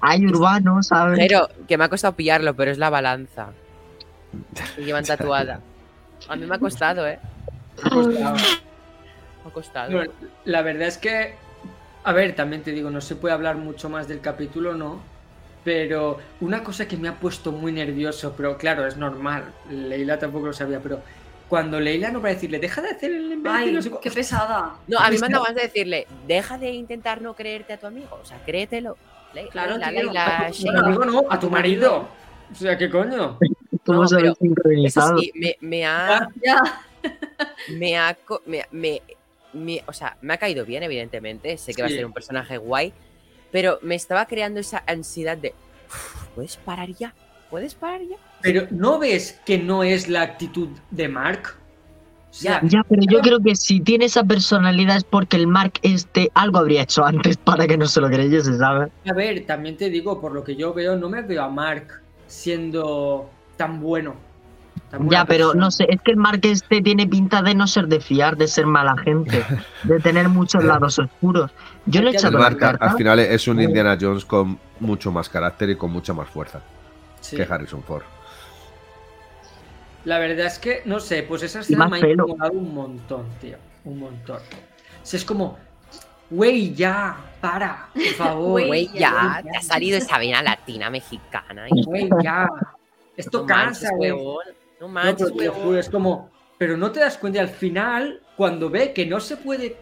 hay 0.00 0.26
urbanos, 0.26 0.88
¿sabes? 0.88 1.18
Pero 1.18 1.48
que 1.68 1.76
me 1.76 1.84
ha 1.84 1.88
costado 1.88 2.14
pillarlo, 2.16 2.54
pero 2.54 2.70
es 2.70 2.78
la 2.78 2.90
balanza. 2.90 3.48
Que 4.76 4.84
llevan 4.84 5.04
tatuada. 5.04 5.60
A 6.28 6.36
mí 6.36 6.46
me 6.46 6.54
ha 6.54 6.58
costado, 6.58 7.06
¿eh? 7.06 7.18
Me 7.92 8.24
ha 8.24 9.52
costado. 9.52 9.92
Bueno, 9.92 10.12
la 10.44 10.62
verdad 10.62 10.88
es 10.88 10.98
que, 10.98 11.34
a 12.04 12.12
ver, 12.12 12.34
también 12.34 12.62
te 12.62 12.72
digo, 12.72 12.90
no 12.90 13.00
se 13.00 13.16
puede 13.16 13.34
hablar 13.34 13.56
mucho 13.56 13.88
más 13.88 14.08
del 14.08 14.20
capítulo, 14.20 14.74
¿no? 14.74 15.00
Pero 15.64 16.18
una 16.40 16.62
cosa 16.62 16.88
que 16.88 16.96
me 16.96 17.08
ha 17.08 17.14
puesto 17.14 17.52
muy 17.52 17.72
nervioso, 17.72 18.34
pero 18.36 18.56
claro, 18.56 18.86
es 18.86 18.96
normal, 18.96 19.44
Leila 19.70 20.18
tampoco 20.18 20.46
lo 20.46 20.52
sabía, 20.54 20.80
pero 20.80 21.00
cuando 21.50 21.78
Leila 21.80 22.10
no 22.10 22.22
va 22.22 22.30
a 22.30 22.32
decirle, 22.32 22.58
deja 22.60 22.80
de 22.80 22.88
hacer 22.90 23.10
el 23.10 23.32
imbécil, 23.32 23.58
Ay, 23.60 23.72
no 23.72 23.82
sé 23.82 23.90
cu- 23.90 24.00
qué 24.00 24.10
pesada. 24.10 24.76
No, 24.86 24.98
a 24.98 25.10
mí 25.10 25.18
me 25.18 25.28
dado 25.28 25.42
ganas 25.42 25.56
de 25.56 25.62
decirle, 25.62 26.06
deja 26.26 26.56
de 26.56 26.70
intentar 26.70 27.20
no 27.20 27.34
creerte 27.34 27.72
a 27.74 27.76
tu 27.78 27.86
amigo. 27.88 28.18
O 28.22 28.24
sea, 28.24 28.38
créetelo. 28.46 28.96
Le- 29.34 29.48
Claro, 29.48 29.76
Leila, 29.76 29.90
tío. 29.90 30.02
Leila, 30.02 30.46
A 30.46 30.50
tu 30.52 30.86
amigo 30.86 31.04
no, 31.04 31.22
a 31.28 31.38
tu 31.40 31.50
marido. 31.50 32.08
O 32.50 32.54
sea, 32.54 32.78
¿qué 32.78 32.88
coño? 32.88 33.38
¿Cómo 33.84 34.02
no, 34.04 34.08
pero 34.08 34.26
Eso 34.28 34.34
sincronizado? 34.40 35.18
sí, 35.18 35.32
me, 35.34 35.56
me 35.60 35.84
ha. 35.84 36.28
Ya. 36.42 36.82
Me 37.76 37.96
ha. 37.98 38.16
Me, 38.46 38.64
me- 38.70 39.02
me- 39.52 39.82
o 39.86 39.92
sea, 39.92 40.16
me 40.20 40.34
ha 40.34 40.36
caído 40.38 40.64
bien, 40.64 40.82
evidentemente. 40.84 41.58
Sé 41.58 41.74
que 41.74 41.82
va 41.82 41.88
a 41.88 41.90
ser 41.90 42.06
un 42.06 42.12
personaje 42.12 42.58
guay. 42.58 42.92
Pero 43.50 43.78
me 43.82 43.96
estaba 43.96 44.26
creando 44.26 44.60
esa 44.60 44.82
ansiedad 44.86 45.36
de. 45.36 45.52
"Uf, 45.88 46.26
¿Puedes 46.36 46.56
parar 46.58 46.88
ya? 46.90 47.12
¿Puedes 47.50 47.74
parar 47.74 48.00
ya? 48.02 48.16
Pero 48.42 48.66
¿no 48.70 48.98
ves 48.98 49.40
que 49.44 49.58
no 49.58 49.82
es 49.82 50.08
la 50.08 50.22
actitud 50.22 50.68
de 50.90 51.08
Mark? 51.08 51.56
O 52.30 52.32
sea, 52.32 52.60
Ya, 52.62 52.84
pero 52.88 53.02
yo 53.10 53.20
creo 53.20 53.40
que 53.40 53.56
si 53.56 53.80
tiene 53.80 54.04
esa 54.04 54.22
personalidad 54.22 54.96
es 54.96 55.04
porque 55.04 55.36
el 55.36 55.48
Mark 55.48 55.74
este 55.82 56.30
algo 56.34 56.58
habría 56.58 56.82
hecho 56.82 57.04
antes 57.04 57.36
para 57.44 57.66
que 57.66 57.76
no 57.76 57.86
se 57.86 58.00
lo 58.00 58.08
creyese, 58.08 58.56
¿sabes? 58.56 58.90
a 59.08 59.12
ver, 59.12 59.44
también 59.46 59.76
te 59.76 59.90
digo, 59.90 60.20
por 60.20 60.32
lo 60.32 60.44
que 60.44 60.54
yo 60.54 60.72
veo, 60.72 60.96
no 60.96 61.08
me 61.08 61.22
veo 61.22 61.42
a 61.42 61.48
Mark 61.48 62.00
siendo 62.28 63.28
tan 63.56 63.80
bueno. 63.80 64.14
tan 64.90 65.10
Ya, 65.10 65.24
pero 65.24 65.46
persona. 65.48 65.64
no 65.64 65.70
sé, 65.72 65.86
es 65.88 66.00
que 66.02 66.12
el 66.12 66.16
Mark 66.18 66.40
este 66.44 66.80
tiene 66.82 67.06
pinta 67.08 67.42
de 67.42 67.54
no 67.56 67.66
ser 67.66 67.88
de 67.88 68.00
fiar, 68.00 68.36
de 68.36 68.46
ser 68.46 68.66
mala 68.66 68.96
gente, 69.04 69.44
de 69.82 69.98
tener 69.98 70.28
muchos 70.28 70.62
lados 70.64 71.00
oscuros. 71.00 71.50
Yo 71.86 72.00
le 72.00 72.10
he 72.10 72.12
echado 72.14 72.38
la 72.38 72.44
Mark 72.44 72.62
a- 72.62 72.68
al 72.70 72.78
carta. 72.78 72.96
final 72.96 73.18
es 73.18 73.48
un 73.48 73.60
Indiana 73.60 73.98
Jones 74.00 74.24
con 74.24 74.56
mucho 74.78 75.10
más 75.10 75.28
carácter 75.28 75.70
y 75.70 75.76
con 75.76 75.90
mucha 75.90 76.12
más 76.14 76.28
fuerza 76.28 76.60
Sí. 77.20 77.36
que 77.36 77.42
Harrison 77.42 77.82
Ford. 77.82 78.02
La 80.04 80.18
verdad 80.18 80.46
es 80.46 80.58
que, 80.58 80.82
no 80.86 80.98
sé, 80.98 81.22
pues 81.24 81.42
esa 81.42 81.60
escena 81.60 81.86
me 81.88 81.98
ha 81.98 82.08
incomodado 82.10 82.52
un 82.52 82.74
montón, 82.74 83.26
tío. 83.40 83.56
Un 83.84 83.98
montón. 83.98 84.38
Sea, 85.02 85.18
es 85.18 85.24
como, 85.24 85.58
güey, 86.30 86.74
ya, 86.74 87.16
para, 87.40 87.88
por 87.92 88.02
favor. 88.14 88.50
Güey, 88.66 88.88
ya, 88.94 89.42
ya. 89.44 89.50
te 89.50 89.56
ha 89.58 89.62
salido 89.62 89.98
esa 89.98 90.18
vena 90.18 90.42
latina 90.42 90.88
mexicana. 90.90 91.66
Güey, 91.86 92.08
ya. 92.22 92.48
Esto 93.16 93.40
No 93.40 93.46
cansa, 93.46 93.90
güey. 93.96 94.10
No 94.10 94.36
No, 94.80 94.88
manches, 94.88 95.32
pero 95.36 95.52
juro, 95.52 95.64
huevón. 95.66 95.78
es 95.78 95.90
como, 95.90 96.30
pero 96.56 96.76
no 96.78 96.90
te 96.90 97.00
das 97.00 97.18
cuenta 97.18 97.38
y 97.38 97.42
al 97.42 97.48
final, 97.50 98.22
cuando 98.36 98.70
ve 98.70 98.94
que 98.94 99.04
no 99.04 99.20
se 99.20 99.36
puede 99.36 99.76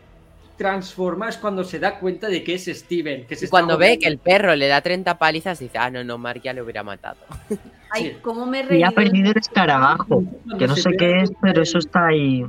transformar, 0.59 1.31
es 1.31 1.37
cuando 1.39 1.65
se 1.65 1.79
da 1.79 1.99
cuenta 1.99 2.29
de 2.29 2.45
que 2.45 2.55
es 2.55 2.67
Steven. 2.67 3.27
Que 3.27 3.37
se 3.37 3.47
Y 3.47 3.49
cuando 3.49 3.79
ve 3.79 3.99
que 3.99 4.09
el 4.09 4.19
perro 4.19 4.55
le 4.57 4.67
da 4.69 4.81
30 4.83 5.17
palizas, 5.17 5.59
dice, 5.61 5.79
ah, 5.79 5.89
no, 5.89 6.05
no, 6.05 6.19
Mark 6.19 6.43
ya 6.43 6.53
lo 6.53 6.65
hubiera 6.65 6.83
matado. 6.83 7.17
Ay, 7.91 8.03
Sí. 8.11 8.17
cómo 8.21 8.45
me 8.45 8.61
he 8.61 8.77
Y 8.77 8.83
ha 8.83 8.91
perdido 8.91 9.31
el 9.31 9.39
escarabajo, 9.39 10.23
que 10.59 10.67
no 10.67 10.77
sé 10.77 10.91
qué 10.99 11.23
es, 11.23 11.31
pero 11.41 11.63
eso 11.63 11.79
está 11.79 12.09
ahí. 12.09 12.45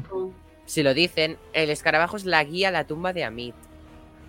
Si 0.66 0.84
lo 0.84 0.93
dicen, 0.93 1.38
el 1.53 1.70
escarabajo 1.70 2.18
es 2.18 2.26
la 2.26 2.43
guía 2.43 2.68
a 2.68 2.72
la 2.72 2.84
tumba 2.84 3.14
de 3.14 3.24
Amit. 3.24 3.55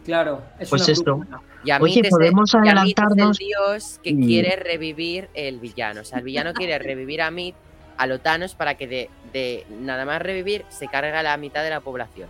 Claro, 0.05 0.43
es 0.59 0.71
Pues 0.71 0.83
una 0.83 0.93
esto. 0.93 1.21
Y 1.65 1.71
Amit 1.73 1.83
Oye, 1.83 2.01
es 2.01 2.05
el- 2.07 2.11
¿podemos 2.11 2.55
y 2.55 2.57
Amit 2.57 2.67
es 2.69 2.73
el 2.73 2.79
adelantarnos? 2.79 3.39
dios 3.39 4.01
que 4.03 4.11
Y- 4.11 4.25
quiere 4.27 4.57
revivir 4.57 5.29
el 5.35 5.59
villano. 5.59 6.03
O 6.03 6.05
sea, 6.05 6.19
el 6.19 6.25
villano 6.25 6.53
quiere 6.55 6.79
revivir 6.79 7.23
a 7.23 7.27
Amit, 7.27 7.55
a 7.97 8.07
Lotanos, 8.07 8.55
para 8.55 8.75
que 8.77 8.87
de, 8.87 9.11
de 9.33 9.67
nada 9.81 10.05
más 10.05 10.23
revivir 10.23 10.65
se 10.69 10.87
cargue 10.87 11.11
a 11.13 11.23
la 11.23 11.37
mitad 11.37 11.63
de 11.65 11.71
la 11.71 11.81
población. 11.81 12.29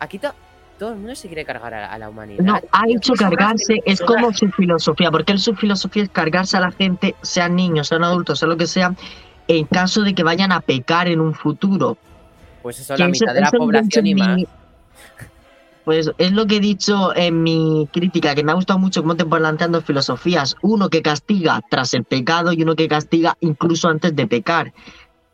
Aquí 0.00 0.18
to- 0.18 0.34
todo 0.78 0.90
el 0.92 0.96
mundo 0.98 1.14
se 1.14 1.28
quiere 1.28 1.44
cargar 1.44 1.72
a, 1.74 1.92
a 1.92 1.98
la 1.98 2.08
humanidad. 2.08 2.42
No, 2.44 2.60
ha 2.72 2.82
hecho 2.88 3.14
cargarse, 3.14 3.80
es 3.84 4.00
como 4.00 4.32
su 4.32 4.48
filosofía, 4.50 5.10
porque 5.10 5.32
él 5.32 5.38
su 5.38 5.54
filosofía 5.54 6.02
es 6.04 6.08
cargarse 6.10 6.56
a 6.56 6.60
la 6.60 6.72
gente, 6.72 7.14
sean 7.22 7.54
niños, 7.56 7.88
sean 7.88 8.04
adultos, 8.04 8.38
sea 8.40 8.48
lo 8.48 8.56
que 8.56 8.66
sea, 8.66 8.94
en 9.48 9.66
caso 9.66 10.02
de 10.02 10.14
que 10.14 10.22
vayan 10.22 10.52
a 10.52 10.60
pecar 10.60 11.08
en 11.08 11.20
un 11.20 11.34
futuro. 11.34 11.96
Pues 12.62 12.80
eso, 12.80 12.96
la 12.96 13.06
eso- 13.06 13.12
mitad 13.24 13.34
de 13.34 13.40
la 13.42 13.50
población 13.50 14.06
y 14.06 14.14
más. 14.14 14.36
mi- 14.36 14.46
Pues 15.84 16.10
es 16.16 16.32
lo 16.32 16.46
que 16.46 16.56
he 16.56 16.60
dicho 16.60 17.14
en 17.14 17.42
mi 17.42 17.86
crítica, 17.92 18.34
que 18.34 18.42
me 18.42 18.52
ha 18.52 18.54
gustado 18.54 18.78
mucho 18.78 19.02
cómo 19.02 19.16
te 19.16 19.26
planteando 19.26 19.82
filosofías. 19.82 20.56
Uno 20.62 20.88
que 20.88 21.02
castiga 21.02 21.60
tras 21.68 21.92
el 21.92 22.04
pecado 22.04 22.52
y 22.54 22.62
uno 22.62 22.74
que 22.74 22.88
castiga 22.88 23.36
incluso 23.40 23.88
antes 23.88 24.16
de 24.16 24.26
pecar. 24.26 24.72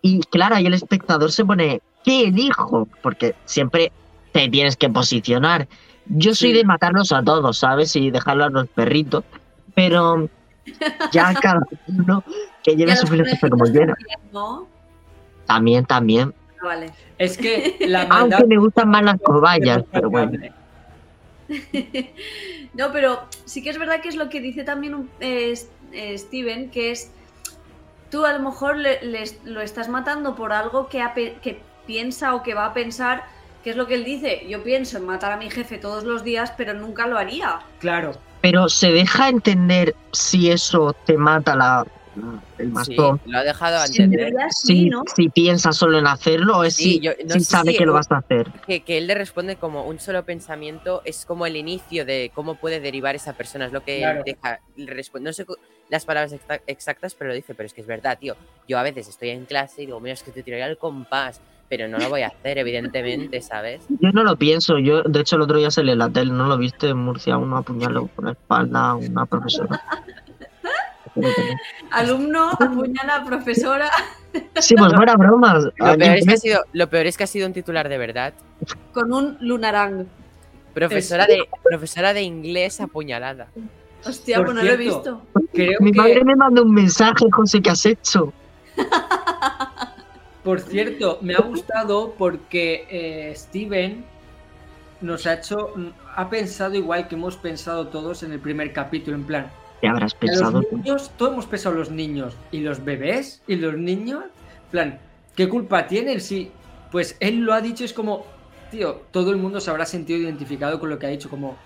Y 0.03 0.19
claro, 0.23 0.57
ahí 0.57 0.67
el 0.67 0.75
espectador 0.75 1.31
se 1.31 1.45
pone, 1.45 1.81
¿qué 2.03 2.25
elijo? 2.29 2.89
Porque 3.01 3.37
siempre 3.45 3.93
te 4.33 4.49
tienes 4.49 4.77
que 4.77 4.89
posicionar. 4.89 5.69
Yo 6.07 6.35
soy 6.35 6.51
Sí. 6.51 6.57
de 6.59 6.65
matarlos 6.65 7.13
a 7.13 7.23
todos, 7.23 7.59
¿sabes? 7.59 7.95
Y 7.97 8.11
dejarlos 8.11 8.47
a 8.49 8.51
los 8.51 8.69
perritos. 8.69 9.25
Pero 9.75 10.29
ya 11.13 11.33
cada 11.43 11.61
uno 11.89 12.25
que 12.63 12.77
lleve 12.77 12.97
su 12.97 13.03
los 13.03 13.11
filosofía 13.11 13.51
como 13.51 13.65
quiera. 13.65 13.95
también, 13.95 14.19
¿No? 14.33 14.69
También, 15.47 15.85
también. 15.85 16.35
Ah, 16.61 16.65
Vale. 16.67 16.93
Es 17.19 17.37
que 17.39 17.77
la 17.89 18.07
maldad... 18.07 18.39
Aunque 18.41 18.47
me 18.55 18.59
gustan 18.61 18.89
más 18.89 19.03
las 19.03 19.21
cobayas, 19.21 19.83
pero 19.93 20.11
bueno. 20.11 20.33
No, 22.75 22.93
pero 22.93 23.23
sí 23.45 23.63
que 23.63 23.71
es 23.71 23.79
verdad 23.79 24.01
que 24.01 24.09
es 24.09 24.15
lo 24.17 24.29
que 24.29 24.41
dice 24.41 24.63
también 24.63 24.95
un- 24.95 25.11
eh, 25.19 25.55
eh, 25.93 26.17
Steven, 26.17 26.71
que 26.71 26.93
es 26.93 27.11
tú 28.11 28.25
a 28.25 28.33
lo 28.33 28.39
mejor 28.41 28.77
le- 28.77 29.01
lo 29.45 29.61
estás 29.61 29.89
matando 29.89 30.37
por 30.37 30.53
algo 30.53 30.89
que 30.89 31.61
piensa 31.87 32.35
o 32.37 32.43
que 32.45 32.55
va 32.55 32.67
a 32.67 32.73
pensar, 32.75 33.25
que 33.63 33.71
es 33.71 33.77
lo 33.77 33.87
que 33.87 33.95
él 33.95 34.05
dice, 34.05 34.47
yo 34.49 34.63
pienso 34.63 34.99
en 34.99 35.05
matar 35.07 35.33
a 35.33 35.37
mi 35.37 35.51
jefe 35.51 35.79
todos 35.79 36.05
los 36.05 36.25
días, 36.25 36.53
pero 36.57 36.75
nunca 36.75 37.07
lo 37.07 37.19
haría. 37.19 37.61
Claro, 37.79 38.13
Pero 38.41 38.69
se 38.71 38.91
deja 38.91 39.29
entender 39.29 39.95
si 40.13 40.51
eso 40.51 40.95
te 41.05 41.19
mata 41.19 41.55
la, 41.55 41.87
el 42.59 42.69
Sí, 42.69 42.73
bastón. 42.73 43.21
lo 43.27 43.39
ha 43.39 43.45
dejado 43.45 43.85
entender. 43.85 44.33
sí, 44.51 44.67
Si, 44.67 44.89
¿no? 44.89 45.03
si 45.15 45.29
piensas 45.29 45.77
solo 45.77 45.99
en 45.99 46.07
hacerlo 46.07 46.59
o 46.59 46.65
es 46.65 46.75
Sí, 46.75 46.95
si, 46.95 47.01
yo- 47.01 47.13
no 47.27 47.35
si 47.35 47.41
sabe 47.45 47.75
que 47.77 47.85
lo 47.85 47.93
vas 47.93 48.11
a 48.11 48.17
hacer. 48.19 48.51
que, 48.67 48.81
que 48.83 48.97
él 48.97 49.07
le 49.09 49.15
responde 49.15 49.57
como 49.57 49.85
un 49.85 50.01
solo 50.01 50.25
pensamiento 50.25 51.03
es 51.05 51.27
como 51.27 51.45
el 51.47 51.57
inicio 51.57 52.05
de 52.07 52.31
cómo 52.35 52.55
puede 52.55 52.81
derivar 52.81 53.15
esa 53.15 53.35
persona. 53.35 53.67
Es 53.67 53.73
lo 53.73 53.85
que 53.85 53.99
Claro. 53.99 54.23
deja. 54.25 54.61
le 54.77 54.91
responde- 54.93 55.29
no 55.29 55.33
sé 55.35 55.45
las 55.91 56.05
palabras 56.07 56.33
exacta- 56.33 56.63
exactas, 56.67 57.15
pero 57.15 57.29
lo 57.29 57.35
dice. 57.35 57.55
Pero 57.55 57.67
es 57.67 57.75
que 57.75 57.83
es 57.83 57.87
verdad, 57.87 58.19
tío. 58.19 58.37
Yo 58.67 58.79
a 58.79 58.83
veces 58.83 59.07
estoy 59.09 59.31
en 59.31 59.45
clase 59.45 59.83
y 59.83 59.87
digo, 59.87 60.01
mira, 60.01 60.15
es 60.15 60.23
que 60.23 60.31
te 60.31 60.43
tiraría 60.43 60.67
el 60.67 60.79
compás. 60.79 61.41
Pero 61.71 61.87
no 61.87 61.99
lo 61.99 62.09
voy 62.09 62.23
a 62.23 62.27
hacer, 62.27 62.59
evidentemente, 62.59 63.41
¿sabes? 63.41 63.85
Yo 63.89 64.11
no 64.11 64.25
lo 64.25 64.37
pienso. 64.37 64.79
Yo, 64.81 65.03
de 65.05 65.21
hecho, 65.21 65.37
el 65.37 65.43
otro 65.43 65.57
día 65.57 65.71
se 65.71 65.85
le 65.85 65.95
la 65.95 66.11
tele, 66.11 66.33
¿no 66.33 66.49
lo 66.49 66.59
viste? 66.59 66.89
En 66.89 66.97
Murcia, 66.99 67.39
uno 67.39 67.59
apuñaló 67.59 68.09
por 68.09 68.25
la 68.25 68.33
espalda 68.33 68.91
a 68.91 68.95
una 68.97 69.25
profesora. 69.25 69.81
Alumno 71.93 72.51
apuñala 72.51 73.17
a 73.17 73.25
profesora. 73.25 73.89
Sí, 74.59 74.75
pues 74.75 74.93
fuera 74.95 75.15
bromas. 75.15 75.65
Lo 75.65 75.97
peor, 75.97 76.03
es 76.03 76.27
que 76.27 76.33
ha 76.33 76.37
sido, 76.37 76.65
lo 76.73 76.91
peor 76.91 77.07
es 77.07 77.17
que 77.17 77.25
ha 77.25 77.29
sido 77.29 77.47
un 77.47 77.53
titular 77.53 77.89
de 77.89 77.99
verdad. 77.99 78.35
con 78.93 79.13
un 79.13 79.37
lunarang. 79.41 80.07
Profesora 80.75 81.27
de, 81.27 81.49
profesora 81.63 82.13
de 82.13 82.23
inglés 82.23 82.81
apuñalada. 82.81 83.49
Hostia, 84.05 84.37
Por 84.39 84.47
pues 84.47 84.57
no 84.57 84.63
lo 84.65 84.71
he 84.73 84.77
visto. 84.77 85.23
creo 85.53 85.81
Mi 85.81 85.93
que... 85.93 85.99
madre 85.99 86.25
me 86.25 86.35
mandó 86.35 86.63
un 86.63 86.73
mensaje, 86.75 87.27
José, 87.31 87.63
¿qué 87.63 87.71
has 87.71 87.87
hecho? 87.87 88.33
Por 90.45 90.61
cierto, 90.61 91.19
me 91.21 91.35
ha 91.35 91.41
gustado 91.41 92.15
porque 92.17 92.87
eh, 92.91 93.33
Steven 93.37 94.05
nos 95.03 95.27
ha 95.27 95.35
hecho, 95.35 95.75
ha 96.17 96.29
pensado 96.31 96.75
igual 96.75 97.09
que 97.09 97.15
hemos 97.15 97.37
pensado 97.37 97.89
todos 97.89 98.23
en 98.23 98.33
el 98.33 98.41
primer 98.41 98.73
capítulo, 98.73 99.17
en 99.17 99.25
plan, 99.25 99.51
¿Qué 99.81 99.89
habrás 99.89 100.15
a 100.15 100.19
pensado? 100.19 100.61
los 100.63 100.73
niños, 100.73 101.11
todos 101.17 101.33
hemos 101.33 101.47
pensado 101.47 101.75
los 101.75 101.91
niños 101.91 102.35
y 102.53 102.61
los 102.61 102.85
bebés 102.85 103.43
y 103.47 103.57
los 103.57 103.77
niños, 103.77 104.25
en 104.25 104.71
plan, 104.71 104.99
¿qué 105.37 105.49
culpa 105.49 105.87
tienen? 105.87 106.21
Si, 106.21 106.51
pues 106.91 107.17
él 107.21 107.41
lo 107.41 107.53
ha 107.55 107.61
dicho, 107.63 107.85
es 107.85 107.93
como, 107.95 108.25
tío, 108.71 109.03
todo 109.11 109.31
el 109.31 109.37
mundo 109.39 109.61
se 109.61 109.71
habrá 109.71 109.87
sentido 109.87 110.19
identificado 110.19 110.79
con 110.81 110.91
lo 110.91 110.99
que 110.99 111.07
ha 111.07 111.11
dicho, 111.11 111.31
como, 111.31 111.57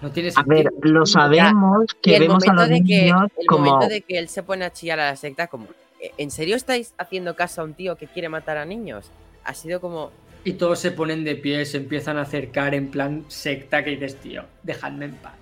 no 0.00 0.10
tiene 0.10 0.30
A 0.30 0.32
sentido. 0.32 0.56
ver, 0.56 0.72
lo 0.82 1.04
sabemos 1.06 1.86
que 2.02 2.16
el 2.16 2.20
vemos 2.22 2.42
a 2.46 2.52
momento, 2.54 2.62
los 2.62 2.68
de 2.68 2.84
que, 2.86 3.02
niños 3.02 3.30
el 3.38 3.46
como... 3.46 3.64
momento 3.66 3.88
de 3.88 4.00
que 4.02 4.18
él 4.18 4.28
se 4.28 4.42
pone 4.42 4.64
a 4.64 4.72
chillar 4.72 5.00
a 5.00 5.10
la 5.10 5.16
secta, 5.16 5.46
como, 5.46 5.64
"¿Eh, 5.66 5.68
¿en 6.16 6.30
serio 6.30 6.56
estáis 6.56 6.94
haciendo 6.98 7.36
caso 7.36 7.60
a 7.60 7.64
un 7.64 7.74
tío 7.74 7.96
que 7.96 8.06
quiere 8.06 8.28
matar 8.28 8.56
a 8.56 8.64
niños? 8.64 9.10
Ha 9.44 9.54
sido 9.54 9.80
como, 9.80 10.10
Y 10.44 10.54
todos 10.54 10.78
se 10.78 10.90
ponen 10.90 11.24
de 11.24 11.36
pie, 11.36 11.64
se 11.66 11.78
empiezan 11.78 12.16
a 12.18 12.22
acercar 12.22 12.74
en 12.74 12.90
plan 12.90 13.24
secta 13.28 13.84
que 13.84 13.90
dices, 13.90 14.16
tío, 14.16 14.44
dejadme 14.62 15.06
en 15.06 15.14
paz. 15.16 15.34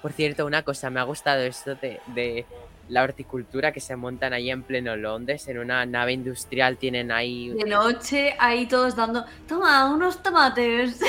Por 0.00 0.12
cierto, 0.12 0.46
una 0.46 0.62
cosa, 0.62 0.90
me 0.90 0.98
ha 0.98 1.04
gustado 1.04 1.42
esto 1.42 1.76
de, 1.76 2.00
de 2.08 2.44
la 2.88 3.02
horticultura 3.02 3.72
que 3.72 3.80
se 3.80 3.96
montan 3.96 4.32
ahí 4.32 4.50
en 4.50 4.62
pleno 4.62 4.96
Londres, 4.96 5.46
en 5.48 5.58
una 5.58 5.86
nave 5.86 6.12
industrial, 6.12 6.76
tienen 6.76 7.12
ahí... 7.12 7.50
De 7.50 7.64
noche, 7.64 8.34
ahí 8.38 8.66
todos 8.66 8.96
dando, 8.96 9.24
toma, 9.48 9.92
unos 9.94 10.22
tomates. 10.22 11.00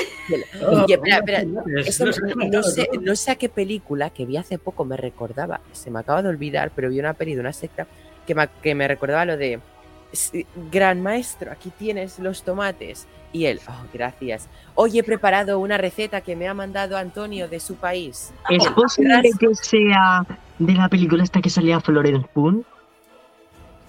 Oye, 0.66 0.94
espera, 0.94 1.16
espera, 1.16 1.44
Pero 1.64 1.80
Esto 1.80 2.06
no 2.06 2.62
sé, 2.62 2.88
no 3.00 3.16
sé 3.16 3.30
a 3.32 3.36
qué 3.36 3.48
película 3.48 4.10
que 4.10 4.24
vi 4.24 4.36
hace 4.36 4.58
poco 4.58 4.84
me 4.84 4.96
recordaba, 4.96 5.60
se 5.72 5.90
me 5.90 5.98
acaba 5.98 6.22
de 6.22 6.28
olvidar, 6.28 6.70
pero 6.74 6.88
vi 6.88 7.00
una 7.00 7.14
peli 7.14 7.34
de 7.34 7.40
una 7.40 7.52
secta 7.52 7.86
que 8.26 8.34
me, 8.34 8.48
que 8.62 8.74
me 8.74 8.86
recordaba 8.88 9.24
lo 9.24 9.36
de 9.36 9.60
"Sí, 10.12 10.46
Gran 10.70 11.02
maestro, 11.02 11.50
aquí 11.52 11.70
tienes 11.70 12.18
los 12.18 12.42
tomates. 12.42 13.06
Y 13.32 13.46
él, 13.46 13.60
oh, 13.68 13.86
gracias. 13.92 14.48
Hoy 14.76 14.96
he 14.98 15.02
preparado 15.02 15.58
una 15.58 15.76
receta 15.76 16.20
que 16.20 16.36
me 16.36 16.46
ha 16.46 16.54
mandado 16.54 16.96
Antonio 16.96 17.48
de 17.48 17.58
su 17.58 17.74
país. 17.74 18.32
¿Es 18.48 18.64
posible 18.68 19.28
que 19.40 19.54
sea 19.56 20.24
de 20.60 20.72
la 20.74 20.88
película 20.88 21.24
esta 21.24 21.40
que 21.40 21.50
salía 21.50 21.80
Florence 21.80 22.28
Pugh? 22.32 22.64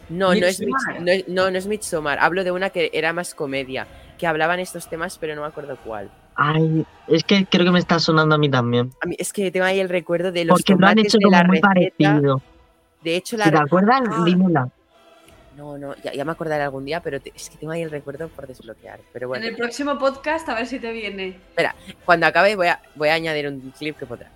No, 0.10 0.34
no 0.36 0.46
es, 0.48 0.60
no, 1.00 1.12
es- 1.12 1.28
no, 1.28 1.50
no 1.52 1.58
es 1.58 1.68
Midsommar. 1.68 2.18
Hablo 2.20 2.44
de 2.44 2.52
una 2.52 2.70
que 2.72 2.90
era 2.94 3.14
más 3.14 3.34
comedia, 3.36 3.88
que 4.18 4.26
hablaban 4.28 4.60
estos 4.60 4.88
temas, 4.90 5.18
pero 5.20 5.36
no 5.36 5.42
me 5.42 5.48
acuerdo 5.48 5.78
cuál. 5.84 6.10
Ay, 6.36 6.86
es 7.08 7.24
que 7.24 7.46
creo 7.46 7.66
que 7.66 7.72
me 7.72 7.80
está 7.80 7.98
sonando 8.00 8.36
a 8.36 8.38
mí 8.38 8.50
también. 8.50 8.92
A 9.02 9.06
mí, 9.08 9.16
es 9.18 9.32
que 9.32 9.52
tengo 9.52 9.66
ahí 9.66 9.80
el 9.80 9.90
recuerdo 9.90 10.32
de 10.32 10.46
los 10.46 10.58
Porque 10.60 10.74
lo 10.74 10.88
han 10.88 10.96
tomates 10.96 11.06
hecho 11.14 11.18
de 11.20 11.24
como 11.26 11.38
la 11.38 11.44
muy 11.44 11.58
receta. 11.62 11.68
parecido. 11.68 12.42
De 13.06 13.16
hecho, 13.16 13.38
Si 13.38 13.44
te 13.44 13.52
la, 13.52 13.62
acuerdas, 13.62 14.02
Ah. 14.12 14.24
dímela. 14.26 14.70
No, 15.56 15.78
no, 15.78 15.96
ya, 16.04 16.12
ya 16.12 16.26
me 16.26 16.34
acordaré 16.34 16.64
algún 16.64 16.84
día, 16.84 17.00
pero 17.00 17.22
te- 17.22 17.32
es 17.34 17.50
que 17.50 17.56
tengo 17.58 17.72
ahí 17.72 17.82
el 17.82 17.90
recuerdo 17.90 18.28
por 18.28 18.46
desbloquear. 18.46 19.00
Pero 19.14 19.30
bueno, 19.30 19.46
En 19.46 19.52
el 19.52 19.56
próximo 19.56 19.98
podcast, 19.98 20.50
a 20.50 20.56
ver 20.56 20.68
si 20.68 20.80
te 20.80 20.92
viene. 20.92 21.40
cuando 22.04 22.26
acabe 22.26 22.58
voy 22.58 22.68
a, 22.68 22.82
voy 22.96 23.08
a 23.08 23.14
añadir 23.14 23.48
un 23.48 23.72
clip 23.78 23.98
que 23.98 24.06
podrá. 24.06 24.30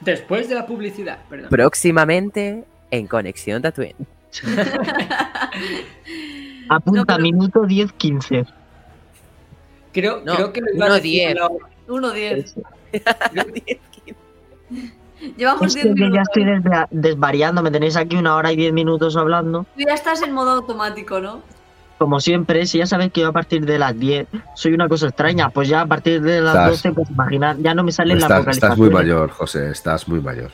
Después 0.00 0.50
de 0.50 0.56
la 0.56 0.66
publicidad, 0.66 1.18
perdón. 1.30 1.48
Próximamente 1.48 2.64
en 2.90 3.06
Conexión 3.06 3.62
Tatooine. 3.62 3.96
Apunta, 6.68 7.00
No, 7.00 7.06
pero- 7.06 7.18
minuto 7.22 7.62
10-15. 7.62 8.46
creo, 9.92 10.20
No, 10.24 10.34
creo 10.34 10.52
que 10.52 10.60
lo 10.60 10.74
iba 10.74 10.84
a 10.84 10.88
uno 10.88 10.94
decir 10.96 11.10
diez. 11.10 11.34
Laura. 11.36 11.66
1-10. 11.88 12.54
Llevamos 15.36 15.74
que 15.74 15.82
10 15.82 15.84
yo 15.84 16.04
ya 16.04 16.04
minutos. 16.10 16.28
estoy 16.28 16.44
desvia- 16.44 16.88
desvariando, 16.90 17.62
me 17.62 17.70
tenéis 17.70 17.96
aquí 17.96 18.16
una 18.16 18.36
hora 18.36 18.52
y 18.52 18.56
10 18.56 18.72
minutos 18.72 19.16
hablando. 19.16 19.66
Tú 19.76 19.82
ya 19.86 19.94
estás 19.94 20.22
en 20.22 20.32
modo 20.32 20.50
automático, 20.52 21.20
¿no? 21.20 21.42
Como 21.98 22.18
siempre, 22.20 22.64
si 22.64 22.78
ya 22.78 22.86
sabéis 22.86 23.12
que 23.12 23.20
yo 23.20 23.28
a 23.28 23.32
partir 23.32 23.66
de 23.66 23.78
las 23.78 23.98
10 23.98 24.26
soy 24.54 24.72
una 24.72 24.88
cosa 24.88 25.08
extraña, 25.08 25.50
pues 25.50 25.68
ya 25.68 25.82
a 25.82 25.86
partir 25.86 26.22
de 26.22 26.40
las 26.40 26.54
Estás- 26.54 26.70
12, 26.70 26.92
pues 26.92 27.10
imaginar, 27.10 27.56
ya 27.58 27.74
no 27.74 27.82
me 27.84 27.92
salen 27.92 28.16
las 28.18 28.22
Estás, 28.24 28.38
vocalizaciones. 28.38 28.72
estás 28.72 28.78
muy 28.78 28.90
mayor, 28.90 29.30
José, 29.30 29.70
estás 29.70 30.08
muy 30.08 30.20
mayor. 30.20 30.50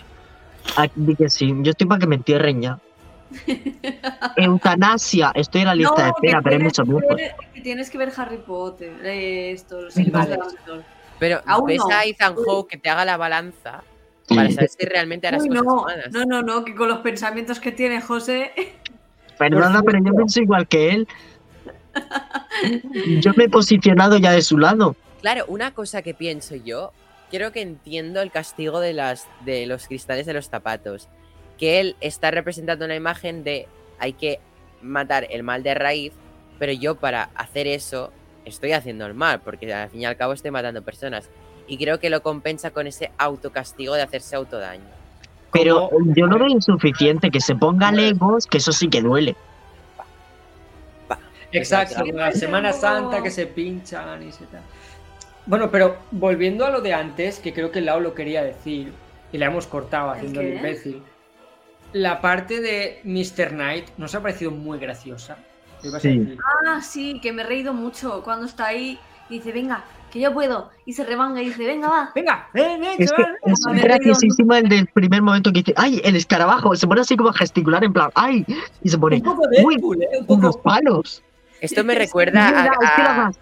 Di 0.97 1.14
que 1.14 1.30
sí, 1.30 1.55
yo 1.62 1.70
estoy 1.70 1.86
para 1.86 2.01
que 2.01 2.06
me 2.09 2.16
entierren 2.16 2.60
ya. 2.62 2.78
Eutanasia, 4.36 5.32
estoy 5.34 5.62
en 5.62 5.66
la 5.68 5.74
lista 5.74 6.02
de 6.05 6.09
espera, 6.10 6.40
pero 6.43 6.56
hay 6.56 6.62
mucho 6.62 6.82
tiempo. 6.82 7.16
tienes 7.62 7.90
que 7.90 7.98
ver 7.98 8.12
Harry 8.16 8.38
Potter, 8.38 8.93
eh, 9.05 9.52
esto, 9.52 9.80
los 9.82 9.94
vale. 9.94 10.30
de 10.30 10.36
Dumbledore. 10.36 10.82
Pero 11.18 11.40
Aún 11.47 11.66
ves 11.66 11.78
no. 11.78 11.88
a 11.94 12.05
Ethan 12.05 12.34
Hawke 12.34 12.70
que 12.72 12.78
te 12.78 12.90
haga 12.90 13.05
la 13.05 13.16
balanza 13.16 13.82
para 14.35 14.51
saber 14.51 14.70
si 14.70 14.86
realmente 14.86 15.27
harás 15.27 15.43
Uy, 15.43 15.48
cosas 15.48 15.65
no, 15.65 15.82
malas. 15.82 16.12
no, 16.12 16.24
no, 16.24 16.43
no, 16.43 16.65
que 16.65 16.74
con 16.74 16.89
los 16.89 16.98
pensamientos 16.98 17.61
que 17.61 17.73
tiene 17.73 18.01
José. 18.01 18.53
Perdona, 19.39 19.82
pero 19.82 19.98
yo 20.05 20.15
pienso 20.15 20.40
igual 20.40 20.66
que 20.66 20.90
él. 20.90 21.09
Yo 23.20 23.32
me 23.36 23.44
he 23.44 23.48
posicionado 23.48 24.19
ya 24.19 24.32
de 24.32 24.43
su 24.43 24.59
lado. 24.59 24.97
Claro, 25.20 25.44
una 25.48 25.73
cosa 25.73 26.03
que 26.03 26.15
pienso 26.15 26.55
yo, 26.57 26.93
creo 27.31 27.53
que 27.53 27.61
entiendo 27.61 28.20
el 28.20 28.31
castigo 28.31 28.81
de, 28.81 28.93
las, 28.93 29.27
de 29.44 29.66
los 29.66 29.86
cristales 29.86 30.27
de 30.27 30.35
los 30.35 30.48
zapatos. 30.48 31.09
Que 31.59 31.81
él 31.81 31.97
está 32.01 32.31
representando 32.31 32.85
una 32.85 32.94
imagen 32.94 33.44
de 33.44 33.66
hay 33.98 34.12
que 34.12 34.40
matar 34.82 35.27
el 35.31 35.43
mal 35.43 35.62
de 35.62 35.74
raíz, 35.74 36.12
pero 36.59 36.73
yo 36.73 36.97
para 36.97 37.31
hacer 37.35 37.66
eso 37.66 38.12
estoy 38.44 38.73
haciendo 38.73 39.07
el 39.07 39.15
mal, 39.15 39.40
porque 39.40 39.73
al 39.73 39.90
fin 39.90 40.03
y 40.03 40.05
al 40.05 40.16
cabo 40.16 40.32
estoy 40.32 40.51
matando 40.51 40.82
personas. 40.82 41.28
Y 41.66 41.78
creo 41.78 41.98
que 41.98 42.10
lo 42.10 42.22
compensa 42.22 42.70
con 42.70 42.86
ese 42.86 43.10
autocastigo 43.18 43.94
de 43.94 44.02
hacerse 44.02 44.36
autodaño. 44.36 44.84
Pero 45.52 45.90
yo 46.14 46.26
lo 46.26 46.38
veo 46.38 46.48
insuficiente, 46.48 47.30
que 47.30 47.40
se 47.40 47.55
ponga 47.55 47.90
legos, 47.90 48.47
que 48.47 48.59
eso 48.59 48.72
sí 48.72 48.88
que 48.88 49.01
duele. 49.01 49.36
Exacto, 51.52 52.05
la 52.05 52.32
Semana 52.32 52.72
Santa 52.72 53.22
que 53.22 53.30
se 53.30 53.47
pinchan 53.47 54.22
y 54.22 54.32
se 54.32 54.44
tal. 54.47 54.62
Bueno, 55.47 55.70
pero 55.70 55.97
volviendo 56.10 56.66
a 56.66 56.70
lo 56.70 56.80
de 56.80 56.93
antes, 56.93 57.38
que 57.38 57.55
creo 57.55 57.70
que 57.70 57.80
Lau 57.80 58.01
lo 58.01 58.14
quería 58.14 58.43
decir, 58.43 58.93
y 59.32 59.38
la 59.38 59.47
hemos 59.47 59.66
cortado 59.66 60.12
¿El 60.12 60.18
haciendo 60.18 60.40
el 60.40 60.55
imbécil. 60.55 61.02
La 61.93 62.20
parte 62.20 62.60
de 62.60 63.01
Mr. 63.05 63.51
Knight 63.51 63.86
nos 63.97 64.14
ha 64.14 64.20
parecido 64.20 64.51
muy 64.51 64.78
graciosa. 64.78 65.38
¿Qué 65.80 65.88
ibas 65.88 66.01
a 66.01 66.01
Sí. 66.01 66.36
Ah, 66.66 66.82
sí, 66.82 67.20
que 67.20 67.32
me 67.32 67.43
he 67.43 67.47
reído 67.47 67.72
mucho 67.72 68.22
cuando 68.22 68.47
está 68.47 68.66
ahí 68.66 68.98
y 69.28 69.34
dice, 69.38 69.52
venga, 69.52 69.84
que 70.16 70.22
yo 70.22 70.32
puedo. 70.34 70.70
Y 70.84 70.93
se 70.93 71.05
remanga 71.05 71.40
y 71.43 71.47
dice, 71.47 71.64
venga, 71.66 71.88
va. 71.88 72.12
Venga, 72.14 72.48
ven, 72.52 72.80
ven, 72.80 72.90
Es 72.98 73.10
que 73.12 73.22
chaval. 73.22 73.36
es 73.44 73.60
Me 74.47 74.59
el 74.59 74.68
del 74.68 74.86
primer 74.88 75.22
momento 75.22 75.52
que 75.52 75.60
dice, 75.60 75.74
¡ay, 75.76 76.01
el 76.05 76.16
escarabajo! 76.16 76.74
Se 76.76 76.86
pone 76.86 77.01
así 77.02 77.16
como 77.16 77.30
a 77.30 77.34
gesticular 77.34 77.84
en 77.84 77.93
plan, 77.93 78.10
¡ay! 78.14 78.44
Y 78.82 78.88
se 78.88 78.98
pone 78.98 79.16
Un 79.16 79.22
poco 79.22 79.47
de 79.48 79.64
Uy, 79.64 79.74
Deadpool, 79.76 80.02
¿eh? 80.02 80.09
Un 80.26 80.38
unos 80.38 80.56
palos. 80.59 81.22
Esto 81.60 81.84
me 81.84 81.94
recuerda 81.94 82.48
a, 82.48 83.26
a-. 83.26 83.32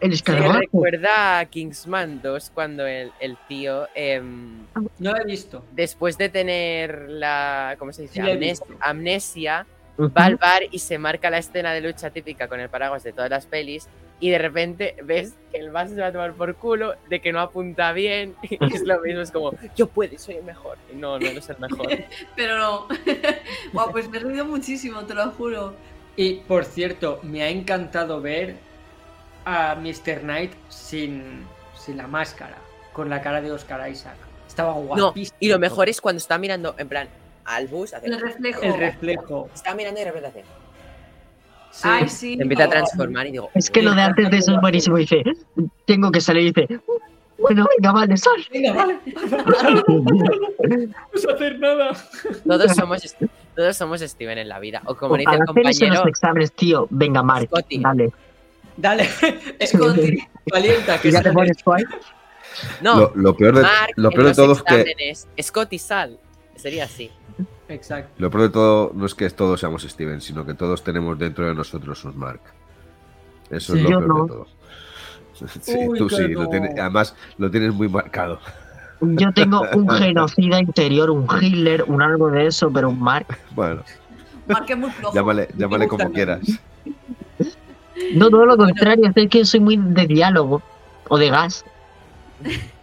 El 0.00 0.08
me 0.08 0.14
escarabajo. 0.14 0.58
recuerda 0.60 1.38
a 1.40 1.44
Kingsman 1.46 2.22
2 2.22 2.50
cuando 2.54 2.86
el, 2.86 3.12
el 3.20 3.36
tío 3.48 3.86
em, 3.94 4.64
No 4.98 5.12
lo 5.12 5.16
he 5.20 5.24
visto. 5.24 5.64
después 5.72 6.16
de 6.16 6.28
tener 6.30 7.06
la 7.08 7.74
¿cómo 7.78 7.92
se 7.92 8.02
dice? 8.02 8.14
Sí, 8.14 8.20
Amnes- 8.20 8.62
amnesia 8.80 9.66
va 9.98 10.24
al 10.24 10.36
bar 10.36 10.62
y 10.70 10.78
se 10.78 10.96
marca 10.96 11.28
la 11.28 11.36
escena 11.38 11.72
de 11.72 11.82
lucha 11.82 12.08
típica 12.08 12.48
con 12.48 12.60
el 12.60 12.70
paraguas 12.70 13.02
de 13.02 13.12
todas 13.12 13.28
las 13.28 13.44
pelis 13.44 13.88
y 14.20 14.30
de 14.30 14.38
repente 14.38 14.96
ves 15.02 15.34
que 15.50 15.58
el 15.58 15.70
vaso 15.70 15.94
se 15.94 16.00
va 16.00 16.08
a 16.08 16.12
tomar 16.12 16.34
por 16.34 16.54
culo, 16.56 16.94
de 17.08 17.20
que 17.20 17.32
no 17.32 17.40
apunta 17.40 17.92
bien 17.92 18.36
y 18.42 18.58
es 18.74 18.82
lo 18.82 19.00
mismo, 19.00 19.22
es 19.22 19.30
como 19.30 19.52
yo 19.74 19.86
puedo, 19.88 20.18
soy 20.18 20.36
el 20.36 20.44
mejor. 20.44 20.76
Y 20.92 20.96
no, 20.96 21.18
no 21.18 21.26
eres 21.26 21.48
el 21.48 21.58
mejor. 21.58 21.88
Pero 22.36 22.58
no. 22.58 22.86
Guau, 23.72 23.90
pues 23.90 24.08
me 24.08 24.18
he 24.18 24.20
reído 24.20 24.44
muchísimo, 24.44 25.04
te 25.06 25.14
lo 25.14 25.30
juro. 25.32 25.74
Y 26.16 26.34
por 26.40 26.64
cierto, 26.64 27.20
me 27.22 27.42
ha 27.42 27.48
encantado 27.48 28.20
ver 28.20 28.56
a 29.44 29.74
Mr. 29.74 30.20
Knight 30.20 30.52
sin, 30.68 31.46
sin 31.78 31.96
la 31.96 32.06
máscara, 32.06 32.58
con 32.92 33.08
la 33.08 33.22
cara 33.22 33.40
de 33.40 33.50
Oscar 33.50 33.90
Isaac. 33.90 34.16
Estaba 34.46 34.74
No, 34.74 34.80
guapísimo. 34.82 35.36
y 35.40 35.48
lo 35.48 35.58
mejor 35.58 35.88
es 35.88 36.00
cuando 36.00 36.18
está 36.18 36.36
mirando 36.36 36.74
en 36.76 36.88
plan 36.88 37.08
al 37.46 37.68
bus, 37.68 37.94
hace- 37.94 38.06
El 38.06 38.20
reflejo. 38.20 38.60
el 38.62 38.74
reflejo. 38.76 39.48
está 39.54 39.74
mirando 39.74 39.98
y 40.00 40.04
de 40.04 40.10
repente 40.12 40.28
hace, 40.40 40.44
Sí. 41.72 41.88
Ay, 41.88 42.08
sí. 42.08 42.36
se 42.36 42.42
empieza 42.42 42.64
a 42.64 42.68
transformar 42.68 43.26
y 43.26 43.30
diego, 43.32 43.50
Es 43.54 43.70
que 43.70 43.82
lo 43.82 43.94
de 43.94 44.02
antes 44.02 44.30
de 44.30 44.38
eso 44.38 44.52
es 44.54 44.60
buenísimo. 44.60 44.96
Dice, 44.96 45.22
tengo 45.86 46.10
que 46.10 46.20
salir 46.20 46.42
y 46.42 46.52
dice, 46.52 46.80
bueno, 47.38 47.66
venga, 47.76 47.92
vale, 47.92 48.16
sal. 48.16 48.34
Venga, 48.52 48.72
vale. 48.72 48.98
No 49.86 50.02
vamos 51.12 51.26
a 51.28 51.32
hacer 51.34 51.58
nada. 51.58 51.92
todos 52.46 52.72
somos 52.74 53.16
todos 53.56 53.76
somos 53.76 54.00
Steven 54.00 54.38
en 54.38 54.48
la 54.48 54.58
vida 54.58 54.82
o 54.84 54.94
como 54.94 55.16
dice 55.16 55.32
el 55.32 55.44
compañero 55.44 55.94
los 55.94 56.06
exámenes, 56.06 56.52
tío, 56.52 56.86
venga, 56.90 57.22
Mark, 57.22 57.46
Scotty. 57.46 57.78
dale. 57.80 58.12
Dale. 58.76 59.08
Scotty. 59.66 60.18
Calienta, 60.50 60.98
que 61.00 61.08
Y 61.08 61.12
ya 61.12 61.22
te 61.22 61.32
pones 61.32 61.62
guay. 61.64 61.84
no, 62.80 62.98
Lo, 62.98 63.12
lo 63.14 63.36
peor 63.36 63.56
de, 63.56 63.62
Mark 63.62 63.92
lo 63.96 64.08
en 64.08 64.14
peor 64.14 64.22
de 64.24 64.28
los 64.30 64.36
todo 64.36 64.52
es 64.52 64.62
que 64.62 64.80
exámenes, 64.80 65.28
Scott 65.42 65.72
y 65.72 65.78
Sal. 65.78 66.18
Sería 66.56 66.84
así. 66.84 67.10
Exacto. 67.70 68.10
lo 68.18 68.30
peor 68.30 68.42
de 68.44 68.48
todo 68.50 68.92
no 68.94 69.06
es 69.06 69.14
que 69.14 69.28
todos 69.30 69.60
seamos 69.60 69.82
Steven, 69.82 70.20
sino 70.20 70.44
que 70.44 70.54
todos 70.54 70.82
tenemos 70.84 71.18
dentro 71.18 71.46
de 71.46 71.54
nosotros 71.54 72.04
un 72.04 72.18
Mark. 72.18 72.40
Eso 73.50 73.74
es 73.76 73.82
lo 73.82 73.90
yo 73.90 73.98
peor 73.98 74.08
no. 74.08 74.22
de 74.24 74.28
todo. 74.28 74.46
Sí, 75.62 75.74
Uy, 75.88 75.98
tú 75.98 76.10
sí, 76.10 76.28
lo 76.28 76.42
no. 76.42 76.48
tienes- 76.50 76.78
además 76.78 77.16
lo 77.38 77.50
tienes 77.50 77.72
muy 77.72 77.88
marcado. 77.88 78.38
Yo 79.00 79.32
tengo 79.32 79.62
un 79.74 79.88
genocida 79.88 80.60
interior, 80.60 81.08
un 81.10 81.26
Hitler, 81.40 81.84
un 81.86 82.02
algo 82.02 82.30
de 82.30 82.46
eso, 82.48 82.70
pero 82.70 82.90
un 82.90 83.00
Mark. 83.00 83.26
Bueno, 83.54 83.82
Marqué 84.46 84.76
muy 84.76 84.90
flojo. 84.90 85.14
llámale, 85.14 85.88
como 85.88 86.12
quieras. 86.12 86.40
No, 88.14 88.28
todo 88.28 88.44
lo 88.44 88.56
contrario, 88.58 89.10
es 89.14 89.28
que 89.30 89.38
yo 89.38 89.44
soy 89.46 89.60
muy 89.60 89.76
de 89.78 90.06
diálogo 90.06 90.60
o 91.08 91.16
de 91.18 91.30
gas. 91.30 91.64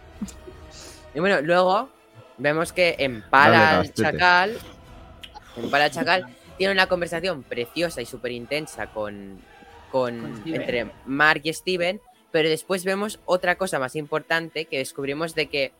Y 1.14 1.20
bueno, 1.20 1.40
luego 1.42 1.88
vemos 2.36 2.72
que 2.72 2.94
Empala 2.98 3.80
al. 3.80 3.92
Chacal. 3.92 4.52
Al 5.72 5.90
Chacal 5.90 6.26
tiene 6.56 6.72
una 6.72 6.86
conversación 6.86 7.42
preciosa 7.42 8.00
y 8.00 8.06
súper 8.06 8.32
intensa 8.32 8.88
con, 8.88 9.38
con, 9.90 10.42
entre 10.46 10.90
Mark 11.06 11.42
y 11.44 11.52
Steven. 11.52 12.00
Pero 12.30 12.48
después 12.48 12.84
vemos 12.84 13.20
otra 13.24 13.56
cosa 13.56 13.78
más 13.78 13.96
importante 13.96 14.66
que 14.66 14.78
descubrimos 14.78 15.34
de 15.34 15.46
que 15.46 15.72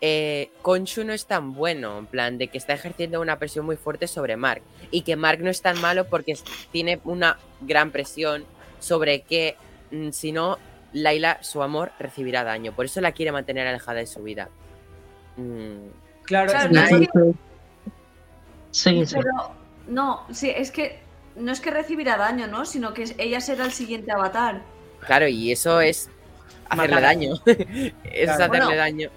eh, 0.00 0.50
Khonshu 0.62 1.04
no 1.04 1.12
es 1.12 1.26
tan 1.26 1.52
bueno, 1.52 1.98
en 1.98 2.06
plan, 2.06 2.38
de 2.38 2.48
que 2.48 2.58
está 2.58 2.72
ejerciendo 2.72 3.20
una 3.20 3.38
presión 3.38 3.66
muy 3.66 3.76
fuerte 3.76 4.06
sobre 4.06 4.36
Mark. 4.36 4.62
Y 4.90 5.02
que 5.02 5.16
Mark 5.16 5.40
no 5.40 5.50
es 5.50 5.60
tan 5.60 5.80
malo 5.80 6.06
porque 6.06 6.36
tiene 6.70 7.00
una 7.04 7.38
gran 7.60 7.90
presión 7.90 8.44
sobre 8.78 9.20
que 9.20 9.56
mm, 9.90 10.10
si 10.10 10.32
no, 10.32 10.58
Laila, 10.92 11.42
su 11.42 11.62
amor, 11.62 11.92
recibirá 11.98 12.42
daño. 12.42 12.72
Por 12.72 12.86
eso 12.86 13.00
la 13.00 13.12
quiere 13.12 13.32
mantener 13.32 13.66
alejada 13.66 13.98
de 13.98 14.06
su 14.06 14.22
vida. 14.22 14.48
Mm, 15.36 15.88
Claro, 16.24 16.52
Claro, 16.52 17.34
Sí, 18.72 19.06
sí. 19.06 19.14
Pero 19.14 19.30
no, 19.86 20.22
sí, 20.32 20.50
es 20.50 20.70
que 20.72 20.98
no 21.36 21.52
es 21.52 21.60
que 21.60 21.70
recibirá 21.70 22.16
daño, 22.16 22.46
¿no? 22.48 22.64
Sino 22.64 22.92
que 22.92 23.14
ella 23.18 23.40
será 23.40 23.64
el 23.64 23.72
siguiente 23.72 24.10
avatar. 24.12 24.62
Claro, 25.06 25.28
y 25.28 25.52
eso 25.52 25.80
es 25.80 26.10
hacerle 26.68 26.96
Matar. 26.96 27.02
daño. 27.02 27.34
eso 27.34 27.42
es 28.04 28.24
Claro. 28.24 28.32
hacerle 28.32 28.58
Bueno. 28.64 28.76
daño. 28.76 29.08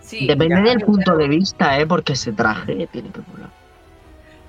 Sí. 0.00 0.26
Depende 0.26 0.56
del 0.62 0.74
pero- 0.78 0.86
punto 0.86 1.16
de 1.16 1.28
vista, 1.28 1.78
¿eh? 1.78 1.86
Porque 1.86 2.14
ese 2.14 2.32
traje 2.32 2.88
tiene 2.90 3.10
que 3.10 3.20
molar. 3.30 3.50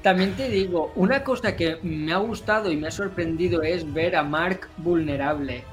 También 0.02 0.34
te 0.36 0.48
digo, 0.48 0.94
una 0.96 1.24
cosa 1.26 1.58
que 1.58 1.78
me 1.84 2.14
ha 2.14 2.18
gustado 2.18 2.72
y 2.72 2.78
me 2.78 2.88
ha 2.88 2.92
sorprendido 2.92 3.62
es 3.64 3.92
ver 3.94 4.16
a 4.16 4.24
Mark 4.24 4.70
vulnerable. 4.78 5.64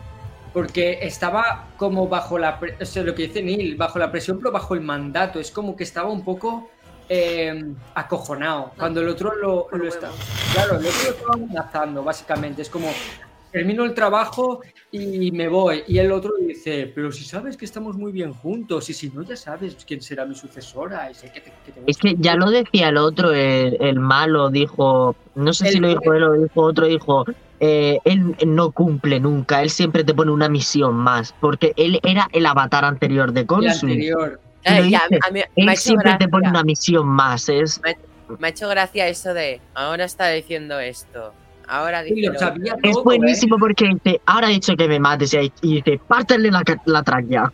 Porque 0.53 0.99
estaba 1.03 1.67
como 1.77 2.09
bajo 2.09 2.37
la 2.39 2.59
pre- 2.59 2.77
o 2.81 2.85
sea, 2.87 3.03
lo 3.05 3.15
que 3.15 3.29
dice 3.29 3.43
Neil, 3.43 3.77
bajo 3.77 3.99
la 4.01 4.11
presión, 4.11 4.39
pero 4.39 4.51
bajo 4.51 4.75
el 4.75 4.81
mandato. 4.81 5.39
Es 5.39 5.51
como 5.53 5.77
que 5.77 5.85
estaba 5.85 6.09
un 6.11 6.25
poco 6.25 6.69
eh, 7.09 7.65
acojonado. 7.95 8.73
Cuando 8.77 9.01
el 9.01 9.09
otro 9.09 9.35
lo, 9.35 9.69
está. 9.87 10.11
Claro, 10.53 10.79
el 10.79 10.87
otro 10.87 11.03
lo 11.05 11.11
estaba 11.11 11.35
amenazando, 11.35 12.03
básicamente. 12.03 12.63
Es 12.63 12.71
como 12.71 12.89
termino 13.53 13.85
el 13.85 13.95
trabajo 13.95 14.61
y 14.93 15.31
me 15.33 15.49
voy. 15.49 15.83
Y 15.87 15.99
el 15.99 16.13
otro 16.13 16.33
dice, 16.39 16.93
pero 16.95 17.11
si 17.11 17.25
sabes 17.25 17.57
que 17.57 17.65
estamos 17.65 17.97
muy 17.97 18.13
bien 18.13 18.33
juntos, 18.35 18.91
y 18.91 18.93
si 18.93 19.09
no, 19.11 19.23
ya 19.23 19.37
sabes 19.37 19.77
quién 19.87 20.03
será 20.03 20.27
mi 20.27 20.35
sucesora. 20.35 21.11
Y 21.11 21.15
sé 21.15 21.33
que 21.33 21.41
te, 21.41 21.53
que 21.65 21.73
te 21.73 21.81
Es 21.87 21.97
que 21.99 22.17
ya 22.19 22.35
lo 22.35 22.51
decía 22.51 22.91
el 22.91 22.99
otro, 22.99 23.33
el, 23.33 23.77
el 23.81 23.99
malo, 23.99 24.51
dijo, 24.51 25.17
no 25.35 25.53
sé 25.53 25.71
si 25.71 25.79
lo 25.79 25.89
dijo 25.89 26.13
él 26.13 26.23
o 26.25 26.35
lo 26.35 26.43
dijo 26.43 26.63
otro, 26.63 26.87
dijo, 26.87 27.25
eh, 27.59 27.99
él 28.05 28.37
no 28.47 28.71
cumple 28.73 29.21
nunca, 29.21 29.63
él 29.63 29.71
siempre 29.71 30.05
te 30.05 30.13
pone 30.13 30.31
una 30.31 30.49
misión 30.49 30.95
más, 30.95 31.35
porque 31.41 31.73
él 31.77 31.99
era 32.03 32.29
el 32.33 32.45
avatar 32.45 32.85
anterior 32.85 33.33
de 33.33 33.41
el 33.41 33.47
Consul. 33.47 33.91
anterior. 33.91 34.41
Eh, 34.67 34.91
ya, 34.91 35.03
a 35.27 35.31
mí- 35.31 35.43
Él 35.57 35.77
siempre 35.77 36.17
te 36.19 36.29
pone 36.29 36.49
una 36.49 36.63
misión 36.63 37.07
más, 37.07 37.49
es 37.49 37.81
me 38.41 38.49
ha 38.49 38.51
hecho 38.51 38.69
gracia 38.69 39.07
eso 39.07 39.33
de 39.35 39.61
ahora 39.75 40.05
está 40.05 40.29
diciendo 40.31 40.81
esto. 40.81 41.33
Ahora 41.69 42.03
dice. 42.03 42.19
Y 42.19 42.23
lo 42.27 42.33
lo 42.33 42.39
sabía 42.39 42.75
otro". 42.75 42.89
Es 42.89 42.95
todo, 42.95 43.05
buenísimo 43.05 43.57
porque 43.59 43.87
dice, 43.87 44.21
ahora 44.27 44.49
ha 44.49 44.51
dicho 44.51 44.75
que 44.77 44.89
me 44.89 44.99
mates 44.99 45.33
y 45.35 45.53
dice, 45.63 46.01
pártele 46.09 46.51
la, 46.51 46.63
la 46.87 47.03
tráquea. 47.05 47.53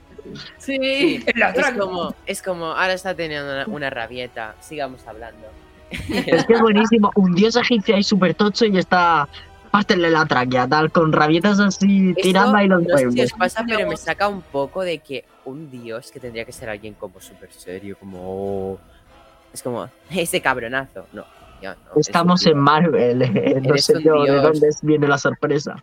Sí, 0.56 0.78
¿eh? 0.80 1.22
En 1.26 1.38
la 1.40 1.48
es 1.50 1.54
traga. 1.54 1.78
como, 1.78 2.14
es 2.24 2.40
como 2.42 2.66
ahora 2.66 2.94
está 2.94 3.14
teniendo 3.14 3.52
una, 3.52 3.66
una 3.66 3.90
rabieta. 3.90 4.54
Sigamos 4.60 5.06
hablando. 5.06 5.46
Es 5.90 6.46
que 6.46 6.54
es 6.54 6.60
buenísimo, 6.60 7.10
un 7.16 7.34
dios 7.34 7.54
egipcio 7.56 7.94
ahí 7.96 8.02
súper 8.02 8.32
tocho 8.34 8.64
y 8.64 8.78
está, 8.78 9.28
pártele 9.70 10.10
la 10.10 10.24
tráquea, 10.24 10.66
tal, 10.66 10.90
con 10.90 11.12
rabietas 11.12 11.60
así, 11.60 12.14
tirando 12.14 12.56
ahí 12.56 12.66
los 12.66 12.82
no 12.82 12.88
sé 12.88 12.96
si 12.96 13.04
pueblos. 13.04 13.32
os 13.32 13.38
pasa, 13.38 13.64
pero 13.68 13.86
me 13.88 13.96
saca 13.98 14.26
un 14.28 14.40
poco 14.40 14.80
de 14.82 15.00
que 15.00 15.24
un 15.44 15.70
dios 15.70 16.10
que 16.10 16.20
tendría 16.20 16.44
que 16.44 16.52
ser 16.52 16.68
alguien 16.68 16.94
como 16.94 17.20
súper 17.20 17.52
serio, 17.52 17.96
como. 17.98 18.78
Es 19.52 19.62
como 19.62 19.88
ese 20.10 20.40
cabronazo. 20.40 21.06
No, 21.12 21.24
ya 21.60 21.74
no. 21.74 22.00
es 22.00 22.08
Estamos 22.08 22.44
en 22.46 22.58
Marvel, 22.58 23.22
eh, 23.22 23.60
no 23.62 23.76
sé 23.78 24.02
yo 24.02 24.22
de 24.24 24.40
dónde 24.40 24.68
viene 24.82 25.06
la 25.08 25.18
sorpresa. 25.18 25.82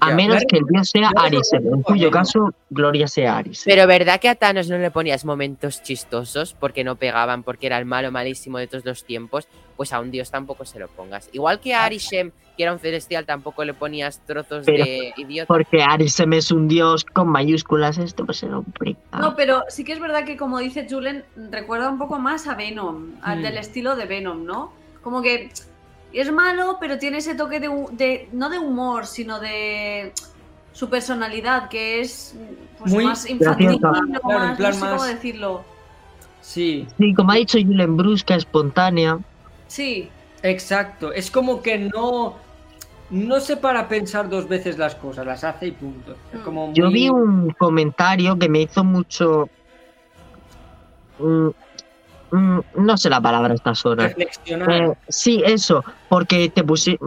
A 0.00 0.08
Ya. 0.08 0.14
menos 0.16 0.42
que 0.48 0.56
el 0.56 0.64
dios 0.70 0.88
sea 0.88 1.10
Yo 1.14 1.20
Arisem, 1.20 1.66
en 1.74 1.82
cuyo 1.82 2.10
caso 2.10 2.54
Gloria 2.70 3.06
sea 3.06 3.36
Arisem. 3.36 3.70
Pero 3.70 3.86
¿verdad 3.86 4.18
que 4.18 4.30
a 4.30 4.34
Thanos 4.34 4.70
no 4.70 4.78
le 4.78 4.90
ponías 4.90 5.26
momentos 5.26 5.82
chistosos 5.82 6.54
porque 6.58 6.82
no 6.82 6.96
pegaban, 6.96 7.42
porque 7.42 7.66
era 7.66 7.76
el 7.76 7.84
malo 7.84 8.10
malísimo 8.10 8.56
de 8.56 8.68
todos 8.68 8.86
los 8.86 9.04
tiempos? 9.04 9.46
Pues 9.76 9.92
a 9.92 10.00
un 10.00 10.10
dios 10.10 10.30
tampoco 10.30 10.64
se 10.64 10.78
lo 10.78 10.88
pongas. 10.88 11.28
Igual 11.32 11.60
que 11.60 11.74
a 11.74 11.84
Arishem, 11.84 12.32
que 12.56 12.62
era 12.64 12.72
un 12.72 12.78
celestial, 12.78 13.24
tampoco 13.24 13.64
le 13.64 13.74
ponías 13.74 14.18
trozos 14.26 14.64
Pero- 14.66 14.84
de 14.84 15.14
idiota. 15.16 15.46
Porque 15.46 15.82
Arisem 15.82 16.32
es 16.34 16.50
un 16.50 16.68
dios 16.68 17.04
con 17.04 17.28
mayúsculas, 17.28 17.98
esto 17.98 18.26
pues 18.26 18.42
era 18.42 18.58
un 18.58 18.64
prick. 18.64 18.98
No, 19.18 19.34
pero 19.36 19.62
sí 19.68 19.84
que 19.84 19.92
es 19.92 20.00
verdad 20.00 20.24
que, 20.24 20.36
como 20.36 20.58
dice 20.58 20.86
Julen, 20.88 21.24
recuerda 21.50 21.88
un 21.90 21.98
poco 21.98 22.18
más 22.18 22.46
a 22.46 22.54
Venom, 22.54 23.12
al 23.22 23.38
Mm. 23.40 23.42
del 23.42 23.56
estilo 23.58 23.96
de 23.96 24.04
Venom, 24.06 24.44
¿no? 24.44 24.72
Como 25.02 25.22
que 25.22 25.50
es 26.12 26.30
malo, 26.32 26.76
pero 26.80 26.98
tiene 26.98 27.18
ese 27.18 27.34
toque 27.34 27.58
de, 27.58 28.28
no 28.32 28.50
de 28.50 28.58
humor, 28.58 29.06
sino 29.06 29.40
de 29.40 30.12
su 30.74 30.88
personalidad, 30.90 31.68
que 31.68 32.00
es 32.00 32.34
pues, 32.78 32.92
Muy 32.92 33.04
más 33.06 33.28
infantil, 33.28 33.78
Claro, 33.78 33.96
en 34.04 34.10
más, 34.10 34.56
plan 34.56 34.58
no 34.58 34.72
sé 34.72 34.80
cómo 34.80 35.04
decirlo. 35.04 35.64
Sí, 36.40 36.86
Sí, 36.98 37.14
como 37.14 37.32
ha 37.32 37.36
dicho 37.36 37.56
Julen 37.58 37.96
Brusca, 37.96 38.34
espontánea. 38.34 39.18
Sí, 39.68 40.10
exacto. 40.42 41.12
Es 41.12 41.30
como 41.30 41.62
que 41.62 41.78
no. 41.78 42.36
No 43.10 43.40
se 43.40 43.58
para 43.58 43.88
pensar 43.88 44.30
dos 44.30 44.48
veces 44.48 44.78
las 44.78 44.94
cosas, 44.94 45.26
las 45.26 45.44
hace 45.44 45.66
y 45.66 45.72
punto. 45.72 46.16
Es 46.32 46.40
Mm. 46.40 46.72
Yo 46.72 46.88
vi 46.90 47.10
un 47.10 47.50
comentario 47.50 48.38
que 48.38 48.48
me 48.48 48.62
hizo 48.62 48.84
mucho... 48.84 49.50
mm, 51.18 51.48
mm, 52.30 52.60
no 52.76 52.96
sé 52.96 53.10
la 53.10 53.20
palabra 53.20 53.52
a 53.52 53.54
estas 53.56 53.84
horas. 53.84 54.08
reflexionar. 54.08 54.70
Eh, 54.72 54.92
sí, 55.08 55.42
eso, 55.44 55.84
porque 56.08 56.48
te 56.48 56.64
pusi- 56.64 56.98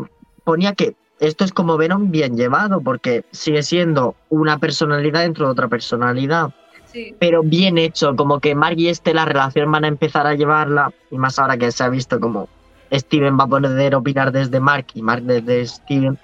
ponía 0.44 0.74
que 0.74 0.96
esto 1.20 1.44
es 1.44 1.52
como 1.52 1.76
Venom 1.76 2.12
bien 2.12 2.38
llevado, 2.38 2.82
porque 2.82 3.26
sigue 3.32 3.64
siendo 3.64 4.16
una 4.30 4.60
personalidad 4.60 5.22
dentro 5.22 5.48
de 5.48 5.54
otra 5.54 5.68
personalidad, 5.70 6.54
sí. 6.86 7.16
pero 7.18 7.42
bien 7.42 7.80
hecho, 7.80 8.16
como 8.16 8.40
que 8.40 8.54
Mark 8.54 8.78
y 8.78 8.90
este 8.90 9.14
la 9.14 9.26
relación 9.26 9.72
van 9.72 9.86
a 9.86 9.88
empezar 9.88 10.28
a 10.28 10.36
llevarla, 10.36 10.92
y 11.10 11.18
más 11.18 11.40
ahora 11.40 11.58
que 11.58 11.72
se 11.72 11.84
ha 11.84 11.90
visto 11.90 12.20
como 12.20 12.48
Steven 12.92 13.38
va 13.38 13.44
a 13.46 13.48
poder 13.48 13.96
opinar 13.96 14.32
desde 14.32 14.60
Mark 14.60 14.88
y 14.94 15.02
Mark 15.02 15.24
desde 15.24 15.66
Steven, 15.66 16.18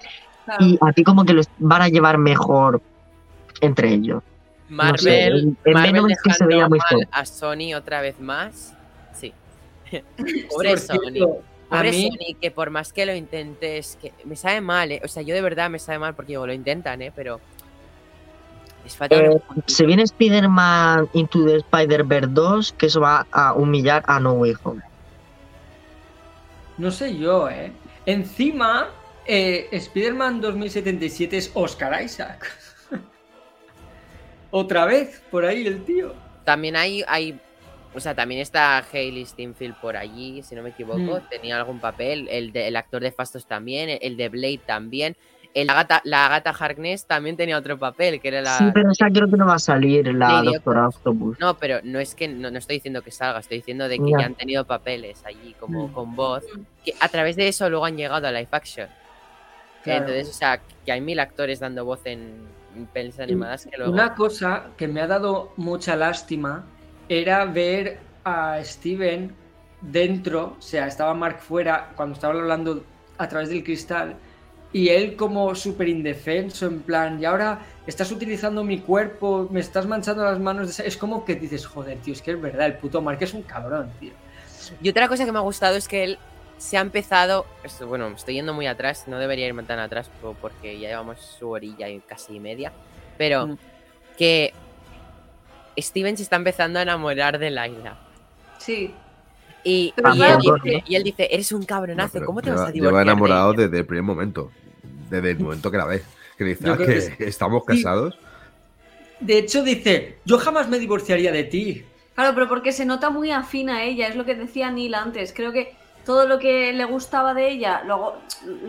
claro. 0.44 0.64
y 0.64 0.78
a 0.80 0.92
ti 0.92 1.02
como 1.04 1.24
que 1.24 1.32
los 1.34 1.48
van 1.58 1.82
a 1.82 1.88
llevar 1.88 2.18
mejor 2.18 2.80
entre 3.60 3.92
ellos. 3.92 4.22
Marvel, 4.68 4.92
no 4.94 4.98
sé, 4.98 5.26
en- 5.26 5.56
en 5.64 5.72
Marvel 5.74 5.92
Venom 5.92 6.10
es 6.10 6.22
que 6.22 6.30
se 6.32 6.44
dejando 6.46 6.48
veía 6.56 6.68
muy 6.68 6.78
mal 6.78 7.08
a 7.12 7.26
Sony 7.26 7.74
otra 7.76 8.00
vez 8.00 8.18
más. 8.20 8.74
Sí. 9.14 9.32
Pobre 10.50 10.70
Por 10.70 10.78
Sony. 10.78 10.98
cierto, 11.12 11.40
a 11.70 11.76
Pobre 11.76 11.90
mí, 11.90 12.10
Sony, 12.10 12.38
que 12.40 12.50
por 12.50 12.70
más 12.70 12.92
que 12.92 13.04
lo 13.06 13.14
intentes, 13.14 13.98
que 14.00 14.12
me 14.24 14.36
sabe 14.36 14.60
mal, 14.62 14.90
¿eh? 14.92 15.00
O 15.04 15.08
sea, 15.08 15.22
yo 15.22 15.34
de 15.34 15.42
verdad 15.42 15.68
me 15.68 15.78
sabe 15.78 15.98
mal 15.98 16.14
porque 16.14 16.32
digo, 16.32 16.46
lo 16.46 16.52
intentan, 16.54 17.02
¿eh? 17.02 17.12
Pero. 17.14 17.40
Falta 18.96 19.14
Eh, 19.14 19.40
se 19.66 19.86
viene 19.86 20.02
Spider-Man 20.02 21.08
Into 21.12 21.44
the 21.44 21.56
Spider-Verse 21.58 22.30
2, 22.32 22.72
que 22.72 22.86
eso 22.86 23.00
va 23.00 23.26
a 23.30 23.52
humillar 23.54 24.02
a 24.08 24.18
No 24.18 24.32
Way 24.32 24.54
Home. 24.64 24.82
No 26.78 26.90
sé 26.90 27.16
yo, 27.16 27.48
¿eh? 27.48 27.72
Encima, 28.06 28.90
eh, 29.26 29.68
Spider-Man 29.72 30.40
2077 30.40 31.36
es 31.36 31.50
Oscar 31.54 32.02
Isaac. 32.02 32.50
Otra 34.50 34.84
vez, 34.84 35.22
por 35.30 35.44
ahí 35.44 35.66
el 35.66 35.84
tío. 35.84 36.14
También 36.44 36.76
hay, 36.76 37.02
hay. 37.06 37.38
O 37.94 38.00
sea, 38.00 38.14
también 38.14 38.40
está 38.40 38.78
Hailey 38.92 39.24
Steinfeld 39.26 39.74
por 39.80 39.96
allí, 39.96 40.42
si 40.42 40.54
no 40.54 40.62
me 40.62 40.70
equivoco. 40.70 40.98
Mm. 41.20 41.28
Tenía 41.30 41.56
algún 41.56 41.78
papel. 41.80 42.28
El, 42.30 42.52
de- 42.52 42.68
el 42.68 42.76
actor 42.76 43.02
de 43.02 43.12
Fastos 43.12 43.46
también. 43.46 43.88
El, 43.90 43.98
el 44.02 44.16
de 44.16 44.28
Blade 44.28 44.60
también. 44.66 45.16
El, 45.54 45.66
la, 45.66 45.74
gata, 45.74 46.00
la 46.04 46.28
gata 46.28 46.50
Harkness 46.50 47.04
también 47.04 47.36
tenía 47.36 47.58
otro 47.58 47.78
papel, 47.78 48.20
que 48.20 48.28
era 48.28 48.40
la. 48.40 48.56
Sí, 48.58 48.64
pero 48.72 48.90
esa 48.90 49.08
creo 49.10 49.28
que 49.30 49.36
no 49.36 49.46
va 49.46 49.54
a 49.56 49.58
salir, 49.58 50.06
la 50.14 50.42
Lady 50.42 50.54
Doctora 50.54 50.88
Octopus. 50.88 51.38
No, 51.38 51.54
pero 51.58 51.80
no 51.84 51.98
es 51.98 52.14
que 52.14 52.26
no, 52.28 52.50
no 52.50 52.58
estoy 52.58 52.76
diciendo 52.76 53.02
que 53.02 53.10
salga, 53.10 53.40
estoy 53.40 53.58
diciendo 53.58 53.86
de 53.88 53.98
que 53.98 54.10
Ya. 54.10 54.20
ya 54.20 54.26
han 54.26 54.34
tenido 54.34 54.64
papeles 54.66 55.22
allí 55.26 55.54
como 55.60 55.88
Mm. 55.88 55.92
con 55.92 56.16
voz, 56.16 56.42
que 56.84 56.94
a 57.00 57.08
través 57.08 57.36
de 57.36 57.48
eso 57.48 57.68
luego 57.68 57.84
han 57.84 57.96
llegado 57.96 58.26
a 58.26 58.32
live 58.32 58.48
action. 58.50 58.88
Claro. 59.84 60.00
Entonces, 60.06 60.28
o 60.34 60.38
sea, 60.38 60.60
que 60.86 60.92
hay 60.92 61.00
mil 61.00 61.18
actores 61.20 61.60
dando 61.60 61.84
voz 61.84 62.00
en, 62.06 62.32
en 62.76 62.86
pelis 62.86 63.18
animadas 63.20 63.66
que 63.66 63.76
luego... 63.76 63.92
Una 63.92 64.14
cosa 64.14 64.68
que 64.76 64.86
me 64.88 65.00
ha 65.00 65.06
dado 65.06 65.52
mucha 65.56 65.96
lástima 65.96 66.64
era 67.08 67.44
ver 67.44 67.98
a 68.24 68.58
Steven 68.62 69.34
dentro, 69.80 70.56
o 70.58 70.62
sea, 70.62 70.86
estaba 70.86 71.12
Mark 71.14 71.40
fuera 71.40 71.90
cuando 71.96 72.14
estaba 72.14 72.34
hablando 72.34 72.84
a 73.18 73.28
través 73.28 73.48
del 73.50 73.64
cristal 73.64 74.14
y 74.72 74.88
él 74.88 75.16
como 75.16 75.54
súper 75.54 75.88
indefenso, 75.88 76.66
en 76.66 76.80
plan, 76.80 77.20
y 77.20 77.24
ahora 77.24 77.60
estás 77.86 78.10
utilizando 78.10 78.64
mi 78.64 78.78
cuerpo, 78.80 79.48
me 79.50 79.60
estás 79.60 79.86
manchando 79.86 80.24
las 80.24 80.38
manos, 80.40 80.66
de 80.68 80.72
sa-". 80.72 80.84
es 80.84 80.96
como 80.96 81.24
que 81.24 81.34
dices, 81.34 81.66
joder, 81.66 81.98
tío, 81.98 82.14
es 82.14 82.22
que 82.22 82.30
es 82.32 82.40
verdad, 82.40 82.66
el 82.66 82.74
puto 82.74 83.00
Mark 83.02 83.18
es 83.20 83.34
un 83.34 83.42
cabrón, 83.42 83.90
tío. 84.00 84.12
Y 84.80 84.88
otra 84.88 85.08
cosa 85.08 85.24
que 85.24 85.32
me 85.32 85.38
ha 85.38 85.42
gustado 85.42 85.76
es 85.76 85.88
que 85.88 86.04
él 86.04 86.18
se 86.58 86.78
ha 86.78 86.80
empezado... 86.80 87.44
Esto, 87.64 87.86
bueno, 87.86 88.06
estoy 88.08 88.34
yendo 88.34 88.54
muy 88.54 88.66
atrás, 88.66 89.04
no 89.08 89.18
debería 89.18 89.46
irme 89.46 89.64
tan 89.64 89.78
atrás 89.80 90.08
po- 90.20 90.36
porque 90.40 90.78
ya 90.78 90.88
llevamos 90.88 91.18
su 91.20 91.50
orilla 91.50 91.88
y 91.88 92.00
casi 92.00 92.38
media, 92.40 92.72
pero 93.18 93.48
Mm. 93.48 93.58
que 94.16 94.52
Steven 95.78 96.16
se 96.16 96.22
está 96.22 96.36
empezando 96.36 96.78
a 96.78 96.82
enamorar 96.82 97.38
de 97.38 97.50
Laila. 97.50 97.96
Sí. 98.58 98.94
Y, 99.64 99.92
Pero 99.96 100.14
y 100.14 100.22
él, 100.22 100.38
dice, 100.40 100.84
y 100.86 100.94
él 100.96 101.02
dice, 101.04 101.28
eres 101.30 101.50
un 101.52 101.64
cabronazo, 101.64 102.24
¿cómo 102.24 102.40
te 102.42 102.50
lleva, 102.50 102.60
vas 102.62 102.68
a 102.68 102.72
divorciar? 102.72 102.92
lleva 102.92 103.02
enamorado 103.02 103.52
ella?". 103.52 103.62
desde 103.62 103.78
el 103.78 103.86
primer 103.86 104.02
momento. 104.04 104.52
Desde 105.12 105.30
el 105.32 105.38
momento 105.40 105.70
que 105.70 105.76
la 105.76 105.84
ve. 105.84 106.02
Que 106.38 106.44
dice, 106.44 106.68
ah, 106.70 106.76
que 106.78 107.24
estamos 107.26 107.62
Sí. 107.68 107.82
casados. 107.82 108.18
De 109.20 109.38
hecho 109.38 109.62
dice, 109.62 110.16
yo 110.24 110.38
jamás 110.38 110.68
me 110.68 110.78
divorciaría 110.78 111.30
de 111.30 111.44
ti. 111.44 111.84
Claro, 112.14 112.34
pero 112.34 112.48
porque 112.48 112.72
se 112.72 112.84
nota 112.84 113.10
muy 113.10 113.30
afín 113.30 113.70
a 113.70 113.84
ella, 113.84 114.08
es 114.08 114.16
lo 114.16 114.24
que 114.24 114.34
decía 114.34 114.70
Neil 114.70 114.94
antes. 114.94 115.32
Creo 115.32 115.52
que 115.52 115.74
todo 116.04 116.26
lo 116.26 116.38
que 116.38 116.72
le 116.72 116.84
gustaba 116.84 117.32
de 117.34 117.50
ella 117.50 117.82
luego 117.86 118.16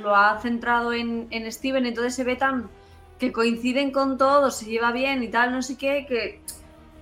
lo 0.02 0.16
ha 0.16 0.40
centrado 0.42 0.94
en, 0.94 1.28
en 1.32 1.52
Steven, 1.52 1.86
entonces 1.86 2.14
se 2.14 2.24
ve 2.24 2.36
tan 2.36 2.70
que 3.20 3.32
coinciden 3.32 3.92
con 3.92 4.18
todo, 4.18 4.52
se 4.52 4.66
lleva 4.66 4.92
bien 4.92 5.24
y 5.24 5.30
tal, 5.30 5.52
no 5.52 5.62
sé 5.62 5.78
qué, 5.78 6.06
que 6.08 6.42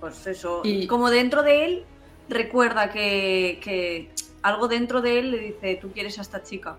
pues 0.00 0.26
eso, 0.26 0.62
Y- 0.64 0.86
como 0.86 1.10
dentro 1.10 1.42
de 1.42 1.64
él 1.64 1.84
recuerda 2.28 2.90
que, 2.90 3.58
que, 3.62 4.10
algo 4.42 4.68
dentro 4.68 5.02
de 5.02 5.18
él 5.18 5.30
le 5.32 5.38
dice, 5.38 5.78
tú 5.80 5.90
quieres 5.92 6.18
a 6.18 6.22
esta 6.22 6.42
chica. 6.42 6.76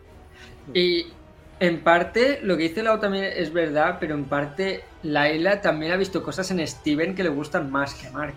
Y 0.74 1.08
en 1.66 1.80
parte, 1.82 2.40
lo 2.44 2.58
que 2.58 2.64
dice 2.64 2.84
Lau 2.84 3.00
también 3.00 3.26
es 3.36 3.54
verdad, 3.54 3.98
pero 4.00 4.16
en 4.16 4.26
parte, 4.26 4.84
Laila 5.04 5.62
también 5.62 5.94
ha 5.94 5.96
visto 5.96 6.22
cosas 6.22 6.52
en 6.52 6.66
Steven 6.68 7.16
que 7.16 7.24
le 7.24 7.30
gustan 7.30 7.72
más 7.72 7.94
que 7.94 8.08
a 8.08 8.12
Mark. 8.12 8.36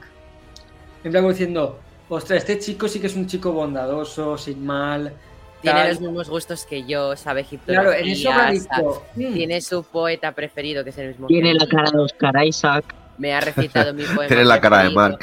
En 1.02 1.10
plan, 1.10 1.22
como 1.24 1.32
diciendo, 1.32 1.80
ostras, 2.08 2.38
este 2.38 2.58
chico 2.60 2.86
sí 2.86 3.00
que 3.00 3.08
es 3.08 3.16
un 3.16 3.26
chico 3.26 3.50
bondadoso, 3.52 4.38
sin 4.38 4.64
mal. 4.64 5.12
Tiene 5.60 5.80
tal". 5.80 5.88
los 5.88 6.00
mismos 6.00 6.28
gustos 6.30 6.64
que 6.66 6.84
yo, 6.84 7.16
sabe 7.16 7.44
Claro, 7.66 7.92
en 7.92 8.06
eso 8.08 8.28
egiptología, 8.30 8.50
dicho, 8.52 8.64
sa- 8.70 8.82
"Mm, 9.16 9.34
tiene 9.34 9.60
su 9.60 9.82
poeta 9.82 10.30
preferido, 10.32 10.84
que 10.84 10.90
es 10.90 10.98
el 10.98 11.08
mismo 11.08 11.26
Tiene 11.26 11.54
la 11.54 11.66
cara 11.66 11.90
de 11.90 11.98
Oscar 11.98 12.44
Isaac. 12.44 12.84
Me 13.18 13.32
ha 13.34 13.40
recitado 13.40 13.92
mi 13.92 14.04
poema. 14.04 14.28
Tiene 14.28 14.44
la 14.44 14.60
cara 14.60 14.84
de. 14.84 14.90
Mark. 14.90 15.18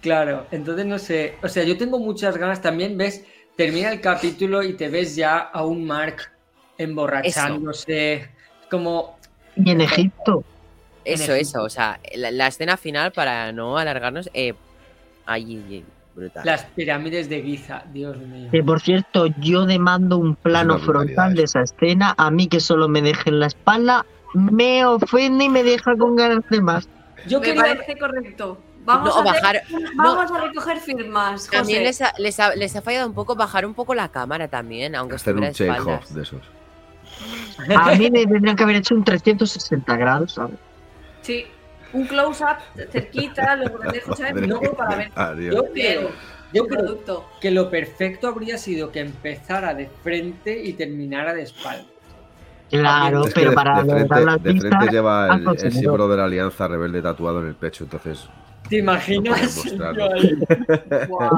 Claro, 0.00 0.46
entonces 0.50 0.86
no 0.86 0.98
sé. 0.98 1.34
O 1.42 1.48
sea, 1.48 1.62
yo 1.64 1.76
tengo 1.76 1.98
muchas 1.98 2.36
ganas 2.36 2.62
también, 2.62 2.96
ves, 2.96 3.24
termina 3.60 3.92
el 3.92 4.00
capítulo 4.00 4.62
y 4.62 4.72
te 4.72 4.88
ves 4.88 5.14
ya 5.14 5.36
a 5.36 5.66
un 5.66 5.86
Mark 5.86 6.32
emborrachándose. 6.78 8.26
Como, 8.70 9.18
Y 9.54 9.70
en 9.70 9.82
Egipto. 9.82 10.42
Eso, 11.04 11.34
en 11.34 11.40
eso, 11.40 11.62
o 11.62 11.68
sea, 11.68 12.00
la, 12.14 12.30
la 12.30 12.46
escena 12.46 12.78
final, 12.78 13.12
para 13.12 13.52
no 13.52 13.76
alargarnos, 13.76 14.30
eh, 14.32 14.54
allí, 15.26 15.84
brutal. 16.14 16.42
las 16.46 16.64
pirámides 16.64 17.28
de 17.28 17.42
Giza, 17.42 17.84
Dios 17.92 18.16
mío. 18.16 18.48
Que 18.50 18.62
por 18.62 18.80
cierto, 18.80 19.26
yo 19.40 19.66
demando 19.66 20.16
un 20.16 20.36
plano 20.36 20.78
frontal 20.78 21.34
de 21.34 21.42
esa 21.42 21.60
escena. 21.60 22.14
A 22.16 22.30
mí 22.30 22.46
que 22.46 22.60
solo 22.60 22.88
me 22.88 23.02
dejen 23.02 23.40
la 23.40 23.48
espalda, 23.48 24.06
me 24.32 24.86
ofende 24.86 25.44
y 25.44 25.48
me 25.50 25.62
deja 25.62 25.94
con 25.98 26.16
ganas 26.16 26.48
de 26.48 26.62
más. 26.62 26.88
Yo 27.26 27.40
Me 27.40 27.46
quería, 27.46 27.62
parece 27.62 27.98
correcto. 27.98 28.58
Vamos, 28.96 29.14
No, 29.14 29.20
a, 29.20 29.24
re- 29.24 29.40
bajar, 29.40 29.62
vamos 29.94 30.30
a 30.30 30.40
recoger 30.40 30.78
firmas. 30.80 31.46
José. 31.46 31.50
también 31.56 31.82
les 31.84 32.00
ha, 32.02 32.12
les, 32.18 32.40
ha, 32.40 32.54
les 32.54 32.74
ha 32.76 32.82
fallado 32.82 33.06
un 33.06 33.14
poco 33.14 33.36
bajar 33.36 33.64
un 33.64 33.74
poco 33.74 33.94
la 33.94 34.08
cámara 34.08 34.48
también, 34.48 34.94
aunque 34.94 35.16
Hacer 35.16 35.36
un 35.36 35.44
espaldas. 35.44 36.14
de 36.14 36.22
esos. 36.22 36.40
A 37.76 37.94
mí 37.94 38.10
me 38.10 38.26
tendrían 38.26 38.56
que 38.56 38.62
haber 38.62 38.76
hecho 38.76 38.94
un 38.94 39.04
360 39.04 39.96
grados, 39.96 40.32
¿sabes? 40.34 40.56
Sí, 41.22 41.46
un 41.92 42.06
close-up 42.06 42.56
cerquita, 42.90 43.56
luego 43.56 43.78
de 43.78 43.92
lejos, 43.92 44.18
¿sabes? 44.18 44.46
Luego 44.46 44.74
para 44.74 44.96
ver 44.96 45.10
yo 45.52 45.64
creo, 45.72 46.10
yo 46.52 46.66
que 47.40 47.50
lo 47.50 47.70
perfecto 47.70 48.28
habría 48.28 48.58
sido 48.58 48.90
que 48.90 49.00
empezara 49.00 49.74
de 49.74 49.88
frente 50.02 50.62
y 50.62 50.72
terminara 50.72 51.32
de 51.34 51.42
espalda. 51.42 51.84
Claro, 52.70 53.24
Es 53.24 53.34
que 53.34 53.40
pero 53.40 53.50
de, 53.50 53.56
para 53.56 53.82
de 53.82 53.90
frente, 53.90 54.24
las 54.24 54.42
de 54.42 54.60
frente 54.60 54.86
lleva 54.90 55.28
el, 55.34 55.72
símbolo 55.72 56.06
de 56.08 56.16
la 56.16 56.24
alianza 56.24 56.68
rebelde 56.68 57.02
tatuado 57.02 57.40
en 57.40 57.48
el 57.48 57.54
pecho, 57.56 57.84
entonces 57.84 58.28
¿Te 58.70 58.78
imaginas? 58.78 59.64
No. 59.74 59.94
Yo 59.96 60.12
ahí. 60.14 60.38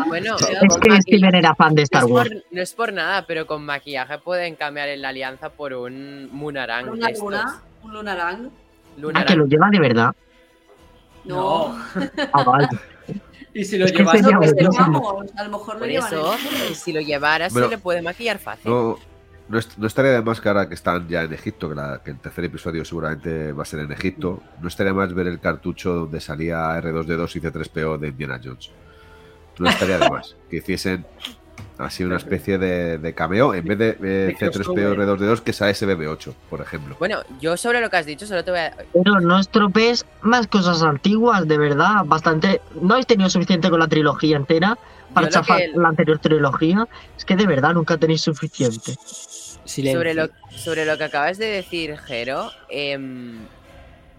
Bueno, 0.06 0.36
Es 0.36 0.76
que 0.76 1.02
Steven 1.02 1.34
era 1.34 1.54
fan 1.54 1.74
de 1.74 1.80
no, 1.82 1.84
Star 1.84 2.04
es 2.04 2.10
Wars. 2.10 2.28
por, 2.30 2.42
no 2.52 2.62
es 2.62 2.72
por 2.74 2.92
nada, 2.92 3.24
pero 3.26 3.46
con 3.46 3.64
maquillaje 3.64 4.18
pueden 4.18 4.54
cambiar 4.54 4.88
en 4.90 5.02
la 5.02 5.08
alianza 5.08 5.48
por 5.50 5.72
un 5.72 6.28
Munarang. 6.32 6.88
Una 6.90 7.10
luna, 7.10 7.62
un 7.82 7.92
lunarang. 7.92 8.50
Ah, 9.14 9.24
que 9.24 9.34
lo 9.34 9.46
lleva 9.46 9.68
de 9.70 9.80
verdad. 9.80 10.12
No, 11.24 11.74
Ah, 12.32 12.42
vale. 12.44 12.68
Y 13.54 13.64
si 13.66 13.76
lo 13.76 13.84
llevas 13.84 14.14
a 14.24 14.38
pues 14.38 14.54
a 15.36 15.44
lo 15.44 15.50
mejor 15.50 15.74
lo 15.74 15.78
Por 15.80 15.88
llevan 15.88 16.06
eso, 16.14 16.34
en- 16.68 16.74
si 16.74 16.90
lo 16.90 17.02
llevara, 17.02 17.48
Bueno, 17.50 17.66
se 17.68 17.70
le 17.76 17.78
puede 17.78 18.00
maquillar 18.00 18.38
fácil. 18.38 18.70
no, 18.70 18.98
no, 19.52 19.58
est- 19.58 19.76
no 19.76 19.86
estaría 19.86 20.12
de 20.12 20.22
más 20.22 20.40
que 20.40 20.48
ahora 20.48 20.66
que 20.66 20.74
están 20.74 21.06
ya 21.08 21.22
en 21.22 21.32
Egipto, 21.32 21.68
que, 21.68 21.74
la- 21.74 22.00
que 22.02 22.10
el 22.12 22.18
tercer 22.18 22.44
episodio 22.46 22.84
seguramente 22.84 23.52
va 23.52 23.62
a 23.62 23.66
ser 23.66 23.80
en 23.80 23.92
Egipto, 23.92 24.42
no 24.60 24.68
estaría 24.68 24.94
más 24.94 25.12
ver 25.12 25.26
el 25.28 25.38
cartucho 25.38 25.92
donde 25.94 26.20
salía 26.20 26.56
R2D2 26.80 27.36
y 27.36 27.40
C3PO 27.40 27.98
de 27.98 28.08
Indiana 28.08 28.40
Jones. 28.42 28.70
No 29.58 29.68
estaría 29.68 29.98
de 29.98 30.08
más 30.10 30.34
que 30.50 30.56
hiciesen 30.56 31.04
así 31.76 32.02
una 32.04 32.16
especie 32.16 32.56
de, 32.58 32.96
de 32.98 33.14
cameo 33.14 33.54
en 33.54 33.64
vez 33.66 33.78
de 33.78 33.88
eh, 33.90 33.96
De 34.00 34.36
C3PO 34.36 34.52
crossover. 34.52 34.98
R2D2 34.98 35.40
que 35.40 35.52
sea 35.52 35.68
SBB8, 35.70 36.32
por 36.48 36.60
ejemplo. 36.62 36.96
Bueno, 36.98 37.18
yo 37.40 37.56
sobre 37.58 37.80
lo 37.82 37.90
que 37.90 37.96
has 37.98 38.06
dicho, 38.06 38.26
solo 38.26 38.42
te 38.44 38.50
voy 38.50 38.60
a. 38.60 38.74
Pero 38.94 39.20
no 39.20 39.38
estropees 39.38 40.06
más 40.22 40.46
cosas 40.46 40.82
antiguas, 40.82 41.46
de 41.46 41.58
verdad. 41.58 42.04
Bastante. 42.06 42.62
No 42.80 42.94
habéis 42.94 43.06
tenido 43.06 43.28
suficiente 43.28 43.68
con 43.68 43.80
la 43.80 43.88
trilogía 43.88 44.36
entera 44.38 44.78
para 45.12 45.28
chafar 45.28 45.58
que- 45.58 45.72
la 45.74 45.88
anterior 45.88 46.18
trilogía. 46.18 46.88
Es 47.18 47.24
que 47.26 47.36
de 47.36 47.46
verdad 47.46 47.74
nunca 47.74 47.98
tenéis 47.98 48.22
suficiente. 48.22 48.96
Sobre 49.92 50.14
lo, 50.14 50.28
sobre 50.50 50.84
lo 50.84 50.98
que 50.98 51.04
acabas 51.04 51.38
de 51.38 51.46
decir, 51.46 51.96
Jero, 51.98 52.50
em, 52.68 53.38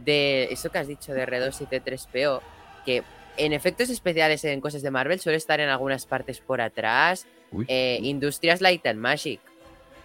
de 0.03 0.45
eso 0.51 0.69
que 0.71 0.77
has 0.77 0.87
dicho 0.87 1.13
de 1.13 1.25
R2 1.27 1.61
y 1.61 1.65
T3PO, 1.65 2.41
que 2.85 3.03
en 3.37 3.53
efectos 3.53 3.89
especiales 3.89 4.43
en 4.45 4.61
cosas 4.61 4.81
de 4.81 4.91
Marvel 4.91 5.19
suele 5.19 5.37
estar 5.37 5.59
en 5.59 5.69
algunas 5.69 6.05
partes 6.05 6.39
por 6.39 6.61
atrás, 6.61 7.25
eh, 7.67 7.99
Industrias 8.01 8.61
Light 8.61 8.85
and 8.85 8.99
Magic. 8.99 9.39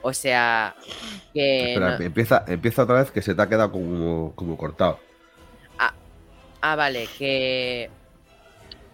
O 0.02 0.12
sea, 0.12 0.74
que... 1.34 1.72
Espera, 1.74 1.98
no- 1.98 2.04
empieza, 2.04 2.44
empieza 2.46 2.82
otra 2.84 3.00
vez 3.02 3.10
que 3.10 3.20
se 3.22 3.34
te 3.34 3.42
ha 3.42 3.48
quedado 3.48 3.72
como, 3.72 4.32
como 4.34 4.56
cortado. 4.56 5.00
Ah, 6.60 6.74
vale, 6.74 7.08
que... 7.16 7.88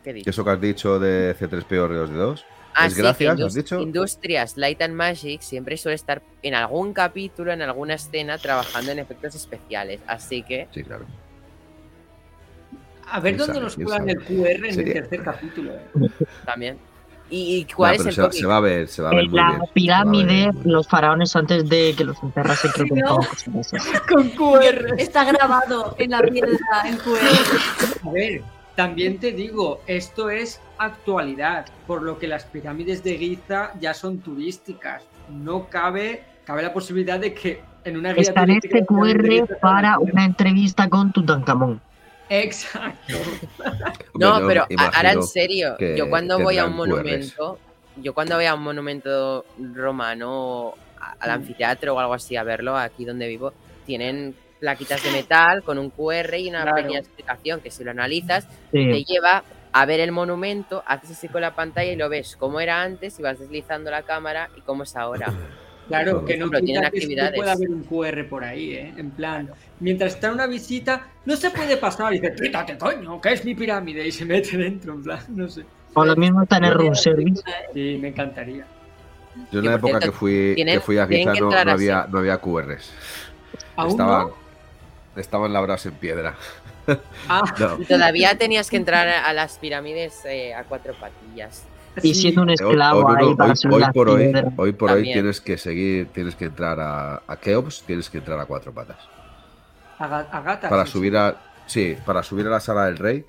¿Qué 0.03 0.13
dicho? 0.13 0.29
Eso 0.29 0.45
que 0.45 0.51
has 0.51 0.61
dicho 0.61 0.99
de 0.99 1.35
C3PO 1.35 1.89
R2D2. 1.89 2.45
Ah, 2.75 2.87
¿Es 2.87 2.95
sí, 2.95 3.03
que 3.03 3.29
has 3.29 3.55
dicho? 3.55 3.81
Industrias 3.81 4.57
Light 4.57 4.83
and 4.83 4.95
Magic 4.95 5.41
siempre 5.43 5.77
suele 5.77 5.95
estar 5.95 6.23
en 6.43 6.55
algún 6.55 6.93
capítulo, 6.93 7.53
en 7.53 7.63
alguna 7.63 7.95
escena, 7.95 8.37
trabajando 8.39 8.91
en 8.93 8.99
efectos 8.99 9.35
especiales. 9.37 10.01
Así 10.07 10.43
que, 10.43 10.67
Sí, 10.73 10.83
claro. 10.83 11.05
A 13.11 13.21
ver 13.21 13.37
¿Quién 13.37 13.39
dónde 13.39 13.53
sabe? 13.55 13.65
nos 13.65 13.75
¿Quién 13.77 13.87
cuelan 13.87 14.09
el 14.09 14.19
QR 14.25 14.69
en 14.69 14.75
Sería- 14.75 14.95
el 14.95 15.01
tercer 15.03 15.23
capítulo. 15.23 15.73
eh. 15.73 15.81
también. 16.47 16.79
¿Y, 17.31 17.57
y 17.59 17.65
cuál 17.73 17.93
Nah, 17.97 18.01
es 18.03 18.07
el 18.07 18.13
se, 18.15 18.23
va- 18.23 18.33
se 18.33 18.47
va 18.47 18.57
a 18.57 18.61
ver, 18.61 18.89
se 18.89 19.03
va 19.03 19.11
a 19.11 19.15
ver 19.15 19.29
muy 19.29 19.39
la 19.39 19.47
bien. 19.49 19.61
ver 19.61 19.69
pirámide, 19.73 20.51
los 20.65 20.87
faraones 20.89 21.35
antes 21.37 21.69
de 21.69 21.95
que 21.97 22.05
los 22.05 22.23
enterrasen, 22.23 22.71
creo 22.75 22.87
que 22.87 23.01
¿no? 23.01 23.19
Con 24.09 24.29
QR. 24.31 24.95
Está 24.99 25.25
grabado 25.25 25.95
en 25.99 26.11
la 26.11 26.21
piedra, 26.23 26.51
en 26.85 26.97
QR. 26.99 27.19
A 28.07 28.11
ver, 28.13 28.43
también 28.75 29.19
te 29.19 29.33
digo, 29.33 29.81
esto 29.87 30.31
es 30.31 30.61
actualidad, 30.79 31.67
por 31.87 32.03
lo 32.03 32.19
que 32.19 32.27
las 32.27 32.45
pirámides 32.45 33.05
de 33.05 33.17
Giza 33.17 33.73
ya 33.81 33.95
son 33.95 34.19
turísticas. 34.19 35.03
No 35.29 35.69
cabe, 35.69 36.25
cabe 36.45 36.63
la 36.63 36.73
posibilidad 36.73 37.19
de 37.19 37.35
que 37.35 37.61
en 37.85 37.97
una 37.97 38.13
guía 38.13 38.35
turística 38.35 38.79
este 38.79 38.87
QR 38.87 39.27
Giza 39.27 39.59
para 39.61 39.99
una 39.99 40.25
entrevista 40.25 40.89
con 40.89 41.13
Tutankamón. 41.13 41.81
Exacto. 42.29 43.15
No, 44.15 44.41
pero 44.47 44.67
ahora 44.79 45.13
en 45.13 45.23
serio, 45.23 45.77
que 45.79 45.97
yo 45.97 46.09
cuando 46.09 46.39
voy 46.39 46.59
a 46.59 46.65
un 46.65 46.77
QRs. 46.77 46.89
monumento, 46.89 47.59
yo 47.97 48.15
cuando 48.15 48.37
voy 48.37 48.47
a 48.47 48.55
un 48.55 48.63
monumento 48.63 49.45
romano, 49.75 50.75
al 51.21 51.31
anfiteatro 51.31 51.95
o 51.95 51.99
algo 51.99 52.15
así 52.15 52.37
a 52.37 52.43
verlo, 52.43 52.77
aquí 52.77 53.05
donde 53.05 53.29
vivo, 53.29 53.53
tienen 53.87 54.35
plaquitas 54.65 55.03
de 55.05 55.11
metal 55.11 55.63
con 55.63 55.77
un 55.79 55.91
QR 55.91 56.35
y 56.39 56.49
una 56.49 56.63
Claro. 56.63 56.77
pequeña 56.77 56.99
explicación 57.01 57.61
que 57.61 57.71
si 57.71 57.85
lo 57.85 57.91
analizas 57.91 58.45
Sí. 58.73 58.89
te 58.91 59.05
lleva 59.05 59.45
a 59.73 59.85
ver 59.85 60.01
el 60.01 60.11
monumento, 60.11 60.83
haces 60.87 61.11
así 61.11 61.29
con 61.29 61.43
la 61.43 61.55
pantalla 61.55 61.93
y 61.93 61.97
lo 61.97 62.09
ves 62.09 62.35
cómo 62.39 62.61
era 62.61 62.81
antes 62.81 63.19
y 63.19 63.23
vas 63.23 63.39
deslizando 63.39 63.91
la 63.91 64.03
cámara 64.05 64.49
y 64.57 64.63
cómo 64.63 64.85
es 64.85 64.97
ahora. 64.97 65.31
Claro, 65.89 66.13
Por 66.21 66.25
que 66.25 66.39
no 66.39 66.49
tienen 66.49 66.81
que 66.81 66.87
actividades. 66.87 67.35
pueda 67.37 67.53
haber 67.53 67.69
un 67.69 67.83
QR 67.85 68.25
por 68.27 68.43
ahí, 68.43 68.73
¿eh? 68.73 68.95
En 68.97 69.11
plan, 69.11 69.51
mientras 69.81 70.15
está 70.15 70.29
en 70.29 70.35
una 70.35 70.47
visita, 70.47 71.09
no 71.27 71.37
se 71.37 71.51
puede 71.51 71.77
pasar 71.77 72.15
y 72.15 72.21
dice, 72.21 72.35
quítate, 72.41 72.79
coño, 72.79 73.21
que 73.21 73.35
es 73.35 73.45
mi 73.45 73.55
pirámide, 73.55 74.07
y 74.07 74.11
se 74.11 74.25
mete 74.25 74.57
dentro, 74.57 74.95
en 74.95 75.03
plan, 75.03 75.21
no 75.29 75.47
sé. 75.47 75.67
O 75.93 76.03
lo 76.07 76.17
mismo 76.17 76.43
está 76.43 76.57
en 76.57 76.65
el 76.65 76.73
room 76.75 76.95
service. 76.95 77.43
Sí, 77.75 77.99
me 78.01 78.09
encantaría. 78.09 78.65
Yo 79.53 79.59
en 79.59 79.67
la 79.67 79.75
época 79.75 79.99
cierto, 79.99 80.07
que 80.07 80.13
fui, 80.17 80.53
tienen- 80.55 80.77
que 80.77 80.81
fui 80.81 80.97
a 80.97 81.07
Giza 81.07 81.33
no, 81.35 81.51
había, 81.53 82.07
no 82.11 82.19
había 82.21 82.39
QRs. 82.39 82.91
¿Aún 83.77 83.91
Estaban, 83.91 84.29
no? 84.29 84.35
Estaban 85.17 85.53
labrados 85.53 85.87
en 85.87 85.95
piedra. 85.95 86.35
Ah, 87.31 87.43
No. 87.59 87.81
Y 87.81 87.87
todavía 87.87 88.37
tenías 88.37 88.69
que 88.69 88.77
entrar 88.77 89.09
a 89.09 89.33
las 89.33 89.57
pirámides 89.59 90.23
eh, 90.27 90.53
a 90.55 90.65
cuatro 90.65 90.93
patillas. 90.95 91.65
Y 92.03 92.13
siendo 92.15 92.43
un 92.43 92.49
Hoy, 92.51 92.55
esclavo 92.57 93.07
hoy- 93.07 93.17
ahí 93.29 93.35
para 93.37 93.53
hoy- 93.71 93.85
por 93.95 94.09
hoy, 94.11 94.33
hoy 94.59 94.73
por 94.73 94.91
hoy 94.91 95.05
tienes 95.05 95.41
que 95.41 95.57
seguir, 95.57 96.09
tienes 96.09 96.35
que 96.35 96.45
entrar 96.47 96.79
a, 96.81 97.23
a 97.27 97.37
Keops, 97.37 97.85
tienes 97.87 98.11
que 98.11 98.19
entrar 98.19 98.39
a 98.39 98.45
cuatro 98.47 98.73
patas. 98.73 98.99
A, 99.99 100.07
ga- 100.09 100.27
a 100.31 100.41
gatas. 100.43 100.69
Para 100.69 100.85
sí, 100.85 100.93
subir 100.93 101.17
a, 101.17 101.37
sí, 101.67 101.97
para 102.05 102.23
subir 102.23 102.47
a 102.49 102.51
la 102.51 102.61
sala 102.61 102.87
del 102.87 102.99
rey, 102.99 103.25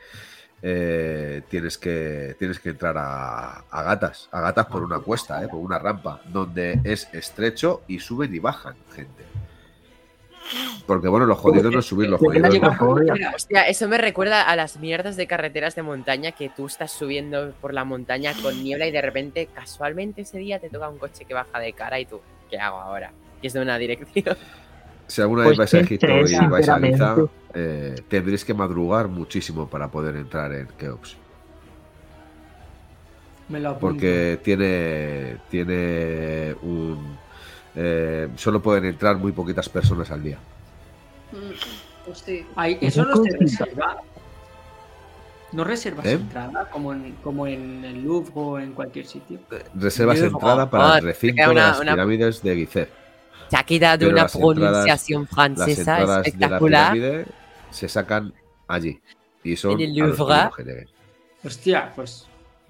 eh, 0.61 1.43
tienes 1.49 1.77
que 1.77 2.35
tienes 2.39 2.59
que 2.59 2.69
entrar 2.69 2.97
a, 2.97 3.59
a 3.69 3.83
gatas, 3.83 4.27
a 4.31 4.41
gatas 4.41 4.65
por 4.65 4.83
una 4.83 4.99
cuesta, 4.99 5.43
eh, 5.43 5.47
por 5.47 5.59
una 5.59 5.77
rampa, 5.79 6.19
donde 6.25 6.79
es 6.83 7.07
estrecho 7.13 7.83
y 7.87 7.99
suben 7.99 8.33
y 8.35 8.39
bajan 8.39 8.75
gente. 8.95 9.24
Porque 10.85 11.07
bueno, 11.07 11.25
lo 11.25 11.35
jodido 11.35 11.71
no 11.71 11.79
es 11.79 11.85
subir, 11.85 12.09
lo 12.09 12.17
jodido 12.17 12.47
es. 12.47 13.35
Hostia, 13.35 13.63
eso 13.63 13.87
me 13.87 13.97
recuerda 13.97 14.43
a 14.43 14.55
las 14.55 14.77
mierdas 14.77 15.15
de 15.15 15.25
carreteras 15.27 15.75
de 15.75 15.81
montaña 15.81 16.31
que 16.31 16.49
tú 16.49 16.67
estás 16.67 16.91
subiendo 16.91 17.53
por 17.61 17.73
la 17.73 17.83
montaña 17.83 18.33
con 18.41 18.63
niebla 18.63 18.85
y 18.87 18.91
de 18.91 19.01
repente, 19.01 19.47
casualmente 19.53 20.21
ese 20.21 20.37
día 20.37 20.59
te 20.59 20.69
toca 20.69 20.87
un 20.89 20.97
coche 20.99 21.25
que 21.25 21.33
baja 21.33 21.59
de 21.59 21.73
cara 21.73 21.99
y 21.99 22.05
tú, 22.05 22.21
¿qué 22.49 22.57
hago 22.59 22.77
ahora? 22.77 23.11
Que 23.41 23.47
es 23.47 23.53
de 23.53 23.61
una 23.61 23.77
dirección. 23.77 24.37
Si 25.07 25.21
alguna 25.21 25.43
Pues 25.43 25.57
vez 25.57 25.71
vais 25.71 25.73
a 25.73 25.79
Egipto 25.85 26.07
estrés, 26.07 26.31
y 26.31 26.47
vais 26.47 26.69
a 26.69 26.79
sinceramente. 26.79 27.31
eh, 27.53 27.95
tendréis 28.07 28.43
que 28.45 28.53
madrugar 28.53 29.07
muchísimo 29.07 29.67
para 29.69 29.89
poder 29.89 30.15
entrar 30.15 30.51
en 30.53 30.67
Keops. 30.77 31.17
Me 33.49 33.59
lo. 33.59 33.77
Porque 33.77 34.39
tiene, 34.43 35.37
tiene 35.49 36.55
un... 36.63 37.17
eh, 37.75 38.29
solo 38.35 38.61
pueden 38.61 38.85
entrar 38.85 39.17
muy 39.17 39.31
poquitas 39.31 39.67
personas 39.69 40.09
al 40.11 40.23
día. 40.23 40.37
Mm, 41.31 42.05
Pues 42.05 42.19
sí. 42.19 42.45
Ay, 42.55 42.77
eso 42.81 43.03
no 43.03 43.15
se 43.23 43.35
reserva. 43.37 43.97
No 45.51 45.63
reservas 45.63 46.05
¿Eh? 46.05 46.13
entrada 46.13 46.69
como 46.69 46.91
en, 46.93 47.13
como 47.23 47.47
en 47.47 47.83
el 47.85 48.03
Louvre 48.03 48.31
o 48.35 48.59
en 48.59 48.73
cualquier 48.73 49.05
sitio. 49.07 49.39
Reservas 49.73 50.19
Luego, 50.19 50.37
entrada 50.37 50.69
para 50.69 50.93
oh, 50.93 50.95
el 50.97 51.03
recinto 51.03 51.41
una- 51.43 51.49
de 51.49 51.55
las 51.55 51.79
una- 51.79 51.91
pirámides 51.93 52.41
de 52.43 52.55
Gizeh. 52.55 52.89
Se 53.49 53.57
ha 53.57 53.63
Pero 53.99 54.11
una 54.11 54.23
las 54.23 54.35
entradas- 54.35 54.71
pronunciación 54.71 55.21
Las 55.21 55.29
francesa 55.31 55.79
entradas 55.99 56.07
de 56.07 56.13
la 56.13 56.21
espectacular. 56.21 56.93
pirámide 56.93 57.25
se 57.71 57.87
sacan 57.89 58.33
allí. 58.67 58.99
Y 59.43 59.55
son 59.55 59.71
En 59.73 59.81
el 59.81 60.01
a 60.01 60.07
los 60.07 60.17
Louvre. 60.17 60.35
que. 60.57 60.87
Hostia, 61.43 61.91
pues. 61.95 62.27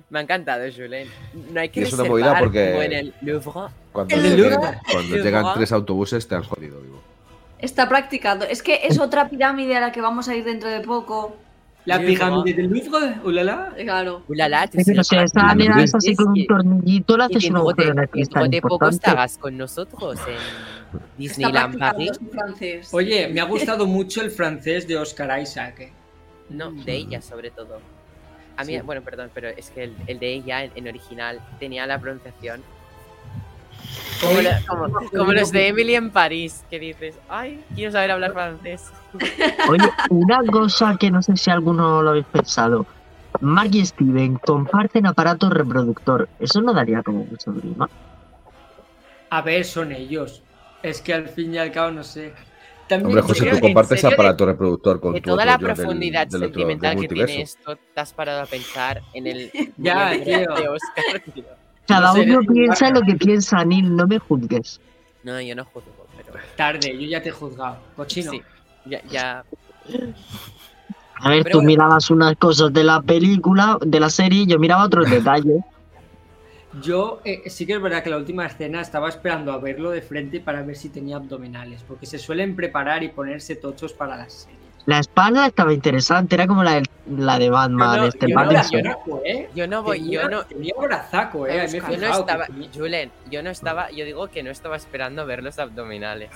Me 0.09 0.19
ha 0.19 0.21
encantado, 0.21 0.63
Julen. 0.71 1.07
No 1.51 1.59
hay 1.59 1.69
que 1.69 1.79
Y 1.79 1.83
es 1.83 1.93
una 1.93 2.03
movida 2.03 2.37
porque- 2.39 2.69
como 2.71 2.81
en 2.83 2.93
el 2.93 3.13
Louvre. 3.21 3.51
Cuando, 3.91 4.15
El 4.15 4.37
Louvre. 4.37 4.57
cuando 4.91 5.15
llegan 5.17 5.45
tres 5.55 5.71
autobuses 5.71 6.27
te 6.27 6.35
han 6.35 6.43
jodido 6.43 6.79
vivo. 6.81 7.01
Está 7.59 7.89
practicando. 7.89 8.45
Es 8.45 8.61
que 8.61 8.81
es 8.83 8.99
otra 8.99 9.29
pirámide 9.29 9.75
a 9.77 9.79
la 9.79 9.91
que 9.91 10.01
vamos 10.01 10.27
a 10.29 10.35
ir 10.35 10.43
dentro 10.43 10.69
de 10.69 10.81
poco. 10.81 11.35
La 11.85 11.99
pirámide 11.99 12.53
del 12.53 12.67
Louvre, 12.69 13.15
ulala. 13.23 13.73
Claro. 13.77 14.23
Ulala, 14.27 14.67
Pero 14.71 14.83
si 15.03 15.15
la 15.15 15.23
es 15.83 15.95
así 15.95 16.15
con 16.15 16.27
un 16.29 16.45
tornillito, 16.47 17.17
Y 17.17 17.21
haces 17.21 17.49
un 17.49 17.57
agujero 17.57 17.89
en 17.89 17.95
de, 17.95 18.01
el 18.01 18.07
dentro 18.07 18.11
cristal 18.11 18.49
de 18.49 18.61
poco 18.61 18.75
importante. 18.75 18.95
estarás 19.07 19.37
con 19.37 19.57
nosotros 19.57 20.19
en 20.27 20.99
Disneyland 21.17 21.77
Paris. 21.79 22.11
Oye, 22.91 23.27
me 23.29 23.39
ha 23.41 23.45
gustado 23.45 23.85
mucho 23.87 24.21
el 24.21 24.29
francés 24.31 24.87
de 24.87 24.97
Oscar 24.97 25.39
Isaac. 25.41 25.79
eh. 25.79 25.93
No, 26.49 26.71
de 26.71 26.95
ella 26.95 27.21
sobre 27.21 27.49
todo. 27.51 27.79
A 28.57 28.63
mí, 28.63 28.73
Sí. 28.75 28.81
bueno, 28.81 29.01
perdón, 29.01 29.29
pero 29.33 29.49
es 29.49 29.69
que 29.69 29.83
el, 29.83 29.95
el 30.07 30.19
de 30.19 30.33
ella 30.33 30.63
en, 30.63 30.71
en 30.75 30.87
original 30.87 31.39
tenía 31.59 31.85
la 31.85 31.99
pronunciación 31.99 32.63
como, 34.21 34.41
la- 34.41 34.61
como- 34.67 34.87
como 35.15 35.33
los 35.33 35.51
de 35.51 35.67
Emily 35.67 35.95
en 35.95 36.09
París, 36.11 36.63
que 36.69 36.79
dices, 36.79 37.15
ay, 37.29 37.63
quiero 37.75 37.91
saber 37.91 38.11
hablar 38.11 38.33
francés. 38.33 38.83
Oye, 39.69 39.89
una 40.09 40.39
cosa 40.51 40.95
que 40.97 41.11
no 41.11 41.21
sé 41.21 41.35
si 41.37 41.49
alguno 41.51 42.01
lo 42.01 42.11
habéis 42.11 42.25
pensado. 42.27 42.85
Mark 43.41 43.69
y 43.73 43.85
Steven 43.85 44.35
comparten 44.35 45.05
aparato 45.05 45.49
reproductor. 45.49 46.29
Eso 46.39 46.61
no 46.61 46.73
daría 46.73 47.03
como 47.03 47.25
mucho 47.25 47.51
grima. 47.53 47.89
A 49.29 49.41
ver, 49.41 49.65
son 49.65 49.91
ellos. 49.91 50.41
Es 50.81 51.01
que 51.01 51.13
al 51.13 51.27
fin 51.27 51.53
y 51.53 51.57
al 51.57 51.71
cabo 51.71 51.91
no 51.91 52.03
sé. 52.03 52.33
También 52.87 53.07
Hombre, 53.07 53.21
¿En 53.21 53.27
José, 53.27 53.45
tú 53.49 53.55
¿En 53.55 53.61
compartes 53.61 54.05
aparato 54.05 54.45
reproductor 54.45 54.99
con 54.99 55.13
De 55.13 55.21
tu 55.21 55.31
toda 55.31 55.43
otro 55.43 55.51
la 55.51 55.57
del- 55.57 55.75
profundidad 55.75 56.27
del 56.27 56.43
otro- 56.43 56.47
sentimental 56.53 56.95
del 56.95 57.07
que 57.07 57.15
tiene 57.15 57.41
esto, 57.41 57.77
te 57.93 57.99
has 58.01 58.13
parado 58.13 58.41
a 58.41 58.45
pensar 58.45 59.01
en 59.13 59.27
el 59.27 59.51
Ya, 59.77 60.11
tío. 60.23 60.37
de 60.55 60.67
Oscar, 60.69 61.19
tío. 61.33 61.43
Cada 61.87 62.07
No 62.07 62.13
sé, 62.13 62.21
uno 62.21 62.39
piensa 62.53 62.89
lo 62.91 63.01
que 63.01 63.15
piensa, 63.15 63.63
Neil, 63.65 63.95
no 63.95 64.05
me 64.07 64.19
juzgues. 64.19 64.79
No, 65.23 65.41
yo 65.41 65.55
no 65.55 65.65
juzgo, 65.65 66.05
pero 66.15 66.33
tarde, 66.55 66.93
yo 66.99 67.07
ya 67.07 67.21
te 67.23 67.29
he 67.29 67.31
juzgado. 67.31 67.77
Cochino. 67.95 68.31
sí, 68.31 68.41
ya, 68.85 69.01
ya 69.09 69.43
A 71.21 71.29
ver, 71.29 71.43
Pero 71.43 71.51
tú 71.53 71.57
bueno. 71.59 71.67
mirabas 71.67 72.09
unas 72.11 72.35
cosas 72.37 72.71
de 72.73 72.83
la 72.83 73.01
película, 73.01 73.77
de 73.81 73.99
la 73.99 74.09
serie, 74.09 74.43
y 74.43 74.45
yo 74.47 74.59
miraba 74.59 74.85
otros 74.85 75.09
detalles. 75.09 75.57
Yo 76.81 77.21
eh, 77.23 77.43
sí 77.49 77.65
que 77.65 77.73
es 77.73 77.81
verdad 77.81 78.03
que 78.03 78.09
la 78.09 78.17
última 78.17 78.45
escena 78.45 78.81
estaba 78.81 79.09
esperando 79.09 79.51
a 79.53 79.57
verlo 79.59 79.91
de 79.91 80.01
frente 80.01 80.39
para 80.39 80.61
ver 80.63 80.75
si 80.75 80.89
tenía 80.89 81.17
abdominales, 81.17 81.83
porque 81.87 82.05
se 82.05 82.17
suelen 82.19 82.55
preparar 82.55 83.03
y 83.03 83.09
ponerse 83.09 83.55
tochos 83.55 83.93
para 83.93 84.17
las 84.17 84.33
series. 84.33 84.59
La 84.85 84.99
espalda 84.99 85.47
estaba 85.47 85.73
interesante, 85.73 86.35
era 86.35 86.45
como 86.45 86.63
la 86.63 86.73
de, 86.75 86.83
la 87.17 87.39
de 87.39 87.49
Batman, 87.49 87.95
Yo 87.95 88.01
no- 88.01 88.07
este 88.07 88.29
yo 88.29 88.35
no 88.35 88.43
la- 88.43 88.49
brazaco, 88.51 89.21
¿eh? 89.25 89.49
yo 89.55 89.67
no 89.67 89.81
voy, 89.83 89.99
Tenía, 89.99 90.21
yo 90.21 90.29
no, 90.29 90.43
tenía 90.43 90.73
brazaco, 90.79 91.47
¿eh? 91.47 91.67
Yo 91.71 91.79
no 91.81 91.87
que 91.87 91.95
estaba, 92.11 92.45
tenía- 92.45 92.69
Julen, 92.75 93.11
yo 93.31 93.41
no 93.41 93.49
estaba, 93.49 93.89
yo 93.91 94.05
digo 94.05 94.27
que 94.27 94.43
no 94.43 94.51
estaba 94.51 94.75
esperando 94.75 95.25
ver 95.25 95.41
los 95.43 95.57
abdominales. 95.57 96.29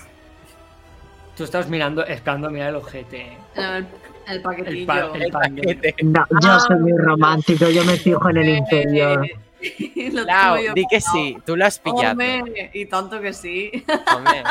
Tú 1.38 1.44
estabas 1.44 1.70
mirando, 1.70 2.04
esperando 2.06 2.50
mirar 2.50 2.70
el 2.70 2.76
ojete. 2.78 3.22
¿eh? 3.22 3.38
El, 3.56 3.88
el 4.28 4.42
paquetillo. 4.42 5.14
El, 5.14 5.32
pa- 5.32 5.42
el. 5.46 6.12
No, 6.12 6.26
yo 6.42 6.60
soy 6.60 6.78
muy 6.80 6.94
romántico, 6.98 7.70
yo 7.70 7.86
me 7.86 7.98
fijo 7.98 8.30
en 8.30 8.38
el 8.38 8.50
interior. 8.50 9.28
Lo 10.14 10.24
Lau, 10.24 10.56
tengo 10.56 10.68
yo 10.68 10.74
di 10.74 10.86
que 10.90 11.02
sí, 11.02 11.38
tú 11.46 11.56
lo 11.58 11.66
has 11.66 11.80
pillado. 11.80 12.12
Hombre, 12.12 12.72
y 12.74 12.86
tanto 12.86 13.20
que 13.22 13.34
sí. 13.34 13.72
Hombre, 14.16 14.44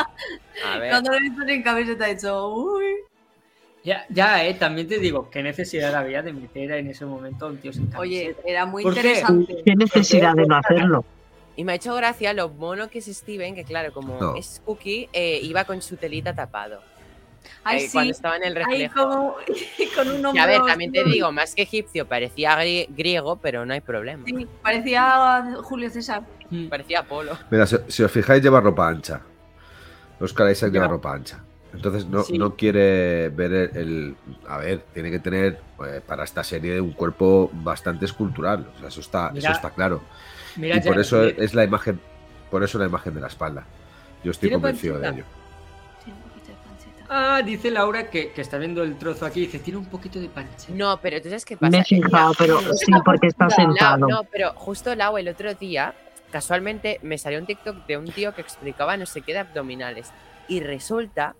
a 0.65 0.77
ver. 0.79 0.89
Cuando 0.91 1.11
lo 1.11 1.17
he 1.17 1.21
visto 1.21 1.45
sin 1.45 1.63
camiseta 1.63 2.09
he 2.09 2.15
dicho, 2.15 2.47
uy. 2.53 2.83
Ya, 3.83 4.05
ya, 4.09 4.43
eh, 4.45 4.53
también 4.55 4.87
te 4.87 4.99
digo, 4.99 5.29
qué 5.29 5.41
necesidad 5.41 5.95
había 5.95 6.21
de 6.21 6.33
meter 6.33 6.71
en 6.71 6.87
ese 6.87 7.05
momento 7.05 7.45
a 7.45 7.49
un 7.49 7.57
tío 7.57 7.71
sin 7.71 7.83
camiseta. 7.87 7.99
Oye, 8.01 8.35
era 8.45 8.65
muy 8.65 8.83
¿Por 8.83 8.93
qué? 8.93 8.99
interesante. 8.99 9.61
¿Qué 9.65 9.75
necesidad 9.75 10.33
de 10.35 10.45
no 10.45 10.55
hacerlo? 10.57 11.05
Y 11.55 11.63
me 11.63 11.71
ha 11.71 11.75
hecho 11.75 11.95
gracia 11.95 12.33
lo 12.33 12.49
mono 12.49 12.89
que 12.89 12.99
es 12.99 13.05
Steven, 13.05 13.55
que 13.55 13.63
claro, 13.63 13.91
como 13.93 14.19
No. 14.19 14.35
es 14.35 14.61
Cookie, 14.65 15.09
eh, 15.13 15.39
iba 15.41 15.63
con 15.63 15.81
su 15.81 15.97
telita 15.97 16.33
tapado. 16.35 16.81
Ay, 17.63 17.77
eh, 17.77 17.81
sí. 17.87 17.91
Cuando 17.93 18.11
estaba 18.11 18.37
en 18.37 18.43
el 18.43 18.57
Ahí 18.57 18.63
reflejo. 18.63 18.93
como 19.09 19.35
con 19.95 20.07
un 20.09 20.21
Y 20.21 20.25
hombro. 20.25 20.41
a 20.43 20.45
ver, 20.45 20.61
también 20.65 20.91
te 20.91 21.03
digo, 21.03 21.31
más 21.31 21.55
que 21.55 21.63
egipcio, 21.63 22.07
parecía 22.07 22.55
gri- 22.57 22.87
griego, 22.89 23.37
pero 23.37 23.65
no 23.65 23.73
hay 23.73 23.81
problema. 23.81 24.23
Sí, 24.25 24.47
parecía 24.61 25.43
Julio 25.63 25.89
César. 25.89 26.23
Mm. 26.49 26.67
Parecía 26.67 26.99
Apolo. 27.01 27.37
Mira, 27.51 27.65
si, 27.67 27.77
si 27.87 28.01
os 28.03 28.11
fijáis, 28.11 28.41
lleva 28.41 28.59
ropa 28.61 28.87
ancha. 28.87 29.21
Oscar 30.19 30.49
Isaac 30.51 30.71
lleva 30.71 30.87
ropa 30.87 31.13
ancha. 31.13 31.43
Entonces 31.73 32.05
no, 32.07 32.23
Sí. 32.23 32.37
no 32.37 32.55
quiere 32.55 33.29
ver 33.29 33.53
el, 33.53 33.77
el- 33.77 34.15
A 34.47 34.57
ver, 34.57 34.79
tiene 34.93 35.11
que 35.11 35.19
tener 35.19 35.59
eh, 35.85 36.01
para 36.05 36.23
esta 36.23 36.43
serie 36.43 36.81
un 36.81 36.93
cuerpo 36.93 37.49
bastante 37.53 38.05
escultural. 38.05 38.67
O 38.75 38.79
sea, 38.79 38.87
eso 38.87 39.01
está, 39.01 39.29
Mira, 39.31 39.49
eso 39.51 39.55
está 39.57 39.69
claro. 39.69 40.01
Mira, 40.55 40.77
y 40.77 40.81
por 40.81 40.95
ya- 40.95 41.01
eso 41.01 41.23
es 41.25 41.53
la 41.53 41.63
imagen. 41.63 41.99
Por 42.49 42.63
eso 42.63 42.79
la 42.79 42.85
imagen 42.87 43.13
de 43.13 43.21
la 43.21 43.27
espalda. 43.27 43.65
Yo 44.23 44.31
estoy 44.31 44.49
¿Tiene 44.49 44.61
convencido 44.61 44.97
de 44.99 45.07
ello. 45.09 45.23
Ah, 47.09 47.41
dice 47.43 47.71
Laura 47.71 48.09
que, 48.09 48.31
que 48.31 48.41
está 48.41 48.57
viendo 48.59 48.83
el 48.83 48.97
trozo 48.97 49.25
aquí. 49.25 49.41
Dice, 49.41 49.59
tiene 49.59 49.79
un 49.79 49.87
poquito 49.87 50.19
de 50.19 50.29
pancha. 50.29 50.67
No, 50.69 50.99
pero 51.01 51.19
tú 51.21 51.29
sabes 51.29 51.43
qué 51.43 51.57
pasa. 51.57 51.71
Me 51.71 51.79
he 51.79 51.83
fijado, 51.83 52.33
pero 52.37 52.59
sí, 52.73 52.91
porque 53.03 53.27
está 53.27 53.47
Lau, 53.47 53.55
sentado. 53.55 54.07
no, 54.07 54.23
pero 54.25 54.53
justo 54.53 54.93
Lau 54.95 55.17
el 55.17 55.27
otro 55.27 55.53
día, 55.55 55.95
casualmente 56.31 56.99
me 57.01 57.17
salió 57.17 57.39
un 57.39 57.47
TikTok 57.47 57.87
de 57.87 57.97
un 57.97 58.05
tío 58.11 58.35
que 58.35 58.41
explicaba 58.41 58.95
no 58.95 59.07
sé 59.07 59.21
qué 59.21 59.33
de 59.33 59.39
abdominales. 59.39 60.11
Y 60.47 60.59
resulta 60.59 61.35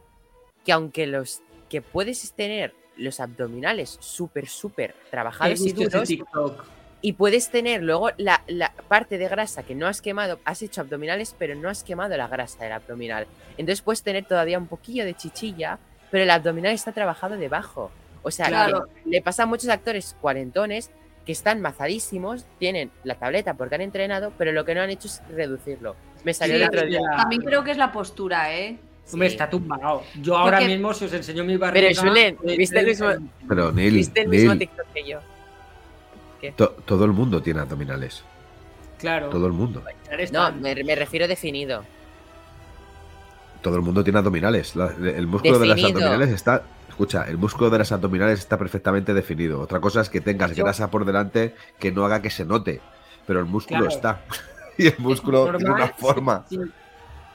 que 0.66 0.72
aunque 0.72 1.06
los 1.06 1.41
que 1.70 1.82
puedes 1.84 2.32
tener 2.34 2.74
los 2.98 3.20
abdominales 3.20 3.98
súper, 4.02 4.48
súper 4.48 4.96
trabajados 5.12 5.62
y 5.62 5.72
duros, 5.72 6.08
TikTok. 6.08 6.66
Y 7.02 7.14
puedes 7.14 7.50
tener 7.50 7.82
luego 7.82 8.10
la, 8.18 8.42
la 8.48 8.72
parte 8.88 9.18
de 9.18 9.28
grasa 9.30 9.64
que 9.64 9.76
no 9.76 9.88
has 9.88 10.02
quemado, 10.02 10.40
has 10.46 10.62
hecho 10.62 10.82
abdominales, 10.82 11.36
pero 11.38 11.56
no 11.56 11.70
has 11.70 11.84
quemado 11.84 12.18
la 12.18 12.28
grasa 12.28 12.64
del 12.64 12.74
abdominal. 12.74 13.26
Entonces 13.58 13.82
puedes 13.82 14.04
tener 14.04 14.26
todavía 14.26 14.58
un 14.58 14.68
poquillo 14.68 15.06
de 15.06 15.14
chichilla, 15.14 15.80
pero 16.12 16.24
el 16.24 16.30
abdominal 16.30 16.74
está 16.74 16.92
trabajado 16.92 17.38
debajo. 17.38 17.92
O 18.24 18.32
sea, 18.32 18.48
Claro. 18.48 18.88
le 19.06 19.22
pasa 19.22 19.44
a 19.44 19.46
muchos 19.46 19.70
actores 19.70 20.16
cuarentones 20.20 20.92
que 21.26 21.32
están 21.32 21.62
mazadísimos, 21.62 22.46
tienen 22.58 22.92
la 23.04 23.16
tableta 23.16 23.54
porque 23.54 23.76
han 23.76 23.82
entrenado, 23.82 24.34
pero 24.38 24.52
lo 24.52 24.66
que 24.66 24.76
no 24.76 24.82
han 24.82 24.90
hecho 24.90 25.08
es 25.08 25.22
reducirlo. 25.30 25.96
Me 26.26 26.34
salió 26.34 26.56
Sí, 26.58 26.62
el 26.64 26.68
otro 26.68 26.86
día. 26.86 27.00
También 27.16 27.42
creo 27.44 27.64
que 27.64 27.72
es 27.72 27.78
la 27.78 27.92
postura, 27.94 28.54
¿eh? 28.54 28.78
Hombre, 29.14 29.30
Sí. 29.30 29.36
está 29.36 29.50
tumbado. 29.50 30.04
Yo 30.22 30.38
ahora 30.38 30.58
Porque- 30.58 30.74
mismo, 30.74 30.94
si 30.94 31.06
os 31.06 31.14
enseño 31.14 31.44
mi 31.46 31.56
barriga... 31.58 31.88
Pero, 31.90 32.02
Julen, 32.10 32.38
¿viste 32.58 32.80
el 32.80 32.86
mismo- 32.88 33.08
Pero 33.48 33.72
Neil, 33.72 33.94
¿Viste 33.94 34.22
el 34.22 34.28
mismo 34.28 34.50
Neil, 34.50 34.60
TikTok 34.60 34.86
que 34.94 35.04
yo? 35.08 35.20
To- 36.56 36.76
todo 36.86 37.06
el 37.06 37.11
mundo 37.11 37.41
tiene 37.41 37.60
abdominales. 37.61 38.24
Claro. 38.98 39.30
Todo 39.30 39.48
el 39.48 39.53
mundo. 39.53 39.82
No, 40.32 40.52
me, 40.53 40.76
me 40.84 40.95
refiero 40.95 41.28
definido. 41.28 41.84
Todo 43.61 43.76
el 43.76 43.82
mundo 43.82 44.03
tiene 44.03 44.20
abdominales. 44.20 44.76
La- 44.76 44.88
el 44.88 45.28
músculo 45.28 45.60
de 45.60 45.68
las 45.68 45.84
abdominales 45.84 46.30
está. 46.30 46.64
Escucha, 46.88 47.24
el 47.30 47.38
músculo 47.38 47.70
de 47.70 47.78
las 47.78 47.91
abdominales 47.91 48.40
está 48.40 48.57
perfectamente 48.57 49.14
definido. 49.14 49.61
Otra 49.61 49.80
cosa 49.80 50.02
es 50.02 50.10
que 50.10 50.20
tengas 50.22 50.52
Yo- 50.56 50.64
grasa 50.64 50.90
por 50.91 51.06
delante 51.06 51.56
que 51.80 51.91
no 51.91 52.06
haga 52.06 52.22
que 52.22 52.30
se 52.30 52.45
note. 52.45 52.82
Pero 53.26 53.40
el 53.40 53.45
músculo 53.45 53.82
Claro. 53.82 53.95
está. 53.95 54.22
y 54.78 54.88
el 54.88 54.95
músculo 54.98 55.44
tiene 55.45 55.60
Normal, 55.60 55.82
una 55.84 55.94
forma. 55.94 56.45
sí, 56.49 56.57
sí. 56.57 56.72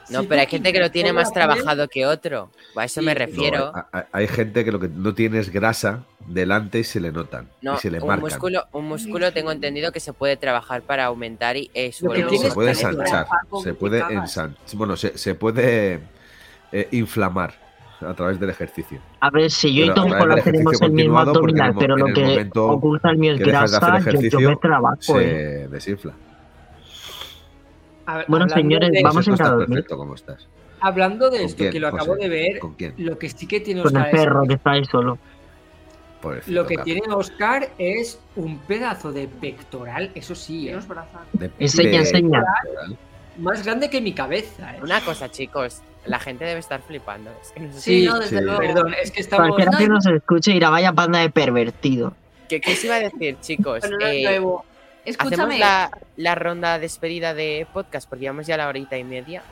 No, 0.09 0.21
Si 0.21 0.27
pero 0.27 0.41
hay 0.41 0.47
gente 0.47 0.71
que 0.71 0.79
lo 0.79 0.91
tiene 0.91 1.13
más 1.13 1.33
trabajado 1.33 1.87
que 1.87 2.05
otro. 2.05 2.49
A 2.75 2.85
eso 2.85 2.99
Sí, 3.01 3.05
me. 3.05 3.13
No, 3.13 3.19
refiero. 3.19 3.73
hay, 4.11 4.27
gente 4.27 4.63
que 4.63 4.71
lo 4.71 4.79
que 4.79 4.87
no 4.87 5.13
tiene 5.13 5.39
es 5.39 5.51
grasa 5.51 6.03
delante 6.27 6.79
y 6.79 6.83
se 6.83 6.99
le 6.99 7.11
notan. 7.11 7.49
No, 7.61 7.75
y 7.75 7.77
se 7.77 7.89
le 7.89 7.99
un 7.99 8.07
marcan. 8.07 8.21
músculo, 8.29 8.65
un 8.71 8.85
músculo 8.85 9.33
tengo 9.33 9.51
entendido 9.51 9.91
que 9.91 9.99
se 9.99 10.13
puede 10.13 10.37
trabajar 10.37 10.81
para 10.83 11.05
aumentar 11.05 11.57
y 11.57 11.71
eh, 11.73 11.91
su 11.91 12.05
Lo 12.05 12.11
que 12.11 12.23
volumen. 12.23 12.29
tienes 12.31 12.49
se 12.49 12.53
puede 12.55 12.69
ensanchar. 12.71 13.27
Se 13.63 13.73
puede 13.73 13.99
ensanchar. 13.99 14.77
Bueno, 14.77 14.95
se, 14.95 15.17
se 15.17 15.35
puede 15.35 16.01
eh, 16.71 16.87
inflamar 16.91 17.53
a 18.01 18.13
través 18.13 18.39
del 18.39 18.49
ejercicio. 18.49 18.99
A 19.21 19.29
ver, 19.29 19.49
si 19.49 19.73
yo 19.73 19.85
y 19.85 19.93
Tom 19.93 20.09
del 20.11 20.43
tenemos 20.43 20.81
el 20.81 20.91
mismo 20.91 21.19
el 21.21 21.27
abdominal, 21.29 21.75
pero 21.77 21.97
lo 21.97 22.07
el 22.07 22.13
que 22.13 22.49
oculta 22.59 23.09
el 23.09 23.17
mío 23.17 23.35
de 23.37 23.43
hacer 23.55 23.69
grasa, 23.69 23.99
yo, 24.29 24.49
me 24.49 24.55
trabajo, 24.57 24.97
se 25.01 25.63
¿eh? 25.63 25.67
desinfla. 25.69 26.13
A 28.05 28.17
ver, 28.17 28.25
Bueno, 28.27 28.47
señores, 28.49 28.91
de- 28.91 29.01
vamos 29.03 29.27
Entonces, 29.27 29.27
a 29.27 29.31
no 29.31 29.35
ir 29.35 29.41
a 29.41 29.43
estás 29.45 29.51
dormir. 29.51 29.67
perfecto 29.77 29.97
como 29.97 30.15
estás. 30.15 30.47
Hablando 30.81 31.29
de 31.29 31.37
¿Con 31.37 31.45
esto, 31.47 31.57
quién, 31.57 31.71
que 31.71 31.79
lo 31.79 31.91
José? 31.91 32.01
acabo 32.03 32.15
de 32.17 32.29
ver, 32.29 32.59
¿Con 32.59 32.73
quién? 32.75 32.93
lo 32.97 33.17
que 33.17 33.29
sí 33.29 33.47
que 33.47 33.59
tiene 33.61 33.81
Con 33.81 33.95
el 33.95 33.97
Oscar 34.03 34.11
perro 34.11 34.35
Isaac- 34.43 34.47
que 34.47 34.53
está 34.55 34.71
ahí 34.71 34.85
solo. 34.85 35.17
Pobrecito, 36.21 36.51
Lo 36.55 36.65
que 36.67 36.75
Cap. 36.75 36.85
tiene 36.85 37.01
Oscar 37.13 37.69
es 37.77 38.19
un 38.35 38.57
pedazo 38.59 39.11
de 39.11 39.27
pectoral, 39.27 40.11
eso 40.15 40.33
sí, 40.35 40.69
¿eh? 40.69 40.77
De- 41.33 41.51
Enseña, 41.59 41.99
enseña. 41.99 42.43
más 43.37 43.63
grande 43.65 43.89
que 43.89 44.01
mi 44.01 44.13
cabeza. 44.13 44.75
¿eh? 44.75 44.79
Una 44.81 45.01
cosa, 45.01 45.29
chicos. 45.29 45.81
La 46.05 46.19
gente 46.19 46.45
debe 46.45 46.59
estar 46.59 46.81
flipando. 46.81 47.31
Es 47.41 47.51
que 47.51 47.59
no 47.61 47.73
sé 47.73 47.81
Sí, 47.81 48.01
si- 48.01 48.05
no, 48.07 48.19
desde 48.19 48.37
sí. 48.37 48.43
luego. 48.43 48.59
Perdón, 48.59 48.93
es 49.01 49.11
que 49.11 49.21
estamos. 49.21 49.47
Cualquiera 49.49 49.71
No, 49.71 49.77
que 49.79 49.83
y- 49.83 49.87
nos 49.87 50.05
escuche 50.05 50.51
dirá, 50.51 50.69
vaya 50.69 50.91
banda 50.91 51.19
de 51.19 51.29
pervertido. 51.31 52.13
¿Qué, 52.47 52.61
qué 52.61 52.73
os 52.73 52.83
iba 52.85 52.95
a 52.95 52.99
decir, 52.99 53.37
chicos? 53.41 53.79
Bueno, 53.81 53.97
no 53.99 54.05
es 54.07 54.15
Eh, 54.15 54.23
nuevo. 54.23 54.65
Hacemos 55.05 55.31
Escúchame. 55.31 55.59
la, 55.59 55.91
la 56.17 56.35
ronda 56.35 56.79
despedida 56.79 57.33
de 57.33 57.67
podcast 57.73 58.09
porque 58.09 58.21
llevamos 58.23 58.47
ya 58.47 58.57
la 58.57 58.67
horita 58.67 58.97
y 58.97 59.03
media. 59.03 59.43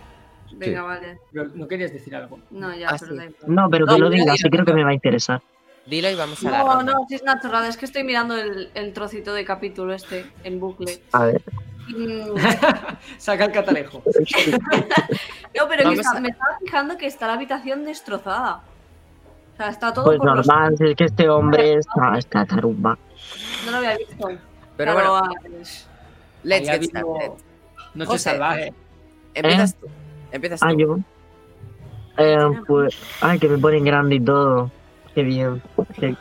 Venga, 0.56 0.82
Sí. 0.82 0.86
vale. 0.88 1.20
Pero 1.32 1.46
¿No 1.56 1.68
querías 1.68 1.92
decir 1.94 2.16
algo? 2.16 2.40
No, 2.52 2.74
ya, 2.76 2.90
Ah, 2.90 2.98
pero 3.00 3.16
sí. 3.16 3.36
No, 3.48 3.70
pero 3.70 3.86
que 3.86 3.92
No, 3.94 3.98
lo 4.00 4.10
digas, 4.10 4.40
creo 4.50 4.66
que 4.66 4.74
me 4.74 4.84
va 4.84 4.90
a 4.92 4.94
interesar. 4.94 5.42
Dilo 5.86 6.10
y 6.10 6.16
vamos 6.16 6.44
a 6.46 6.50
la 6.52 6.58
No, 6.60 6.74
ronda. 6.76 6.94
no, 6.94 7.06
si 7.10 7.16
es 7.16 7.22
una 7.24 7.40
chorrada, 7.42 7.68
es 7.68 7.76
que 7.78 7.86
estoy 7.86 8.04
mirando 8.04 8.38
el, 8.38 8.70
el 8.74 8.94
trocito 8.94 9.34
de 9.34 9.44
capítulo 9.46 9.94
este 9.94 10.26
en 10.44 10.60
bucle. 10.60 11.02
A 11.12 11.26
ver. 11.26 11.42
Mm, 11.90 12.36
Saca 13.18 13.46
el 13.46 13.52
catalejo. 13.52 14.02
No, 15.56 15.68
pero 15.70 15.90
que 15.92 15.96
está- 16.00 16.18
a- 16.18 16.20
me 16.20 16.30
estaba 16.30 16.58
fijando 16.60 16.98
que 16.98 17.06
está 17.06 17.28
la 17.28 17.34
habitación 17.34 17.86
destrozada. 17.86 18.62
O 19.54 19.58
sea, 19.58 19.70
está 19.70 19.94
todo 19.94 20.06
Pues 20.06 20.18
por 20.18 20.36
los- 20.36 20.48
normal, 20.48 20.76
si 20.78 20.86
es 20.86 20.96
que 20.96 21.04
este 21.06 21.30
hombre 21.30 21.76
está, 21.76 22.18
está 22.18 22.46
tarumba. 22.46 22.98
No 23.66 23.72
lo 23.72 23.78
había 23.78 23.98
visto. 23.98 24.28
Pero 24.78 24.94
Claro, 24.94 25.12
bueno, 25.12 25.26
ah, 25.26 25.50
let's 26.44 26.68
get 26.68 26.84
started. 26.84 27.32
Noche 27.94 28.08
José. 28.08 28.20
salvaje. 28.24 28.74
Empiezas 29.34 29.76
tú. 29.76 29.88
Empiezas 30.32 30.60
tú. 30.60 30.66
Ah, 30.66 30.74
yo. 30.74 30.98
Eh, 32.18 32.62
pues, 32.68 32.98
ay, 33.22 33.40
que 33.40 33.48
me 33.48 33.58
ponen 33.58 33.86
grande 33.86 34.16
y 34.16 34.20
todo. 34.20 34.72
Qué 35.16 35.24
bien, 35.24 35.62
qué, 36.00 36.16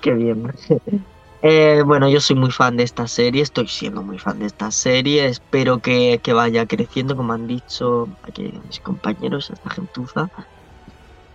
qué 0.00 0.12
bien. 0.12 0.52
Eh, 1.46 1.82
bueno, 1.84 2.08
yo 2.08 2.20
soy 2.22 2.36
muy 2.36 2.50
fan 2.50 2.78
de 2.78 2.84
esta 2.84 3.06
serie, 3.06 3.42
estoy 3.42 3.68
siendo 3.68 4.02
muy 4.02 4.18
fan 4.18 4.38
de 4.38 4.46
esta 4.46 4.70
serie. 4.70 5.26
Espero 5.26 5.78
que, 5.78 6.18
que 6.22 6.32
vaya 6.32 6.64
creciendo, 6.64 7.14
como 7.14 7.34
han 7.34 7.46
dicho 7.46 8.08
aquí 8.22 8.58
mis 8.66 8.80
compañeros, 8.80 9.50
esta 9.50 9.68
gentuza. 9.68 10.30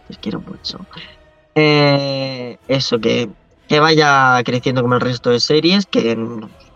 Les 0.07 0.17
quiero 0.17 0.39
mucho. 0.41 0.79
Eh, 1.53 2.57
eso, 2.67 2.97
que, 2.97 3.29
que 3.69 3.79
vaya 3.79 4.41
creciendo 4.43 4.81
como 4.81 4.95
el 4.95 5.01
resto 5.01 5.29
de 5.29 5.39
series, 5.39 5.85
que 5.85 6.17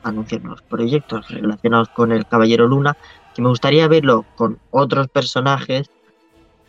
anuncien 0.03 0.43
los 0.43 0.61
proyectos 0.61 1.27
relacionados 1.27 1.89
con 1.89 2.11
el 2.11 2.27
Caballero 2.27 2.67
Luna, 2.67 2.93
que 3.33 3.41
me 3.41 3.49
gustaría 3.49 3.87
verlo 3.87 4.27
con 4.35 4.59
otros 4.69 5.07
personajes 5.09 5.89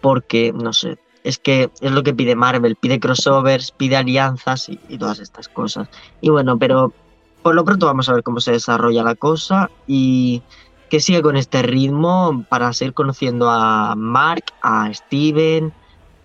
porque, 0.01 0.53
no 0.55 0.73
sé, 0.73 0.97
es 1.25 1.39
que 1.39 1.71
es 1.81 1.93
lo 1.93 2.03
que 2.03 2.15
pide 2.15 2.37
Marvel, 2.37 2.77
pide 2.77 3.01
crossovers, 3.01 3.71
pide 3.73 3.97
alianzas 3.97 4.71
y, 4.71 4.79
todas 4.99 5.21
estas 5.21 5.49
cosas. 5.49 5.89
Y 6.23 6.31
bueno, 6.31 6.59
pero 6.59 6.95
por 7.43 7.55
lo 7.55 7.65
pronto 7.65 7.85
vamos 7.85 8.09
a 8.09 8.15
ver 8.15 8.23
cómo 8.23 8.41
se 8.41 8.53
desarrolla 8.53 9.03
la 9.03 9.15
cosa 9.17 9.71
y 9.87 10.43
que 10.89 11.01
siga 11.01 11.21
con 11.21 11.37
este 11.37 11.63
ritmo 11.63 12.47
para 12.49 12.73
seguir 12.73 12.95
conociendo 12.95 13.51
a 13.51 13.95
Mark, 13.95 14.45
a 14.63 14.93
Steven, 14.95 15.75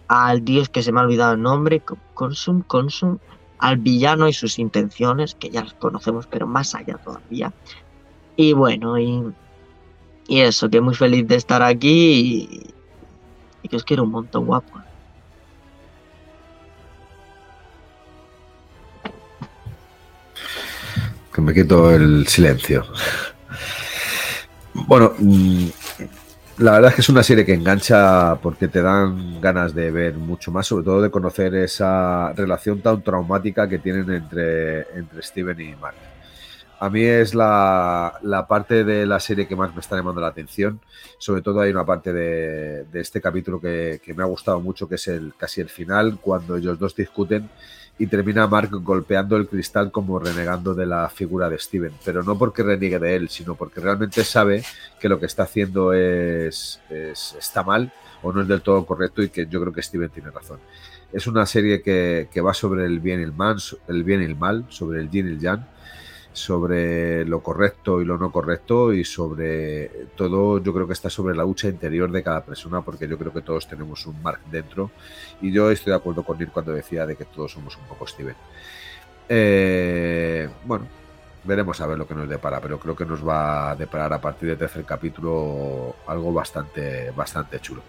al 0.07 0.43
dios 0.45 0.69
que 0.69 0.83
se 0.83 0.91
me 0.93 1.01
ha 1.01 1.03
olvidado 1.03 1.33
el 1.33 1.41
nombre, 1.41 1.81
Co- 1.81 1.97
Consum, 2.13 2.61
Consum, 2.61 3.17
al 3.59 3.77
villano 3.77 4.27
y 4.27 4.33
sus 4.33 4.57
intenciones, 4.57 5.35
que 5.35 5.49
ya 5.49 5.63
las 5.63 5.73
conocemos, 5.73 6.27
pero 6.27 6.47
más 6.47 6.73
allá 6.75 6.97
todavía. 6.97 7.53
Y 8.35 8.53
bueno, 8.53 8.97
y, 8.97 9.23
y 10.27 10.39
eso, 10.39 10.69
que 10.69 10.81
muy 10.81 10.95
feliz 10.95 11.27
de 11.27 11.35
estar 11.35 11.61
aquí 11.61 12.49
y, 12.49 12.73
y 13.63 13.67
que 13.67 13.75
os 13.75 13.83
quiero 13.83 14.03
un 14.03 14.11
montón, 14.11 14.45
guapo. 14.45 14.79
Que 21.33 21.41
me 21.41 21.53
quito 21.53 21.91
el 21.91 22.25
silencio. 22.27 22.85
Bueno, 24.73 25.13
mm, 25.19 25.67
la 26.59 26.73
verdad 26.73 26.89
es 26.89 26.95
que 26.95 27.01
es 27.01 27.09
una 27.09 27.23
serie 27.23 27.45
que 27.45 27.53
engancha 27.53 28.35
porque 28.35 28.67
te 28.67 28.81
dan 28.81 29.39
ganas 29.39 29.73
de 29.73 29.91
ver 29.91 30.15
mucho 30.15 30.51
más, 30.51 30.67
sobre 30.67 30.83
todo 30.83 31.01
de 31.01 31.09
conocer 31.09 31.55
esa 31.55 32.33
relación 32.33 32.81
tan 32.81 33.01
traumática 33.01 33.67
que 33.67 33.79
tienen 33.79 34.11
entre, 34.11 34.81
entre 34.97 35.21
Steven 35.21 35.59
y 35.59 35.75
Mark. 35.75 35.95
A 36.81 36.89
mí 36.89 37.03
es 37.03 37.35
la, 37.35 38.45
parte 38.47 38.85
de 38.85 39.05
la 39.05 39.19
serie 39.19 39.47
que 39.47 39.55
más 39.55 39.73
me 39.73 39.81
está 39.81 39.97
llamando 39.97 40.21
la 40.21 40.27
atención. 40.27 40.79
Sobre 41.17 41.41
todo 41.41 41.59
hay 41.59 41.71
una 41.71 41.85
parte 41.85 42.13
de, 42.13 42.85
este 42.93 43.19
capítulo 43.19 43.59
que, 43.59 43.99
me 44.15 44.23
ha 44.23 44.25
gustado 44.25 44.61
mucho, 44.61 44.87
que 44.87 44.95
es 44.95 45.07
el 45.09 45.33
casi 45.37 45.59
el 45.59 45.67
final, 45.69 46.19
cuando 46.21 46.55
ellos 46.55 46.79
dos 46.79 46.95
discuten 46.95 47.49
y 47.97 48.07
termina 48.07 48.47
Mark 48.47 48.69
golpeando 48.71 49.35
el 49.35 49.49
cristal 49.49 49.91
como 49.91 50.19
renegando 50.19 50.73
de 50.73 50.85
la 50.85 51.09
figura 51.09 51.49
de 51.49 51.59
Steven, 51.59 51.91
pero 52.05 52.23
no 52.23 52.37
porque 52.37 52.63
reniegue 52.63 52.97
de 52.97 53.15
él, 53.17 53.27
sino 53.27 53.55
porque 53.55 53.81
realmente 53.81 54.23
sabe 54.23 54.63
que 55.01 55.09
lo 55.09 55.19
que 55.19 55.25
está 55.25 55.43
haciendo 55.43 55.91
es, 55.91 56.79
es- 56.89 57.35
está 57.37 57.61
mal 57.61 57.91
o 58.21 58.31
no 58.31 58.41
es 58.41 58.47
del 58.47 58.61
todo 58.61 58.85
correcto 58.85 59.21
y 59.21 59.27
que 59.29 59.47
yo 59.47 59.59
creo 59.59 59.73
que 59.73 59.81
Steven 59.81 60.09
tiene 60.09 60.31
razón. 60.31 60.59
Es 61.11 61.27
una 61.27 61.45
serie 61.45 61.81
que, 61.81 62.29
que 62.31 62.39
va 62.39 62.53
sobre 62.53 62.85
el 62.85 63.01
bien 63.01 63.19
y 63.19 63.23
el 63.23 63.33
mal, 63.33 63.57
el 63.89 64.03
bien 64.05 64.21
y 64.21 64.25
el 64.25 64.37
mal, 64.37 64.65
sobre 64.69 65.01
el 65.01 65.09
yin 65.09 65.27
y 65.27 65.31
el 65.31 65.39
yang, 65.39 65.65
sobre 66.33 67.25
lo 67.25 67.41
correcto 67.41 68.01
y 68.01 68.05
lo 68.05 68.17
no 68.17 68.31
correcto 68.31 68.93
y 68.93 69.03
sobre 69.03 69.87
todo 70.15 70.61
yo 70.61 70.73
creo 70.73 70.87
que 70.87 70.93
está 70.93 71.09
sobre 71.09 71.35
la 71.35 71.43
lucha 71.43 71.67
interior 71.67 72.11
de 72.11 72.23
cada 72.23 72.43
persona 72.43 72.81
porque 72.81 73.07
yo 73.07 73.17
creo 73.17 73.33
que 73.33 73.41
todos 73.41 73.67
tenemos 73.67 74.05
un 74.05 74.21
Mark 74.21 74.41
dentro 74.51 74.91
y 75.41 75.51
yo 75.51 75.71
estoy 75.71 75.91
de 75.91 75.97
acuerdo 75.97 76.23
con 76.23 76.39
él 76.41 76.49
cuando 76.51 76.71
decía 76.73 77.05
de 77.05 77.15
que 77.15 77.25
todos 77.25 77.51
somos 77.51 77.75
un 77.77 77.83
poco 77.85 78.05
Steven. 78.07 78.35
Eh, 79.27 80.49
bueno, 80.65 80.87
veremos 81.43 81.79
a 81.81 81.87
ver 81.87 81.97
lo 81.97 82.07
que 82.07 82.15
nos 82.15 82.29
depara, 82.29 82.59
pero 82.59 82.79
creo 82.79 82.95
que 82.95 83.05
nos 83.05 83.27
va 83.27 83.71
a 83.71 83.75
deparar 83.75 84.13
a 84.13 84.21
partir 84.21 84.49
del 84.49 84.57
tercer 84.57 84.85
capítulo 84.85 85.95
algo 86.07 86.33
bastante, 86.33 87.11
bastante 87.11 87.59
chulo. 87.59 87.81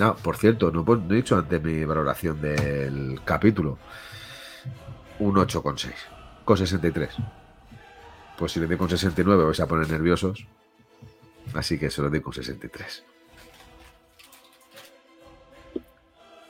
Ah, 0.00 0.14
por 0.14 0.36
cierto, 0.36 0.70
no, 0.70 0.82
no 0.82 1.14
he 1.14 1.16
dicho 1.16 1.36
antes 1.36 1.62
mi 1.62 1.84
valoración 1.84 2.40
del 2.40 3.20
capítulo. 3.24 3.78
Un 5.18 5.34
8,6. 5.34 5.92
Con 6.50 6.58
63. 6.58 7.10
Pues 8.36 8.50
si 8.50 8.58
le 8.58 8.66
doy 8.66 8.76
con 8.76 8.88
69 8.90 9.44
vais 9.44 9.60
a 9.60 9.68
poner 9.68 9.88
nerviosos. 9.88 10.44
Así 11.54 11.78
que 11.78 11.92
se 11.92 12.02
lo 12.02 12.10
doy 12.10 12.20
con 12.20 12.32
63. 12.32 13.04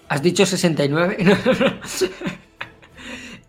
¿Has 0.08 0.22
dicho 0.22 0.46
69? 0.46 1.18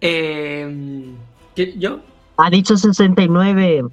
eh, 0.01 1.15
¿qué- 1.55 1.73
¿Yo? 1.77 2.01
Ha 2.35 2.49
dicho 2.49 2.75
69. 2.75 3.85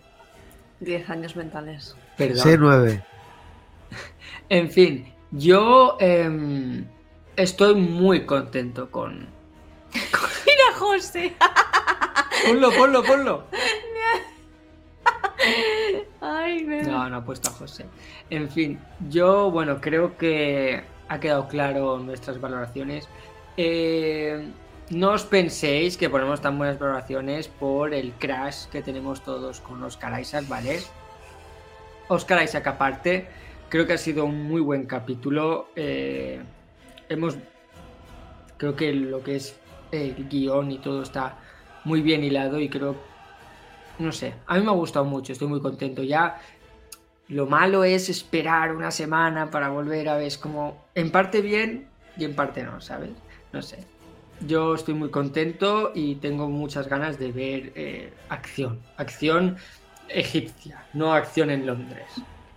10 0.81 1.11
años 1.11 1.37
mentales. 1.37 1.95
Perdón. 2.17 2.45
C9. 2.45 3.05
En 4.49 4.69
fin, 4.69 5.15
yo 5.31 5.97
em, 6.01 6.87
estoy 7.37 7.77
muy 7.77 8.27
contento 8.27 8.91
con... 8.91 9.29
José. 10.79 11.37
Ponlo, 12.47 12.71
ponlo, 12.71 13.03
ponlo. 13.03 13.45
Ay, 16.21 16.65
me... 16.65 16.83
No, 16.83 17.09
no 17.09 17.19
he 17.19 17.23
puesto 17.23 17.51
a 17.51 17.53
José. 17.53 17.87
En 18.31 18.49
fin, 18.49 18.79
yo, 19.09 19.51
bueno, 19.51 19.81
creo 19.81 20.17
que 20.17 20.83
ha 21.09 21.21
quedado 21.21 21.49
claro 21.49 21.99
nuestras 21.99 22.41
valoraciones. 22.41 23.09
Eh, 23.57 24.49
no 24.91 25.13
os 25.13 25.25
penséis 25.25 25.97
que 25.97 26.09
ponemos 26.09 26.41
tan 26.41 26.57
buenas 26.59 26.79
valoraciones 26.79 27.49
por 27.49 27.93
el 27.93 28.13
crash 28.13 28.67
que 28.67 28.83
tenemos 28.83 29.23
todos 29.23 29.61
con 29.61 29.83
Oscar 29.83 30.19
Isaac, 30.21 30.47
¿vale? 30.49 30.81
Oscar 32.09 32.43
Isaac 32.43 32.67
aparte, 32.67 33.29
creo 33.69 33.87
que 33.87 33.95
ha 33.95 33.99
sido 33.99 34.25
un 34.25 34.45
muy 34.45 34.61
buen 34.61 34.87
capítulo. 34.87 35.69
Eh, 35.77 36.41
hemos. 37.09 37.37
Creo 38.57 38.75
que 38.75 38.93
lo 38.93 39.23
que 39.23 39.37
es 39.37 39.59
el 39.93 40.29
guion 40.29 40.71
y 40.73 40.79
todo 40.79 41.03
está 41.03 41.39
muy 41.85 42.03
bien 42.03 42.25
hilado 42.25 42.61
y 42.61 42.69
creo 42.69 42.97
no 43.99 44.13
sé, 44.13 44.35
a 44.47 44.57
mí 44.57 44.65
me 44.65 44.71
ha 44.71 44.75
gustado 44.75 45.05
mucho, 45.05 45.33
estoy 45.33 45.49
muy 45.49 45.61
contento. 45.61 46.03
Ya 46.03 46.41
lo 47.29 47.47
malo 47.47 47.85
es 47.85 48.09
esperar 48.09 48.75
una 48.75 48.91
semana 48.91 49.51
para 49.51 49.69
volver 49.71 50.09
a 50.09 50.17
ver, 50.17 50.27
es 50.27 50.39
como 50.39 50.85
en 50.95 51.11
parte 51.11 51.41
bien 51.41 51.89
y 52.17 52.25
en 52.25 52.35
parte 52.35 52.63
no, 52.63 52.81
¿sabes? 52.81 53.11
No 53.53 53.63
sé. 53.63 53.85
Yo 54.47 54.75
estoy 54.75 54.95
muy 54.95 55.11
contento 55.11 55.91
y 55.95 56.17
tengo 56.17 56.49
muchas 56.49 56.89
ganas 56.89 57.19
de 57.19 57.33
ver 57.33 57.73
eh, 57.75 58.13
acción. 58.29 58.81
Acción 58.97 59.57
egipcia, 60.09 60.87
no 60.95 61.13
acción 61.13 61.51
en 61.51 61.67
Londres. 61.67 62.07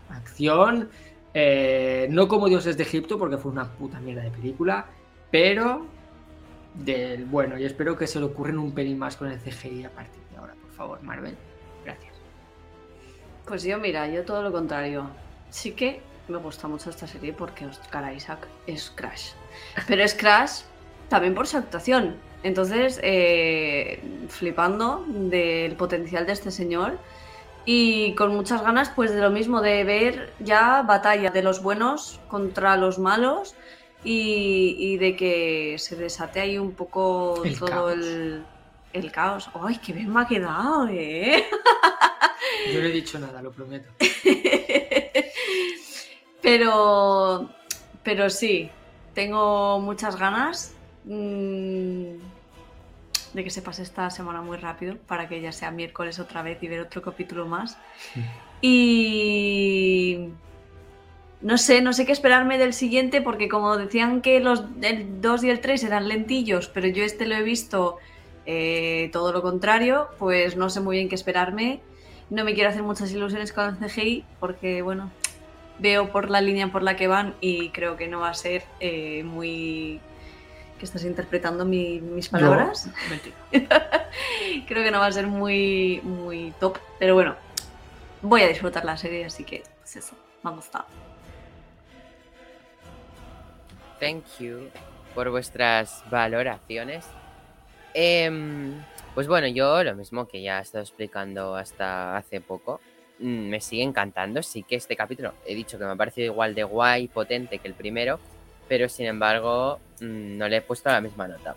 Acción, 0.09 0.89
eh, 1.33 2.07
no 2.11 2.27
como 2.27 2.47
Dioses 2.47 2.77
de 2.77 2.83
Egipto, 2.83 3.17
porque 3.17 3.37
fue 3.37 3.51
una 3.51 3.71
puta 3.71 3.99
mierda 3.99 4.21
de 4.21 4.29
película, 4.29 4.85
pero 5.31 5.87
del 6.73 7.25
bueno. 7.25 7.57
Y 7.57 7.65
espero 7.65 7.97
que 7.97 8.07
se 8.07 8.19
le 8.19 8.25
ocurren 8.25 8.59
un 8.59 8.73
pelín 8.73 8.97
más 8.97 9.17
con 9.17 9.31
el 9.31 9.39
CGI 9.39 9.85
a 9.85 9.89
partir 9.89 10.21
de 10.31 10.37
ahora, 10.37 10.53
por 10.53 10.71
favor, 10.71 11.03
Marvel. 11.03 11.35
Gracias. 11.83 12.13
Pues 13.45 13.63
yo, 13.63 13.77
mira, 13.79 14.07
yo 14.07 14.23
todo 14.23 14.41
lo 14.41 14.51
contrario. 14.51 15.09
Sí 15.49 15.71
que 15.71 16.01
me 16.27 16.37
gusta 16.37 16.67
mucho 16.67 16.89
esta 16.89 17.07
serie 17.07 17.33
porque 17.33 17.65
Oscar 17.65 18.13
Isaac 18.13 18.47
es 18.67 18.91
Crash. 18.95 19.31
Pero 19.87 20.03
es 20.03 20.13
Crash 20.13 20.61
también 21.09 21.35
por 21.35 21.47
su 21.47 21.57
actuación. 21.57 22.15
Entonces, 22.43 22.99
eh, 23.03 24.01
flipando 24.29 25.05
del 25.07 25.75
potencial 25.75 26.25
de 26.25 26.33
este 26.33 26.49
señor 26.49 26.97
y 27.65 28.15
con 28.15 28.33
muchas 28.33 28.63
ganas, 28.63 28.89
pues 28.89 29.13
de 29.13 29.21
lo 29.21 29.29
mismo, 29.29 29.61
de 29.61 29.83
ver 29.83 30.33
ya 30.39 30.81
batalla 30.81 31.29
de 31.29 31.43
los 31.43 31.61
buenos 31.61 32.19
contra 32.27 32.77
los 32.77 32.97
malos 32.97 33.55
y, 34.03 34.75
y 34.79 34.97
de 34.97 35.15
que 35.15 35.75
se 35.77 35.95
desate 35.95 36.39
ahí 36.41 36.57
un 36.57 36.71
poco 36.73 37.43
El 37.43 37.57
todo 37.59 37.69
caos. 37.69 37.93
el, 37.93 38.43
el 38.93 39.11
caos. 39.11 39.49
¡Ay, 39.61 39.77
qué 39.77 39.93
bien 39.93 40.11
me 40.11 40.21
ha 40.21 40.25
quedado, 40.27 40.87
eh! 40.89 41.45
Yo 42.73 42.79
no 42.81 42.87
he 42.87 42.91
dicho 42.91 43.19
nada, 43.19 43.41
lo 43.41 43.51
prometo. 43.51 43.89
pero, 46.41 47.49
pero 48.03 48.29
sí, 48.29 48.69
tengo 49.13 49.79
muchas 49.79 50.15
ganas 50.17 50.73
mm, 51.05 52.15
de 53.33 53.43
que 53.43 53.49
se 53.49 53.61
pase 53.61 53.83
esta 53.83 54.09
semana 54.09 54.41
muy 54.41 54.57
rápido 54.57 54.97
para 54.97 55.27
que 55.29 55.41
ya 55.41 55.51
sea 55.51 55.71
miércoles 55.71 56.19
otra 56.19 56.41
vez 56.41 56.61
y 56.61 56.67
ver 56.67 56.81
otro 56.81 57.01
capítulo 57.01 57.45
más. 57.45 57.77
Y 58.61 60.29
no 61.41 61.57
sé, 61.57 61.81
no 61.81 61.93
sé 61.93 62.05
qué 62.05 62.11
esperarme 62.11 62.57
del 62.57 62.73
siguiente 62.73 63.21
porque 63.21 63.49
como 63.49 63.77
decían 63.77 64.21
que 64.21 64.39
los 64.39 64.63
el 64.81 65.21
2 65.21 65.43
y 65.43 65.49
el 65.49 65.59
3 65.59 65.83
eran 65.83 66.07
lentillos, 66.07 66.67
pero 66.67 66.87
yo 66.87 67.03
este 67.03 67.25
lo 67.25 67.35
he 67.35 67.41
visto 67.43 67.97
eh, 68.45 69.09
todo 69.13 69.31
lo 69.31 69.41
contrario, 69.41 70.07
pues 70.19 70.55
no 70.55 70.69
sé 70.69 70.79
muy 70.81 70.97
bien 70.97 71.09
qué 71.09 71.15
esperarme. 71.15 71.81
No 72.29 72.43
me 72.45 72.53
quiero 72.53 72.69
hacer 72.69 72.83
muchas 72.83 73.11
ilusiones 73.11 73.51
con 73.51 73.65
el 73.65 73.77
CGI 73.89 74.23
porque, 74.39 74.81
bueno, 74.81 75.11
veo 75.79 76.11
por 76.11 76.29
la 76.29 76.41
línea 76.41 76.71
por 76.71 76.83
la 76.83 76.95
que 76.95 77.07
van 77.07 77.33
y 77.41 77.69
creo 77.69 77.97
que 77.97 78.07
no 78.07 78.19
va 78.21 78.29
a 78.29 78.33
ser 78.33 78.63
eh, 78.79 79.23
muy... 79.23 79.99
que 80.79 80.85
estás 80.85 81.03
interpretando 81.03 81.65
mi- 81.65 81.99
mis 81.99 82.29
palabras. 82.29 82.87
No, 83.53 83.59
creo 84.67 84.83
que 84.83 84.91
no 84.91 84.99
va 84.99 85.07
a 85.07 85.11
ser 85.11 85.27
muy, 85.27 85.99
muy 86.03 86.53
top, 86.59 86.77
pero 86.99 87.15
bueno, 87.15 87.35
voy 88.21 88.41
a 88.43 88.47
disfrutar 88.47 88.85
la 88.85 88.95
serie, 88.95 89.25
así 89.25 89.43
que, 89.43 89.63
pues 89.79 89.95
eso, 89.97 90.15
me 90.43 90.51
ha 90.51 90.53
gustado. 90.53 90.85
Thank 94.01 94.25
you 94.39 94.69
por 95.13 95.29
vuestras 95.29 96.03
valoraciones. 96.09 97.05
Em, 97.93 98.73
pues 99.13 99.27
bueno, 99.27 99.45
yo 99.47 99.83
lo 99.83 99.95
mismo 99.95 100.27
que 100.27 100.41
ya 100.41 100.57
he 100.57 100.61
estado 100.63 100.83
explicando 100.83 101.55
hasta 101.55 102.17
hace 102.17 102.41
poco, 102.41 102.79
mm, 103.19 103.49
me 103.49 103.61
sigue 103.61 103.83
encantando. 103.83 104.41
Sí 104.41 104.63
que 104.63 104.75
este 104.75 104.95
capítulo 104.95 105.33
he 105.45 105.53
dicho 105.53 105.77
que 105.77 105.85
me 105.85 105.91
ha 105.91 105.95
parecido 105.95 106.33
igual 106.33 106.55
de 106.55 106.63
guay, 106.63 107.09
potente 107.09 107.59
que 107.59 107.67
el 107.67 107.75
primero, 107.75 108.19
pero 108.67 108.89
sin 108.89 109.05
embargo 109.05 109.79
mm, 109.99 110.37
no 110.37 110.47
le 110.47 110.57
he 110.57 110.61
puesto 110.61 110.89
la 110.89 111.01
misma 111.01 111.27
nota. 111.27 111.55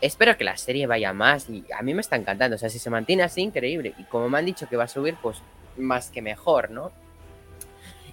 Espero 0.00 0.36
que 0.36 0.42
la 0.42 0.56
serie 0.56 0.88
vaya 0.88 1.12
más 1.12 1.48
y 1.48 1.64
a 1.72 1.82
mí 1.82 1.94
me 1.94 2.00
está 2.00 2.16
encantando. 2.16 2.56
O 2.56 2.58
sea, 2.58 2.70
si 2.70 2.80
se 2.80 2.90
mantiene 2.90 3.22
así, 3.22 3.40
increíble. 3.40 3.94
Y 3.98 4.04
como 4.04 4.28
me 4.28 4.38
han 4.38 4.46
dicho 4.46 4.68
que 4.68 4.76
va 4.76 4.84
a 4.84 4.88
subir, 4.88 5.14
pues 5.22 5.42
más 5.76 6.10
que 6.10 6.22
mejor, 6.22 6.70
¿no? 6.70 6.90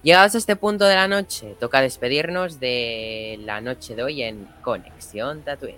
Llegados 0.04 0.34
a 0.34 0.40
este 0.40 0.56
punto 0.56 0.86
de 0.86 0.96
la 0.96 1.08
noche, 1.08 1.56
toca 1.60 1.80
despedirnos 1.80 2.60
de 2.60 3.40
la 3.44 3.62
noche 3.62 3.96
de 3.96 4.02
hoy 4.02 4.24
en 4.24 4.48
Conexión 4.64 5.44
Tatooine. 5.44 5.78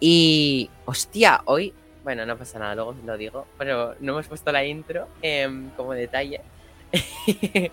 Y, 0.00 0.70
hostia, 0.86 1.42
hoy, 1.44 1.74
bueno, 2.02 2.24
no 2.24 2.38
pasa 2.38 2.58
nada, 2.58 2.74
luego 2.74 2.96
lo 3.04 3.18
digo, 3.18 3.46
pero 3.58 3.94
no 4.00 4.12
hemos 4.12 4.26
puesto 4.26 4.52
la 4.52 4.64
intro 4.64 5.06
em, 5.20 5.68
como 5.76 5.92
detalle. 5.92 6.40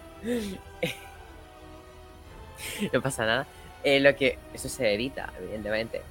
no 2.93 3.01
pasa 3.01 3.25
nada. 3.25 3.47
Eh, 3.81 4.01
lo 4.01 4.13
que, 4.17 4.37
eso 4.53 4.67
se 4.67 4.93
edita, 4.93 5.31
evidentemente. 5.39 6.01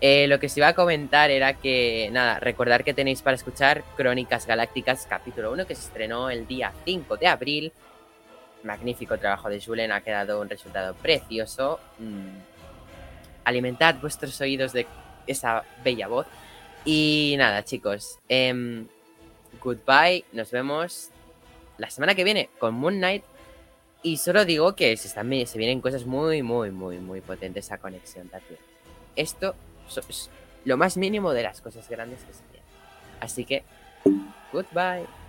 Eh, 0.00 0.28
lo 0.28 0.40
que 0.40 0.46
os 0.46 0.56
iba 0.56 0.68
a 0.68 0.74
comentar 0.74 1.30
era 1.30 1.52
que, 1.52 2.08
nada, 2.10 2.40
recordar 2.40 2.84
que 2.84 2.94
tenéis 2.94 3.20
para 3.20 3.36
escuchar 3.36 3.84
Crónicas 3.98 4.46
Galácticas 4.46 5.06
capítulo 5.06 5.52
1 5.52 5.66
que 5.66 5.74
se 5.74 5.82
estrenó 5.82 6.30
el 6.30 6.46
día 6.46 6.72
5 6.86 7.18
de 7.18 7.26
abril 7.26 7.72
magnífico 8.64 9.18
trabajo 9.18 9.48
de 9.48 9.60
Julen, 9.60 9.92
ha 9.92 10.00
quedado 10.02 10.40
un 10.40 10.48
resultado 10.48 10.94
precioso. 10.94 11.80
Mm, 11.98 12.38
Alimentad 13.44 13.96
vuestros 13.96 14.40
oídos 14.40 14.72
de 14.72 14.86
esa 15.26 15.64
bella 15.82 16.08
voz. 16.08 16.26
Y 16.84 17.34
nada, 17.38 17.64
chicos, 17.64 18.18
em, 18.28 18.86
goodbye, 19.62 20.24
nos 20.32 20.50
vemos 20.50 21.10
la 21.78 21.90
semana 21.90 22.14
que 22.14 22.24
viene 22.24 22.50
con 22.58 22.74
Moon 22.74 22.96
Knight. 22.96 23.24
Y 24.02 24.16
solo 24.16 24.44
digo 24.44 24.74
que 24.74 24.96
se, 24.96 25.08
están, 25.08 25.30
se 25.46 25.58
vienen 25.58 25.80
cosas 25.80 26.06
muy, 26.06 26.42
muy, 26.42 26.70
muy, 26.70 26.98
muy 26.98 27.20
potentes 27.20 27.70
a 27.70 27.78
conexión 27.78 28.28
Tatooine. 28.28 28.62
Esto 29.16 29.54
es 30.08 30.30
lo 30.64 30.76
más 30.76 30.96
mínimo 30.96 31.32
de 31.32 31.42
las 31.42 31.60
cosas 31.60 31.88
grandes 31.88 32.20
que 32.20 32.32
se 32.32 32.42
vienen. 32.50 32.68
Así 33.20 33.44
que, 33.44 33.62
goodbye. 34.52 35.19